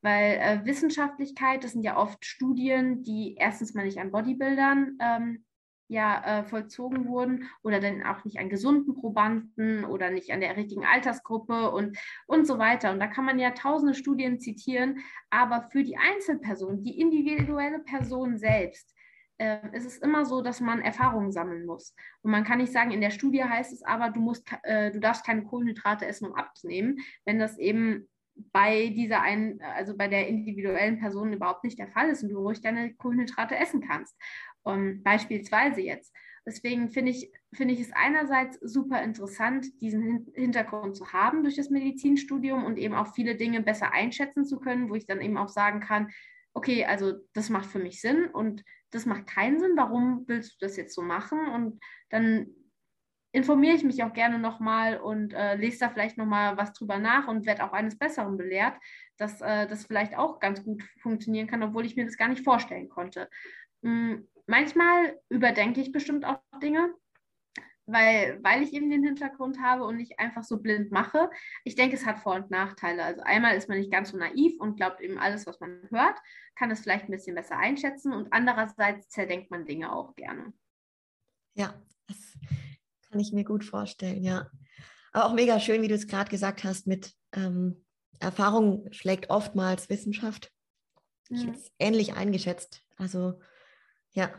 Weil 0.02 0.38
äh, 0.38 0.66
Wissenschaftlichkeit, 0.66 1.64
das 1.64 1.72
sind 1.74 1.84
ja 1.84 1.98
oft 1.98 2.26
Studien, 2.26 3.04
die 3.04 3.36
erstens 3.38 3.74
mal 3.74 3.86
nicht 3.86 4.00
an 4.00 4.12
Bodybuildern 4.12 4.98
ähm, 5.02 5.46
ja, 5.90 6.40
äh, 6.40 6.44
vollzogen 6.44 7.08
wurden 7.08 7.50
oder 7.64 7.80
dann 7.80 8.04
auch 8.04 8.24
nicht 8.24 8.40
an 8.40 8.50
gesunden 8.50 8.94
Probanden 8.96 9.84
oder 9.86 10.12
nicht 10.12 10.32
an 10.32 10.40
der 10.40 10.56
richtigen 10.56 10.86
Altersgruppe 10.86 11.72
und, 11.72 11.98
und 12.28 12.46
so 12.46 12.60
weiter. 12.60 12.92
Und 12.92 13.00
da 13.00 13.08
kann 13.08 13.26
man 13.26 13.40
ja 13.40 13.52
tausende 13.52 13.96
Studien 13.96 14.40
zitieren, 14.40 15.00
aber 15.30 15.68
für 15.72 15.84
die 15.84 15.98
Einzelperson, 15.98 16.84
die 16.84 17.00
individuelle 17.00 17.80
Person 17.80 18.38
selbst, 18.38 18.94
äh, 19.40 19.58
ist 19.74 19.86
es 19.86 19.98
immer 19.98 20.26
so, 20.26 20.42
dass 20.42 20.60
man 20.60 20.82
Erfahrungen 20.82 21.32
sammeln 21.32 21.66
muss. 21.66 21.96
Und 22.22 22.32
man 22.32 22.44
kann 22.44 22.60
nicht 22.60 22.74
sagen, 22.74 22.92
in 22.92 23.02
der 23.02 23.10
Studie 23.10 23.44
heißt 23.44 23.74
es 23.74 23.84
aber, 23.84 24.10
du, 24.10 24.20
musst, 24.20 24.48
äh, 24.64 24.92
du 24.92 25.00
darfst 25.00 25.26
keine 25.26 25.44
Kohlenhydrate 25.44 26.06
essen, 26.06 26.28
um 26.28 26.36
abzunehmen, 26.36 27.00
wenn 27.26 27.40
das 27.40 27.58
eben 27.58 28.08
bei 28.52 28.90
dieser 28.90 29.22
einen, 29.22 29.62
also 29.62 29.98
bei 29.98 30.08
der 30.08 30.28
individuellen 30.28 31.00
Person 31.00 31.34
überhaupt 31.34 31.64
nicht 31.64 31.80
der 31.80 31.90
Fall 31.90 32.10
ist 32.10 32.24
und 32.24 32.30
du 32.30 32.38
ruhig 32.38 32.62
deine 32.62 32.94
Kohlenhydrate 32.96 33.58
essen 33.58 33.82
kannst. 33.82 34.16
Um, 34.64 35.02
beispielsweise 35.04 35.82
jetzt. 35.82 36.14
Deswegen 36.46 36.90
finde 36.90 37.12
ich, 37.12 37.32
finde 37.54 37.74
ich 37.74 37.80
es 37.80 37.92
einerseits 37.94 38.60
super 38.62 39.02
interessant, 39.04 39.68
diesen 39.82 40.28
Hintergrund 40.34 40.96
zu 40.96 41.14
haben 41.14 41.44
durch 41.44 41.56
das 41.56 41.70
Medizinstudium 41.70 42.66
und 42.66 42.78
eben 42.78 42.96
auch 42.96 43.14
viele 43.14 43.36
Dinge 43.36 43.62
besser 43.62 43.94
einschätzen 43.94 44.46
zu 44.46 44.60
können, 44.60 44.90
wo 44.90 44.96
ich 44.96 45.06
dann 45.06 45.22
eben 45.22 45.38
auch 45.38 45.50
sagen 45.50 45.80
kann, 45.80 46.10
okay, 46.54 46.86
also 46.86 47.14
das 47.34 47.50
macht 47.50 47.68
für 47.68 47.80
mich 47.80 48.02
Sinn 48.02 48.26
und 48.26 48.64
das 48.92 49.06
macht 49.06 49.28
keinen 49.28 49.60
Sinn, 49.60 49.74
warum 49.76 50.24
willst 50.28 50.54
du 50.54 50.66
das 50.66 50.78
jetzt 50.78 50.96
so 50.96 51.02
machen? 51.02 51.48
Und 51.50 51.80
dann 52.10 52.48
informiere 53.32 53.76
ich 53.76 53.84
mich 53.84 54.04
auch 54.04 54.14
gerne 54.14 54.40
nochmal 54.40 54.98
und 54.98 55.34
äh, 55.34 55.56
lese 55.56 55.80
da 55.80 55.90
vielleicht 55.90 56.18
nochmal 56.18 56.58
was 56.58 56.74
drüber 56.74 56.98
nach 56.98 57.28
und 57.28 57.46
werde 57.46 57.64
auch 57.64 57.74
eines 57.74 57.98
Besseren 57.98 58.38
belehrt, 58.38 58.76
dass 59.18 59.42
äh, 59.42 59.68
das 59.68 59.86
vielleicht 59.86 60.18
auch 60.18 60.40
ganz 60.40 60.64
gut 60.64 60.84
funktionieren 61.02 61.48
kann, 61.48 61.62
obwohl 61.62 61.86
ich 61.86 61.96
mir 61.96 62.06
das 62.06 62.18
gar 62.18 62.28
nicht 62.28 62.44
vorstellen 62.44 62.90
konnte. 62.90 63.30
Hm, 63.84 64.28
manchmal 64.48 65.20
überdenke 65.30 65.80
ich 65.80 65.92
bestimmt 65.92 66.26
auch 66.26 66.40
Dinge, 66.62 66.94
weil, 67.92 68.40
weil 68.44 68.64
ich 68.64 68.74
eben 68.74 68.90
den 68.90 69.04
Hintergrund 69.04 69.62
habe 69.62 69.84
und 69.84 69.98
nicht 69.98 70.20
einfach 70.20 70.44
so 70.44 70.58
blind 70.58 70.92
mache. 70.92 71.30
Ich 71.64 71.76
denke, 71.76 71.96
es 71.96 72.06
hat 72.06 72.20
Vor- 72.20 72.36
und 72.36 72.52
Nachteile. 72.52 73.04
Also 73.04 73.22
einmal 73.22 73.56
ist 73.56 73.70
man 73.70 73.78
nicht 73.78 73.92
ganz 73.92 74.10
so 74.10 74.18
naiv 74.18 74.60
und 74.60 74.78
glaubt 74.78 75.02
eben 75.02 75.18
alles, 75.18 75.46
was 75.46 75.60
man 75.60 75.82
hört, 75.90 76.18
kann 76.56 76.72
es 76.72 76.82
vielleicht 76.82 77.06
ein 77.06 77.12
bisschen 77.12 77.36
besser 77.36 77.58
einschätzen 77.58 78.14
und 78.14 78.32
andererseits 78.32 79.10
zerdenkt 79.10 79.52
man 79.52 79.66
Dinge 79.66 79.92
auch 79.92 80.16
gerne. 80.16 80.54
Ja, 81.54 81.74
das 82.08 82.38
kann 83.10 83.20
ich 83.20 83.34
mir 83.34 83.44
gut 83.44 83.64
vorstellen, 83.64 84.24
ja. 84.24 84.50
Aber 85.12 85.26
auch 85.26 85.34
mega 85.34 85.60
schön, 85.60 85.82
wie 85.82 85.88
du 85.88 85.96
es 85.96 86.08
gerade 86.08 86.30
gesagt 86.30 86.64
hast, 86.64 86.88
mit 86.88 87.14
ähm, 87.34 87.86
Erfahrung 88.20 88.88
schlägt 88.92 89.30
oftmals 89.30 89.90
Wissenschaft. 89.90 90.52
Ich 91.30 91.46
habe 91.46 91.56
es 91.56 91.72
ähnlich 91.80 92.14
eingeschätzt. 92.14 92.84
Also 92.98 93.40
ja. 94.12 94.32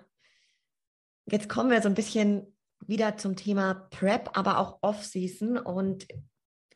Jetzt 1.27 1.49
kommen 1.49 1.71
wir 1.71 1.81
so 1.81 1.89
ein 1.89 1.95
bisschen 1.95 2.57
wieder 2.87 3.17
zum 3.17 3.37
Thema 3.37 3.75
Prep, 3.91 4.37
aber 4.37 4.59
auch 4.59 4.79
Off-Season. 4.83 5.59
Und 5.59 6.07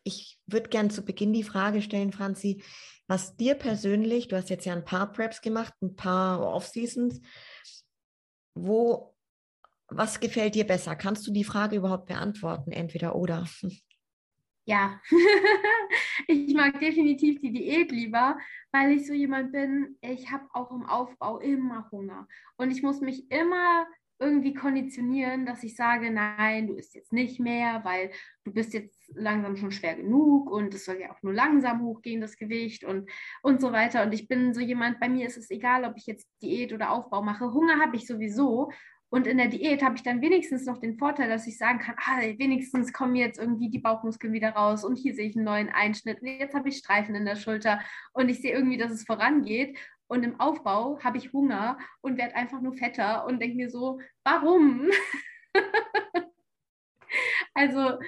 ich 0.03 0.39
würde 0.47 0.69
gern 0.69 0.91
zu 0.91 1.05
Beginn 1.05 1.33
die 1.33 1.43
Frage 1.43 1.83
stellen, 1.83 2.13
Franzi, 2.13 2.63
was 3.07 3.37
dir 3.37 3.55
persönlich, 3.55 4.29
du 4.29 4.37
hast 4.37 4.51
jetzt 4.51 4.67
ja 4.67 4.73
ein 4.73 4.85
paar 4.85 5.13
Preps 5.13 5.41
gemacht, 5.41 5.75
ein 5.83 5.97
paar 5.97 6.41
Off-Seasons, 6.41 7.21
wo, 8.55 9.15
was 9.89 10.21
gefällt 10.21 10.55
dir 10.55 10.67
besser? 10.67 10.97
Kannst 10.97 11.27
du 11.27 11.33
die 11.33 11.45
Frage 11.45 11.77
überhaupt 11.77 12.07
beantworten, 12.07 12.73
entweder 12.73 13.15
oder? 13.15 13.47
Ja, 14.67 14.99
ich 16.27 16.55
mag 16.55 16.81
definitiv 16.81 17.39
die 17.43 17.53
Diät 17.53 17.93
lieber, 17.93 18.39
weil 18.73 18.93
ich 18.93 19.07
so 19.07 19.13
jemand 19.13 19.53
bin, 19.53 19.99
ich 20.01 20.31
habe 20.31 20.47
auch 20.55 20.71
im 20.71 20.87
Aufbau 20.87 21.39
immer 21.39 21.91
Hunger 21.91 22.27
und 22.57 22.71
ich 22.71 22.83
muss 22.83 23.03
mich 23.03 23.31
immer 23.31 23.87
irgendwie 24.19 24.55
konditionieren, 24.55 25.45
dass 25.45 25.63
ich 25.63 25.77
sage, 25.77 26.11
nein, 26.11 26.69
du 26.69 26.75
isst 26.75 26.95
jetzt 26.95 27.13
nicht 27.13 27.41
mehr, 27.41 27.85
weil 27.85 28.11
du 28.45 28.53
bist 28.53 28.73
jetzt 28.73 28.97
langsam 29.15 29.57
schon 29.57 29.73
schwer 29.73 29.97
genug 29.97 30.51
und 30.51 30.73
es 30.75 30.85
soll 30.85 31.01
ja 31.01 31.13
auch 31.13 31.23
nur 31.23 31.35
langsam 31.35 31.83
hochgehen, 31.83 32.21
das 32.21 32.37
Gewicht 32.37 32.85
und, 32.85 33.11
und 33.43 33.61
so 33.61 33.73
weiter. 33.73 34.03
Und 34.03 34.13
ich 34.13 34.29
bin 34.29 34.55
so 34.55 34.61
jemand, 34.61 35.01
bei 35.01 35.09
mir 35.09 35.27
ist 35.27 35.37
es 35.37 35.51
egal, 35.51 35.85
ob 35.85 35.97
ich 35.97 36.07
jetzt 36.07 36.29
Diät 36.43 36.73
oder 36.73 36.91
Aufbau 36.91 37.23
mache. 37.23 37.53
Hunger 37.53 37.81
habe 37.81 37.97
ich 37.97 38.07
sowieso 38.07 38.71
und 39.15 39.29
in 39.29 39.39
der 39.39 39.47
Diät 39.47 39.81
habe 39.85 39.95
ich 39.95 40.03
dann 40.03 40.21
wenigstens 40.23 40.67
noch 40.67 40.79
den 40.79 40.99
Vorteil, 40.99 41.29
dass 41.29 41.47
ich 41.47 41.57
sagen 41.57 41.79
kann, 41.79 41.95
ah, 41.99 42.21
wenigstens 42.37 42.93
kommen 42.93 43.15
jetzt 43.15 43.39
irgendwie 43.39 43.71
die 43.71 43.79
Bauchmuskeln 43.79 44.33
wieder 44.33 44.51
raus 44.51 44.85
und 44.85 44.97
hier 44.97 45.15
sehe 45.15 45.29
ich 45.29 45.37
einen 45.37 45.45
neuen 45.45 45.69
Einschnitt 45.69 46.19
jetzt 46.21 46.53
habe 46.53 46.69
ich 46.69 46.79
Streifen 46.79 47.15
in 47.15 47.25
der 47.25 47.37
Schulter 47.37 47.79
und 48.13 48.29
ich 48.29 48.41
sehe 48.41 48.53
irgendwie, 48.53 48.77
dass 48.77 48.91
es 48.91 49.05
vorangeht. 49.05 49.79
Und 50.07 50.23
im 50.23 50.39
Aufbau 50.41 50.99
habe 51.03 51.19
ich 51.19 51.33
Hunger 51.33 51.79
und 52.01 52.19
werde 52.19 52.37
einfach 52.37 52.61
nur 52.61 52.75
fetter 52.75 53.27
und 53.27 53.41
denke 53.41 53.57
mir 53.57 53.71
so, 53.71 54.01
warum? 54.23 54.91
also 57.55 57.99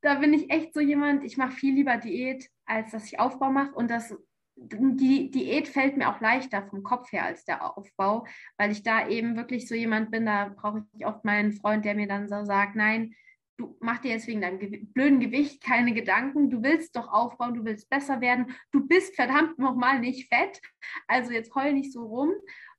da 0.00 0.14
bin 0.16 0.34
ich 0.34 0.50
echt 0.50 0.74
so 0.74 0.80
jemand, 0.80 1.24
ich 1.24 1.36
mache 1.36 1.52
viel 1.52 1.74
lieber 1.74 1.96
Diät, 1.96 2.48
als 2.66 2.92
dass 2.92 3.06
ich 3.06 3.18
Aufbau 3.18 3.50
mache. 3.50 3.72
Und 3.72 3.90
das, 3.90 4.14
die 4.56 5.30
Diät 5.30 5.68
fällt 5.68 5.96
mir 5.96 6.08
auch 6.08 6.20
leichter 6.20 6.66
vom 6.68 6.82
Kopf 6.82 7.12
her 7.12 7.24
als 7.24 7.44
der 7.44 7.64
Aufbau, 7.76 8.26
weil 8.56 8.70
ich 8.70 8.82
da 8.82 9.08
eben 9.08 9.36
wirklich 9.36 9.68
so 9.68 9.74
jemand 9.74 10.10
bin, 10.10 10.26
da 10.26 10.54
brauche 10.54 10.84
ich 10.96 11.06
oft 11.06 11.24
meinen 11.24 11.52
Freund, 11.52 11.84
der 11.84 11.94
mir 11.94 12.08
dann 12.08 12.28
so 12.28 12.44
sagt, 12.44 12.76
nein, 12.76 13.14
du 13.58 13.76
mach 13.80 13.98
dir 13.98 14.12
jetzt 14.12 14.26
wegen 14.26 14.40
deinem 14.40 14.58
Ge 14.58 14.84
blöden 14.84 15.20
Gewicht 15.20 15.62
keine 15.62 15.92
Gedanken, 15.92 16.48
du 16.48 16.62
willst 16.62 16.96
doch 16.96 17.08
aufbauen, 17.08 17.54
du 17.54 17.64
willst 17.64 17.90
besser 17.90 18.20
werden, 18.20 18.54
du 18.72 18.86
bist 18.86 19.14
verdammt 19.16 19.58
nochmal 19.58 20.00
nicht 20.00 20.32
fett, 20.32 20.60
also 21.06 21.32
jetzt 21.32 21.54
heul 21.54 21.74
nicht 21.74 21.92
so 21.92 22.06
rum. 22.06 22.32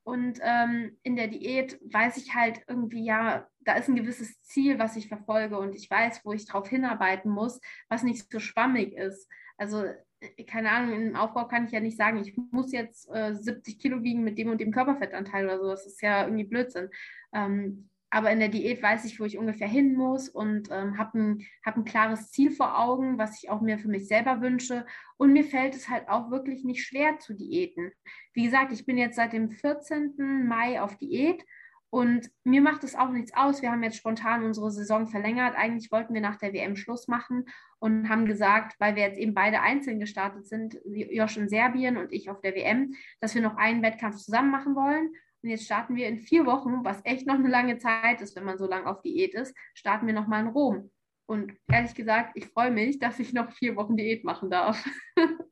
Und 0.03 0.39
ähm, 0.41 0.97
in 1.03 1.15
der 1.15 1.27
Diät 1.27 1.79
weiß 1.83 2.17
ich 2.17 2.33
halt 2.33 2.63
irgendwie, 2.67 3.03
ja, 3.03 3.47
da 3.59 3.73
ist 3.73 3.89
ein 3.89 3.95
gewisses 3.95 4.41
Ziel, 4.41 4.79
was 4.79 4.95
ich 4.95 5.07
verfolge 5.07 5.59
und 5.59 5.75
ich 5.75 5.89
weiß, 5.91 6.25
wo 6.25 6.31
ich 6.31 6.47
drauf 6.47 6.67
hinarbeiten 6.67 7.29
muss, 7.29 7.59
was 7.89 8.01
nicht 8.01 8.31
so 8.31 8.39
schwammig 8.39 8.93
ist. 8.93 9.29
Also, 9.57 9.83
äh, 9.83 10.43
keine 10.45 10.71
Ahnung, 10.71 10.93
im 10.99 11.15
Aufbau 11.15 11.47
kann 11.47 11.65
ich 11.65 11.71
ja 11.71 11.79
nicht 11.79 11.97
sagen, 11.97 12.17
ich 12.17 12.35
muss 12.51 12.71
jetzt 12.71 13.07
äh, 13.13 13.35
70 13.35 13.77
Kilo 13.77 14.01
wiegen 14.01 14.23
mit 14.23 14.39
dem 14.39 14.49
und 14.49 14.59
dem 14.59 14.71
Körperfettanteil 14.71 15.45
oder 15.45 15.59
so. 15.59 15.67
Das 15.67 15.85
ist 15.85 16.01
ja 16.01 16.23
irgendwie 16.23 16.45
Blödsinn. 16.45 16.89
Ähm, 17.33 17.89
aber 18.11 18.31
in 18.31 18.39
der 18.39 18.49
Diät 18.49 18.81
weiß 18.81 19.05
ich, 19.05 19.19
wo 19.19 19.25
ich 19.25 19.37
ungefähr 19.37 19.67
hin 19.67 19.93
muss 19.95 20.29
und 20.29 20.69
ähm, 20.71 20.97
habe 20.97 21.19
ein, 21.19 21.47
hab 21.63 21.77
ein 21.77 21.85
klares 21.85 22.31
Ziel 22.31 22.51
vor 22.51 22.79
Augen, 22.79 23.17
was 23.17 23.43
ich 23.43 23.49
auch 23.49 23.61
mir 23.61 23.77
für 23.77 23.87
mich 23.87 24.07
selber 24.07 24.41
wünsche. 24.41 24.85
Und 25.17 25.33
mir 25.33 25.43
fällt 25.43 25.75
es 25.75 25.89
halt 25.89 26.09
auch 26.09 26.31
wirklich 26.31 26.63
nicht 26.63 26.85
schwer 26.85 27.19
zu 27.19 27.33
Diäten. 27.33 27.91
Wie 28.33 28.43
gesagt, 28.43 28.71
ich 28.71 28.85
bin 28.85 28.97
jetzt 28.97 29.15
seit 29.15 29.33
dem 29.33 29.51
14. 29.51 30.45
Mai 30.47 30.81
auf 30.81 30.97
Diät 30.97 31.43
und 31.91 32.29
mir 32.43 32.61
macht 32.61 32.83
es 32.83 32.95
auch 32.95 33.09
nichts 33.09 33.33
aus. 33.35 33.61
Wir 33.61 33.71
haben 33.71 33.83
jetzt 33.83 33.97
spontan 33.97 34.43
unsere 34.43 34.71
Saison 34.71 35.07
verlängert. 35.07 35.55
Eigentlich 35.55 35.91
wollten 35.91 36.13
wir 36.13 36.21
nach 36.21 36.37
der 36.37 36.53
WM 36.53 36.75
Schluss 36.75 37.07
machen 37.07 37.45
und 37.79 38.09
haben 38.09 38.25
gesagt, 38.25 38.75
weil 38.79 38.95
wir 38.95 39.03
jetzt 39.03 39.17
eben 39.17 39.33
beide 39.33 39.61
einzeln 39.61 39.99
gestartet 39.99 40.47
sind, 40.47 40.79
Josh 40.85 41.37
in 41.37 41.49
Serbien 41.49 41.97
und 41.97 42.11
ich 42.11 42.29
auf 42.29 42.41
der 42.41 42.53
WM, 42.53 42.93
dass 43.21 43.33
wir 43.33 43.41
noch 43.41 43.57
einen 43.57 43.81
Wettkampf 43.81 44.17
zusammen 44.17 44.51
machen 44.51 44.75
wollen. 44.75 45.13
Und 45.41 45.49
jetzt 45.49 45.65
starten 45.65 45.95
wir 45.95 46.07
in 46.07 46.19
vier 46.19 46.45
Wochen, 46.45 46.83
was 46.83 46.99
echt 47.05 47.25
noch 47.25 47.35
eine 47.35 47.47
lange 47.47 47.77
Zeit 47.77 48.21
ist, 48.21 48.35
wenn 48.35 48.43
man 48.43 48.57
so 48.57 48.67
lange 48.67 48.87
auf 48.87 49.01
Diät 49.01 49.33
ist, 49.33 49.55
starten 49.73 50.05
wir 50.05 50.13
nochmal 50.13 50.41
in 50.41 50.49
Rom. 50.49 50.91
Und 51.27 51.53
ehrlich 51.71 51.95
gesagt, 51.95 52.31
ich 52.35 52.47
freue 52.47 52.71
mich, 52.71 52.99
dass 52.99 53.19
ich 53.19 53.33
noch 53.33 53.51
vier 53.51 53.75
Wochen 53.75 53.95
Diät 53.95 54.23
machen 54.23 54.49
darf. 54.49 54.83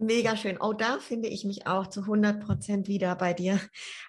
Mega 0.00 0.36
schön. 0.36 0.58
Oh, 0.60 0.72
da 0.72 1.00
finde 1.00 1.28
ich 1.28 1.44
mich 1.44 1.66
auch 1.66 1.88
zu 1.88 2.02
100 2.02 2.40
Prozent 2.40 2.86
wieder 2.86 3.16
bei 3.16 3.34
dir. 3.34 3.60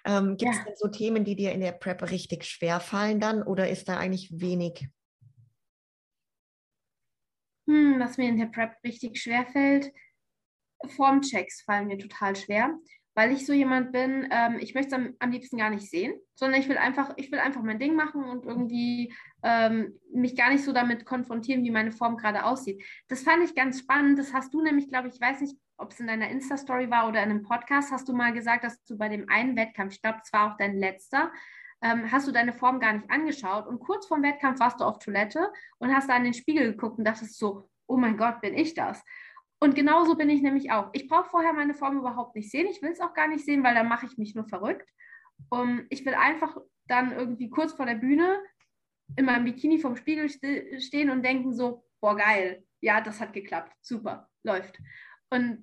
Ähm, 0.04 0.36
Gibt 0.36 0.52
es 0.52 0.58
ja. 0.58 0.64
denn 0.64 0.76
so 0.76 0.86
Themen, 0.86 1.24
die 1.24 1.34
dir 1.34 1.50
in 1.50 1.60
der 1.60 1.72
Prep 1.72 2.08
richtig 2.10 2.44
schwer 2.44 2.78
fallen 2.78 3.18
dann 3.18 3.42
oder 3.42 3.68
ist 3.68 3.88
da 3.88 3.98
eigentlich 3.98 4.30
wenig? 4.40 4.88
Hm, 7.66 7.98
was 7.98 8.18
mir 8.18 8.28
in 8.28 8.38
der 8.38 8.46
Prep 8.46 8.76
richtig 8.84 9.20
schwer 9.20 9.44
fällt, 9.46 9.92
Formchecks 10.86 11.62
fallen 11.62 11.88
mir 11.88 11.98
total 11.98 12.36
schwer 12.36 12.78
weil 13.20 13.32
ich 13.32 13.44
so 13.44 13.52
jemand 13.52 13.92
bin, 13.92 14.28
ähm, 14.30 14.56
ich 14.60 14.74
möchte 14.74 14.94
es 14.94 14.94
am, 14.94 15.14
am, 15.18 15.30
liebsten 15.30 15.58
gar 15.58 15.68
nicht 15.68 15.90
sehen, 15.90 16.14
sondern 16.34 16.58
ich 16.58 16.70
will 16.70 16.78
einfach, 16.78 17.12
ich 17.18 17.30
will 17.30 17.38
einfach 17.38 17.60
mein 17.60 17.78
Ding 17.78 17.94
machen 17.94 18.24
und 18.24 18.46
irgendwie 18.46 19.12
ähm, 19.42 20.00
mich 20.10 20.34
gar 20.36 20.48
nicht 20.48 20.64
so 20.64 20.72
damit 20.72 21.04
konfrontieren, 21.04 21.62
wie 21.62 21.70
meine 21.70 21.92
Form 21.92 22.16
gerade 22.16 22.46
aussieht. 22.46 22.82
Das 23.08 23.22
fand 23.22 23.44
ich 23.44 23.54
ganz 23.54 23.80
spannend. 23.80 24.18
Das 24.18 24.32
hast 24.32 24.54
du 24.54 24.62
nämlich, 24.62 24.88
glaube 24.88 25.08
ich, 25.08 25.16
ich 25.16 25.20
weiß 25.20 25.42
nicht, 25.42 25.54
ob 25.76 25.90
es 25.90 26.00
in 26.00 26.06
deiner 26.06 26.30
Insta-Story 26.30 26.90
war 26.90 27.08
oder 27.08 27.22
in 27.22 27.28
einem 27.30 27.42
Podcast, 27.42 27.92
hast 27.92 28.08
du 28.08 28.14
mal 28.14 28.32
gesagt, 28.32 28.64
dass 28.64 28.82
du 28.84 28.96
bei 28.96 29.10
dem 29.10 29.28
einen 29.28 29.54
Wettkampf, 29.54 29.92
ich 29.92 30.00
glaube, 30.00 30.20
es 30.24 30.32
war 30.32 30.50
auch 30.50 30.56
dein 30.56 30.78
letzter, 30.78 31.30
ähm, 31.82 32.10
hast 32.10 32.26
du 32.26 32.32
deine 32.32 32.54
Form 32.54 32.80
gar 32.80 32.94
nicht 32.94 33.10
angeschaut 33.10 33.66
und 33.66 33.80
kurz 33.80 34.06
vorm 34.06 34.22
Wettkampf 34.22 34.60
warst 34.60 34.80
du 34.80 34.84
auf 34.84 34.98
Toilette 34.98 35.52
und 35.76 35.94
hast 35.94 36.08
da 36.08 36.16
in 36.16 36.24
den 36.24 36.32
Spiegel 36.32 36.72
geguckt 36.72 36.96
und 36.96 37.04
dachtest 37.04 37.38
so, 37.38 37.68
oh 37.86 37.98
mein 37.98 38.16
Gott, 38.16 38.40
bin 38.40 38.54
ich 38.54 38.72
das? 38.72 39.04
Und 39.60 39.74
genauso 39.74 40.16
bin 40.16 40.30
ich 40.30 40.40
nämlich 40.40 40.72
auch. 40.72 40.88
Ich 40.92 41.06
brauche 41.06 41.28
vorher 41.28 41.52
meine 41.52 41.74
Form 41.74 41.98
überhaupt 41.98 42.34
nicht 42.34 42.50
sehen. 42.50 42.66
Ich 42.70 42.80
will 42.80 42.90
es 42.90 43.00
auch 43.00 43.12
gar 43.12 43.28
nicht 43.28 43.44
sehen, 43.44 43.62
weil 43.62 43.74
dann 43.74 43.88
mache 43.88 44.06
ich 44.06 44.16
mich 44.16 44.34
nur 44.34 44.46
verrückt. 44.46 44.88
Um, 45.50 45.86
ich 45.90 46.04
will 46.04 46.14
einfach 46.14 46.56
dann 46.86 47.12
irgendwie 47.12 47.50
kurz 47.50 47.72
vor 47.72 47.86
der 47.86 47.94
Bühne 47.94 48.40
in 49.16 49.24
meinem 49.24 49.44
Bikini 49.44 49.78
vorm 49.78 49.96
Spiegel 49.96 50.28
st 50.28 50.44
stehen 50.78 51.10
und 51.10 51.22
denken 51.22 51.54
so, 51.54 51.84
boah, 52.00 52.16
geil, 52.16 52.64
ja, 52.80 53.00
das 53.00 53.20
hat 53.20 53.32
geklappt, 53.32 53.72
super, 53.80 54.28
läuft. 54.42 54.78
Und 55.30 55.62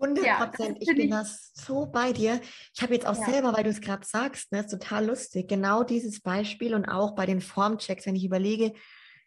100 0.00 0.38
Prozent, 0.38 0.78
ja, 0.80 0.92
ich 0.92 0.96
bin 0.96 1.10
das 1.10 1.52
so 1.54 1.86
bei 1.86 2.12
dir. 2.12 2.40
Ich 2.74 2.82
habe 2.82 2.94
jetzt 2.94 3.06
auch 3.06 3.16
ja. 3.16 3.24
selber, 3.24 3.54
weil 3.54 3.64
du 3.64 3.70
es 3.70 3.80
gerade 3.80 4.04
sagst, 4.04 4.50
ne, 4.50 4.66
total 4.66 5.06
lustig, 5.06 5.48
genau 5.48 5.84
dieses 5.84 6.20
Beispiel 6.20 6.74
und 6.74 6.86
auch 6.86 7.14
bei 7.14 7.24
den 7.24 7.40
Formchecks, 7.40 8.06
wenn 8.06 8.16
ich 8.16 8.24
überlege, 8.24 8.72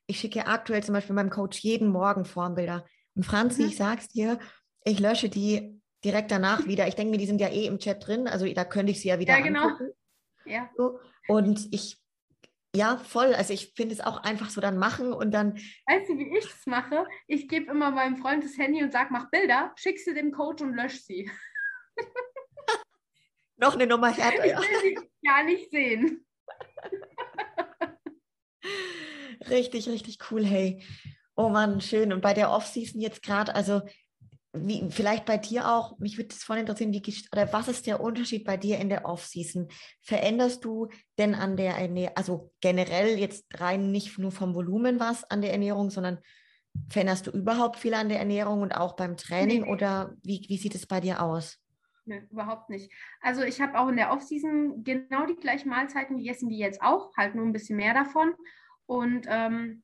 ich 0.05 0.19
schicke 0.19 0.47
aktuell 0.47 0.83
zum 0.83 0.93
Beispiel 0.93 1.15
meinem 1.15 1.29
Coach 1.29 1.59
jeden 1.59 1.87
Morgen 1.87 2.25
Formbilder. 2.25 2.85
Und 3.15 3.23
Franzi, 3.23 3.63
mhm. 3.63 3.67
ich 3.69 3.77
sag's 3.77 4.09
dir, 4.09 4.39
ich 4.83 4.99
lösche 4.99 5.29
die 5.29 5.81
direkt 6.03 6.31
danach 6.31 6.59
wieder. 6.67 6.87
Ich 6.87 6.95
denke 6.95 7.11
mir, 7.11 7.17
die 7.17 7.25
sind 7.25 7.41
ja 7.41 7.49
eh 7.49 7.65
im 7.65 7.79
Chat 7.79 8.05
drin, 8.05 8.27
also 8.27 8.51
da 8.51 8.65
könnte 8.65 8.91
ich 8.91 9.01
sie 9.01 9.09
ja 9.09 9.19
wieder 9.19 9.37
ja, 9.37 9.43
genau. 9.43 9.67
angucken. 9.67 9.91
Ja. 10.45 10.69
So. 10.77 10.99
Und 11.27 11.73
ich, 11.73 11.97
ja, 12.75 12.97
voll. 12.97 13.33
Also 13.33 13.53
ich 13.53 13.73
finde 13.75 13.95
es 13.95 14.01
auch 14.01 14.23
einfach 14.23 14.49
so 14.49 14.61
dann 14.61 14.77
machen 14.77 15.11
und 15.11 15.31
dann. 15.31 15.55
Weißt 15.87 16.09
du, 16.09 16.17
wie 16.17 16.37
ich 16.37 16.45
es 16.45 16.65
mache? 16.67 17.07
Ich 17.25 17.47
gebe 17.47 17.71
immer 17.71 17.89
meinem 17.89 18.17
Freund 18.17 18.43
das 18.43 18.57
Handy 18.57 18.83
und 18.83 18.91
sage, 18.91 19.09
mach 19.11 19.31
Bilder, 19.31 19.73
schick 19.75 19.99
sie 19.99 20.13
dem 20.13 20.31
Coach 20.31 20.61
und 20.61 20.75
lösch 20.75 21.01
sie. 21.01 21.31
Noch 23.57 23.75
eine 23.75 23.87
Nummer 23.87 24.11
härter. 24.11 24.45
Ich 24.45 24.53
will 24.53 24.81
sie 24.81 24.99
gar 25.25 25.43
nicht 25.43 25.71
sehen. 25.71 26.25
richtig, 29.49 29.87
richtig 29.87 30.19
cool, 30.29 30.45
hey. 30.45 30.83
Oh 31.35 31.49
Mann, 31.49 31.81
schön. 31.81 32.13
Und 32.13 32.21
bei 32.21 32.33
der 32.33 32.51
Off-Season 32.51 33.01
jetzt 33.01 33.21
gerade, 33.21 33.53
also 33.55 33.81
wie, 34.53 34.89
vielleicht 34.89 35.25
bei 35.25 35.37
dir 35.37 35.69
auch, 35.69 35.99
mich 35.99 36.17
würde 36.17 36.29
es 36.29 36.43
voll 36.43 36.57
interessieren, 36.57 36.93
wie, 36.93 37.03
oder 37.31 37.51
was 37.51 37.67
ist 37.67 37.87
der 37.87 37.99
Unterschied 37.99 38.45
bei 38.45 38.57
dir 38.57 38.79
in 38.79 38.89
der 38.89 39.05
Off-Season? 39.05 39.67
Veränderst 40.01 40.63
du 40.63 40.87
denn 41.17 41.35
an 41.35 41.57
der 41.57 41.75
Ernährung, 41.75 42.15
also 42.15 42.51
generell 42.61 43.19
jetzt 43.19 43.45
rein 43.59 43.91
nicht 43.91 44.17
nur 44.17 44.31
vom 44.31 44.55
Volumen 44.55 44.99
was 44.99 45.23
an 45.25 45.41
der 45.41 45.51
Ernährung, 45.51 45.89
sondern 45.89 46.19
veränderst 46.89 47.27
du 47.27 47.31
überhaupt 47.31 47.77
viel 47.77 47.93
an 47.93 48.09
der 48.09 48.19
Ernährung 48.19 48.61
und 48.61 48.73
auch 48.73 48.95
beim 48.95 49.17
Training 49.17 49.63
nee. 49.63 49.71
oder 49.71 50.13
wie, 50.23 50.45
wie 50.47 50.57
sieht 50.57 50.75
es 50.75 50.87
bei 50.87 50.99
dir 50.99 51.21
aus? 51.21 51.57
Nee, 52.05 52.21
überhaupt 52.29 52.69
nicht. 52.69 52.91
Also 53.21 53.41
ich 53.41 53.59
habe 53.61 53.79
auch 53.79 53.89
in 53.89 53.95
der 53.95 54.11
Off-Season 54.11 54.83
genau 54.83 55.25
die 55.25 55.35
gleichen 55.35 55.69
Mahlzeiten 55.69 56.17
gegessen 56.17 56.49
wie 56.49 56.59
jetzt 56.59 56.81
auch, 56.81 57.15
halt 57.17 57.35
nur 57.35 57.45
ein 57.45 57.53
bisschen 57.53 57.77
mehr 57.77 57.93
davon. 57.93 58.35
Und 58.85 59.25
ähm, 59.27 59.83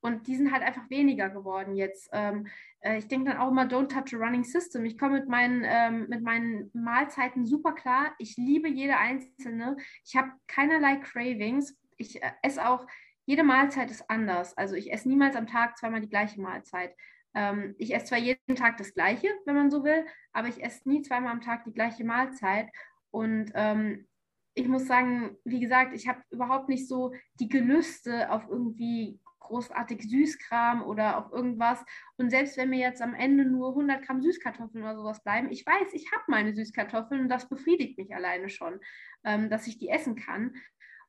und 0.00 0.26
die 0.26 0.36
sind 0.36 0.52
halt 0.52 0.62
einfach 0.62 0.88
weniger 0.90 1.30
geworden 1.30 1.74
jetzt. 1.74 2.08
Ähm, 2.12 2.46
äh, 2.80 2.98
ich 2.98 3.08
denke 3.08 3.30
dann 3.30 3.38
auch 3.38 3.50
immer, 3.50 3.64
don't 3.64 3.88
touch 3.88 4.14
a 4.14 4.24
running 4.24 4.44
system. 4.44 4.84
Ich 4.84 4.98
komme 4.98 5.20
mit 5.20 5.28
meinen, 5.28 5.62
ähm, 5.64 6.06
mit 6.08 6.22
meinen 6.22 6.70
Mahlzeiten 6.74 7.44
super 7.44 7.72
klar. 7.72 8.14
Ich 8.18 8.36
liebe 8.36 8.68
jede 8.68 8.96
einzelne. 8.96 9.76
Ich 10.04 10.16
habe 10.16 10.30
keinerlei 10.46 10.96
Cravings. 10.96 11.76
Ich 11.96 12.22
äh, 12.22 12.30
esse 12.42 12.68
auch, 12.68 12.86
jede 13.24 13.42
Mahlzeit 13.42 13.90
ist 13.90 14.08
anders. 14.08 14.56
Also 14.56 14.76
ich 14.76 14.92
esse 14.92 15.08
niemals 15.08 15.34
am 15.34 15.48
Tag 15.48 15.76
zweimal 15.76 16.00
die 16.00 16.08
gleiche 16.08 16.40
Mahlzeit. 16.40 16.94
Ähm, 17.34 17.74
ich 17.78 17.94
esse 17.94 18.06
zwar 18.06 18.18
jeden 18.18 18.56
Tag 18.56 18.76
das 18.76 18.94
gleiche, 18.94 19.28
wenn 19.44 19.56
man 19.56 19.70
so 19.70 19.82
will, 19.84 20.06
aber 20.32 20.48
ich 20.48 20.62
esse 20.62 20.88
nie 20.88 21.02
zweimal 21.02 21.32
am 21.32 21.40
Tag 21.40 21.64
die 21.64 21.74
gleiche 21.74 22.04
Mahlzeit. 22.04 22.68
Und 23.10 23.50
ähm, 23.54 24.06
ich 24.54 24.68
muss 24.68 24.86
sagen, 24.86 25.36
wie 25.44 25.60
gesagt, 25.60 25.94
ich 25.94 26.08
habe 26.08 26.22
überhaupt 26.30 26.68
nicht 26.68 26.88
so 26.88 27.12
die 27.40 27.48
Gelüste 27.48 28.30
auf 28.30 28.46
irgendwie 28.48 29.20
großartig 29.46 30.02
Süßkram 30.02 30.82
oder 30.82 31.18
auf 31.18 31.32
irgendwas. 31.32 31.84
Und 32.16 32.30
selbst 32.30 32.56
wenn 32.56 32.70
mir 32.70 32.78
jetzt 32.78 33.02
am 33.02 33.14
Ende 33.14 33.44
nur 33.44 33.70
100 33.70 34.02
Gramm 34.04 34.22
Süßkartoffeln 34.22 34.84
oder 34.84 34.96
sowas 34.96 35.22
bleiben, 35.22 35.50
ich 35.50 35.64
weiß, 35.66 35.92
ich 35.92 36.10
habe 36.12 36.24
meine 36.28 36.54
Süßkartoffeln 36.54 37.22
und 37.22 37.28
das 37.28 37.48
befriedigt 37.48 37.98
mich 37.98 38.14
alleine 38.14 38.48
schon, 38.48 38.80
ähm, 39.24 39.50
dass 39.50 39.66
ich 39.66 39.78
die 39.78 39.88
essen 39.88 40.16
kann. 40.16 40.54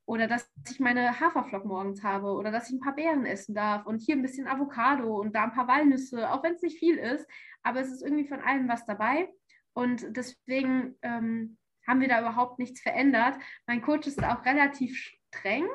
Oder 0.05 0.27
dass 0.27 0.49
ich 0.69 0.79
meine 0.79 1.19
Haferflocken 1.19 1.67
morgens 1.67 2.01
habe 2.01 2.27
oder 2.27 2.49
dass 2.49 2.69
ich 2.69 2.75
ein 2.75 2.79
paar 2.79 2.95
Beeren 2.95 3.25
essen 3.25 3.53
darf 3.53 3.85
und 3.85 3.99
hier 3.99 4.15
ein 4.15 4.21
bisschen 4.21 4.47
Avocado 4.47 5.19
und 5.19 5.35
da 5.35 5.43
ein 5.43 5.51
paar 5.51 5.67
Walnüsse, 5.67 6.31
auch 6.31 6.43
wenn 6.43 6.53
es 6.53 6.61
nicht 6.61 6.79
viel 6.79 6.97
ist. 6.97 7.27
Aber 7.61 7.81
es 7.81 7.91
ist 7.91 8.03
irgendwie 8.03 8.27
von 8.27 8.39
allem 8.39 8.69
was 8.69 8.85
dabei. 8.85 9.29
Und 9.73 10.15
deswegen 10.15 10.95
ähm, 11.01 11.57
haben 11.85 12.01
wir 12.01 12.07
da 12.07 12.21
überhaupt 12.21 12.57
nichts 12.57 12.81
verändert. 12.81 13.35
Mein 13.65 13.81
Coach 13.81 14.07
ist 14.07 14.23
auch 14.23 14.45
relativ 14.45 14.97
streng. 14.97 15.67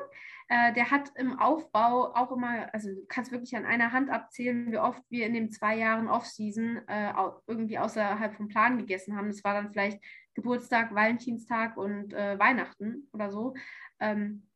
Äh, 0.53 0.71
der 0.73 0.91
hat 0.91 1.11
im 1.15 1.39
Aufbau 1.39 2.13
auch 2.13 2.31
immer, 2.31 2.71
also 2.75 2.89
du 2.89 3.03
kannst 3.07 3.31
wirklich 3.31 3.55
an 3.55 3.65
einer 3.65 3.91
Hand 3.91 4.11
abzählen, 4.11 4.71
wie 4.71 4.77
oft 4.77 5.01
wir 5.09 5.25
in 5.25 5.33
den 5.33 5.51
zwei 5.51 5.75
Jahren 5.75 6.07
Off-Season 6.07 6.87
äh, 6.87 7.11
irgendwie 7.47 7.79
außerhalb 7.79 8.35
vom 8.35 8.49
Plan 8.49 8.77
gegessen 8.77 9.17
haben. 9.17 9.29
Das 9.29 9.43
war 9.43 9.55
dann 9.55 9.71
vielleicht 9.71 9.99
Geburtstag, 10.35 10.93
Valentinstag 10.93 11.75
und 11.75 12.13
äh, 12.13 12.37
Weihnachten 12.37 13.09
oder 13.13 13.31
so. 13.31 13.55
Ähm, 13.99 14.47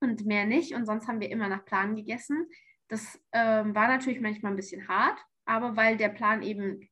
und 0.00 0.24
mehr 0.24 0.46
nicht. 0.46 0.74
Und 0.74 0.86
sonst 0.86 1.06
haben 1.06 1.20
wir 1.20 1.30
immer 1.30 1.48
nach 1.48 1.66
Plan 1.66 1.96
gegessen. 1.96 2.46
Das 2.88 3.20
ähm, 3.32 3.74
war 3.74 3.88
natürlich 3.88 4.22
manchmal 4.22 4.52
ein 4.52 4.56
bisschen 4.56 4.88
hart, 4.88 5.22
aber 5.44 5.76
weil 5.76 5.98
der 5.98 6.08
Plan 6.08 6.40
eben 6.40 6.88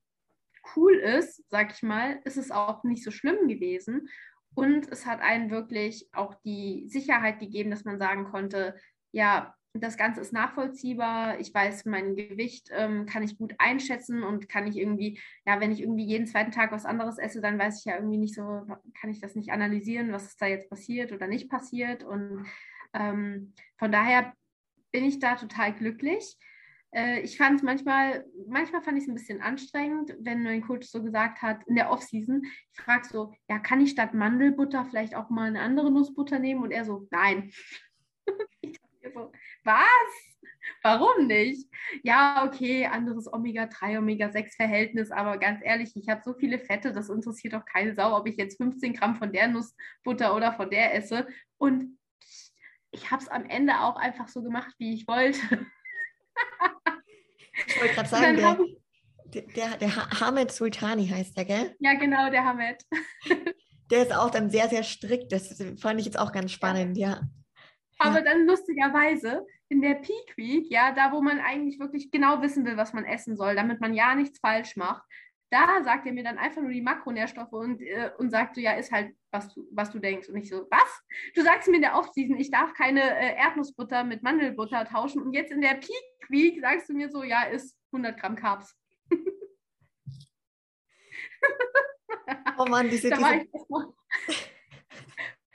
cool 0.76 0.96
ist, 0.96 1.48
sag 1.48 1.72
ich 1.72 1.82
mal, 1.82 2.20
ist 2.24 2.36
es 2.36 2.50
auch 2.50 2.84
nicht 2.84 3.02
so 3.02 3.10
schlimm 3.10 3.48
gewesen. 3.48 4.06
Und 4.58 4.90
es 4.90 5.06
hat 5.06 5.20
einen 5.20 5.50
wirklich 5.50 6.08
auch 6.12 6.34
die 6.44 6.88
Sicherheit 6.88 7.38
gegeben, 7.38 7.70
dass 7.70 7.84
man 7.84 8.00
sagen 8.00 8.24
konnte, 8.24 8.74
ja, 9.12 9.54
das 9.72 9.96
Ganze 9.96 10.20
ist 10.20 10.32
nachvollziehbar. 10.32 11.38
Ich 11.38 11.54
weiß, 11.54 11.84
mein 11.84 12.16
Gewicht 12.16 12.68
ähm, 12.72 13.06
kann 13.06 13.22
ich 13.22 13.38
gut 13.38 13.54
einschätzen 13.58 14.24
und 14.24 14.48
kann 14.48 14.66
ich 14.66 14.76
irgendwie, 14.76 15.20
ja, 15.46 15.60
wenn 15.60 15.70
ich 15.70 15.80
irgendwie 15.80 16.06
jeden 16.06 16.26
zweiten 16.26 16.50
Tag 16.50 16.72
was 16.72 16.86
anderes 16.86 17.18
esse, 17.18 17.40
dann 17.40 17.56
weiß 17.56 17.78
ich 17.78 17.84
ja 17.84 17.94
irgendwie 17.94 18.18
nicht 18.18 18.34
so, 18.34 18.66
kann 19.00 19.10
ich 19.10 19.20
das 19.20 19.36
nicht 19.36 19.52
analysieren, 19.52 20.10
was 20.10 20.26
ist 20.26 20.42
da 20.42 20.46
jetzt 20.46 20.68
passiert 20.68 21.12
oder 21.12 21.28
nicht 21.28 21.48
passiert. 21.48 22.02
Und 22.02 22.44
ähm, 22.94 23.54
von 23.76 23.92
daher 23.92 24.32
bin 24.90 25.04
ich 25.04 25.20
da 25.20 25.36
total 25.36 25.72
glücklich. 25.72 26.36
Äh, 26.94 27.20
ich 27.20 27.36
fand 27.36 27.56
es 27.56 27.62
manchmal, 27.62 28.24
manchmal 28.46 28.82
fand 28.82 28.96
ich 28.96 29.04
es 29.04 29.08
ein 29.08 29.14
bisschen 29.14 29.42
anstrengend, 29.42 30.14
wenn 30.20 30.42
mein 30.42 30.62
Coach 30.62 30.88
so 30.88 31.02
gesagt 31.02 31.42
hat, 31.42 31.66
in 31.66 31.74
der 31.74 31.90
Offseason, 31.90 32.42
ich 32.44 32.80
frage 32.80 33.06
so, 33.06 33.34
ja, 33.48 33.58
kann 33.58 33.80
ich 33.80 33.90
statt 33.90 34.14
Mandelbutter 34.14 34.84
vielleicht 34.86 35.14
auch 35.14 35.30
mal 35.30 35.48
eine 35.48 35.60
andere 35.60 35.90
Nussbutter 35.90 36.38
nehmen? 36.38 36.62
Und 36.62 36.70
er 36.70 36.84
so, 36.84 37.06
nein. 37.10 37.52
ich 38.60 38.78
dachte 38.80 39.12
so, 39.12 39.32
was? 39.64 39.74
Warum 40.82 41.26
nicht? 41.26 41.68
Ja, 42.02 42.44
okay, 42.46 42.86
anderes 42.86 43.32
Omega-3, 43.32 43.98
Omega-6-Verhältnis, 43.98 45.10
aber 45.10 45.38
ganz 45.38 45.60
ehrlich, 45.62 45.92
ich 45.96 46.08
habe 46.08 46.22
so 46.22 46.34
viele 46.34 46.58
Fette, 46.58 46.92
das 46.92 47.08
interessiert 47.08 47.54
doch 47.54 47.64
keine 47.64 47.94
Sau, 47.94 48.16
ob 48.16 48.26
ich 48.26 48.36
jetzt 48.36 48.58
15 48.58 48.94
Gramm 48.94 49.16
von 49.16 49.32
der 49.32 49.48
Nussbutter 49.48 50.34
oder 50.34 50.52
von 50.52 50.70
der 50.70 50.94
esse. 50.94 51.26
Und 51.56 51.98
ich 52.90 53.10
habe 53.10 53.22
es 53.22 53.28
am 53.28 53.44
Ende 53.46 53.80
auch 53.80 53.96
einfach 53.96 54.28
so 54.28 54.42
gemacht, 54.42 54.74
wie 54.78 54.94
ich 54.94 55.06
wollte. 55.08 55.40
ich 57.66 57.80
wollte 57.80 57.94
gerade 57.94 58.08
sagen, 58.08 58.76
der, 59.34 59.42
der, 59.42 59.76
der 59.76 60.20
Hamed 60.20 60.50
Sultani 60.50 61.06
heißt 61.06 61.36
der, 61.36 61.44
gell? 61.44 61.76
Ja, 61.80 61.94
genau, 61.94 62.30
der 62.30 62.44
Hamed. 62.44 62.82
der 63.90 64.02
ist 64.02 64.14
auch 64.14 64.30
dann 64.30 64.50
sehr, 64.50 64.68
sehr 64.68 64.82
strikt. 64.82 65.32
Das 65.32 65.62
fand 65.80 66.00
ich 66.00 66.06
jetzt 66.06 66.18
auch 66.18 66.32
ganz 66.32 66.52
spannend, 66.52 66.96
ja. 66.96 67.20
Aber 67.98 68.22
dann 68.22 68.46
lustigerweise 68.46 69.44
in 69.68 69.82
der 69.82 69.94
Peak 69.94 70.36
Week, 70.36 70.70
ja, 70.70 70.92
da 70.92 71.12
wo 71.12 71.20
man 71.20 71.40
eigentlich 71.40 71.78
wirklich 71.78 72.10
genau 72.10 72.40
wissen 72.42 72.64
will, 72.64 72.76
was 72.76 72.92
man 72.92 73.04
essen 73.04 73.36
soll, 73.36 73.54
damit 73.54 73.80
man 73.80 73.92
ja 73.92 74.14
nichts 74.14 74.38
falsch 74.38 74.76
macht, 74.76 75.02
da 75.50 75.82
sagt 75.82 76.06
er 76.06 76.12
mir 76.12 76.24
dann 76.24 76.38
einfach 76.38 76.60
nur 76.60 76.70
die 76.70 76.82
Makronährstoffe 76.82 77.52
und, 77.52 77.80
äh, 77.80 78.10
und 78.18 78.30
sagt 78.30 78.54
so, 78.54 78.60
ja, 78.60 78.72
ist 78.72 78.92
halt, 78.92 79.14
was 79.30 79.52
du, 79.54 79.66
was 79.72 79.90
du 79.90 79.98
denkst. 79.98 80.28
Und 80.28 80.36
ich 80.36 80.48
so, 80.48 80.66
was? 80.70 81.02
Du 81.34 81.42
sagst 81.42 81.68
mir 81.68 81.76
in 81.76 81.82
der 81.82 81.96
Offseason, 81.96 82.36
ich 82.36 82.50
darf 82.50 82.74
keine 82.74 83.02
äh, 83.02 83.36
Erdnussbutter 83.36 84.04
mit 84.04 84.22
Mandelbutter 84.22 84.84
tauschen 84.84 85.22
und 85.22 85.32
jetzt 85.32 85.52
in 85.52 85.60
der 85.60 85.74
Peak 85.74 86.28
Week 86.28 86.60
sagst 86.60 86.88
du 86.88 86.94
mir 86.94 87.10
so, 87.10 87.22
ja, 87.22 87.44
ist 87.44 87.76
100 87.92 88.20
Gramm 88.20 88.36
Carbs. 88.36 88.76
oh 92.58 92.66
Mann, 92.66 92.90
diese, 92.90 93.10
da 93.10 93.20
war 93.20 93.36
ich 93.36 93.48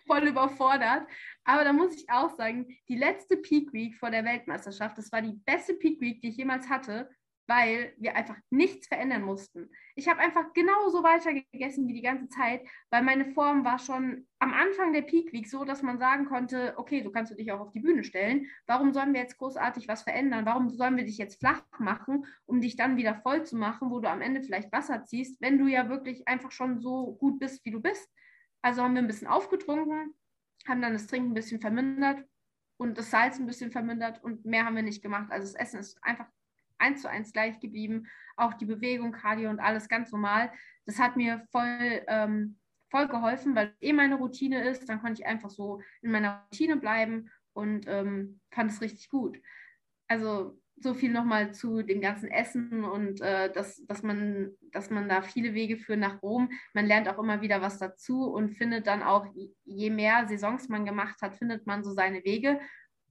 voll 0.07 0.27
überfordert. 0.27 1.07
Aber 1.45 1.63
da 1.63 1.73
muss 1.73 1.95
ich 1.95 2.09
auch 2.09 2.35
sagen, 2.35 2.67
die 2.87 2.95
letzte 2.95 3.37
Peak 3.37 3.73
Week 3.73 3.95
vor 3.95 4.11
der 4.11 4.23
Weltmeisterschaft, 4.23 4.97
das 4.97 5.11
war 5.11 5.21
die 5.21 5.33
beste 5.45 5.73
Peak 5.73 5.99
Week, 6.01 6.21
die 6.21 6.29
ich 6.29 6.37
jemals 6.37 6.69
hatte, 6.69 7.09
weil 7.47 7.93
wir 7.97 8.15
einfach 8.15 8.37
nichts 8.49 8.87
verändern 8.87 9.23
mussten. 9.23 9.69
Ich 9.95 10.07
habe 10.07 10.19
einfach 10.19 10.53
genauso 10.53 11.03
weiter 11.03 11.33
gegessen 11.33 11.87
wie 11.87 11.93
die 11.93 12.01
ganze 12.01 12.29
Zeit, 12.29 12.61
weil 12.89 13.03
meine 13.03 13.25
Form 13.33 13.65
war 13.65 13.79
schon 13.79 14.27
am 14.39 14.53
Anfang 14.53 14.93
der 14.93 15.01
Peak 15.01 15.33
Week 15.33 15.47
so, 15.47 15.65
dass 15.65 15.81
man 15.81 15.99
sagen 15.99 16.25
konnte, 16.25 16.73
okay, 16.77 17.01
du 17.01 17.11
kannst 17.11 17.37
dich 17.37 17.51
auch 17.51 17.59
auf 17.59 17.71
die 17.71 17.81
Bühne 17.81 18.03
stellen. 18.03 18.47
Warum 18.65 18.93
sollen 18.93 19.13
wir 19.13 19.21
jetzt 19.21 19.37
großartig 19.37 19.87
was 19.87 20.03
verändern? 20.03 20.45
Warum 20.45 20.69
sollen 20.69 20.97
wir 20.97 21.05
dich 21.05 21.17
jetzt 21.17 21.39
flach 21.39 21.63
machen, 21.79 22.25
um 22.45 22.61
dich 22.61 22.75
dann 22.75 22.97
wieder 22.97 23.15
voll 23.15 23.43
zu 23.45 23.57
machen, 23.57 23.91
wo 23.91 23.99
du 23.99 24.09
am 24.09 24.21
Ende 24.21 24.41
vielleicht 24.41 24.71
Wasser 24.71 25.03
ziehst, 25.03 25.41
wenn 25.41 25.57
du 25.57 25.67
ja 25.67 25.89
wirklich 25.89 26.27
einfach 26.27 26.51
schon 26.51 26.79
so 26.79 27.15
gut 27.15 27.39
bist, 27.39 27.65
wie 27.65 27.71
du 27.71 27.81
bist? 27.81 28.09
Also 28.61 28.81
haben 28.81 28.93
wir 28.93 29.01
ein 29.01 29.07
bisschen 29.07 29.27
aufgetrunken, 29.27 30.13
haben 30.65 30.81
dann 30.81 30.93
das 30.93 31.07
Trinken 31.07 31.31
ein 31.31 31.33
bisschen 31.33 31.59
vermindert 31.59 32.25
und 32.77 32.97
das 32.97 33.11
Salz 33.11 33.37
ein 33.37 33.45
bisschen 33.45 33.71
vermindert 33.71 34.23
und 34.23 34.45
mehr 34.45 34.65
haben 34.65 34.75
wir 34.75 34.83
nicht 34.83 35.03
gemacht. 35.03 35.29
Also 35.29 35.45
das 35.51 35.55
Essen 35.55 35.79
ist 35.79 36.01
einfach 36.03 36.27
eins 36.83 37.01
zu 37.01 37.09
eins 37.09 37.33
gleich 37.33 37.59
geblieben. 37.59 38.07
Auch 38.35 38.53
die 38.53 38.65
Bewegung, 38.65 39.11
Cardio 39.11 39.49
und 39.49 39.59
alles 39.59 39.87
ganz 39.87 40.11
normal. 40.11 40.51
Das 40.85 40.99
hat 40.99 41.15
mir 41.15 41.47
voll, 41.51 42.03
ähm, 42.07 42.57
voll 42.89 43.07
geholfen, 43.07 43.55
weil 43.55 43.73
eh 43.81 43.93
meine 43.93 44.15
Routine 44.15 44.67
ist. 44.69 44.87
Dann 44.89 45.01
konnte 45.01 45.21
ich 45.21 45.27
einfach 45.27 45.49
so 45.49 45.81
in 46.01 46.11
meiner 46.11 46.45
Routine 46.51 46.77
bleiben 46.77 47.31
und 47.53 47.85
ähm, 47.87 48.39
fand 48.51 48.71
es 48.71 48.81
richtig 48.81 49.09
gut. 49.09 49.39
Also 50.07 50.59
so 50.77 50.93
viel 50.93 51.11
nochmal 51.11 51.53
zu 51.53 51.81
dem 51.81 52.01
ganzen 52.01 52.29
Essen 52.29 52.83
und 52.83 53.21
äh, 53.21 53.51
dass, 53.51 53.85
dass, 53.85 54.03
man, 54.03 54.51
dass 54.71 54.89
man 54.89 55.07
da 55.07 55.21
viele 55.21 55.53
Wege 55.53 55.77
führt 55.77 55.99
nach 55.99 56.21
Rom. 56.21 56.49
Man 56.73 56.85
lernt 56.85 57.07
auch 57.07 57.19
immer 57.19 57.41
wieder 57.41 57.61
was 57.61 57.79
dazu 57.79 58.25
und 58.25 58.57
findet 58.57 58.87
dann 58.87 59.01
auch, 59.03 59.25
je 59.63 59.89
mehr 59.89 60.27
Saisons 60.27 60.69
man 60.69 60.85
gemacht 60.85 61.21
hat, 61.21 61.35
findet 61.35 61.65
man 61.65 61.83
so 61.83 61.91
seine 61.91 62.23
Wege. 62.23 62.59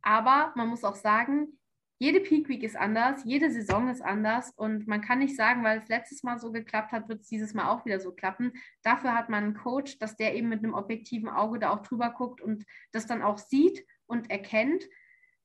Aber 0.02 0.52
man 0.56 0.68
muss 0.68 0.84
auch 0.84 0.96
sagen, 0.96 1.58
jede 2.02 2.18
Peak 2.18 2.48
Week 2.48 2.64
ist 2.64 2.74
anders, 2.74 3.20
jede 3.24 3.48
Saison 3.52 3.88
ist 3.88 4.02
anders 4.02 4.50
und 4.56 4.88
man 4.88 5.02
kann 5.02 5.20
nicht 5.20 5.36
sagen, 5.36 5.62
weil 5.62 5.78
es 5.78 5.88
letztes 5.88 6.24
Mal 6.24 6.36
so 6.40 6.50
geklappt 6.50 6.90
hat, 6.90 7.08
wird 7.08 7.20
es 7.20 7.28
dieses 7.28 7.54
Mal 7.54 7.70
auch 7.70 7.84
wieder 7.84 8.00
so 8.00 8.10
klappen. 8.10 8.54
Dafür 8.82 9.14
hat 9.14 9.28
man 9.28 9.44
einen 9.44 9.54
Coach, 9.54 10.00
dass 10.00 10.16
der 10.16 10.34
eben 10.34 10.48
mit 10.48 10.64
einem 10.64 10.74
objektiven 10.74 11.28
Auge 11.28 11.60
da 11.60 11.70
auch 11.70 11.82
drüber 11.82 12.10
guckt 12.10 12.40
und 12.40 12.64
das 12.90 13.06
dann 13.06 13.22
auch 13.22 13.38
sieht 13.38 13.86
und 14.06 14.32
erkennt, 14.32 14.82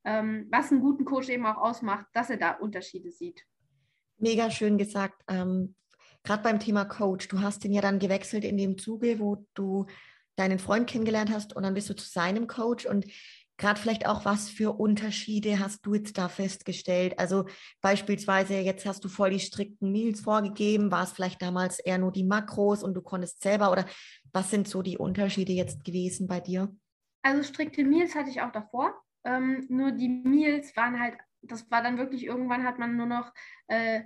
ähm, 0.04 0.48
was 0.50 0.72
einen 0.72 0.82
guten 0.82 1.06
Coach 1.06 1.30
eben 1.30 1.46
auch 1.46 1.58
ausmacht, 1.58 2.08
dass 2.14 2.32
er 2.32 2.38
da 2.38 2.54
Unterschiede 2.54 3.12
sieht. 3.12 3.46
Mega 4.18 4.50
schön 4.50 4.80
gesagt. 4.80 5.24
Ähm, 5.28 5.76
Gerade 6.24 6.42
beim 6.42 6.60
Thema 6.60 6.86
Coach, 6.86 7.28
du 7.28 7.40
hast 7.40 7.66
ihn 7.66 7.72
ja 7.72 7.82
dann 7.82 8.00
gewechselt 8.00 8.44
in 8.44 8.58
dem 8.58 8.80
Zuge, 8.80 9.20
wo 9.20 9.46
du 9.54 9.86
deinen 10.36 10.58
Freund 10.58 10.90
kennengelernt 10.90 11.32
hast 11.32 11.56
und 11.56 11.62
dann 11.62 11.76
bist 11.76 11.88
du 11.88 11.96
zu 11.96 12.10
seinem 12.10 12.48
Coach 12.48 12.88
und 12.88 13.06
Gerade 13.58 13.80
vielleicht 13.80 14.06
auch, 14.06 14.24
was 14.24 14.50
für 14.50 14.80
Unterschiede 14.80 15.60
hast 15.60 15.84
du 15.86 15.96
jetzt 15.96 16.18
da 16.18 16.30
festgestellt? 16.30 17.18
Also 17.18 17.46
beispielsweise, 17.82 18.54
jetzt 18.60 18.86
hast 18.86 19.04
du 19.04 19.10
voll 19.10 19.32
die 19.32 19.40
strikten 19.40 19.92
Meals 19.92 20.22
vorgegeben. 20.22 20.92
War 20.92 21.04
es 21.04 21.12
vielleicht 21.12 21.42
damals 21.42 21.80
eher 21.80 21.98
nur 21.98 22.12
die 22.12 22.24
Makros 22.24 22.84
und 22.84 22.94
du 22.94 23.02
konntest 23.02 23.42
selber? 23.42 23.72
Oder 23.72 23.86
was 24.32 24.52
sind 24.52 24.68
so 24.68 24.84
die 24.84 25.00
Unterschiede 25.00 25.54
jetzt 25.54 25.84
gewesen 25.84 26.28
bei 26.28 26.40
dir? 26.40 26.72
Also 27.24 27.42
strikte 27.42 27.84
Meals 27.84 28.14
hatte 28.14 28.30
ich 28.30 28.42
auch 28.42 28.52
davor. 28.52 28.94
Ähm, 29.24 29.66
nur 29.70 29.92
die 29.92 30.08
Meals 30.08 30.76
waren 30.78 31.00
halt, 31.00 31.18
das 31.42 31.70
war 31.72 31.82
dann 31.82 31.98
wirklich, 31.98 32.26
irgendwann 32.26 32.64
hat 32.64 32.78
man 32.78 32.96
nur 32.96 33.08
noch, 33.08 33.34
äh, 33.68 34.04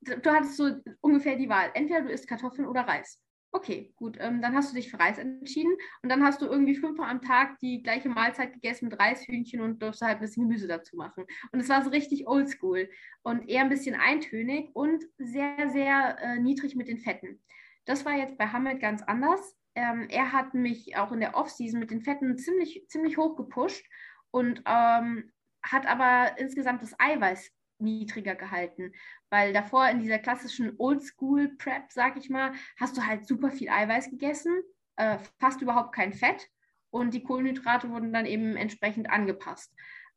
du 0.00 0.30
hattest 0.30 0.56
so 0.56 0.70
ungefähr 1.02 1.36
die 1.36 1.50
Wahl. 1.50 1.70
Entweder 1.74 2.02
du 2.02 2.10
isst 2.10 2.26
Kartoffeln 2.26 2.66
oder 2.66 2.82
Reis. 2.88 3.20
Okay, 3.52 3.92
gut. 3.96 4.16
Ähm, 4.20 4.40
dann 4.40 4.54
hast 4.54 4.70
du 4.70 4.76
dich 4.76 4.90
für 4.90 5.00
Reis 5.00 5.18
entschieden 5.18 5.72
und 6.02 6.08
dann 6.08 6.22
hast 6.22 6.40
du 6.40 6.46
irgendwie 6.46 6.76
fünfmal 6.76 7.10
am 7.10 7.20
Tag 7.20 7.58
die 7.58 7.82
gleiche 7.82 8.08
Mahlzeit 8.08 8.52
gegessen 8.52 8.88
mit 8.88 8.98
Reishühnchen 8.98 9.60
und 9.60 9.82
durfst 9.82 10.02
halt 10.02 10.18
ein 10.18 10.20
bisschen 10.20 10.44
Gemüse 10.44 10.68
dazu 10.68 10.96
machen. 10.96 11.24
Und 11.50 11.58
es 11.58 11.68
war 11.68 11.82
so 11.82 11.90
richtig 11.90 12.28
oldschool 12.28 12.88
und 13.22 13.48
eher 13.48 13.62
ein 13.62 13.68
bisschen 13.68 13.96
eintönig 13.96 14.70
und 14.74 15.04
sehr, 15.18 15.68
sehr 15.70 16.18
äh, 16.20 16.38
niedrig 16.38 16.76
mit 16.76 16.86
den 16.86 16.98
Fetten. 16.98 17.42
Das 17.86 18.04
war 18.04 18.16
jetzt 18.16 18.38
bei 18.38 18.46
Hamed 18.46 18.80
ganz 18.80 19.02
anders. 19.02 19.56
Ähm, 19.74 20.06
er 20.10 20.32
hat 20.32 20.54
mich 20.54 20.96
auch 20.96 21.10
in 21.10 21.20
der 21.20 21.34
Offseason 21.34 21.80
mit 21.80 21.90
den 21.90 22.02
Fetten 22.02 22.38
ziemlich, 22.38 22.84
ziemlich 22.88 23.16
hoch 23.16 23.34
gepusht 23.36 23.84
und 24.30 24.62
ähm, 24.64 25.32
hat 25.62 25.86
aber 25.86 26.38
insgesamt 26.38 26.82
das 26.82 26.94
Eiweiß 27.00 27.50
niedriger 27.80 28.34
gehalten. 28.34 28.92
Weil 29.30 29.52
davor 29.52 29.88
in 29.88 30.00
dieser 30.00 30.18
klassischen 30.18 30.74
Oldschool-Prep, 30.78 31.90
sag 31.90 32.16
ich 32.16 32.30
mal, 32.30 32.52
hast 32.78 32.96
du 32.96 33.06
halt 33.06 33.26
super 33.26 33.50
viel 33.50 33.68
Eiweiß 33.68 34.10
gegessen, 34.10 34.62
äh, 34.96 35.18
fast 35.38 35.62
überhaupt 35.62 35.94
kein 35.94 36.12
Fett 36.12 36.48
und 36.90 37.14
die 37.14 37.22
Kohlenhydrate 37.22 37.90
wurden 37.90 38.12
dann 38.12 38.26
eben 38.26 38.56
entsprechend 38.56 39.10
angepasst. 39.10 39.72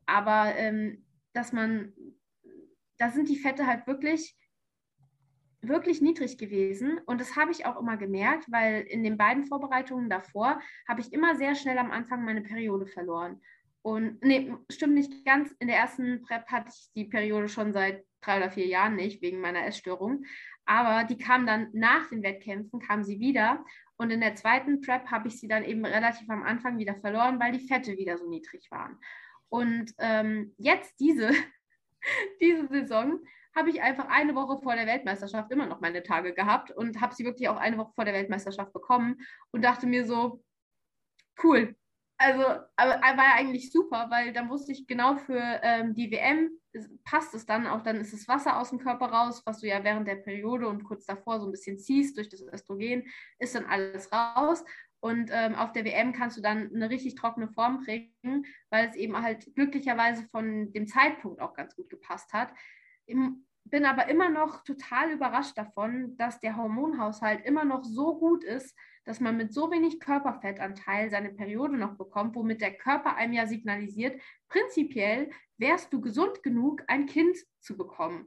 Aber 0.06 0.54
ähm, 0.56 1.04
dass 1.32 1.52
man, 1.52 1.92
da 2.98 3.10
sind 3.10 3.28
die 3.28 3.38
Fette 3.38 3.66
halt 3.66 3.86
wirklich 3.86 4.36
wirklich 5.68 6.00
niedrig 6.00 6.38
gewesen 6.38 6.98
und 7.06 7.20
das 7.20 7.36
habe 7.36 7.50
ich 7.50 7.66
auch 7.66 7.80
immer 7.80 7.96
gemerkt, 7.96 8.50
weil 8.50 8.82
in 8.82 9.02
den 9.02 9.16
beiden 9.16 9.46
Vorbereitungen 9.46 10.10
davor 10.10 10.60
habe 10.88 11.00
ich 11.00 11.12
immer 11.12 11.36
sehr 11.36 11.54
schnell 11.54 11.78
am 11.78 11.90
Anfang 11.90 12.24
meine 12.24 12.42
Periode 12.42 12.86
verloren. 12.86 13.40
Und 13.84 14.22
nee, 14.22 14.50
stimmt 14.70 14.94
nicht 14.94 15.26
ganz. 15.26 15.54
In 15.58 15.68
der 15.68 15.76
ersten 15.76 16.22
Prep 16.22 16.46
hatte 16.46 16.70
ich 16.70 16.90
die 16.94 17.04
Periode 17.04 17.50
schon 17.50 17.74
seit 17.74 18.02
drei 18.22 18.38
oder 18.38 18.50
vier 18.50 18.66
Jahren 18.66 18.96
nicht, 18.96 19.20
wegen 19.20 19.40
meiner 19.40 19.66
Essstörung. 19.66 20.24
Aber 20.64 21.04
die 21.04 21.18
kam 21.18 21.46
dann 21.46 21.68
nach 21.74 22.08
den 22.08 22.22
Wettkämpfen, 22.22 22.80
kam 22.80 23.04
sie 23.04 23.20
wieder. 23.20 23.62
Und 23.96 24.10
in 24.10 24.22
der 24.22 24.36
zweiten 24.36 24.80
Prep 24.80 25.10
habe 25.10 25.28
ich 25.28 25.38
sie 25.38 25.48
dann 25.48 25.64
eben 25.64 25.84
relativ 25.84 26.30
am 26.30 26.44
Anfang 26.44 26.78
wieder 26.78 26.94
verloren, 26.94 27.38
weil 27.38 27.52
die 27.52 27.66
Fette 27.66 27.98
wieder 27.98 28.16
so 28.16 28.26
niedrig 28.26 28.70
waren. 28.70 28.98
Und 29.50 29.92
ähm, 29.98 30.54
jetzt 30.56 30.98
diese, 30.98 31.30
diese 32.40 32.66
Saison 32.68 33.20
habe 33.54 33.68
ich 33.68 33.82
einfach 33.82 34.08
eine 34.08 34.34
Woche 34.34 34.62
vor 34.62 34.76
der 34.76 34.86
Weltmeisterschaft 34.86 35.52
immer 35.52 35.66
noch 35.66 35.82
meine 35.82 36.02
Tage 36.02 36.32
gehabt 36.32 36.70
und 36.70 37.02
habe 37.02 37.14
sie 37.14 37.26
wirklich 37.26 37.50
auch 37.50 37.58
eine 37.58 37.76
Woche 37.76 37.92
vor 37.94 38.06
der 38.06 38.14
Weltmeisterschaft 38.14 38.72
bekommen 38.72 39.20
und 39.50 39.62
dachte 39.62 39.86
mir 39.86 40.06
so, 40.06 40.42
cool, 41.42 41.76
also, 42.16 42.42
aber 42.76 43.00
war 43.00 43.34
eigentlich 43.34 43.70
super, 43.72 44.06
weil 44.10 44.32
dann 44.32 44.48
wusste 44.48 44.72
ich 44.72 44.86
genau 44.86 45.16
für 45.16 45.40
ähm, 45.62 45.94
die 45.94 46.10
WM 46.10 46.50
passt 47.04 47.34
es 47.34 47.46
dann 47.46 47.66
auch, 47.66 47.82
dann 47.82 48.00
ist 48.00 48.12
das 48.12 48.26
Wasser 48.28 48.58
aus 48.58 48.70
dem 48.70 48.78
Körper 48.78 49.06
raus, 49.06 49.42
was 49.44 49.60
du 49.60 49.68
ja 49.68 49.84
während 49.84 50.08
der 50.08 50.16
Periode 50.16 50.68
und 50.68 50.84
kurz 50.84 51.06
davor 51.06 51.40
so 51.40 51.46
ein 51.46 51.52
bisschen 51.52 51.78
ziehst 51.78 52.16
durch 52.16 52.28
das 52.28 52.42
Östrogen, 52.42 53.04
ist 53.38 53.54
dann 53.54 53.66
alles 53.66 54.10
raus. 54.12 54.64
Und 55.00 55.30
ähm, 55.32 55.54
auf 55.54 55.72
der 55.72 55.84
WM 55.84 56.14
kannst 56.14 56.38
du 56.38 56.40
dann 56.40 56.74
eine 56.74 56.88
richtig 56.88 57.14
trockene 57.14 57.48
Form 57.48 57.82
kriegen, 57.84 58.46
weil 58.70 58.88
es 58.88 58.96
eben 58.96 59.20
halt 59.20 59.54
glücklicherweise 59.54 60.26
von 60.30 60.72
dem 60.72 60.86
Zeitpunkt 60.86 61.40
auch 61.40 61.54
ganz 61.54 61.76
gut 61.76 61.90
gepasst 61.90 62.32
hat. 62.32 62.48
Bin 63.64 63.86
aber 63.86 64.08
immer 64.08 64.28
noch 64.28 64.62
total 64.62 65.10
überrascht 65.12 65.56
davon, 65.56 66.16
dass 66.16 66.40
der 66.40 66.56
Hormonhaushalt 66.56 67.44
immer 67.44 67.64
noch 67.64 67.82
so 67.82 68.18
gut 68.18 68.44
ist, 68.44 68.76
dass 69.04 69.20
man 69.20 69.36
mit 69.36 69.52
so 69.52 69.70
wenig 69.70 70.00
Körperfettanteil 70.00 71.10
seine 71.10 71.30
Periode 71.30 71.76
noch 71.76 71.96
bekommt, 71.96 72.34
womit 72.34 72.60
der 72.60 72.74
Körper 72.74 73.16
einem 73.16 73.32
ja 73.32 73.46
signalisiert, 73.46 74.20
prinzipiell 74.48 75.30
wärst 75.58 75.92
du 75.92 76.00
gesund 76.00 76.42
genug, 76.42 76.82
ein 76.88 77.06
Kind 77.06 77.36
zu 77.60 77.76
bekommen. 77.76 78.26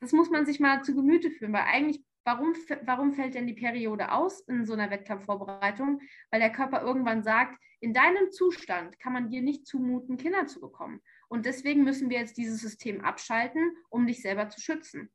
Das 0.00 0.12
muss 0.12 0.30
man 0.30 0.46
sich 0.46 0.60
mal 0.60 0.82
zu 0.82 0.94
Gemüte 0.94 1.30
führen, 1.30 1.52
weil 1.52 1.62
eigentlich, 1.62 2.04
warum, 2.24 2.54
warum 2.82 3.12
fällt 3.12 3.34
denn 3.34 3.46
die 3.46 3.54
Periode 3.54 4.12
aus 4.12 4.40
in 4.40 4.66
so 4.66 4.72
einer 4.72 4.90
Wettkampfvorbereitung? 4.90 6.00
Weil 6.30 6.40
der 6.40 6.52
Körper 6.52 6.82
irgendwann 6.82 7.22
sagt, 7.22 7.58
in 7.80 7.94
deinem 7.94 8.30
Zustand 8.30 8.98
kann 8.98 9.12
man 9.12 9.28
dir 9.30 9.42
nicht 9.42 9.66
zumuten, 9.66 10.16
Kinder 10.16 10.46
zu 10.46 10.60
bekommen. 10.60 11.00
Und 11.28 11.46
deswegen 11.46 11.84
müssen 11.84 12.10
wir 12.10 12.18
jetzt 12.18 12.36
dieses 12.36 12.60
System 12.60 13.00
abschalten, 13.00 13.76
um 13.90 14.06
dich 14.06 14.22
selber 14.22 14.48
zu 14.48 14.60
schützen. 14.60 15.10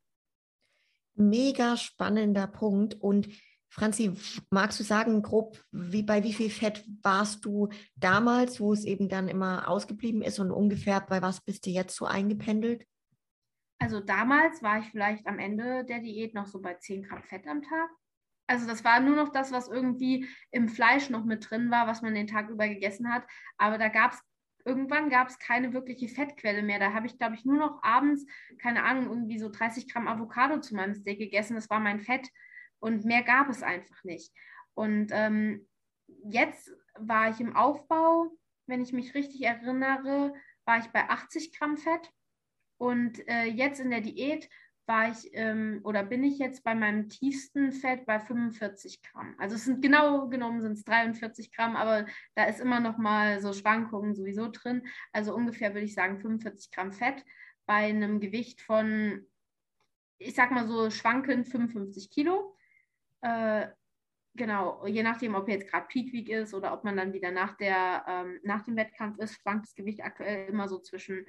Mega 1.14 1.76
spannender 1.76 2.46
Punkt. 2.46 2.94
Und 2.94 3.28
Franzi, 3.68 4.12
magst 4.50 4.80
du 4.80 4.84
sagen, 4.84 5.22
grob, 5.22 5.62
wie, 5.70 6.02
bei 6.02 6.24
wie 6.24 6.32
viel 6.32 6.50
Fett 6.50 6.84
warst 7.02 7.44
du 7.44 7.68
damals, 7.94 8.60
wo 8.60 8.72
es 8.72 8.84
eben 8.84 9.08
dann 9.08 9.28
immer 9.28 9.68
ausgeblieben 9.68 10.22
ist 10.22 10.38
und 10.40 10.50
ungefähr 10.50 11.00
bei 11.00 11.22
was 11.22 11.40
bist 11.40 11.66
du 11.66 11.70
jetzt 11.70 11.94
so 11.94 12.06
eingependelt? 12.06 12.84
Also 13.78 14.00
damals 14.00 14.62
war 14.62 14.80
ich 14.80 14.86
vielleicht 14.86 15.26
am 15.26 15.38
Ende 15.38 15.84
der 15.84 16.00
Diät 16.00 16.34
noch 16.34 16.46
so 16.46 16.60
bei 16.60 16.74
10 16.74 17.04
Gramm 17.04 17.22
Fett 17.22 17.46
am 17.46 17.62
Tag. 17.62 17.88
Also 18.46 18.66
das 18.66 18.84
war 18.84 18.98
nur 18.98 19.14
noch 19.14 19.30
das, 19.30 19.52
was 19.52 19.68
irgendwie 19.68 20.28
im 20.50 20.68
Fleisch 20.68 21.08
noch 21.08 21.24
mit 21.24 21.48
drin 21.48 21.70
war, 21.70 21.86
was 21.86 22.02
man 22.02 22.14
den 22.14 22.26
Tag 22.26 22.50
über 22.50 22.68
gegessen 22.68 23.12
hat. 23.12 23.22
Aber 23.56 23.78
da 23.78 23.88
gab 23.88 24.12
es, 24.12 24.20
irgendwann 24.64 25.10
gab 25.10 25.28
es 25.28 25.38
keine 25.38 25.72
wirkliche 25.72 26.08
Fettquelle 26.08 26.62
mehr. 26.62 26.78
Da 26.78 26.92
habe 26.92 27.06
ich, 27.06 27.18
glaube 27.18 27.34
ich, 27.34 27.44
nur 27.44 27.56
noch 27.56 27.82
abends, 27.82 28.26
keine 28.58 28.84
Ahnung, 28.84 29.06
irgendwie 29.06 29.38
so 29.38 29.48
30 29.48 29.92
Gramm 29.92 30.08
Avocado 30.08 30.60
zu 30.60 30.74
meinem 30.74 30.94
Steak 30.94 31.18
gegessen. 31.18 31.54
Das 31.54 31.70
war 31.70 31.80
mein 31.80 32.00
Fett. 32.00 32.28
Und 32.78 33.04
mehr 33.04 33.22
gab 33.22 33.48
es 33.48 33.62
einfach 33.62 34.04
nicht. 34.04 34.32
Und 34.74 35.10
ähm, 35.12 35.66
jetzt 36.24 36.72
war 36.98 37.30
ich 37.30 37.40
im 37.40 37.56
Aufbau, 37.56 38.30
wenn 38.66 38.82
ich 38.82 38.92
mich 38.92 39.14
richtig 39.14 39.42
erinnere, 39.42 40.34
war 40.64 40.78
ich 40.78 40.86
bei 40.86 41.08
80 41.08 41.52
Gramm 41.58 41.76
Fett. 41.76 42.10
Und 42.78 43.26
äh, 43.28 43.44
jetzt 43.44 43.80
in 43.80 43.90
der 43.90 44.00
Diät 44.00 44.48
war 44.86 45.10
ich 45.10 45.30
ähm, 45.32 45.80
oder 45.84 46.02
bin 46.02 46.24
ich 46.24 46.38
jetzt 46.38 46.64
bei 46.64 46.74
meinem 46.74 47.08
tiefsten 47.08 47.72
Fett 47.72 48.06
bei 48.06 48.18
45 48.18 49.02
Gramm. 49.02 49.34
Also 49.38 49.56
es 49.56 49.64
sind 49.64 49.82
genau 49.82 50.28
genommen 50.28 50.60
sind 50.60 50.72
es 50.72 50.84
43 50.84 51.52
Gramm, 51.52 51.76
aber 51.76 52.06
da 52.34 52.44
ist 52.44 52.60
immer 52.60 52.80
noch 52.80 52.98
mal 52.98 53.40
so 53.40 53.52
Schwankungen 53.52 54.14
sowieso 54.14 54.48
drin. 54.48 54.86
Also 55.12 55.34
ungefähr 55.34 55.74
würde 55.74 55.86
ich 55.86 55.94
sagen 55.94 56.18
45 56.18 56.70
Gramm 56.70 56.92
Fett 56.92 57.24
bei 57.66 57.86
einem 57.86 58.20
Gewicht 58.20 58.60
von, 58.60 59.26
ich 60.18 60.34
sag 60.34 60.50
mal 60.50 60.66
so 60.66 60.90
schwankend 60.90 61.46
55 61.48 62.10
Kilo. 62.10 62.56
Äh, 63.20 63.68
genau, 64.34 64.84
je 64.86 65.02
nachdem, 65.02 65.34
ob 65.34 65.48
jetzt 65.48 65.68
gerade 65.68 65.86
Peak 65.86 66.12
Week 66.12 66.28
ist 66.28 66.52
oder 66.52 66.72
ob 66.72 66.82
man 66.84 66.96
dann 66.96 67.12
wieder 67.12 67.30
nach, 67.30 67.56
der, 67.56 68.04
ähm, 68.08 68.40
nach 68.42 68.62
dem 68.62 68.76
Wettkampf 68.76 69.18
ist, 69.18 69.40
schwankt 69.40 69.66
das 69.66 69.74
Gewicht 69.74 70.02
aktuell 70.02 70.48
immer 70.48 70.68
so 70.68 70.80
zwischen 70.80 71.26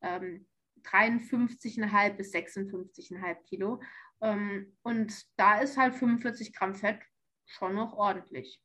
ähm, 0.00 0.46
53,5 0.84 2.10
bis 2.16 2.32
56,5 2.32 3.42
Kilo. 3.48 3.80
Ähm, 4.20 4.72
und 4.82 5.12
da 5.36 5.60
ist 5.60 5.76
halt 5.76 5.94
45 5.94 6.52
Gramm 6.54 6.74
Fett 6.74 7.00
schon 7.46 7.74
noch 7.74 7.94
ordentlich. 7.94 8.60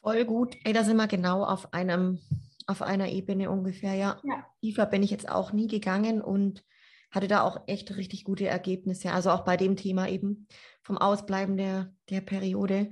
Voll 0.00 0.24
gut. 0.24 0.56
Ey, 0.64 0.72
da 0.72 0.82
sind 0.84 0.96
wir 0.96 1.06
genau 1.06 1.44
auf 1.44 1.72
einem, 1.72 2.18
auf 2.66 2.82
einer 2.82 3.08
Ebene 3.08 3.50
ungefähr, 3.50 3.94
ja. 3.94 4.20
ja. 4.24 4.46
Tiefer 4.60 4.86
bin 4.86 5.02
ich 5.02 5.10
jetzt 5.10 5.28
auch 5.28 5.52
nie 5.52 5.68
gegangen 5.68 6.20
und 6.20 6.64
hatte 7.12 7.28
da 7.28 7.42
auch 7.42 7.60
echt 7.66 7.94
richtig 7.96 8.24
gute 8.24 8.46
Ergebnisse. 8.46 9.12
Also 9.12 9.30
auch 9.30 9.44
bei 9.44 9.56
dem 9.56 9.76
Thema 9.76 10.08
eben 10.08 10.48
vom 10.82 10.98
Ausbleiben 10.98 11.56
der, 11.56 11.94
der 12.08 12.22
Periode. 12.22 12.90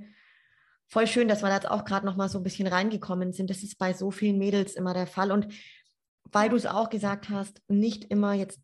Voll 0.87 1.07
schön, 1.07 1.27
dass 1.27 1.41
wir 1.41 1.49
da 1.49 1.55
jetzt 1.55 1.69
auch 1.69 1.85
gerade 1.85 2.05
noch 2.05 2.15
mal 2.15 2.29
so 2.29 2.37
ein 2.37 2.43
bisschen 2.43 2.67
reingekommen 2.67 3.33
sind. 3.33 3.49
Das 3.49 3.63
ist 3.63 3.77
bei 3.77 3.93
so 3.93 4.11
vielen 4.11 4.37
Mädels 4.37 4.75
immer 4.75 4.93
der 4.93 5.07
Fall. 5.07 5.31
Und 5.31 5.47
weil 6.31 6.49
du 6.49 6.55
es 6.55 6.65
auch 6.65 6.89
gesagt 6.89 7.29
hast, 7.29 7.61
nicht 7.67 8.05
immer 8.05 8.33
jetzt 8.33 8.61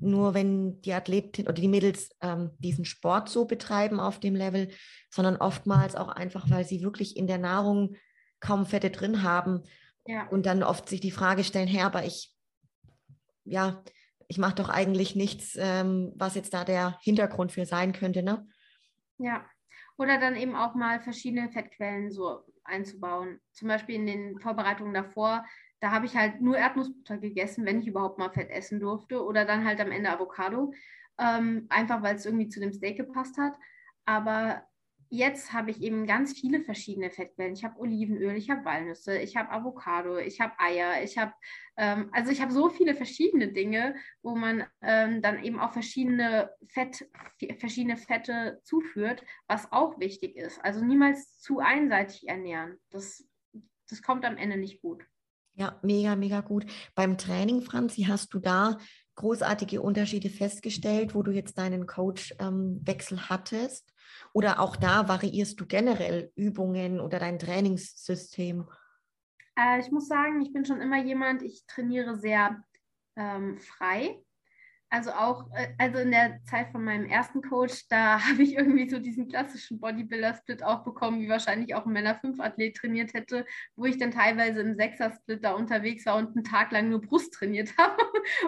nur, 0.00 0.34
wenn 0.34 0.80
die 0.82 0.92
Athletin 0.92 1.46
oder 1.46 1.54
die 1.54 1.68
Mädels 1.68 2.10
ähm, 2.20 2.50
diesen 2.58 2.84
Sport 2.84 3.28
so 3.28 3.46
betreiben 3.46 3.98
auf 3.98 4.20
dem 4.20 4.34
Level, 4.34 4.68
sondern 5.10 5.36
oftmals 5.36 5.96
auch 5.96 6.08
einfach, 6.08 6.50
weil 6.50 6.64
sie 6.64 6.82
wirklich 6.82 7.16
in 7.16 7.26
der 7.26 7.38
Nahrung 7.38 7.96
kaum 8.40 8.66
Fette 8.66 8.90
drin 8.90 9.22
haben 9.22 9.62
ja. 10.06 10.26
und 10.28 10.46
dann 10.46 10.62
oft 10.62 10.88
sich 10.88 11.00
die 11.00 11.10
Frage 11.10 11.44
stellen, 11.44 11.68
Herr, 11.68 11.86
aber 11.86 12.04
ich, 12.04 12.34
ja, 13.44 13.82
ich 14.28 14.38
mache 14.38 14.56
doch 14.56 14.68
eigentlich 14.68 15.16
nichts, 15.16 15.56
ähm, 15.58 16.12
was 16.16 16.34
jetzt 16.34 16.52
da 16.52 16.64
der 16.64 16.98
Hintergrund 17.02 17.52
für 17.52 17.64
sein 17.64 17.92
könnte, 17.92 18.22
ne? 18.22 18.46
Ja. 19.18 19.44
Oder 19.98 20.20
dann 20.20 20.36
eben 20.36 20.54
auch 20.54 20.74
mal 20.74 21.00
verschiedene 21.00 21.48
Fettquellen 21.50 22.10
so 22.10 22.42
einzubauen. 22.64 23.40
Zum 23.52 23.68
Beispiel 23.68 23.94
in 23.94 24.06
den 24.06 24.38
Vorbereitungen 24.40 24.92
davor, 24.92 25.46
da 25.80 25.90
habe 25.90 26.06
ich 26.06 26.16
halt 26.16 26.40
nur 26.40 26.56
Erdnussbutter 26.56 27.18
gegessen, 27.18 27.64
wenn 27.66 27.80
ich 27.80 27.86
überhaupt 27.86 28.18
mal 28.18 28.30
Fett 28.30 28.50
essen 28.50 28.80
durfte. 28.80 29.24
Oder 29.24 29.44
dann 29.44 29.64
halt 29.64 29.80
am 29.80 29.92
Ende 29.92 30.10
Avocado. 30.10 30.72
Ähm, 31.18 31.66
einfach 31.68 32.02
weil 32.02 32.16
es 32.16 32.26
irgendwie 32.26 32.48
zu 32.48 32.60
dem 32.60 32.72
Steak 32.72 32.96
gepasst 32.96 33.38
hat. 33.38 33.54
Aber 34.04 34.62
jetzt 35.08 35.52
habe 35.52 35.70
ich 35.70 35.82
eben 35.82 36.06
ganz 36.06 36.38
viele 36.38 36.60
verschiedene 36.60 37.10
Fettquellen. 37.10 37.54
Ich 37.54 37.64
habe 37.64 37.78
Olivenöl, 37.78 38.36
ich 38.36 38.50
habe 38.50 38.64
Walnüsse, 38.64 39.18
ich 39.18 39.36
habe 39.36 39.50
Avocado, 39.50 40.18
ich 40.18 40.40
habe 40.40 40.58
Eier, 40.58 41.02
ich 41.02 41.16
habe, 41.18 41.32
ähm, 41.76 42.08
also 42.12 42.30
ich 42.30 42.40
habe 42.42 42.52
so 42.52 42.68
viele 42.68 42.94
verschiedene 42.94 43.52
Dinge, 43.52 43.94
wo 44.22 44.34
man 44.34 44.66
ähm, 44.82 45.22
dann 45.22 45.42
eben 45.44 45.60
auch 45.60 45.72
verschiedene, 45.72 46.50
Fett, 46.68 47.08
verschiedene 47.58 47.96
Fette 47.96 48.60
zuführt, 48.64 49.22
was 49.46 49.70
auch 49.72 49.98
wichtig 50.00 50.36
ist. 50.36 50.62
Also 50.64 50.84
niemals 50.84 51.38
zu 51.38 51.60
einseitig 51.60 52.28
ernähren. 52.28 52.78
Das, 52.90 53.24
das 53.88 54.02
kommt 54.02 54.24
am 54.24 54.36
Ende 54.36 54.56
nicht 54.56 54.82
gut. 54.82 55.04
Ja, 55.58 55.78
mega, 55.82 56.16
mega 56.16 56.42
gut. 56.42 56.66
Beim 56.94 57.16
Training, 57.16 57.62
Franzi, 57.62 58.02
hast 58.02 58.32
du 58.34 58.38
da 58.38 58.76
großartige 59.14 59.80
Unterschiede 59.80 60.28
festgestellt, 60.28 61.14
wo 61.14 61.22
du 61.22 61.30
jetzt 61.30 61.56
deinen 61.56 61.86
Coachwechsel 61.86 63.18
ähm, 63.18 63.30
hattest? 63.30 63.92
Oder 64.34 64.60
auch 64.60 64.76
da 64.76 65.08
variierst 65.08 65.58
du 65.58 65.66
generell 65.66 66.30
Übungen 66.34 67.00
oder 67.00 67.18
dein 67.18 67.38
Trainingssystem? 67.38 68.68
Äh, 69.58 69.80
ich 69.80 69.90
muss 69.90 70.08
sagen, 70.08 70.42
ich 70.42 70.52
bin 70.52 70.66
schon 70.66 70.82
immer 70.82 71.02
jemand, 71.02 71.42
ich 71.42 71.64
trainiere 71.66 72.18
sehr 72.18 72.62
ähm, 73.16 73.58
frei 73.58 74.22
also 74.88 75.10
auch, 75.10 75.50
äh, 75.52 75.68
also 75.78 75.98
in 75.98 76.10
der 76.10 76.40
Zeit 76.44 76.70
von 76.70 76.84
meinem 76.84 77.06
ersten 77.06 77.42
Coach, 77.42 77.88
da 77.88 78.20
habe 78.28 78.42
ich 78.42 78.54
irgendwie 78.54 78.88
so 78.88 78.98
diesen 78.98 79.28
klassischen 79.28 79.80
Bodybuilder-Split 79.80 80.62
auch 80.62 80.84
bekommen, 80.84 81.20
wie 81.20 81.28
wahrscheinlich 81.28 81.74
auch 81.74 81.86
ein 81.86 81.92
Männer-5-Athlet 81.92 82.76
trainiert 82.76 83.14
hätte, 83.14 83.44
wo 83.74 83.84
ich 83.84 83.98
dann 83.98 84.10
teilweise 84.10 84.60
im 84.60 84.76
Sechser-Split 84.76 85.44
da 85.44 85.52
unterwegs 85.52 86.06
war 86.06 86.16
und 86.16 86.36
einen 86.36 86.44
Tag 86.44 86.72
lang 86.72 86.88
nur 86.88 87.00
Brust 87.00 87.34
trainiert 87.34 87.70
habe. 87.78 88.02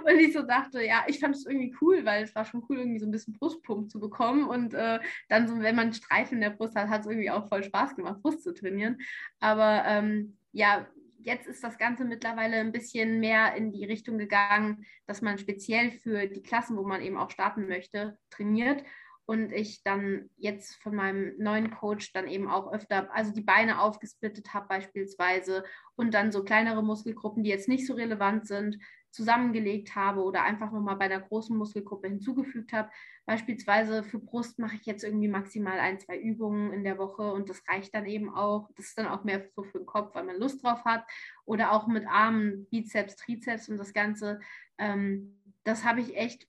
Und 0.05 0.19
ich 0.19 0.32
so 0.32 0.43
dachte, 0.43 0.82
ja, 0.85 1.05
ich 1.06 1.19
fand 1.19 1.35
es 1.35 1.47
irgendwie 1.47 1.74
cool, 1.81 2.05
weil 2.05 2.24
es 2.24 2.35
war 2.35 2.44
schon 2.44 2.65
cool, 2.69 2.78
irgendwie 2.78 3.01
so 3.01 3.06
ein 3.06 3.12
bisschen 3.12 3.35
Brustpump 3.35 3.90
zu 3.90 4.01
bekommen. 4.01 4.44
Und 4.44 4.74
äh, 4.74 5.01
dann 5.28 5.48
so, 5.48 5.59
wenn 5.60 5.77
man 5.77 5.93
Streifen 5.93 6.36
in 6.36 6.43
der 6.43 6.51
Brust 6.51 6.77
hat, 6.77 6.89
hat 6.89 7.02
es 7.02 7.06
irgendwie 7.06 7.31
auch 7.31 7.48
voll 7.48 7.65
Spaß 7.65 7.97
gemacht, 7.97 8.23
Brust 8.23 8.43
zu 8.43 8.55
trainieren. 8.55 8.98
Aber 9.40 9.82
ähm, 9.86 10.39
ja, 10.52 10.86
jetzt 11.19 11.47
ist 11.47 11.62
das 11.62 11.78
Ganze 11.78 12.05
mittlerweile 12.05 12.57
ein 12.57 12.73
bisschen 12.73 13.20
mehr 13.20 13.55
in 13.55 13.73
die 13.73 13.85
Richtung 13.85 14.19
gegangen, 14.19 14.85
dass 15.07 15.23
man 15.23 15.39
speziell 15.39 15.90
für 15.90 16.27
die 16.27 16.43
Klassen, 16.43 16.77
wo 16.77 16.82
man 16.82 17.03
eben 17.03 17.16
auch 17.16 17.31
starten 17.31 17.66
möchte, 17.66 18.19
trainiert. 18.31 18.82
Und 19.27 19.53
ich 19.53 19.82
dann 19.82 20.31
jetzt 20.36 20.77
von 20.82 20.95
meinem 20.95 21.35
neuen 21.36 21.70
Coach 21.70 22.12
dann 22.15 22.28
eben 22.28 22.49
auch 22.49 22.73
öfter, 22.73 23.15
also 23.15 23.31
die 23.31 23.43
Beine 23.43 23.82
aufgesplittet 23.82 24.55
habe 24.55 24.69
beispielsweise 24.69 25.65
und 25.97 26.15
dann 26.15 26.32
so 26.32 26.43
kleinere 26.45 26.82
Muskelgruppen, 26.82 27.43
die 27.43 27.51
jetzt 27.51 27.69
nicht 27.69 27.86
so 27.86 27.93
relevant 27.93 28.47
sind, 28.47 28.78
zusammengelegt 29.10 29.97
habe 29.97 30.22
oder 30.22 30.43
einfach 30.43 30.70
nochmal 30.70 30.97
bei 30.97 31.06
einer 31.06 31.20
großen 31.20 31.56
Muskelgruppe 31.56 32.09
hinzugefügt 32.09 32.72
habe. 32.72 32.90
Beispielsweise 33.26 34.02
für 34.02 34.18
Brust 34.18 34.59
mache 34.59 34.76
ich 34.76 34.86
jetzt 34.86 35.05
irgendwie 35.05 35.28
maximal 35.28 35.78
ein, 35.78 35.98
zwei 35.98 36.18
Übungen 36.18 36.72
in 36.72 36.85
der 36.85 36.98
Woche 36.98 37.32
und 37.32 37.48
das 37.48 37.62
reicht 37.68 37.94
dann 37.94 38.06
eben 38.06 38.32
auch. 38.35 38.70
Das 38.76 38.86
ist 38.86 38.98
dann 38.98 39.06
auch 39.06 39.24
mehr 39.24 39.44
so 39.55 39.62
für 39.62 39.78
den 39.78 39.86
Kopf, 39.86 40.14
weil 40.14 40.24
man 40.24 40.39
Lust 40.39 40.62
drauf 40.62 40.85
hat. 40.85 41.05
Oder 41.44 41.72
auch 41.72 41.86
mit 41.86 42.06
Armen, 42.06 42.66
Bizeps, 42.70 43.16
Trizeps 43.16 43.68
und 43.68 43.78
das 43.78 43.93
Ganze. 43.93 44.40
Ähm, 44.78 45.40
das 45.64 45.85
habe 45.85 46.01
ich 46.01 46.16
echt 46.16 46.47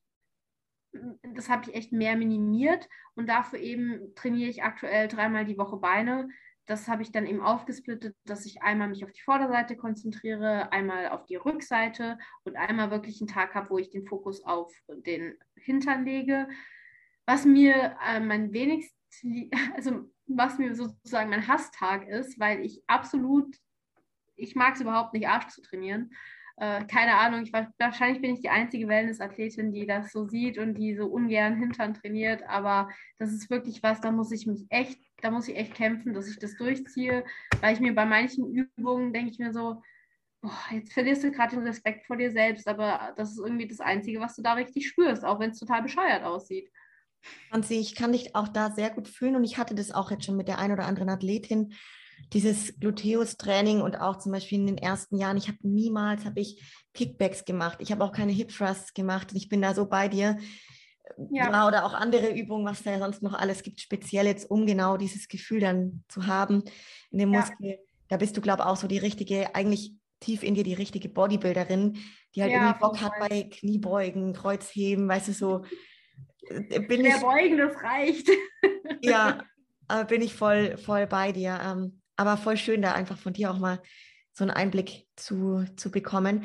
das 1.35 1.49
habe 1.49 1.69
ich 1.69 1.75
echt 1.75 1.91
mehr 1.91 2.15
minimiert 2.15 2.89
und 3.13 3.29
dafür 3.29 3.59
eben 3.59 4.15
trainiere 4.15 4.49
ich 4.49 4.63
aktuell 4.63 5.07
dreimal 5.07 5.45
die 5.45 5.57
Woche 5.57 5.77
Beine 5.77 6.29
das 6.69 6.87
habe 6.87 7.01
ich 7.01 7.11
dann 7.11 7.25
eben 7.25 7.41
aufgesplittet, 7.41 8.15
dass 8.25 8.45
ich 8.45 8.61
einmal 8.61 8.89
mich 8.89 9.03
auf 9.03 9.11
die 9.11 9.23
Vorderseite 9.23 9.75
konzentriere, 9.75 10.71
einmal 10.71 11.07
auf 11.09 11.25
die 11.25 11.35
Rückseite 11.35 12.19
und 12.43 12.57
einmal 12.57 12.91
wirklich 12.91 13.19
einen 13.19 13.27
Tag 13.27 13.55
habe, 13.55 13.71
wo 13.71 13.79
ich 13.79 13.89
den 13.89 14.05
Fokus 14.05 14.45
auf 14.45 14.71
den 14.87 15.35
Hintern 15.55 16.05
lege. 16.05 16.47
Was 17.25 17.43
mir 17.43 17.97
äh, 18.05 18.19
mein 18.19 18.53
wenigst, 18.53 18.95
also 19.75 20.11
was 20.27 20.59
mir 20.59 20.75
sozusagen 20.75 21.31
mein 21.31 21.47
Hasstag 21.47 22.07
ist, 22.07 22.39
weil 22.39 22.63
ich 22.63 22.83
absolut, 22.85 23.57
ich 24.35 24.53
mag 24.55 24.75
es 24.75 24.81
überhaupt 24.81 25.13
nicht, 25.13 25.27
Arsch 25.27 25.47
zu 25.47 25.63
trainieren. 25.63 26.11
Äh, 26.57 26.85
keine 26.85 27.15
Ahnung, 27.15 27.41
ich, 27.41 27.51
wahrscheinlich 27.51 28.21
bin 28.21 28.35
ich 28.35 28.41
die 28.41 28.49
einzige 28.49 28.87
Wellness-Athletin, 28.87 29.71
die 29.71 29.87
das 29.87 30.11
so 30.11 30.27
sieht 30.27 30.59
und 30.59 30.75
die 30.75 30.95
so 30.95 31.07
ungern 31.07 31.55
Hintern 31.55 31.95
trainiert, 31.95 32.43
aber 32.43 32.89
das 33.17 33.31
ist 33.31 33.49
wirklich 33.49 33.81
was, 33.81 34.01
da 34.01 34.11
muss 34.11 34.31
ich 34.31 34.45
mich 34.45 34.67
echt 34.69 35.08
da 35.21 35.31
muss 35.31 35.47
ich 35.47 35.55
echt 35.55 35.73
kämpfen, 35.73 36.13
dass 36.13 36.27
ich 36.27 36.39
das 36.39 36.55
durchziehe, 36.55 37.25
weil 37.61 37.73
ich 37.73 37.79
mir 37.79 37.93
bei 37.93 38.05
manchen 38.05 38.53
Übungen 38.53 39.13
denke 39.13 39.31
ich 39.31 39.39
mir 39.39 39.53
so, 39.53 39.81
boah, 40.41 40.57
jetzt 40.71 40.93
verlierst 40.93 41.23
du 41.23 41.31
gerade 41.31 41.55
den 41.55 41.65
Respekt 41.65 42.05
vor 42.05 42.17
dir 42.17 42.31
selbst, 42.31 42.67
aber 42.67 43.13
das 43.17 43.31
ist 43.31 43.39
irgendwie 43.39 43.67
das 43.67 43.79
Einzige, 43.79 44.19
was 44.19 44.35
du 44.35 44.41
da 44.41 44.53
richtig 44.53 44.87
spürst, 44.87 45.25
auch 45.25 45.39
wenn 45.39 45.51
es 45.51 45.59
total 45.59 45.81
bescheuert 45.83 46.23
aussieht. 46.23 46.69
Franzi, 47.49 47.75
ich 47.75 47.95
kann 47.95 48.13
dich 48.13 48.35
auch 48.35 48.47
da 48.47 48.71
sehr 48.71 48.89
gut 48.89 49.07
fühlen 49.07 49.35
und 49.35 49.43
ich 49.43 49.57
hatte 49.57 49.75
das 49.75 49.91
auch 49.91 50.11
jetzt 50.11 50.25
schon 50.25 50.37
mit 50.37 50.47
der 50.47 50.59
einen 50.59 50.73
oder 50.73 50.85
anderen 50.85 51.09
Athletin, 51.09 51.73
dieses 52.33 52.79
Gluteus-Training 52.79 53.81
und 53.81 53.95
auch 53.99 54.17
zum 54.17 54.31
Beispiel 54.31 54.59
in 54.59 54.67
den 54.67 54.77
ersten 54.77 55.17
Jahren, 55.17 55.37
ich 55.37 55.47
habe 55.47 55.57
niemals, 55.63 56.25
habe 56.25 56.39
ich 56.39 56.61
Kickbacks 56.93 57.45
gemacht, 57.45 57.79
ich 57.81 57.91
habe 57.91 58.03
auch 58.03 58.11
keine 58.11 58.31
Hip 58.31 58.49
Thrusts 58.49 58.93
gemacht 58.93 59.31
und 59.31 59.37
ich 59.37 59.49
bin 59.49 59.61
da 59.61 59.73
so 59.73 59.87
bei 59.87 60.07
dir 60.07 60.37
ja. 61.31 61.51
ja. 61.51 61.67
oder 61.67 61.85
auch 61.85 61.93
andere 61.93 62.31
Übungen, 62.31 62.65
was 62.65 62.83
da 62.83 62.91
ja 62.91 62.99
sonst 62.99 63.21
noch 63.21 63.33
alles 63.33 63.63
gibt, 63.63 63.81
speziell 63.81 64.25
jetzt, 64.25 64.49
um 64.49 64.65
genau 64.65 64.97
dieses 64.97 65.27
Gefühl 65.27 65.59
dann 65.59 66.03
zu 66.07 66.27
haben 66.27 66.63
in 67.11 67.19
dem 67.19 67.33
ja. 67.33 67.41
Muskel. 67.41 67.79
Da 68.07 68.17
bist 68.17 68.35
du, 68.35 68.41
glaube 68.41 68.63
ich, 68.63 68.67
auch 68.67 68.75
so 68.75 68.87
die 68.87 68.97
richtige, 68.97 69.55
eigentlich 69.55 69.93
tief 70.19 70.43
in 70.43 70.55
dir 70.55 70.63
die 70.63 70.73
richtige 70.73 71.09
Bodybuilderin, 71.09 71.97
die 72.35 72.41
halt 72.41 72.51
ja, 72.51 72.61
irgendwie 72.61 72.79
Bock 72.79 73.01
hat 73.01 73.13
bei 73.19 73.43
Kniebeugen, 73.43 74.33
Kreuzheben, 74.33 75.07
weißt 75.07 75.29
du, 75.29 75.33
so. 75.33 75.65
Äh, 76.47 76.79
bin 76.81 77.03
Der 77.03 77.15
ich, 77.15 77.21
Beugen, 77.21 77.57
das 77.57 77.75
reicht. 77.81 78.27
ja, 79.01 79.43
bin 80.07 80.21
ich 80.21 80.33
voll, 80.33 80.77
voll 80.77 81.07
bei 81.07 81.31
dir. 81.31 81.59
Ähm, 81.63 82.01
aber 82.15 82.37
voll 82.37 82.57
schön, 82.57 82.81
da 82.81 82.93
einfach 82.93 83.17
von 83.17 83.33
dir 83.33 83.51
auch 83.51 83.59
mal 83.59 83.81
so 84.33 84.43
einen 84.43 84.51
Einblick 84.51 85.07
zu, 85.15 85.65
zu 85.77 85.89
bekommen. 85.89 86.43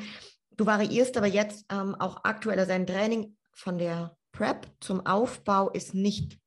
Du 0.57 0.65
variierst 0.65 1.17
aber 1.17 1.27
jetzt 1.27 1.65
ähm, 1.71 1.95
auch 1.95 2.23
aktuell 2.23 2.59
also 2.59 2.69
dein 2.69 2.87
Training 2.87 3.35
von 3.51 3.77
der 3.77 4.15
Prep 4.35 4.67
zum 4.81 5.05
Aufbau 5.05 5.69
ist 5.69 5.93
nicht 5.93 6.37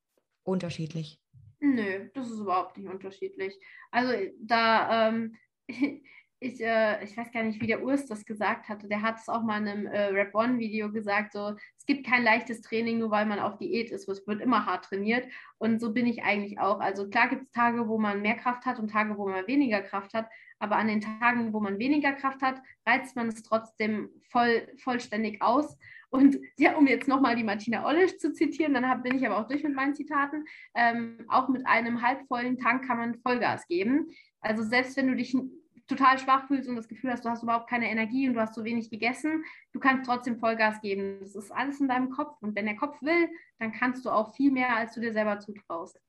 unterschiedlich. 0.43 1.19
Nö, 1.59 2.07
das 2.13 2.29
ist 2.29 2.39
überhaupt 2.39 2.77
nicht 2.77 2.87
unterschiedlich. 2.87 3.55
Also 3.89 4.13
da, 4.39 5.09
ähm, 5.09 5.35
ich, 6.41 6.61
äh, 6.61 7.03
ich 7.03 7.17
weiß 7.17 7.31
gar 7.31 7.43
nicht, 7.43 7.61
wie 7.61 7.67
der 7.67 7.83
Urs 7.83 8.05
das 8.05 8.25
gesagt 8.25 8.69
hatte. 8.69 8.87
Der 8.87 9.01
hat 9.01 9.17
es 9.17 9.27
auch 9.27 9.43
mal 9.43 9.61
in 9.61 9.67
einem 9.67 9.87
äh, 9.87 10.05
Rap 10.05 10.33
One-Video 10.33 10.91
gesagt: 10.91 11.33
so, 11.33 11.55
es 11.77 11.85
gibt 11.85 12.05
kein 12.05 12.23
leichtes 12.23 12.61
Training, 12.61 12.99
nur 12.99 13.11
weil 13.11 13.25
man 13.25 13.39
auf 13.39 13.57
Diät 13.57 13.91
ist. 13.91 14.07
Es 14.07 14.25
wird 14.25 14.41
immer 14.41 14.65
hart 14.65 14.85
trainiert. 14.85 15.27
Und 15.57 15.81
so 15.81 15.93
bin 15.93 16.07
ich 16.07 16.23
eigentlich 16.23 16.59
auch. 16.59 16.79
Also 16.79 17.09
klar 17.09 17.27
gibt 17.27 17.43
es 17.43 17.51
Tage, 17.51 17.87
wo 17.87 17.97
man 17.97 18.21
mehr 18.21 18.35
Kraft 18.35 18.65
hat 18.65 18.79
und 18.79 18.89
Tage, 18.89 19.17
wo 19.17 19.27
man 19.27 19.47
weniger 19.47 19.81
Kraft 19.81 20.13
hat. 20.13 20.29
Aber 20.59 20.77
an 20.77 20.87
den 20.87 21.01
Tagen, 21.01 21.53
wo 21.53 21.59
man 21.59 21.79
weniger 21.79 22.13
Kraft 22.13 22.41
hat, 22.41 22.61
reizt 22.85 23.15
man 23.15 23.27
es 23.27 23.43
trotzdem 23.43 24.09
voll, 24.29 24.67
vollständig 24.77 25.41
aus. 25.41 25.77
Und 26.09 26.37
ja, 26.57 26.75
um 26.75 26.87
jetzt 26.87 27.07
nochmal 27.07 27.35
die 27.35 27.43
Martina 27.43 27.85
Ollisch 27.85 28.17
zu 28.17 28.33
zitieren, 28.33 28.73
dann 28.73 28.87
hab, 28.87 29.03
bin 29.03 29.15
ich 29.15 29.25
aber 29.25 29.37
auch 29.37 29.47
durch 29.47 29.63
mit 29.63 29.75
meinen 29.75 29.95
Zitaten. 29.95 30.45
Ähm, 30.73 31.25
auch 31.27 31.49
mit 31.49 31.65
einem 31.65 32.01
halbvollen 32.01 32.57
Tank 32.57 32.87
kann 32.87 32.97
man 32.97 33.19
Vollgas 33.19 33.67
geben. 33.67 34.07
Also 34.41 34.63
selbst 34.63 34.97
wenn 34.97 35.07
du 35.07 35.15
dich 35.15 35.35
total 35.89 36.19
schwach 36.19 36.47
fühlst 36.47 36.69
und 36.69 36.75
das 36.75 36.87
Gefühl 36.87 37.11
hast, 37.11 37.25
du 37.25 37.29
hast 37.29 37.43
überhaupt 37.43 37.69
keine 37.69 37.89
Energie 37.89 38.27
und 38.27 38.35
du 38.35 38.39
hast 38.39 38.53
zu 38.53 38.63
wenig 38.63 38.89
gegessen, 38.89 39.43
du 39.73 39.79
kannst 39.79 40.05
trotzdem 40.05 40.37
Vollgas 40.39 40.79
geben. 40.81 41.19
Das 41.19 41.35
ist 41.35 41.51
alles 41.51 41.81
in 41.81 41.87
deinem 41.87 42.11
Kopf. 42.11 42.37
Und 42.41 42.55
wenn 42.55 42.65
der 42.65 42.75
Kopf 42.75 43.01
will, 43.01 43.29
dann 43.57 43.73
kannst 43.73 44.05
du 44.05 44.09
auch 44.09 44.35
viel 44.35 44.51
mehr, 44.51 44.75
als 44.77 44.93
du 44.93 45.01
dir 45.01 45.11
selber 45.11 45.39
zutraust. 45.39 45.99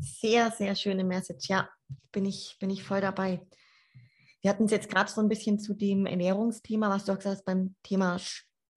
Sehr, 0.00 0.50
sehr 0.52 0.74
schöne 0.74 1.04
Message. 1.04 1.48
Ja, 1.48 1.68
bin 2.12 2.24
ich, 2.24 2.56
bin 2.60 2.70
ich 2.70 2.82
voll 2.84 3.00
dabei. 3.00 3.42
Wir 4.40 4.50
hatten 4.50 4.64
es 4.64 4.70
jetzt 4.70 4.88
gerade 4.88 5.10
so 5.10 5.20
ein 5.20 5.28
bisschen 5.28 5.58
zu 5.58 5.74
dem 5.74 6.06
Ernährungsthema, 6.06 6.88
was 6.88 7.04
du 7.04 7.12
auch 7.12 7.18
gesagt 7.18 7.36
hast, 7.36 7.44
beim 7.44 7.74
Thema 7.82 8.18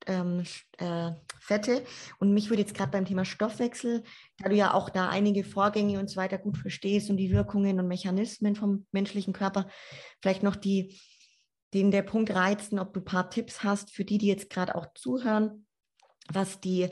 ähm, 0.08 0.44
äh, 0.78 1.12
Fette. 1.40 1.84
Und 2.20 2.34
mich 2.34 2.50
würde 2.50 2.62
jetzt 2.62 2.76
gerade 2.76 2.92
beim 2.92 3.06
Thema 3.06 3.26
Stoffwechsel, 3.26 4.04
da 4.38 4.50
du 4.50 4.56
ja 4.56 4.74
auch 4.74 4.90
da 4.90 5.10
einige 5.10 5.44
Vorgänge 5.44 6.00
und 6.00 6.10
so 6.10 6.18
weiter 6.18 6.38
gut 6.38 6.58
verstehst 6.58 7.10
und 7.10 7.18
die 7.18 7.32
Wirkungen 7.32 7.80
und 7.80 7.88
Mechanismen 7.88 8.56
vom 8.56 8.86
menschlichen 8.92 9.34
Körper, 9.34 9.68
vielleicht 10.22 10.44
noch 10.44 10.56
die, 10.56 11.00
den 11.74 11.92
der 11.92 12.04
Punkt 12.04 12.34
reizen, 12.34 12.80
ob 12.80 12.94
du 12.94 13.02
ein 13.02 13.06
paar 13.06 13.30
Tipps 13.30 13.64
hast 13.64 13.92
für 13.92 14.06
die, 14.06 14.18
die 14.18 14.28
jetzt 14.28 14.50
gerade 14.50 14.76
auch 14.76 14.88
zuhören, 14.96 15.68
was 16.32 16.60
die 16.60 16.90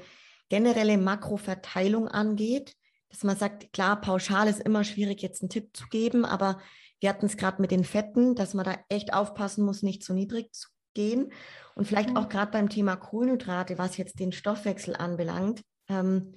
generelle 0.49 0.98
Makroverteilung 0.98 2.07
angeht. 2.07 2.76
Dass 3.10 3.23
man 3.23 3.38
sagt, 3.38 3.72
klar, 3.73 4.02
pauschal 4.02 4.48
ist 4.48 4.60
immer 4.60 4.84
schwierig, 4.84 5.22
jetzt 5.22 5.41
einen 5.41 5.49
Tipp 5.49 5.76
zu 5.77 5.88
geben, 5.90 6.26
aber 6.26 6.60
wir 6.99 7.10
hatten 7.10 7.26
es 7.26 7.38
gerade 7.38 7.61
mit 7.61 7.69
den 7.69 7.84
Fetten, 7.84 8.34
dass 8.34 8.53
man 8.53 8.65
da 8.65 8.77
echt 8.90 9.14
aufpassen 9.14 9.65
muss, 9.65 9.84
nicht 9.84 10.03
zu 10.03 10.14
niedrig 10.14 10.53
zu 10.53 10.69
gehen. 10.94 11.31
Und 11.76 11.88
vielleicht 11.88 12.12
mhm. 12.12 12.18
auch 12.18 12.30
gerade 12.30 12.52
beim 12.52 12.70
Thema 12.70 12.95
Kohlenhydrate, 12.95 13.78
was 13.78 13.98
jetzt 13.98 14.20
den 14.20 14.32
Stoffwechsel 14.32 14.95
anbelangt, 14.95 15.64
ähm, 15.90 16.34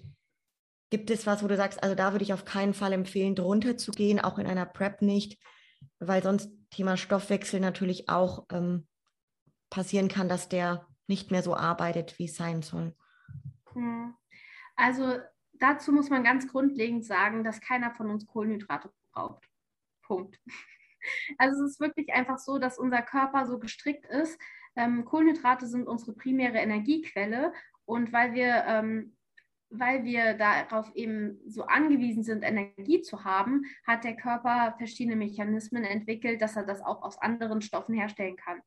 gibt 0.91 1.11
es 1.11 1.27
was, 1.27 1.43
wo 1.43 1.49
du 1.49 1.57
sagst, 1.57 1.83
also 1.83 1.95
da 1.95 2.13
würde 2.13 2.25
ich 2.25 2.33
auf 2.33 2.45
keinen 2.45 2.75
Fall 2.75 2.93
empfehlen, 2.93 3.35
drunter 3.35 3.77
zu 3.77 3.91
gehen, 3.91 4.21
auch 4.21 4.39
in 4.39 4.47
einer 4.47 4.67
Prep 4.67 5.03
nicht, 5.03 5.43
weil 5.99 6.23
sonst 6.23 6.51
Thema 6.71 6.97
Stoffwechsel 6.97 7.61
natürlich 7.61 8.09
auch 8.09 8.47
ähm, 8.51 8.87
passieren 9.71 10.09
kann, 10.09 10.29
dass 10.29 10.49
der 10.49 10.87
nicht 11.07 11.31
mehr 11.31 11.43
so 11.43 11.55
arbeitet, 11.57 12.19
wie 12.19 12.27
es 12.27 12.37
sein 12.37 12.63
soll. 12.63 12.95
Mhm. 13.75 14.15
Also 14.77 15.19
dazu 15.55 15.93
muss 15.93 16.11
man 16.11 16.25
ganz 16.25 16.49
grundlegend 16.49 17.05
sagen, 17.05 17.45
dass 17.45 17.61
keiner 17.61 17.95
von 17.95 18.11
uns 18.11 18.27
Kohlenhydrate 18.27 18.91
braucht. 19.13 19.49
Punkt. 20.03 20.39
Also 21.39 21.63
es 21.63 21.75
ist 21.75 21.81
wirklich 21.81 22.13
einfach 22.13 22.37
so, 22.37 22.59
dass 22.59 22.81
unser 22.81 23.01
Körper 23.01 23.47
so 23.47 23.61
gestrickt 23.61 24.07
ist. 24.07 24.41
Ähm, 24.77 25.05
Kohlenhydrate 25.05 25.67
sind 25.67 25.89
unsere 25.89 26.13
primäre 26.13 26.59
Energiequelle 26.59 27.53
und 27.85 28.13
weil 28.13 28.35
wir, 28.35 28.65
ähm, 28.67 29.17
weil 29.71 30.05
wir 30.05 30.35
darauf 30.35 30.95
eben 30.95 31.41
so 31.47 31.65
angewiesen 31.65 32.23
sind, 32.23 32.45
Energie 32.45 33.01
zu 33.03 33.25
haben, 33.25 33.65
hat 33.87 34.05
der 34.05 34.17
Körper 34.17 34.75
verschiedene 34.79 35.17
Mechanismen 35.17 35.85
entwickelt, 35.85 36.41
dass 36.41 36.57
er 36.57 36.65
das 36.65 36.83
auch 36.83 37.03
aus 37.03 37.21
anderen 37.21 37.63
Stoffen 37.63 37.95
herstellen 37.95 38.37
kann. 38.37 38.61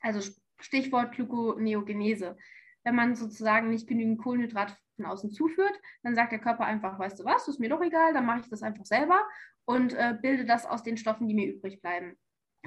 Also 0.00 0.32
Stichwort 0.60 1.12
Gluconeogenese. 1.12 2.36
Wenn 2.84 2.94
man 2.94 3.14
sozusagen 3.14 3.70
nicht 3.70 3.86
genügend 3.86 4.18
Kohlenhydrate 4.18 4.74
von 4.96 5.06
außen 5.06 5.30
zuführt, 5.30 5.78
dann 6.02 6.14
sagt 6.14 6.32
der 6.32 6.38
Körper 6.38 6.64
einfach, 6.64 6.98
weißt 6.98 7.18
du 7.20 7.24
was, 7.24 7.48
ist 7.48 7.60
mir 7.60 7.68
doch 7.68 7.82
egal, 7.82 8.14
dann 8.14 8.26
mache 8.26 8.40
ich 8.40 8.48
das 8.48 8.62
einfach 8.62 8.84
selber 8.84 9.26
und 9.64 9.92
äh, 9.94 10.16
bilde 10.20 10.44
das 10.44 10.66
aus 10.66 10.82
den 10.82 10.96
Stoffen, 10.96 11.28
die 11.28 11.34
mir 11.34 11.48
übrig 11.48 11.80
bleiben. 11.80 12.16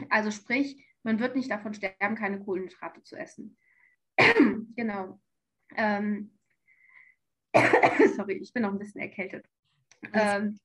Also 0.09 0.31
sprich, 0.31 0.85
man 1.03 1.19
wird 1.19 1.35
nicht 1.35 1.51
davon 1.51 1.73
sterben, 1.73 2.15
keine 2.15 2.39
Kohlenhydrate 2.39 3.03
zu 3.03 3.15
essen. 3.15 3.57
genau. 4.75 5.19
Ähm, 5.75 6.37
sorry, 8.15 8.33
ich 8.33 8.53
bin 8.53 8.63
noch 8.63 8.71
ein 8.71 8.79
bisschen 8.79 9.01
erkältet. 9.01 9.45
Ähm, 10.13 10.59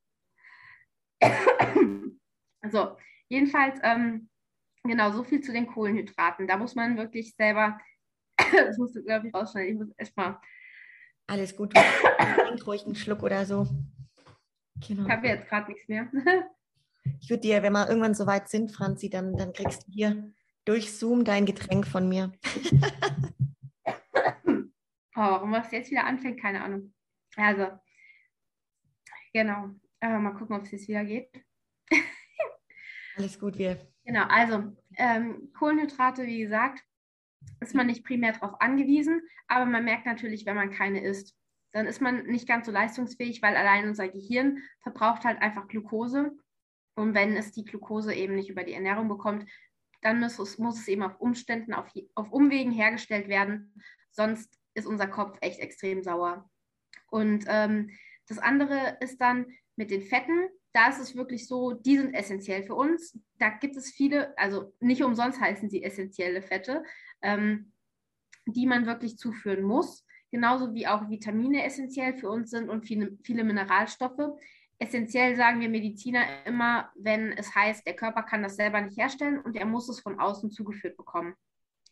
so, 2.71 2.97
jedenfalls, 3.29 3.79
ähm, 3.83 4.29
genau, 4.85 5.13
so 5.13 5.25
viel 5.25 5.41
zu 5.41 5.53
den 5.53 5.67
Kohlenhydraten. 5.67 6.47
Da 6.47 6.57
muss 6.57 6.75
man 6.75 6.97
wirklich 6.97 7.35
selber, 7.35 7.79
das 8.37 8.79
musst 8.79 8.97
du, 8.97 9.03
glaube 9.03 9.29
ich, 9.29 9.35
rausschneiden. 9.35 9.73
Ich 9.73 9.79
muss 9.79 9.97
erstmal. 9.97 10.39
Alles 11.29 11.57
gut, 11.57 11.75
trink 11.75 12.67
ruhig 12.67 12.85
einen 12.85 12.95
Schluck 12.95 13.23
oder 13.23 13.45
so. 13.47 13.67
Genau. 14.87 15.07
Ich 15.07 15.11
habe 15.11 15.27
jetzt 15.27 15.49
gerade 15.49 15.73
nichts 15.73 15.89
mehr. 15.89 16.11
ich 17.21 17.31
würde 17.31 17.41
dir, 17.43 17.63
wenn 17.63 17.73
wir 17.73 17.89
irgendwann 17.89 18.15
so 18.15 18.27
weit 18.27 18.49
sind, 18.49 18.73
Franzi, 18.73 19.11
dann, 19.11 19.37
dann 19.37 19.53
kriegst 19.53 19.87
du 19.87 19.93
hier 19.93 20.33
durch 20.65 20.97
Zoom 20.97 21.25
dein 21.25 21.47
Getränk 21.47 21.87
von 21.87 22.09
mir. 22.09 22.33
oh, 24.45 24.63
warum 25.15 25.53
was 25.53 25.71
jetzt 25.73 25.91
wieder 25.91 26.05
anfängt, 26.05 26.41
keine 26.41 26.63
Ahnung. 26.63 26.93
Also, 27.37 27.69
genau. 29.33 29.71
Äh, 30.01 30.19
mal 30.19 30.35
gucken, 30.35 30.57
ob 30.57 30.65
es 30.65 30.73
jetzt 30.73 30.89
wieder 30.89 31.05
geht. 31.05 31.31
Alles 33.17 33.39
gut, 33.39 33.59
wir. 33.59 33.79
Genau, 34.05 34.25
also 34.29 34.77
ähm, 34.97 35.51
Kohlenhydrate, 35.59 36.27
wie 36.27 36.41
gesagt, 36.41 36.83
ist 37.61 37.75
man 37.75 37.87
nicht 37.87 38.05
primär 38.05 38.33
darauf 38.33 38.61
angewiesen, 38.61 39.23
aber 39.49 39.67
man 39.67 39.85
merkt 39.85 40.07
natürlich, 40.07 40.47
wenn 40.47 40.57
man 40.57 40.71
keine 40.71 41.03
isst 41.03 41.37
dann 41.77 41.87
ist 41.87 42.01
man 42.01 42.25
nicht 42.25 42.49
ganz 42.49 42.65
so 42.65 42.73
leistungsfähig, 42.73 43.43
weil 43.43 43.55
allein 43.55 43.87
unser 43.87 44.09
Gehirn 44.09 44.63
verbraucht 44.81 45.27
halt 45.27 45.43
einfach 45.43 45.69
Glucose. 45.69 46.33
Und 46.97 47.15
wenn 47.15 47.37
es 47.37 47.53
die 47.53 47.65
Glucose 47.65 48.13
eben 48.15 48.35
nicht 48.35 48.49
über 48.49 48.65
die 48.65 48.73
Ernährung 48.73 49.09
bekommt, 49.09 49.49
dann 50.03 50.19
muss 50.19 50.39
es, 50.39 50.59
muss 50.59 50.81
es 50.81 50.89
eben 50.89 51.03
auf 51.03 51.21
Umständen, 51.21 51.75
auf, 51.75 51.89
auf 52.15 52.33
Umwegen 52.33 52.73
hergestellt 52.73 53.29
werden. 53.29 53.73
Sonst 54.11 54.59
ist 54.75 54.87
unser 54.87 55.07
Kopf 55.07 55.39
echt 55.41 55.61
extrem 55.61 56.03
sauer. 56.03 56.51
Und 57.11 57.45
ähm, 57.49 57.91
das 58.29 58.39
andere 58.39 58.97
ist 59.01 59.21
dann 59.21 59.47
mit 59.77 59.91
den 59.91 60.03
Fetten. 60.03 60.49
da 60.73 60.89
ist 60.89 61.01
es 61.01 61.17
wirklich 61.17 61.47
so, 61.47 61.73
die 61.73 61.97
sind 61.97 62.15
essentiell 62.15 62.63
für 62.63 62.75
uns. 62.75 63.19
Da 63.39 63.51
gibt 63.51 63.77
es 63.77 63.91
viele, 63.91 64.37
also 64.37 64.75
nicht 64.81 65.03
umsonst 65.03 65.41
heißen 65.41 65.71
sie 65.71 65.83
essentielle 65.83 66.43
Fette, 66.43 66.83
ähm, 67.23 67.73
die 68.47 68.67
man 68.67 68.87
wirklich 68.87 69.17
zuführen 69.17 69.65
muss. 69.65 70.07
Genauso 70.31 70.75
wie 70.75 70.87
auch 70.87 71.09
Vitamine 71.09 71.65
essentiell 71.65 72.15
für 72.15 72.29
uns 72.29 72.51
sind 72.51 72.69
und 72.69 72.87
viele, 72.87 73.17
viele 73.23 73.45
Mineralstoffe. 73.45 74.39
Essentiell 74.79 75.37
sagen 75.37 75.61
wir 75.61 75.69
Mediziner 75.69 76.25
immer, 76.45 76.91
wenn 76.95 77.33
es 77.33 77.55
heißt, 77.55 77.87
der 77.87 77.97
Körper 77.97 78.23
kann 78.23 78.43
das 78.43 78.57
selber 78.57 78.81
nicht 78.81 78.99
herstellen 78.99 79.41
und 79.41 79.57
er 79.57 79.67
muss 79.67 79.89
es 79.89 80.01
von 80.01 80.21
außen 80.21 80.51
zugeführt 80.51 80.97
bekommen. 80.97 81.35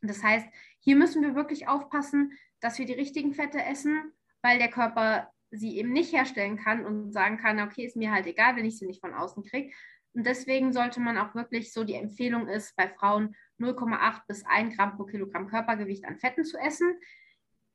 Das 0.02 0.22
heißt, 0.22 0.46
hier 0.80 0.96
müssen 0.96 1.22
wir 1.22 1.34
wirklich 1.34 1.66
aufpassen, 1.66 2.32
dass 2.60 2.78
wir 2.78 2.86
die 2.86 2.92
richtigen 2.92 3.32
Fette 3.32 3.62
essen, 3.62 4.12
weil 4.42 4.58
der 4.58 4.68
Körper 4.68 5.32
sie 5.50 5.78
eben 5.78 5.92
nicht 5.92 6.12
herstellen 6.12 6.58
kann 6.58 6.84
und 6.84 7.12
sagen 7.12 7.38
kann, 7.38 7.60
okay, 7.60 7.86
ist 7.86 7.96
mir 7.96 8.12
halt 8.12 8.26
egal, 8.26 8.56
wenn 8.56 8.66
ich 8.66 8.78
sie 8.78 8.86
nicht 8.86 9.00
von 9.00 9.14
außen 9.14 9.44
kriege. 9.44 9.72
Und 10.12 10.26
deswegen 10.26 10.72
sollte 10.72 11.00
man 11.00 11.18
auch 11.18 11.34
wirklich 11.34 11.72
so, 11.72 11.84
die 11.84 11.94
Empfehlung 11.94 12.48
ist, 12.48 12.76
bei 12.76 12.88
Frauen 12.88 13.34
0,8 13.58 14.22
bis 14.28 14.44
1 14.44 14.76
Gramm 14.76 14.96
pro 14.96 15.04
Kilogramm 15.04 15.48
Körpergewicht 15.48 16.04
an 16.04 16.18
Fetten 16.18 16.44
zu 16.44 16.58
essen. 16.58 16.98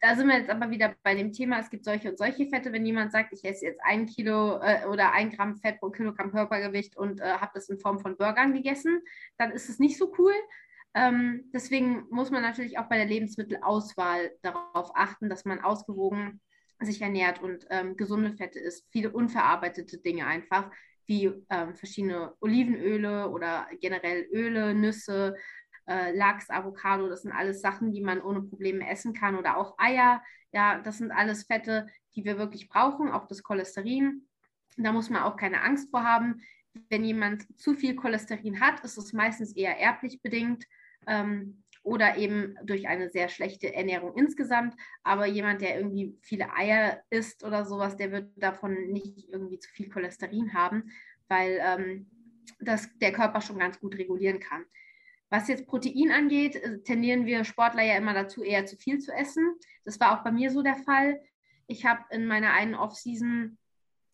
Da 0.02 0.16
sind 0.16 0.28
wir 0.28 0.38
jetzt 0.38 0.50
aber 0.50 0.70
wieder 0.70 0.96
bei 1.04 1.14
dem 1.14 1.34
Thema, 1.34 1.60
es 1.60 1.70
gibt 1.70 1.84
solche 1.84 2.10
und 2.10 2.18
solche 2.18 2.48
Fette. 2.48 2.72
Wenn 2.72 2.86
jemand 2.86 3.12
sagt, 3.12 3.34
ich 3.34 3.44
esse 3.44 3.66
jetzt 3.66 3.82
ein 3.84 4.06
Kilo 4.06 4.60
äh, 4.62 4.86
oder 4.86 5.12
ein 5.12 5.30
Gramm 5.30 5.58
Fett 5.58 5.80
pro 5.80 5.90
Kilogramm 5.90 6.32
Körpergewicht 6.32 6.96
und 6.96 7.20
äh, 7.20 7.26
habe 7.26 7.52
das 7.54 7.68
in 7.70 7.80
Form 7.80 8.00
von 8.00 8.16
Burgern 8.16 8.54
gegessen, 8.54 9.02
dann 9.38 9.52
ist 9.52 9.68
es 9.68 9.80
nicht 9.80 9.98
so 9.98 10.14
cool. 10.18 10.34
Ähm, 10.94 11.50
deswegen 11.54 12.06
muss 12.10 12.32
man 12.32 12.42
natürlich 12.42 12.80
auch 12.80 12.88
bei 12.88 12.98
der 12.98 13.06
Lebensmittelauswahl 13.06 14.32
darauf 14.42 14.92
achten, 14.96 15.30
dass 15.30 15.44
man 15.46 15.60
ausgewogen 15.60 16.40
sich 16.82 17.02
ernährt 17.02 17.42
und 17.42 17.68
ähm, 17.70 17.98
gesunde 17.98 18.34
Fette 18.34 18.60
isst, 18.60 18.88
viele 18.92 19.12
unverarbeitete 19.12 19.98
Dinge 19.98 20.26
einfach, 20.26 20.72
wie 21.08 21.32
ähm, 21.50 21.76
verschiedene 21.76 22.34
Olivenöle 22.40 23.30
oder 23.30 23.68
generell 23.82 24.28
Öle, 24.32 24.74
Nüsse, 24.74 25.36
äh, 25.90 26.16
Lachs, 26.16 26.49
Avocado, 26.49 27.10
das 27.10 27.24
sind 27.24 27.32
alles 27.32 27.61
Sachen, 27.61 27.91
die 27.91 28.02
man 28.02 28.22
ohne 28.22 28.41
Probleme 28.41 28.88
essen 28.90 29.14
kann 29.14 29.36
oder 29.36 29.57
auch 29.57 29.76
Eier, 29.78 30.22
ja, 30.52 30.80
das 30.80 30.99
sind 30.99 31.11
alles 31.11 31.44
Fette, 31.44 31.88
die 32.16 32.24
wir 32.24 32.38
wirklich 32.38 32.70
brauchen, 32.70 33.11
auch 33.11 33.28
das 33.28 33.44
Cholesterin. 33.44 34.28
Da 34.78 34.94
muss 34.94 35.10
man 35.10 35.24
auch 35.24 35.36
keine 35.36 35.61
Angst 35.61 35.90
vor 35.90 36.03
haben. 36.03 36.41
Wenn 36.90 37.03
jemand 37.03 37.45
zu 37.60 37.74
viel 37.74 37.95
Cholesterin 37.95 38.61
hat, 38.61 38.84
ist 38.84 38.98
es 38.98 39.14
meistens 39.14 39.56
eher 39.56 39.78
erblich 39.78 40.22
bedingt. 40.22 40.66
Ähm, 41.07 41.64
oder 41.82 42.18
eben 42.18 42.56
durch 42.64 42.88
eine 42.88 43.10
sehr 43.10 43.30
schlechte 43.30 43.74
Ernährung 43.74 44.16
insgesamt. 44.16 44.76
Aber 45.03 45.26
jemand, 45.26 45.61
der 45.61 45.78
irgendwie 45.78 46.18
viele 46.22 46.53
Eier 46.53 47.02
isst 47.10 47.44
oder 47.44 47.66
sowas, 47.66 47.95
der 47.95 48.11
wird 48.11 48.32
davon 48.36 48.91
nicht 48.91 49.30
irgendwie 49.30 49.60
zu 49.60 49.70
viel 49.72 49.90
Cholesterin 49.90 50.53
haben, 50.53 50.91
weil 51.28 51.60
ähm, 51.64 52.10
das 52.60 52.90
der 52.98 53.14
Körper 53.14 53.41
schon 53.41 53.60
ganz 53.60 53.80
gut 53.80 53.98
regulieren 53.98 54.40
kann. 54.40 54.66
Was 55.30 55.48
jetzt 55.48 55.68
Protein 55.68 56.12
angeht, 56.12 56.56
äh, 56.56 56.82
tendieren 56.82 57.26
wir 57.26 57.44
Sportler 57.44 57.84
ja 57.84 57.98
immer 57.98 58.14
dazu, 58.14 58.44
eher 58.44 58.66
zu 58.66 58.78
viel 58.78 59.00
zu 59.00 59.12
essen. 59.12 59.56
Das 59.86 60.00
war 60.00 60.18
auch 60.18 60.24
bei 60.24 60.32
mir 60.32 60.52
so 60.52 60.62
der 60.62 60.76
Fall. 60.76 61.22
Ich 61.68 61.86
habe 61.86 62.02
in 62.10 62.26
meiner 62.26 62.54
einen 62.54 62.76
Off-Season 62.76 63.58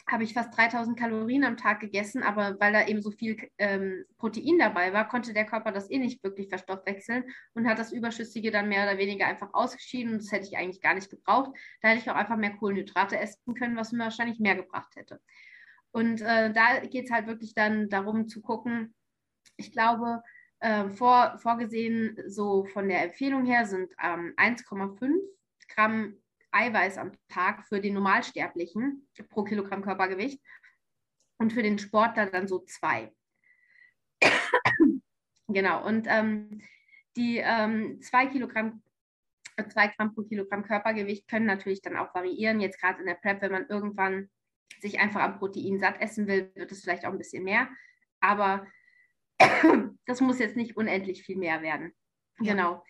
habe 0.08 0.24
ich 0.24 0.34
fast 0.34 0.56
3000 0.56 0.98
Kalorien 0.98 1.44
am 1.44 1.58
Tag 1.58 1.80
gegessen, 1.80 2.22
aber 2.22 2.60
weil 2.60 2.74
da 2.74 2.86
eben 2.86 3.02
so 3.02 3.10
viel 3.10 3.38
ähm, 3.58 4.06
Protein 4.18 4.60
dabei 4.60 4.94
war, 4.94 5.08
konnte 5.08 5.34
der 5.34 5.46
Körper 5.46 5.72
das 5.72 5.90
eh 5.90 5.98
nicht 5.98 6.24
wirklich 6.24 6.48
verstoffwechseln 6.48 7.24
und 7.54 7.68
hat 7.68 7.80
das 7.80 7.92
Überschüssige 7.92 8.52
dann 8.52 8.70
mehr 8.70 8.84
oder 8.84 9.00
weniger 9.00 9.26
einfach 9.26 9.54
ausgeschieden 9.54 10.14
und 10.14 10.22
das 10.22 10.32
hätte 10.32 10.48
ich 10.48 10.58
eigentlich 10.58 10.82
gar 10.82 10.94
nicht 10.94 11.10
gebraucht. 11.10 11.52
Da 11.82 11.88
hätte 11.88 12.02
ich 12.02 12.10
auch 12.10 12.16
einfach 12.16 12.38
mehr 12.38 12.56
Kohlenhydrate 12.56 13.18
essen 13.18 13.56
können, 13.56 13.78
was 13.78 13.92
mir 13.92 14.04
wahrscheinlich 14.04 14.40
mehr 14.40 14.56
gebracht 14.56 14.96
hätte. 14.96 15.20
Und 15.92 16.22
äh, 16.22 16.54
da 16.54 16.80
geht 16.82 17.06
es 17.06 17.12
halt 17.12 17.26
wirklich 17.26 17.56
dann 17.56 17.90
darum 17.90 18.28
zu 18.28 18.42
gucken, 18.42 18.94
ich 19.58 19.72
glaube, 19.72 20.22
äh, 20.66 20.90
vor, 20.90 21.38
vorgesehen 21.38 22.18
so 22.26 22.66
von 22.66 22.90
der 22.90 23.04
Empfehlung 23.04 23.46
her 23.46 23.68
sind 23.68 23.94
ähm, 24.02 24.34
1,5 24.36 25.16
Gramm 25.70 26.18
Eiweiß 26.50 26.98
am 26.98 27.12
Tag 27.30 27.66
für 27.66 27.80
den 27.80 27.94
Normalsterblichen 27.94 29.08
pro 29.30 29.44
Kilogramm 29.44 29.84
Körpergewicht 29.84 30.42
und 31.38 31.54
für 31.54 31.62
den 31.62 31.78
Sportler 31.78 32.26
dann 32.26 32.48
so 32.48 32.60
zwei. 32.60 33.14
genau, 35.48 35.86
und 35.86 36.08
ähm, 36.10 36.62
die 37.16 37.38
ähm, 37.38 38.02
zwei 38.02 38.26
Kilogramm, 38.26 38.82
äh, 39.58 39.68
zwei 39.68 39.90
Gramm 39.90 40.16
pro 40.16 40.24
Kilogramm 40.24 40.64
Körpergewicht 40.64 41.28
können 41.28 41.46
natürlich 41.46 41.84
dann 41.84 41.96
auch 41.96 42.16
variieren. 42.16 42.60
Jetzt 42.60 42.80
gerade 42.80 43.02
in 43.02 43.06
der 43.06 43.16
Prep, 43.16 43.42
wenn 43.42 43.52
man 43.52 43.68
irgendwann 43.68 44.32
sich 44.80 45.00
einfach 45.00 45.22
am 45.22 45.38
Protein 45.38 45.78
satt 45.78 46.02
essen 46.02 46.26
will, 46.26 46.52
wird 46.56 46.72
es 46.72 46.82
vielleicht 46.82 47.06
auch 47.06 47.12
ein 47.12 47.20
bisschen 47.20 47.44
mehr. 47.44 47.68
Aber 48.20 48.66
das 50.06 50.22
muss 50.22 50.40
jetzt 50.40 50.56
nicht 50.56 50.78
unendlich 50.78 51.24
viel 51.24 51.38
mehr 51.38 51.62
werden. 51.62 51.94
Ja. 52.40 52.54
Genau. 52.54 52.84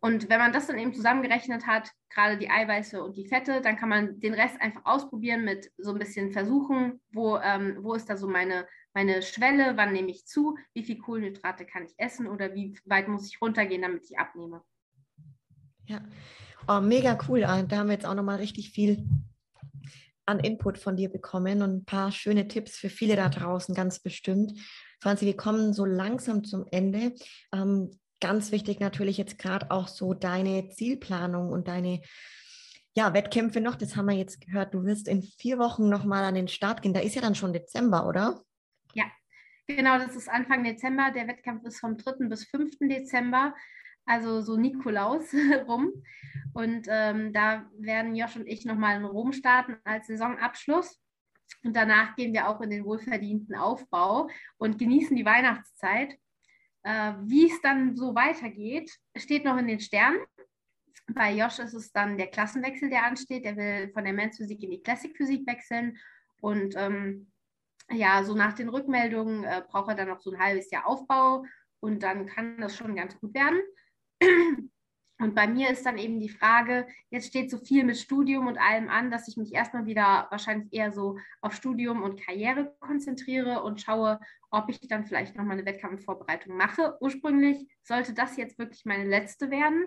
Und 0.00 0.28
wenn 0.28 0.38
man 0.38 0.52
das 0.52 0.68
dann 0.68 0.78
eben 0.78 0.94
zusammengerechnet 0.94 1.66
hat, 1.66 1.90
gerade 2.08 2.38
die 2.38 2.50
Eiweiße 2.50 3.02
und 3.02 3.16
die 3.16 3.26
Fette, 3.26 3.60
dann 3.60 3.76
kann 3.76 3.88
man 3.88 4.20
den 4.20 4.34
Rest 4.34 4.60
einfach 4.60 4.84
ausprobieren 4.84 5.44
mit 5.44 5.72
so 5.76 5.92
ein 5.92 5.98
bisschen 5.98 6.30
versuchen, 6.32 7.00
wo, 7.10 7.36
ähm, 7.38 7.78
wo 7.80 7.94
ist 7.94 8.08
da 8.08 8.16
so 8.16 8.28
meine, 8.28 8.68
meine 8.94 9.22
Schwelle, 9.22 9.76
wann 9.76 9.92
nehme 9.92 10.10
ich 10.10 10.24
zu, 10.24 10.56
wie 10.72 10.84
viel 10.84 10.98
Kohlenhydrate 10.98 11.66
kann 11.66 11.84
ich 11.84 11.94
essen 11.98 12.28
oder 12.28 12.54
wie 12.54 12.78
weit 12.84 13.08
muss 13.08 13.26
ich 13.26 13.42
runtergehen, 13.42 13.82
damit 13.82 14.04
ich 14.08 14.16
abnehme. 14.18 14.62
Ja, 15.86 16.00
oh, 16.68 16.80
mega 16.80 17.18
cool. 17.28 17.42
Ah, 17.42 17.62
da 17.62 17.78
haben 17.78 17.88
wir 17.88 17.94
jetzt 17.94 18.06
auch 18.06 18.14
nochmal 18.14 18.36
richtig 18.36 18.70
viel 18.70 19.04
an 20.26 20.38
Input 20.38 20.78
von 20.78 20.96
dir 20.96 21.08
bekommen 21.08 21.62
und 21.62 21.78
ein 21.78 21.84
paar 21.84 22.12
schöne 22.12 22.46
Tipps 22.46 22.76
für 22.76 22.90
viele 22.90 23.16
da 23.16 23.28
draußen, 23.30 23.74
ganz 23.74 23.98
bestimmt. 23.98 24.52
Franzi, 25.00 25.26
wir 25.26 25.36
kommen 25.36 25.72
so 25.72 25.84
langsam 25.84 26.44
zum 26.44 26.66
Ende. 26.70 27.14
Ähm, 27.52 27.90
ganz 28.20 28.50
wichtig 28.52 28.80
natürlich 28.80 29.16
jetzt 29.16 29.38
gerade 29.38 29.70
auch 29.70 29.88
so 29.88 30.14
deine 30.14 30.68
Zielplanung 30.70 31.50
und 31.50 31.68
deine 31.68 32.00
ja, 32.96 33.14
Wettkämpfe 33.14 33.60
noch. 33.60 33.76
Das 33.76 33.96
haben 33.96 34.06
wir 34.06 34.16
jetzt 34.16 34.40
gehört. 34.40 34.74
Du 34.74 34.84
wirst 34.84 35.06
in 35.06 35.22
vier 35.22 35.58
Wochen 35.58 35.88
nochmal 35.88 36.24
an 36.24 36.34
den 36.34 36.48
Start 36.48 36.82
gehen. 36.82 36.94
Da 36.94 37.00
ist 37.00 37.14
ja 37.14 37.22
dann 37.22 37.36
schon 37.36 37.52
Dezember, 37.52 38.08
oder? 38.08 38.42
Ja, 38.92 39.04
genau. 39.66 39.98
Das 39.98 40.16
ist 40.16 40.28
Anfang 40.28 40.64
Dezember. 40.64 41.12
Der 41.14 41.28
Wettkampf 41.28 41.64
ist 41.64 41.78
vom 41.78 41.96
3. 41.96 42.28
bis 42.28 42.44
5. 42.46 42.78
Dezember. 42.80 43.54
Also 44.04 44.40
so 44.40 44.56
Nikolaus 44.56 45.32
rum. 45.68 45.92
Und 46.54 46.86
ähm, 46.88 47.32
da 47.32 47.70
werden 47.78 48.16
Josh 48.16 48.36
und 48.36 48.48
ich 48.48 48.64
nochmal 48.64 48.96
in 48.96 49.04
Rom 49.04 49.32
starten 49.32 49.76
als 49.84 50.08
Saisonabschluss. 50.08 50.98
Und 51.64 51.74
danach 51.74 52.14
gehen 52.16 52.32
wir 52.32 52.48
auch 52.48 52.60
in 52.60 52.70
den 52.70 52.84
wohlverdienten 52.84 53.54
Aufbau 53.54 54.28
und 54.58 54.78
genießen 54.78 55.16
die 55.16 55.24
Weihnachtszeit. 55.24 56.18
Äh, 56.82 57.14
wie 57.24 57.50
es 57.50 57.60
dann 57.60 57.96
so 57.96 58.14
weitergeht, 58.14 58.90
steht 59.16 59.44
noch 59.44 59.56
in 59.58 59.66
den 59.66 59.80
Sternen. 59.80 60.20
Bei 61.08 61.34
Josh 61.34 61.58
ist 61.58 61.74
es 61.74 61.90
dann 61.90 62.18
der 62.18 62.28
Klassenwechsel, 62.28 62.90
der 62.90 63.04
ansteht. 63.04 63.44
Der 63.44 63.56
will 63.56 63.90
von 63.92 64.04
der 64.04 64.12
Men's 64.12 64.36
Physik 64.36 64.62
in 64.62 64.70
die 64.70 64.82
Classic 64.82 65.16
Physik 65.16 65.46
wechseln. 65.46 65.98
Und 66.40 66.74
ähm, 66.76 67.30
ja, 67.90 68.22
so 68.22 68.34
nach 68.34 68.52
den 68.52 68.68
Rückmeldungen 68.68 69.44
äh, 69.44 69.62
braucht 69.66 69.88
er 69.88 69.94
dann 69.94 70.08
noch 70.08 70.20
so 70.20 70.30
ein 70.30 70.38
halbes 70.38 70.70
Jahr 70.70 70.86
Aufbau 70.86 71.44
und 71.80 72.02
dann 72.02 72.26
kann 72.26 72.60
das 72.60 72.76
schon 72.76 72.94
ganz 72.94 73.18
gut 73.18 73.34
werden. 73.34 73.60
Und 75.20 75.34
bei 75.34 75.48
mir 75.48 75.70
ist 75.70 75.84
dann 75.84 75.98
eben 75.98 76.20
die 76.20 76.28
Frage, 76.28 76.86
jetzt 77.10 77.26
steht 77.26 77.50
so 77.50 77.58
viel 77.58 77.82
mit 77.82 77.98
Studium 77.98 78.46
und 78.46 78.56
allem 78.56 78.88
an, 78.88 79.10
dass 79.10 79.26
ich 79.26 79.36
mich 79.36 79.52
erstmal 79.52 79.84
wieder 79.84 80.28
wahrscheinlich 80.30 80.72
eher 80.72 80.92
so 80.92 81.18
auf 81.40 81.54
Studium 81.54 82.02
und 82.02 82.20
Karriere 82.20 82.76
konzentriere 82.78 83.62
und 83.64 83.80
schaue, 83.80 84.20
ob 84.50 84.68
ich 84.68 84.80
dann 84.86 85.04
vielleicht 85.04 85.34
nochmal 85.34 85.56
eine 85.58 85.66
Wettkampfvorbereitung 85.66 86.56
mache. 86.56 86.96
Ursprünglich 87.00 87.66
sollte 87.82 88.14
das 88.14 88.36
jetzt 88.36 88.58
wirklich 88.58 88.84
meine 88.84 89.04
letzte 89.04 89.50
werden. 89.50 89.86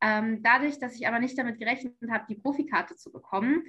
Ähm, 0.00 0.42
dadurch, 0.42 0.78
dass 0.78 0.96
ich 0.96 1.06
aber 1.06 1.18
nicht 1.18 1.36
damit 1.36 1.58
gerechnet 1.58 1.94
habe, 2.10 2.24
die 2.28 2.36
Profikarte 2.36 2.96
zu 2.96 3.12
bekommen, 3.12 3.64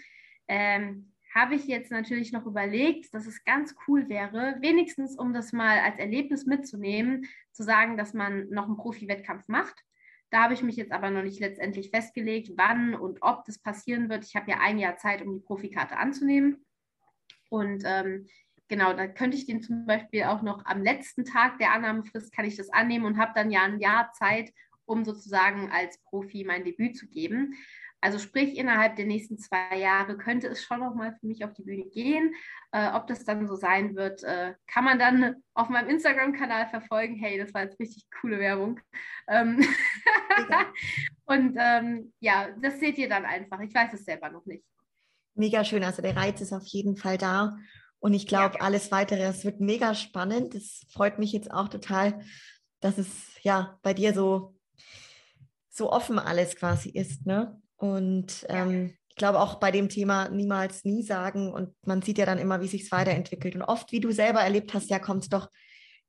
ähm, 0.48 1.12
habe 1.36 1.56
ich 1.56 1.66
jetzt 1.66 1.92
natürlich 1.92 2.32
noch 2.32 2.46
überlegt, 2.46 3.14
dass 3.14 3.26
es 3.26 3.44
ganz 3.44 3.76
cool 3.88 4.08
wäre, 4.08 4.56
wenigstens 4.62 5.18
um 5.18 5.34
das 5.34 5.52
mal 5.52 5.80
als 5.80 5.98
Erlebnis 5.98 6.46
mitzunehmen, 6.46 7.28
zu 7.52 7.64
sagen, 7.64 7.98
dass 7.98 8.14
man 8.14 8.50
noch 8.50 8.66
einen 8.66 8.78
Profi-Wettkampf 8.78 9.48
macht 9.48 9.84
da 10.34 10.42
habe 10.42 10.56
ich 10.56 10.64
mich 10.64 10.78
jetzt 10.78 10.92
aber 10.92 11.12
noch 11.12 11.22
nicht 11.22 11.40
letztendlich 11.40 11.92
festgelegt, 11.92 12.54
wann 12.58 12.96
und 12.96 13.20
ob 13.22 13.46
das 13.46 13.60
passieren 13.60 14.10
wird. 14.10 14.26
Ich 14.26 14.36
habe 14.36 14.50
ja 14.50 14.58
ein 14.60 14.80
Jahr 14.80 14.98
Zeit, 14.98 15.22
um 15.22 15.32
die 15.32 15.40
Profikarte 15.40 15.96
anzunehmen. 15.96 16.66
Und 17.50 17.84
ähm, 17.86 18.26
genau, 18.68 18.94
da 18.94 19.06
könnte 19.06 19.38
ich 19.38 19.46
den 19.46 19.62
zum 19.62 19.86
Beispiel 19.86 20.24
auch 20.24 20.42
noch 20.42 20.66
am 20.66 20.82
letzten 20.82 21.24
Tag 21.24 21.60
der 21.60 21.72
Annahmefrist 21.72 22.34
kann 22.34 22.46
ich 22.46 22.58
das 22.58 22.72
annehmen 22.72 23.06
und 23.06 23.20
habe 23.20 23.34
dann 23.36 23.52
ja 23.52 23.62
ein 23.62 23.80
Jahr 23.80 24.12
Zeit, 24.14 24.52
um 24.86 25.06
sozusagen 25.06 25.70
als 25.70 26.00
Profi 26.00 26.44
mein 26.44 26.64
Debüt 26.64 26.98
zu 26.98 27.08
geben. 27.08 27.54
Also 28.04 28.20
sprich, 28.20 28.58
innerhalb 28.58 28.98
der 28.98 29.06
nächsten 29.06 29.38
zwei 29.38 29.78
Jahre 29.78 30.18
könnte 30.18 30.48
es 30.48 30.62
schon 30.62 30.82
noch 30.82 30.94
mal 30.94 31.16
für 31.18 31.26
mich 31.26 31.46
auf 31.46 31.54
die 31.54 31.64
Bühne 31.64 31.86
gehen. 31.86 32.36
Äh, 32.74 32.90
ob 32.92 33.08
das 33.08 33.24
dann 33.24 33.48
so 33.48 33.56
sein 33.56 33.96
wird, 33.96 34.24
äh, 34.24 34.56
kann 34.68 34.84
man 34.84 35.00
dann 35.00 35.38
auf 35.54 35.70
meinem 35.70 35.88
Instagram-Kanal 35.88 36.68
verfolgen. 36.68 37.16
Hey, 37.16 37.38
das 37.38 37.54
war 37.54 37.64
jetzt 37.64 37.80
richtig 37.80 38.06
coole 38.20 38.40
Werbung. 38.40 38.82
Ähm 39.30 39.66
und 41.26 41.56
ähm, 41.58 42.12
ja, 42.20 42.50
das 42.62 42.82
seht 42.82 42.98
ihr 42.98 43.08
dann 43.08 43.24
einfach. 43.24 43.62
Ich 43.62 43.74
weiß 43.74 43.94
es 43.94 44.04
selber 44.04 44.30
noch 44.30 44.46
nicht. 44.46 44.66
Mega 45.34 45.64
schön. 45.64 45.86
Also 45.86 46.02
der 46.02 46.18
Reiz 46.18 46.42
ist 46.42 46.52
auf 46.52 46.66
jeden 46.66 46.98
Fall 46.98 47.18
da. 47.18 47.58
Und 48.00 48.14
ich 48.14 48.28
glaube, 48.28 48.56
ja. 48.56 48.66
alles 48.66 48.92
weitere, 48.92 49.24
es 49.24 49.46
wird 49.46 49.62
mega 49.62 49.96
spannend. 49.96 50.56
Es 50.56 50.86
freut 50.90 51.20
mich 51.20 51.32
jetzt 51.32 51.50
auch 51.50 51.70
total, 51.70 52.20
dass 52.82 52.98
es 52.98 53.08
ja 53.44 53.80
bei 53.82 53.94
dir 53.94 54.14
so, 54.14 54.58
so 55.70 55.90
offen 55.90 56.20
alles 56.20 56.58
quasi 56.58 56.90
ist. 56.90 57.26
Ne? 57.26 57.63
Und 57.84 58.46
ähm, 58.48 58.94
ich 59.10 59.18
glaube 59.18 59.42
auch 59.42 59.56
bei 59.56 59.70
dem 59.70 59.90
Thema 59.90 60.30
niemals 60.30 60.86
nie 60.86 61.04
sagen 61.04 61.52
und 61.52 61.76
man 61.86 62.02
sieht 62.02 62.18
ja 62.18 62.26
dann 62.26 62.38
immer, 62.38 62.62
wie 62.62 62.68
sich 62.70 62.84
es 62.84 62.92
weiterentwickelt. 62.94 63.56
Und 63.56 63.62
oft, 63.62 63.92
wie 63.92 64.00
du 64.00 64.14
selber 64.14 64.40
erlebt 64.40 64.74
hast, 64.74 64.90
ja, 64.90 65.00
kommt 65.00 65.24
es 65.24 65.30
doch 65.30 65.50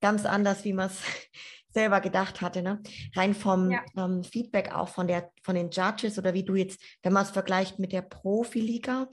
ganz 0.01 0.25
anders, 0.25 0.65
wie 0.65 0.73
man 0.73 0.87
es 0.87 1.01
selber 1.71 2.01
gedacht 2.01 2.43
hatte. 2.43 2.63
Ne? 2.63 2.81
Rein 3.17 3.35
vom 3.35 3.73
ja. 3.73 3.83
ähm, 3.97 4.23
Feedback 4.23 4.73
auch 4.73 4.89
von, 4.89 5.09
der, 5.09 5.33
von 5.43 5.57
den 5.57 5.71
Judges 5.71 6.17
oder 6.17 6.33
wie 6.33 6.45
du 6.45 6.55
jetzt, 6.55 6.81
wenn 7.03 7.13
man 7.13 7.25
es 7.25 7.33
vergleicht 7.33 7.81
mit 7.81 7.91
der 7.91 8.03
Profiliga, 8.03 9.09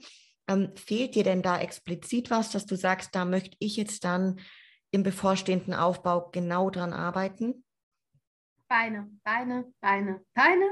ähm, 0.46 0.70
fehlt 0.76 1.16
dir 1.16 1.24
denn 1.24 1.42
da 1.42 1.58
explizit 1.58 2.30
was, 2.30 2.52
dass 2.52 2.64
du 2.64 2.76
sagst, 2.76 3.12
da 3.16 3.24
möchte 3.24 3.56
ich 3.58 3.76
jetzt 3.76 4.04
dann 4.04 4.38
im 4.92 5.02
bevorstehenden 5.02 5.74
Aufbau 5.74 6.30
genau 6.30 6.70
dran 6.70 6.92
arbeiten? 6.92 7.64
Beine, 8.72 9.06
Beine, 9.22 9.70
Beine, 9.82 10.24
Beine. 10.32 10.64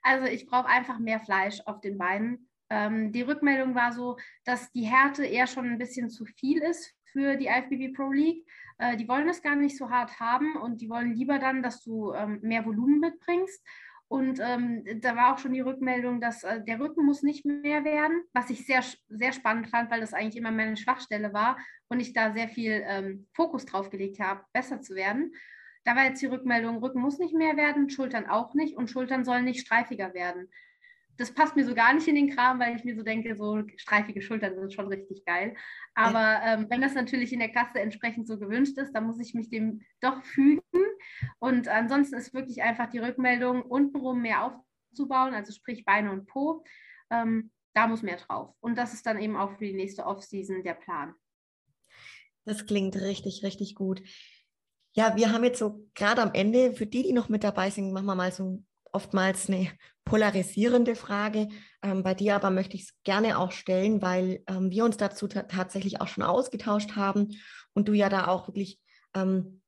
Also 0.00 0.24
ich 0.24 0.46
brauche 0.46 0.68
einfach 0.68 0.98
mehr 0.98 1.20
Fleisch 1.20 1.60
auf 1.66 1.82
den 1.82 1.98
Beinen. 1.98 2.48
Ähm, 2.70 3.12
die 3.12 3.20
Rückmeldung 3.20 3.74
war 3.74 3.92
so, 3.92 4.16
dass 4.46 4.72
die 4.72 4.86
Härte 4.86 5.26
eher 5.26 5.46
schon 5.46 5.66
ein 5.66 5.76
bisschen 5.76 6.08
zu 6.08 6.24
viel 6.24 6.62
ist 6.62 6.94
für 7.12 7.36
die 7.36 7.48
IFBB 7.48 7.94
Pro 7.94 8.10
League. 8.10 8.46
Äh, 8.78 8.96
die 8.96 9.06
wollen 9.06 9.26
das 9.26 9.42
gar 9.42 9.54
nicht 9.54 9.76
so 9.76 9.90
hart 9.90 10.18
haben 10.18 10.56
und 10.56 10.80
die 10.80 10.88
wollen 10.88 11.12
lieber 11.12 11.38
dann, 11.38 11.62
dass 11.62 11.82
du 11.82 12.14
ähm, 12.14 12.38
mehr 12.40 12.64
Volumen 12.64 13.00
mitbringst. 13.00 13.62
Und 14.08 14.40
ähm, 14.40 14.82
da 15.02 15.14
war 15.14 15.34
auch 15.34 15.38
schon 15.38 15.52
die 15.52 15.60
Rückmeldung, 15.60 16.22
dass 16.22 16.44
äh, 16.44 16.64
der 16.64 16.80
Rücken 16.80 17.04
muss 17.04 17.22
nicht 17.22 17.44
mehr 17.44 17.84
werden, 17.84 18.22
was 18.32 18.48
ich 18.48 18.64
sehr, 18.64 18.82
sehr 19.10 19.32
spannend 19.34 19.68
fand, 19.68 19.90
weil 19.90 20.00
das 20.00 20.14
eigentlich 20.14 20.36
immer 20.36 20.52
meine 20.52 20.78
Schwachstelle 20.78 21.34
war 21.34 21.58
und 21.88 22.00
ich 22.00 22.14
da 22.14 22.32
sehr 22.32 22.48
viel 22.48 22.82
ähm, 22.86 23.28
Fokus 23.34 23.66
drauf 23.66 23.90
gelegt 23.90 24.20
habe, 24.20 24.42
besser 24.54 24.80
zu 24.80 24.94
werden. 24.94 25.34
Da 25.84 25.96
war 25.96 26.04
jetzt 26.04 26.22
die 26.22 26.26
Rückmeldung, 26.26 26.78
Rücken 26.78 27.00
muss 27.00 27.18
nicht 27.18 27.34
mehr 27.34 27.56
werden, 27.56 27.90
Schultern 27.90 28.26
auch 28.26 28.54
nicht 28.54 28.76
und 28.76 28.90
Schultern 28.90 29.24
sollen 29.24 29.44
nicht 29.44 29.66
streifiger 29.66 30.14
werden 30.14 30.48
das 31.16 31.32
passt 31.32 31.56
mir 31.56 31.64
so 31.64 31.74
gar 31.74 31.92
nicht 31.92 32.08
in 32.08 32.14
den 32.14 32.30
Kram, 32.30 32.58
weil 32.58 32.76
ich 32.76 32.84
mir 32.84 32.96
so 32.96 33.02
denke, 33.02 33.36
so 33.36 33.62
streifige 33.76 34.22
Schultern 34.22 34.54
sind 34.54 34.72
schon 34.72 34.88
richtig 34.88 35.24
geil. 35.24 35.54
Aber 35.94 36.40
ähm, 36.44 36.66
wenn 36.70 36.80
das 36.80 36.94
natürlich 36.94 37.32
in 37.32 37.38
der 37.38 37.50
Klasse 37.50 37.80
entsprechend 37.80 38.26
so 38.26 38.38
gewünscht 38.38 38.78
ist, 38.78 38.92
dann 38.92 39.06
muss 39.06 39.20
ich 39.20 39.34
mich 39.34 39.50
dem 39.50 39.82
doch 40.00 40.22
fügen. 40.24 40.62
Und 41.38 41.68
ansonsten 41.68 42.16
ist 42.16 42.34
wirklich 42.34 42.62
einfach 42.62 42.88
die 42.88 42.98
Rückmeldung, 42.98 43.62
untenrum 43.62 44.22
mehr 44.22 44.44
aufzubauen, 44.44 45.34
also 45.34 45.52
sprich 45.52 45.84
Beine 45.84 46.10
und 46.10 46.26
Po. 46.26 46.64
Ähm, 47.10 47.50
da 47.74 47.86
muss 47.86 48.02
mehr 48.02 48.16
drauf. 48.16 48.54
Und 48.60 48.76
das 48.76 48.92
ist 48.92 49.06
dann 49.06 49.20
eben 49.20 49.36
auch 49.36 49.52
für 49.58 49.64
die 49.64 49.74
nächste 49.74 50.06
Offseason 50.06 50.62
der 50.62 50.74
Plan. 50.74 51.14
Das 52.44 52.66
klingt 52.66 52.96
richtig, 52.96 53.42
richtig 53.44 53.74
gut. 53.74 54.02
Ja, 54.94 55.16
wir 55.16 55.32
haben 55.32 55.44
jetzt 55.44 55.58
so 55.58 55.88
gerade 55.94 56.22
am 56.22 56.34
Ende, 56.34 56.74
für 56.74 56.86
die, 56.86 57.02
die 57.02 57.12
noch 57.12 57.28
mit 57.28 57.44
dabei 57.44 57.70
sind, 57.70 57.92
machen 57.92 58.06
wir 58.06 58.14
mal 58.14 58.32
so 58.32 58.62
oftmals 58.92 59.48
eine 59.48 59.70
polarisierende 60.04 60.94
Frage. 60.94 61.48
Ähm, 61.82 62.02
bei 62.02 62.14
dir 62.14 62.34
aber 62.34 62.50
möchte 62.50 62.76
ich 62.76 62.82
es 62.82 62.94
gerne 63.04 63.38
auch 63.38 63.52
stellen, 63.52 64.02
weil 64.02 64.42
ähm, 64.46 64.70
wir 64.70 64.84
uns 64.84 64.98
dazu 64.98 65.28
tatsächlich 65.28 66.00
auch 66.00 66.08
schon 66.08 66.24
ausgetauscht 66.24 66.94
haben 66.96 67.28
und 67.72 67.88
du 67.88 67.94
ja 67.94 68.08
da 68.08 68.26
auch 68.28 68.48
wirklich 68.48 68.78
ähm, 69.14 69.62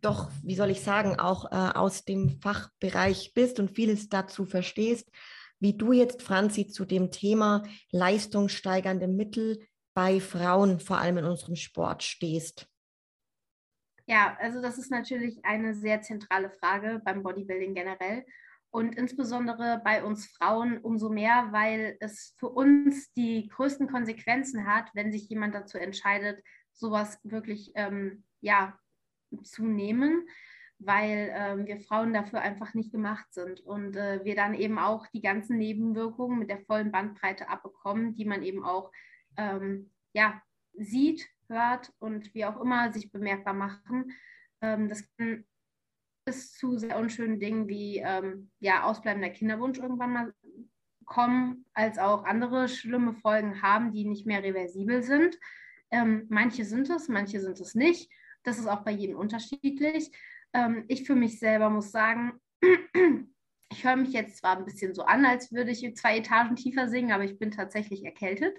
doch, 0.00 0.30
wie 0.42 0.56
soll 0.56 0.70
ich 0.70 0.80
sagen, 0.80 1.18
auch 1.18 1.50
äh, 1.52 1.76
aus 1.76 2.04
dem 2.04 2.40
Fachbereich 2.40 3.32
bist 3.34 3.60
und 3.60 3.70
vieles 3.70 4.08
dazu 4.08 4.44
verstehst, 4.44 5.10
wie 5.58 5.76
du 5.76 5.92
jetzt, 5.92 6.22
Franzi, 6.22 6.68
zu 6.68 6.86
dem 6.86 7.10
Thema 7.10 7.64
leistungssteigernde 7.90 9.08
Mittel 9.08 9.60
bei 9.92 10.20
Frauen, 10.20 10.80
vor 10.80 10.98
allem 10.98 11.18
in 11.18 11.26
unserem 11.26 11.56
Sport, 11.56 12.02
stehst. 12.02 12.69
Ja, 14.10 14.36
also 14.40 14.60
das 14.60 14.76
ist 14.76 14.90
natürlich 14.90 15.44
eine 15.44 15.72
sehr 15.72 16.02
zentrale 16.02 16.50
Frage 16.50 17.00
beim 17.04 17.22
Bodybuilding 17.22 17.74
generell. 17.74 18.26
Und 18.70 18.96
insbesondere 18.96 19.80
bei 19.84 20.02
uns 20.02 20.26
Frauen 20.26 20.78
umso 20.78 21.10
mehr, 21.10 21.46
weil 21.52 21.96
es 22.00 22.34
für 22.36 22.48
uns 22.48 23.12
die 23.12 23.46
größten 23.46 23.86
Konsequenzen 23.86 24.66
hat, 24.66 24.90
wenn 24.94 25.12
sich 25.12 25.28
jemand 25.28 25.54
dazu 25.54 25.78
entscheidet, 25.78 26.42
sowas 26.72 27.20
wirklich 27.22 27.70
ähm, 27.76 28.24
ja, 28.40 28.76
zu 29.44 29.64
nehmen, 29.64 30.26
weil 30.80 31.32
ähm, 31.32 31.66
wir 31.68 31.78
Frauen 31.78 32.12
dafür 32.12 32.40
einfach 32.40 32.74
nicht 32.74 32.90
gemacht 32.90 33.32
sind. 33.32 33.60
Und 33.60 33.94
äh, 33.94 34.24
wir 34.24 34.34
dann 34.34 34.54
eben 34.54 34.80
auch 34.80 35.06
die 35.14 35.22
ganzen 35.22 35.56
Nebenwirkungen 35.56 36.40
mit 36.40 36.50
der 36.50 36.64
vollen 36.64 36.90
Bandbreite 36.90 37.48
abbekommen, 37.48 38.16
die 38.16 38.24
man 38.24 38.42
eben 38.42 38.64
auch 38.64 38.90
ähm, 39.36 39.92
ja, 40.14 40.42
sieht, 40.74 41.30
hört 41.50 41.92
und 41.98 42.34
wie 42.34 42.44
auch 42.44 42.60
immer 42.60 42.92
sich 42.92 43.10
bemerkbar 43.12 43.54
machen. 43.54 44.12
Ähm, 44.62 44.88
das 44.88 45.04
kann 45.16 45.44
bis 46.24 46.54
zu 46.54 46.78
sehr 46.78 46.98
unschönen 46.98 47.40
Dingen 47.40 47.68
wie 47.68 47.98
ähm, 47.98 48.50
ja, 48.60 48.84
ausbleibender 48.84 49.30
Kinderwunsch 49.30 49.78
irgendwann 49.78 50.12
mal 50.12 50.34
kommen, 51.04 51.66
als 51.74 51.98
auch 51.98 52.24
andere 52.24 52.68
schlimme 52.68 53.14
Folgen 53.14 53.62
haben, 53.62 53.90
die 53.92 54.04
nicht 54.04 54.26
mehr 54.26 54.42
reversibel 54.42 55.02
sind. 55.02 55.38
Ähm, 55.90 56.26
manche 56.28 56.64
sind 56.64 56.88
es, 56.88 57.08
manche 57.08 57.40
sind 57.40 57.58
es 57.58 57.74
nicht. 57.74 58.10
Das 58.44 58.58
ist 58.58 58.68
auch 58.68 58.84
bei 58.84 58.92
jedem 58.92 59.16
unterschiedlich. 59.16 60.10
Ich 60.88 61.06
für 61.06 61.14
mich 61.14 61.38
selber 61.38 61.70
muss 61.70 61.92
sagen, 61.92 62.32
ich 63.72 63.84
höre 63.84 63.96
mich 63.96 64.12
jetzt 64.12 64.38
zwar 64.38 64.58
ein 64.58 64.64
bisschen 64.64 64.94
so 64.94 65.02
an, 65.02 65.24
als 65.24 65.52
würde 65.52 65.70
ich 65.70 65.96
zwei 65.96 66.18
Etagen 66.18 66.56
tiefer 66.56 66.88
singen, 66.88 67.12
aber 67.12 67.24
ich 67.24 67.38
bin 67.38 67.50
tatsächlich 67.50 68.04
erkältet. 68.04 68.58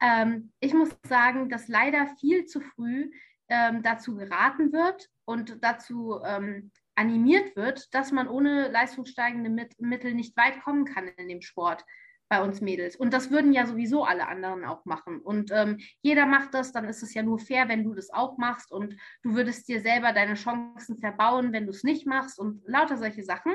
Ähm, 0.00 0.52
ich 0.60 0.74
muss 0.74 0.90
sagen, 1.06 1.48
dass 1.48 1.68
leider 1.68 2.06
viel 2.20 2.46
zu 2.46 2.60
früh 2.60 3.10
ähm, 3.48 3.82
dazu 3.82 4.16
geraten 4.16 4.72
wird 4.72 5.08
und 5.24 5.62
dazu 5.62 6.20
ähm, 6.24 6.70
animiert 6.94 7.56
wird, 7.56 7.92
dass 7.94 8.12
man 8.12 8.28
ohne 8.28 8.68
leistungssteigende 8.68 9.50
Mit 9.50 9.80
Mittel 9.80 10.14
nicht 10.14 10.36
weit 10.36 10.62
kommen 10.62 10.84
kann 10.84 11.08
in 11.08 11.28
dem 11.28 11.42
Sport 11.42 11.84
bei 12.28 12.42
uns 12.42 12.60
Mädels. 12.60 12.96
Und 12.96 13.12
das 13.12 13.30
würden 13.30 13.52
ja 13.52 13.66
sowieso 13.66 14.04
alle 14.04 14.26
anderen 14.26 14.64
auch 14.64 14.84
machen. 14.86 15.20
Und 15.20 15.50
ähm, 15.52 15.78
jeder 16.00 16.26
macht 16.26 16.54
das, 16.54 16.72
dann 16.72 16.88
ist 16.88 17.02
es 17.02 17.14
ja 17.14 17.22
nur 17.22 17.38
fair, 17.38 17.68
wenn 17.68 17.84
du 17.84 17.94
das 17.94 18.10
auch 18.10 18.38
machst. 18.38 18.72
Und 18.72 18.96
du 19.22 19.34
würdest 19.34 19.68
dir 19.68 19.80
selber 19.80 20.12
deine 20.12 20.34
Chancen 20.34 20.98
verbauen, 20.98 21.52
wenn 21.52 21.66
du 21.66 21.70
es 21.70 21.84
nicht 21.84 22.06
machst. 22.06 22.38
Und 22.38 22.62
lauter 22.66 22.96
solche 22.96 23.22
Sachen 23.22 23.54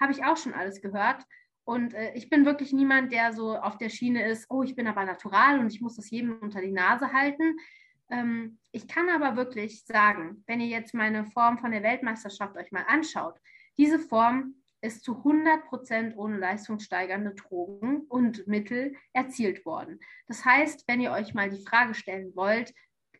habe 0.00 0.12
ich 0.12 0.24
auch 0.24 0.36
schon 0.36 0.54
alles 0.54 0.80
gehört. 0.80 1.24
Und 1.66 1.94
äh, 1.94 2.12
ich 2.14 2.30
bin 2.30 2.46
wirklich 2.46 2.72
niemand, 2.72 3.12
der 3.12 3.32
so 3.32 3.56
auf 3.56 3.76
der 3.76 3.88
Schiene 3.88 4.24
ist, 4.24 4.46
oh, 4.50 4.62
ich 4.62 4.76
bin 4.76 4.86
aber 4.86 5.04
natural 5.04 5.58
und 5.58 5.72
ich 5.72 5.80
muss 5.80 5.96
das 5.96 6.08
jedem 6.08 6.38
unter 6.38 6.60
die 6.60 6.70
Nase 6.70 7.12
halten. 7.12 7.58
Ähm, 8.08 8.58
ich 8.70 8.86
kann 8.86 9.08
aber 9.08 9.36
wirklich 9.36 9.84
sagen, 9.84 10.44
wenn 10.46 10.60
ihr 10.60 10.68
jetzt 10.68 10.94
meine 10.94 11.24
Form 11.26 11.58
von 11.58 11.72
der 11.72 11.82
Weltmeisterschaft 11.82 12.56
euch 12.56 12.70
mal 12.70 12.84
anschaut, 12.86 13.40
diese 13.76 13.98
Form 13.98 14.54
ist 14.80 15.02
zu 15.02 15.16
100 15.16 15.64
Prozent 15.64 16.16
ohne 16.16 16.38
leistungssteigernde 16.38 17.34
Drogen 17.34 18.02
und 18.02 18.46
Mittel 18.46 18.94
erzielt 19.12 19.66
worden. 19.66 19.98
Das 20.28 20.44
heißt, 20.44 20.84
wenn 20.86 21.00
ihr 21.00 21.10
euch 21.10 21.34
mal 21.34 21.50
die 21.50 21.64
Frage 21.66 21.94
stellen 21.94 22.30
wollt, 22.36 22.72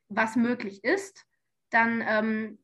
was 0.08 0.36
möglich 0.36 0.84
ist, 0.84 1.26
dann 1.70 2.00
ähm, 2.06 2.58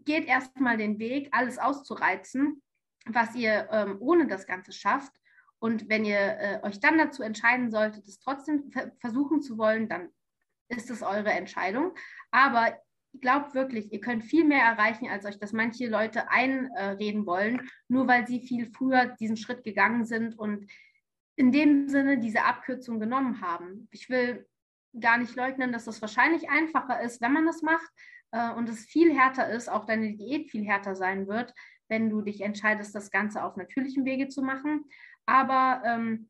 geht 0.00 0.26
erstmal 0.26 0.76
den 0.76 0.98
Weg, 0.98 1.30
alles 1.32 1.58
auszureizen, 1.58 2.62
was 3.06 3.34
ihr 3.34 3.68
ähm, 3.70 3.96
ohne 4.00 4.26
das 4.26 4.46
Ganze 4.46 4.72
schafft. 4.72 5.12
Und 5.58 5.88
wenn 5.88 6.04
ihr 6.04 6.18
äh, 6.18 6.60
euch 6.62 6.80
dann 6.80 6.98
dazu 6.98 7.22
entscheiden 7.22 7.70
solltet, 7.70 8.06
es 8.06 8.18
trotzdem 8.18 8.70
versuchen 8.98 9.40
zu 9.40 9.56
wollen, 9.58 9.88
dann 9.88 10.10
ist 10.68 10.90
es 10.90 11.02
eure 11.02 11.30
Entscheidung. 11.30 11.94
Aber 12.30 12.76
glaubt 13.20 13.54
wirklich, 13.54 13.92
ihr 13.92 14.00
könnt 14.00 14.24
viel 14.24 14.44
mehr 14.44 14.62
erreichen, 14.64 15.08
als 15.08 15.24
euch 15.24 15.38
das 15.38 15.52
manche 15.52 15.88
Leute 15.88 16.30
einreden 16.30 17.26
wollen, 17.26 17.68
nur 17.88 18.06
weil 18.06 18.26
sie 18.26 18.40
viel 18.40 18.66
früher 18.66 19.06
diesen 19.18 19.36
Schritt 19.36 19.64
gegangen 19.64 20.04
sind 20.04 20.38
und 20.38 20.70
in 21.36 21.52
dem 21.52 21.88
Sinne 21.88 22.18
diese 22.18 22.44
Abkürzung 22.44 22.98
genommen 23.00 23.40
haben. 23.40 23.88
Ich 23.90 24.08
will 24.08 24.46
gar 24.98 25.18
nicht 25.18 25.36
leugnen, 25.36 25.72
dass 25.72 25.84
das 25.84 26.00
wahrscheinlich 26.00 26.48
einfacher 26.48 27.00
ist, 27.00 27.20
wenn 27.20 27.32
man 27.32 27.46
das 27.46 27.62
macht 27.62 27.90
äh, 28.32 28.52
und 28.52 28.68
es 28.68 28.84
viel 28.84 29.14
härter 29.14 29.48
ist, 29.50 29.68
auch 29.68 29.84
deine 29.84 30.14
Diät 30.14 30.50
viel 30.50 30.64
härter 30.64 30.94
sein 30.94 31.26
wird, 31.26 31.52
wenn 31.88 32.10
du 32.10 32.22
dich 32.22 32.40
entscheidest, 32.40 32.94
das 32.94 33.10
Ganze 33.10 33.44
auf 33.44 33.56
natürlichem 33.56 34.04
Wege 34.04 34.28
zu 34.28 34.42
machen. 34.42 34.84
Aber 35.26 35.82
ähm, 35.84 36.28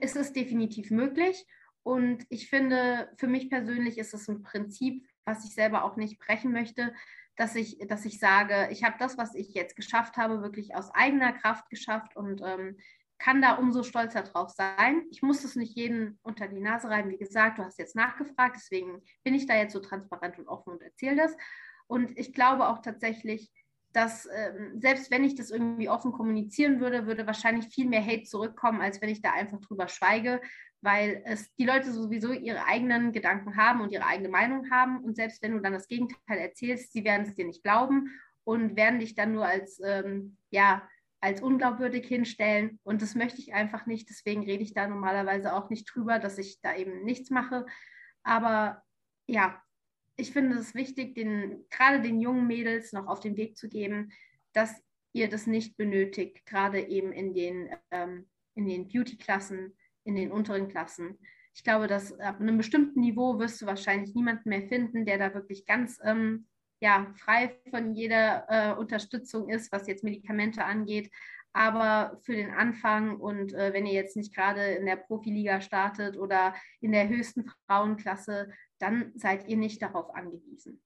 es 0.00 0.16
ist 0.16 0.34
definitiv 0.34 0.90
möglich 0.90 1.46
und 1.82 2.24
ich 2.28 2.48
finde, 2.48 3.12
für 3.18 3.26
mich 3.26 3.50
persönlich 3.50 3.98
ist 3.98 4.14
es 4.14 4.28
ein 4.28 4.42
Prinzip, 4.42 5.06
was 5.24 5.44
ich 5.44 5.54
selber 5.54 5.84
auch 5.84 5.96
nicht 5.96 6.18
brechen 6.18 6.52
möchte, 6.52 6.92
dass 7.36 7.54
ich, 7.56 7.78
dass 7.88 8.04
ich 8.04 8.18
sage, 8.18 8.68
ich 8.70 8.84
habe 8.84 8.96
das, 8.98 9.18
was 9.18 9.34
ich 9.34 9.54
jetzt 9.54 9.76
geschafft 9.76 10.16
habe, 10.16 10.42
wirklich 10.42 10.74
aus 10.74 10.90
eigener 10.94 11.32
Kraft 11.32 11.70
geschafft 11.70 12.16
und 12.16 12.42
ähm, 12.44 12.76
kann 13.18 13.40
da 13.40 13.54
umso 13.54 13.84
stolzer 13.84 14.22
drauf 14.22 14.50
sein. 14.50 15.04
Ich 15.10 15.22
muss 15.22 15.44
es 15.44 15.54
nicht 15.54 15.76
jedem 15.76 16.18
unter 16.22 16.48
die 16.48 16.60
Nase 16.60 16.88
reiben. 16.88 17.10
Wie 17.10 17.18
gesagt, 17.18 17.58
du 17.58 17.64
hast 17.64 17.78
jetzt 17.78 17.94
nachgefragt, 17.94 18.56
deswegen 18.56 19.00
bin 19.22 19.34
ich 19.34 19.46
da 19.46 19.56
jetzt 19.56 19.72
so 19.72 19.80
transparent 19.80 20.38
und 20.38 20.48
offen 20.48 20.72
und 20.72 20.82
erzähle 20.82 21.16
das. 21.16 21.36
Und 21.86 22.18
ich 22.18 22.32
glaube 22.32 22.68
auch 22.68 22.80
tatsächlich, 22.80 23.52
dass 23.92 24.28
ähm, 24.34 24.80
selbst 24.80 25.10
wenn 25.10 25.24
ich 25.24 25.34
das 25.34 25.50
irgendwie 25.50 25.88
offen 25.88 26.12
kommunizieren 26.12 26.80
würde, 26.80 27.06
würde 27.06 27.26
wahrscheinlich 27.26 27.72
viel 27.72 27.88
mehr 27.88 28.04
Hate 28.04 28.24
zurückkommen, 28.24 28.80
als 28.80 29.00
wenn 29.02 29.10
ich 29.10 29.22
da 29.22 29.32
einfach 29.32 29.60
drüber 29.60 29.88
schweige, 29.88 30.40
weil 30.80 31.22
es 31.24 31.54
die 31.54 31.64
Leute 31.64 31.92
sowieso 31.92 32.32
ihre 32.32 32.64
eigenen 32.64 33.12
Gedanken 33.12 33.56
haben 33.56 33.80
und 33.80 33.92
ihre 33.92 34.06
eigene 34.06 34.28
Meinung 34.28 34.70
haben. 34.70 34.98
Und 35.04 35.16
selbst 35.16 35.42
wenn 35.42 35.52
du 35.52 35.60
dann 35.60 35.72
das 35.72 35.88
Gegenteil 35.88 36.38
erzählst, 36.38 36.92
sie 36.92 37.04
werden 37.04 37.26
es 37.26 37.34
dir 37.34 37.44
nicht 37.44 37.62
glauben 37.62 38.10
und 38.44 38.76
werden 38.76 38.98
dich 38.98 39.14
dann 39.14 39.32
nur 39.32 39.46
als, 39.46 39.80
ähm, 39.84 40.36
ja, 40.50 40.88
als 41.20 41.40
unglaubwürdig 41.40 42.06
hinstellen. 42.06 42.80
Und 42.82 43.00
das 43.00 43.14
möchte 43.14 43.40
ich 43.40 43.54
einfach 43.54 43.86
nicht. 43.86 44.10
Deswegen 44.10 44.42
rede 44.42 44.64
ich 44.64 44.74
da 44.74 44.88
normalerweise 44.88 45.54
auch 45.54 45.70
nicht 45.70 45.84
drüber, 45.84 46.18
dass 46.18 46.36
ich 46.38 46.60
da 46.62 46.74
eben 46.74 47.04
nichts 47.04 47.30
mache. 47.30 47.64
Aber 48.24 48.82
ja, 49.28 49.62
ich 50.16 50.32
finde 50.32 50.58
es 50.58 50.74
wichtig, 50.74 51.14
den, 51.14 51.64
gerade 51.70 52.00
den 52.00 52.20
jungen 52.20 52.46
Mädels 52.46 52.92
noch 52.92 53.06
auf 53.06 53.20
den 53.20 53.36
Weg 53.36 53.56
zu 53.56 53.68
geben, 53.68 54.12
dass 54.52 54.82
ihr 55.12 55.28
das 55.28 55.46
nicht 55.46 55.76
benötigt, 55.76 56.44
gerade 56.46 56.80
eben 56.80 57.12
in 57.12 57.34
den, 57.34 57.70
ähm, 57.90 58.28
in 58.54 58.66
den 58.66 58.88
Beauty-Klassen, 58.88 59.76
in 60.04 60.14
den 60.16 60.32
unteren 60.32 60.68
Klassen. 60.68 61.18
Ich 61.54 61.64
glaube, 61.64 61.86
dass 61.86 62.18
ab 62.18 62.40
einem 62.40 62.56
bestimmten 62.56 63.00
Niveau 63.00 63.38
wirst 63.38 63.60
du 63.60 63.66
wahrscheinlich 63.66 64.14
niemanden 64.14 64.48
mehr 64.48 64.62
finden, 64.62 65.04
der 65.04 65.18
da 65.18 65.34
wirklich 65.34 65.66
ganz 65.66 65.98
ähm, 66.02 66.46
ja, 66.80 67.12
frei 67.16 67.56
von 67.70 67.94
jeder 67.94 68.46
äh, 68.48 68.74
Unterstützung 68.78 69.48
ist, 69.48 69.70
was 69.70 69.86
jetzt 69.86 70.02
Medikamente 70.02 70.64
angeht. 70.64 71.10
Aber 71.52 72.18
für 72.22 72.34
den 72.34 72.50
Anfang 72.50 73.16
und 73.16 73.52
äh, 73.52 73.72
wenn 73.72 73.86
ihr 73.86 73.92
jetzt 73.92 74.16
nicht 74.16 74.34
gerade 74.34 74.62
in 74.62 74.86
der 74.86 74.96
Profiliga 74.96 75.60
startet 75.60 76.16
oder 76.16 76.54
in 76.80 76.92
der 76.92 77.08
höchsten 77.08 77.50
Frauenklasse, 77.66 78.50
dann 78.78 79.12
seid 79.14 79.48
ihr 79.48 79.56
nicht 79.56 79.82
darauf 79.82 80.14
angewiesen. 80.14 80.80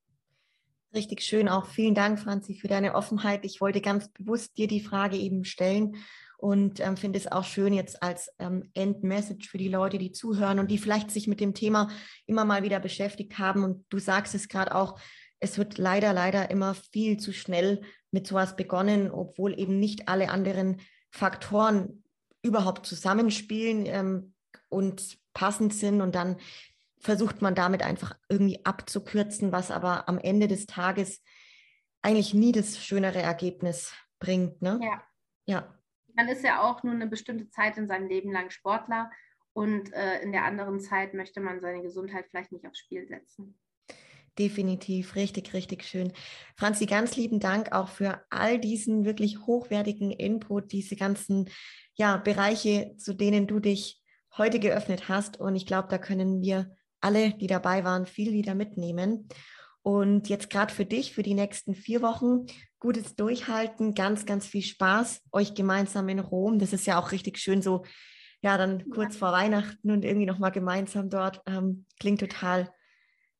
Richtig 0.94 1.22
schön. 1.22 1.48
Auch 1.48 1.66
vielen 1.66 1.94
Dank, 1.94 2.18
Franzi, 2.18 2.55
für 2.55 2.68
deine 2.68 2.94
Offenheit. 2.94 3.44
Ich 3.44 3.60
wollte 3.60 3.80
ganz 3.80 4.09
bewusst 4.09 4.56
dir 4.56 4.66
die 4.66 4.80
Frage 4.80 5.16
eben 5.16 5.44
stellen 5.44 5.97
und 6.38 6.80
ähm, 6.80 6.97
finde 6.97 7.18
es 7.18 7.30
auch 7.30 7.44
schön 7.44 7.72
jetzt 7.72 8.02
als 8.02 8.30
ähm, 8.38 8.70
Endmessage 8.74 9.48
für 9.48 9.59
die 9.59 9.68
Leute, 9.68 9.98
die 9.98 10.12
zuhören 10.12 10.59
und 10.59 10.70
die 10.70 10.78
vielleicht 10.78 11.10
sich 11.10 11.28
mit 11.28 11.40
dem 11.40 11.55
Thema 11.55 11.90
immer 12.26 12.44
mal 12.44 12.62
wieder 12.62 12.80
beschäftigt 12.80 13.38
haben. 13.38 13.64
Und 13.64 13.84
du 13.88 13.98
sagst 13.98 14.34
es 14.34 14.48
gerade 14.48 14.74
auch, 14.74 14.98
es 15.40 15.58
wird 15.58 15.78
leider, 15.78 16.12
leider 16.12 16.50
immer 16.50 16.74
viel 16.74 17.18
zu 17.18 17.32
schnell 17.32 17.82
mit 18.10 18.26
sowas 18.26 18.56
begonnen, 18.56 19.10
obwohl 19.10 19.58
eben 19.58 19.78
nicht 19.78 20.08
alle 20.08 20.30
anderen 20.30 20.80
Faktoren 21.10 22.04
überhaupt 22.42 22.86
zusammenspielen 22.86 23.86
ähm, 23.86 24.34
und 24.68 25.18
passend 25.34 25.74
sind. 25.74 26.00
Und 26.00 26.14
dann 26.14 26.36
versucht 26.98 27.42
man 27.42 27.54
damit 27.54 27.82
einfach 27.82 28.16
irgendwie 28.28 28.64
abzukürzen, 28.64 29.52
was 29.52 29.70
aber 29.70 30.08
am 30.08 30.18
Ende 30.18 30.48
des 30.48 30.66
Tages 30.66 31.22
eigentlich 32.02 32.34
nie 32.34 32.52
das 32.52 32.78
schönere 32.78 33.20
Ergebnis 33.20 33.92
bringt. 34.18 34.62
Ne? 34.62 34.80
Ja. 34.82 35.02
ja. 35.44 35.74
Man 36.14 36.28
ist 36.28 36.44
ja 36.44 36.62
auch 36.62 36.82
nur 36.82 36.94
eine 36.94 37.06
bestimmte 37.06 37.50
Zeit 37.50 37.76
in 37.76 37.88
seinem 37.88 38.08
Leben 38.08 38.32
lang 38.32 38.50
Sportler 38.50 39.10
und 39.52 39.92
äh, 39.92 40.20
in 40.22 40.32
der 40.32 40.44
anderen 40.44 40.80
Zeit 40.80 41.14
möchte 41.14 41.40
man 41.40 41.60
seine 41.60 41.82
Gesundheit 41.82 42.26
vielleicht 42.30 42.52
nicht 42.52 42.66
aufs 42.66 42.78
Spiel 42.78 43.06
setzen. 43.06 43.58
Definitiv, 44.38 45.14
richtig, 45.14 45.54
richtig 45.54 45.82
schön. 45.82 46.12
Franzi, 46.56 46.84
ganz 46.84 47.16
lieben 47.16 47.40
Dank 47.40 47.72
auch 47.72 47.88
für 47.88 48.20
all 48.28 48.58
diesen 48.58 49.06
wirklich 49.06 49.46
hochwertigen 49.46 50.10
Input, 50.10 50.72
diese 50.72 50.94
ganzen 50.94 51.48
ja, 51.94 52.18
Bereiche, 52.18 52.94
zu 52.98 53.14
denen 53.14 53.46
du 53.46 53.60
dich 53.60 54.02
heute 54.36 54.60
geöffnet 54.60 55.08
hast. 55.08 55.40
Und 55.40 55.56
ich 55.56 55.64
glaube, 55.64 55.88
da 55.88 55.96
können 55.96 56.42
wir 56.42 56.70
alle, 57.00 57.30
die 57.32 57.46
dabei 57.46 57.84
waren, 57.84 58.04
viel 58.04 58.32
wieder 58.32 58.54
mitnehmen. 58.54 59.28
Und 59.80 60.28
jetzt 60.28 60.50
gerade 60.50 60.74
für 60.74 60.84
dich, 60.84 61.14
für 61.14 61.22
die 61.22 61.34
nächsten 61.34 61.74
vier 61.74 62.02
Wochen, 62.02 62.44
gutes 62.78 63.16
Durchhalten, 63.16 63.94
ganz, 63.94 64.26
ganz 64.26 64.46
viel 64.46 64.62
Spaß, 64.62 65.22
euch 65.32 65.54
gemeinsam 65.54 66.08
in 66.10 66.18
Rom. 66.18 66.58
Das 66.58 66.74
ist 66.74 66.86
ja 66.86 67.00
auch 67.00 67.12
richtig 67.12 67.38
schön 67.38 67.62
so, 67.62 67.84
ja, 68.42 68.58
dann 68.58 68.90
kurz 68.90 69.14
ja. 69.14 69.20
vor 69.20 69.32
Weihnachten 69.32 69.90
und 69.90 70.04
irgendwie 70.04 70.26
nochmal 70.26 70.52
gemeinsam 70.52 71.08
dort. 71.08 71.40
Ähm, 71.46 71.86
klingt 71.98 72.20
total 72.20 72.70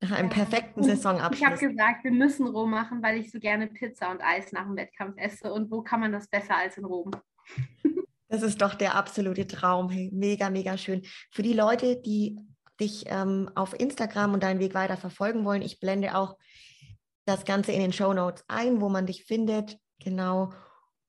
nach 0.01 0.12
einem 0.12 0.28
ja. 0.28 0.35
perfekten 0.35 0.82
Saisonabschluss. 0.82 1.40
Ich 1.40 1.47
habe 1.47 1.56
gesagt, 1.56 2.05
wir 2.05 2.10
müssen 2.10 2.47
Rom 2.47 2.70
machen, 2.70 3.02
weil 3.02 3.18
ich 3.18 3.31
so 3.31 3.39
gerne 3.39 3.66
Pizza 3.66 4.10
und 4.10 4.20
Eis 4.23 4.52
nach 4.52 4.64
dem 4.64 4.77
Wettkampf 4.77 5.16
esse. 5.18 5.52
Und 5.52 5.70
wo 5.70 5.82
kann 5.82 6.01
man 6.01 6.12
das 6.12 6.28
besser 6.28 6.56
als 6.56 6.77
in 6.78 6.85
Rom? 6.85 7.10
Das 8.28 8.43
ist 8.43 8.60
doch 8.60 8.74
der 8.74 8.97
absolute 8.97 9.47
Traum. 9.47 9.86
Mega, 10.10 10.51
mega 10.51 10.77
schön. 10.77 11.02
Für 11.31 11.43
die 11.43 11.52
Leute, 11.52 12.02
die 12.02 12.36
dich 12.81 13.05
ähm, 13.06 13.48
auf 13.55 13.78
Instagram 13.78 14.35
und 14.35 14.43
deinen 14.43 14.59
Weg 14.59 14.74
weiter 14.74 14.97
verfolgen 14.97 15.44
wollen, 15.44 15.62
ich 15.62 15.78
blende 15.78 16.16
auch 16.16 16.36
das 17.24 17.44
Ganze 17.44 17.70
in 17.70 17.81
den 17.81 17.93
Show 17.93 18.12
Notes 18.12 18.44
ein, 18.48 18.81
wo 18.81 18.89
man 18.89 19.06
dich 19.06 19.24
findet. 19.24 19.78
Genau. 20.01 20.52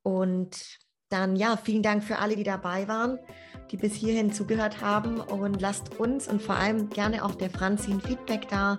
Und 0.03 0.79
dann 1.09 1.35
ja, 1.35 1.57
vielen 1.57 1.83
Dank 1.83 2.03
für 2.03 2.19
alle, 2.19 2.35
die 2.35 2.43
dabei 2.43 2.87
waren, 2.87 3.19
die 3.71 3.77
bis 3.77 3.93
hierhin 3.93 4.31
zugehört 4.31 4.81
haben. 4.81 5.19
Und 5.19 5.61
lasst 5.61 5.99
uns 5.99 6.27
und 6.27 6.41
vor 6.41 6.55
allem 6.55 6.89
gerne 6.89 7.23
auch 7.23 7.35
der 7.35 7.49
Franzi 7.49 7.91
ein 7.91 8.01
Feedback 8.01 8.47
da. 8.49 8.77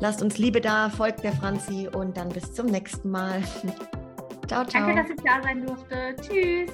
Lasst 0.00 0.22
uns 0.22 0.38
Liebe 0.38 0.60
da, 0.60 0.90
folgt 0.90 1.24
der 1.24 1.32
Franzi 1.32 1.88
und 1.92 2.16
dann 2.16 2.28
bis 2.28 2.52
zum 2.52 2.66
nächsten 2.66 3.10
Mal. 3.10 3.42
ciao, 4.46 4.64
ciao. 4.64 4.86
Danke, 4.86 5.02
dass 5.02 5.10
ich 5.10 5.24
da 5.24 5.42
sein 5.42 5.66
durfte. 5.66 6.16
Tschüss. 6.20 6.70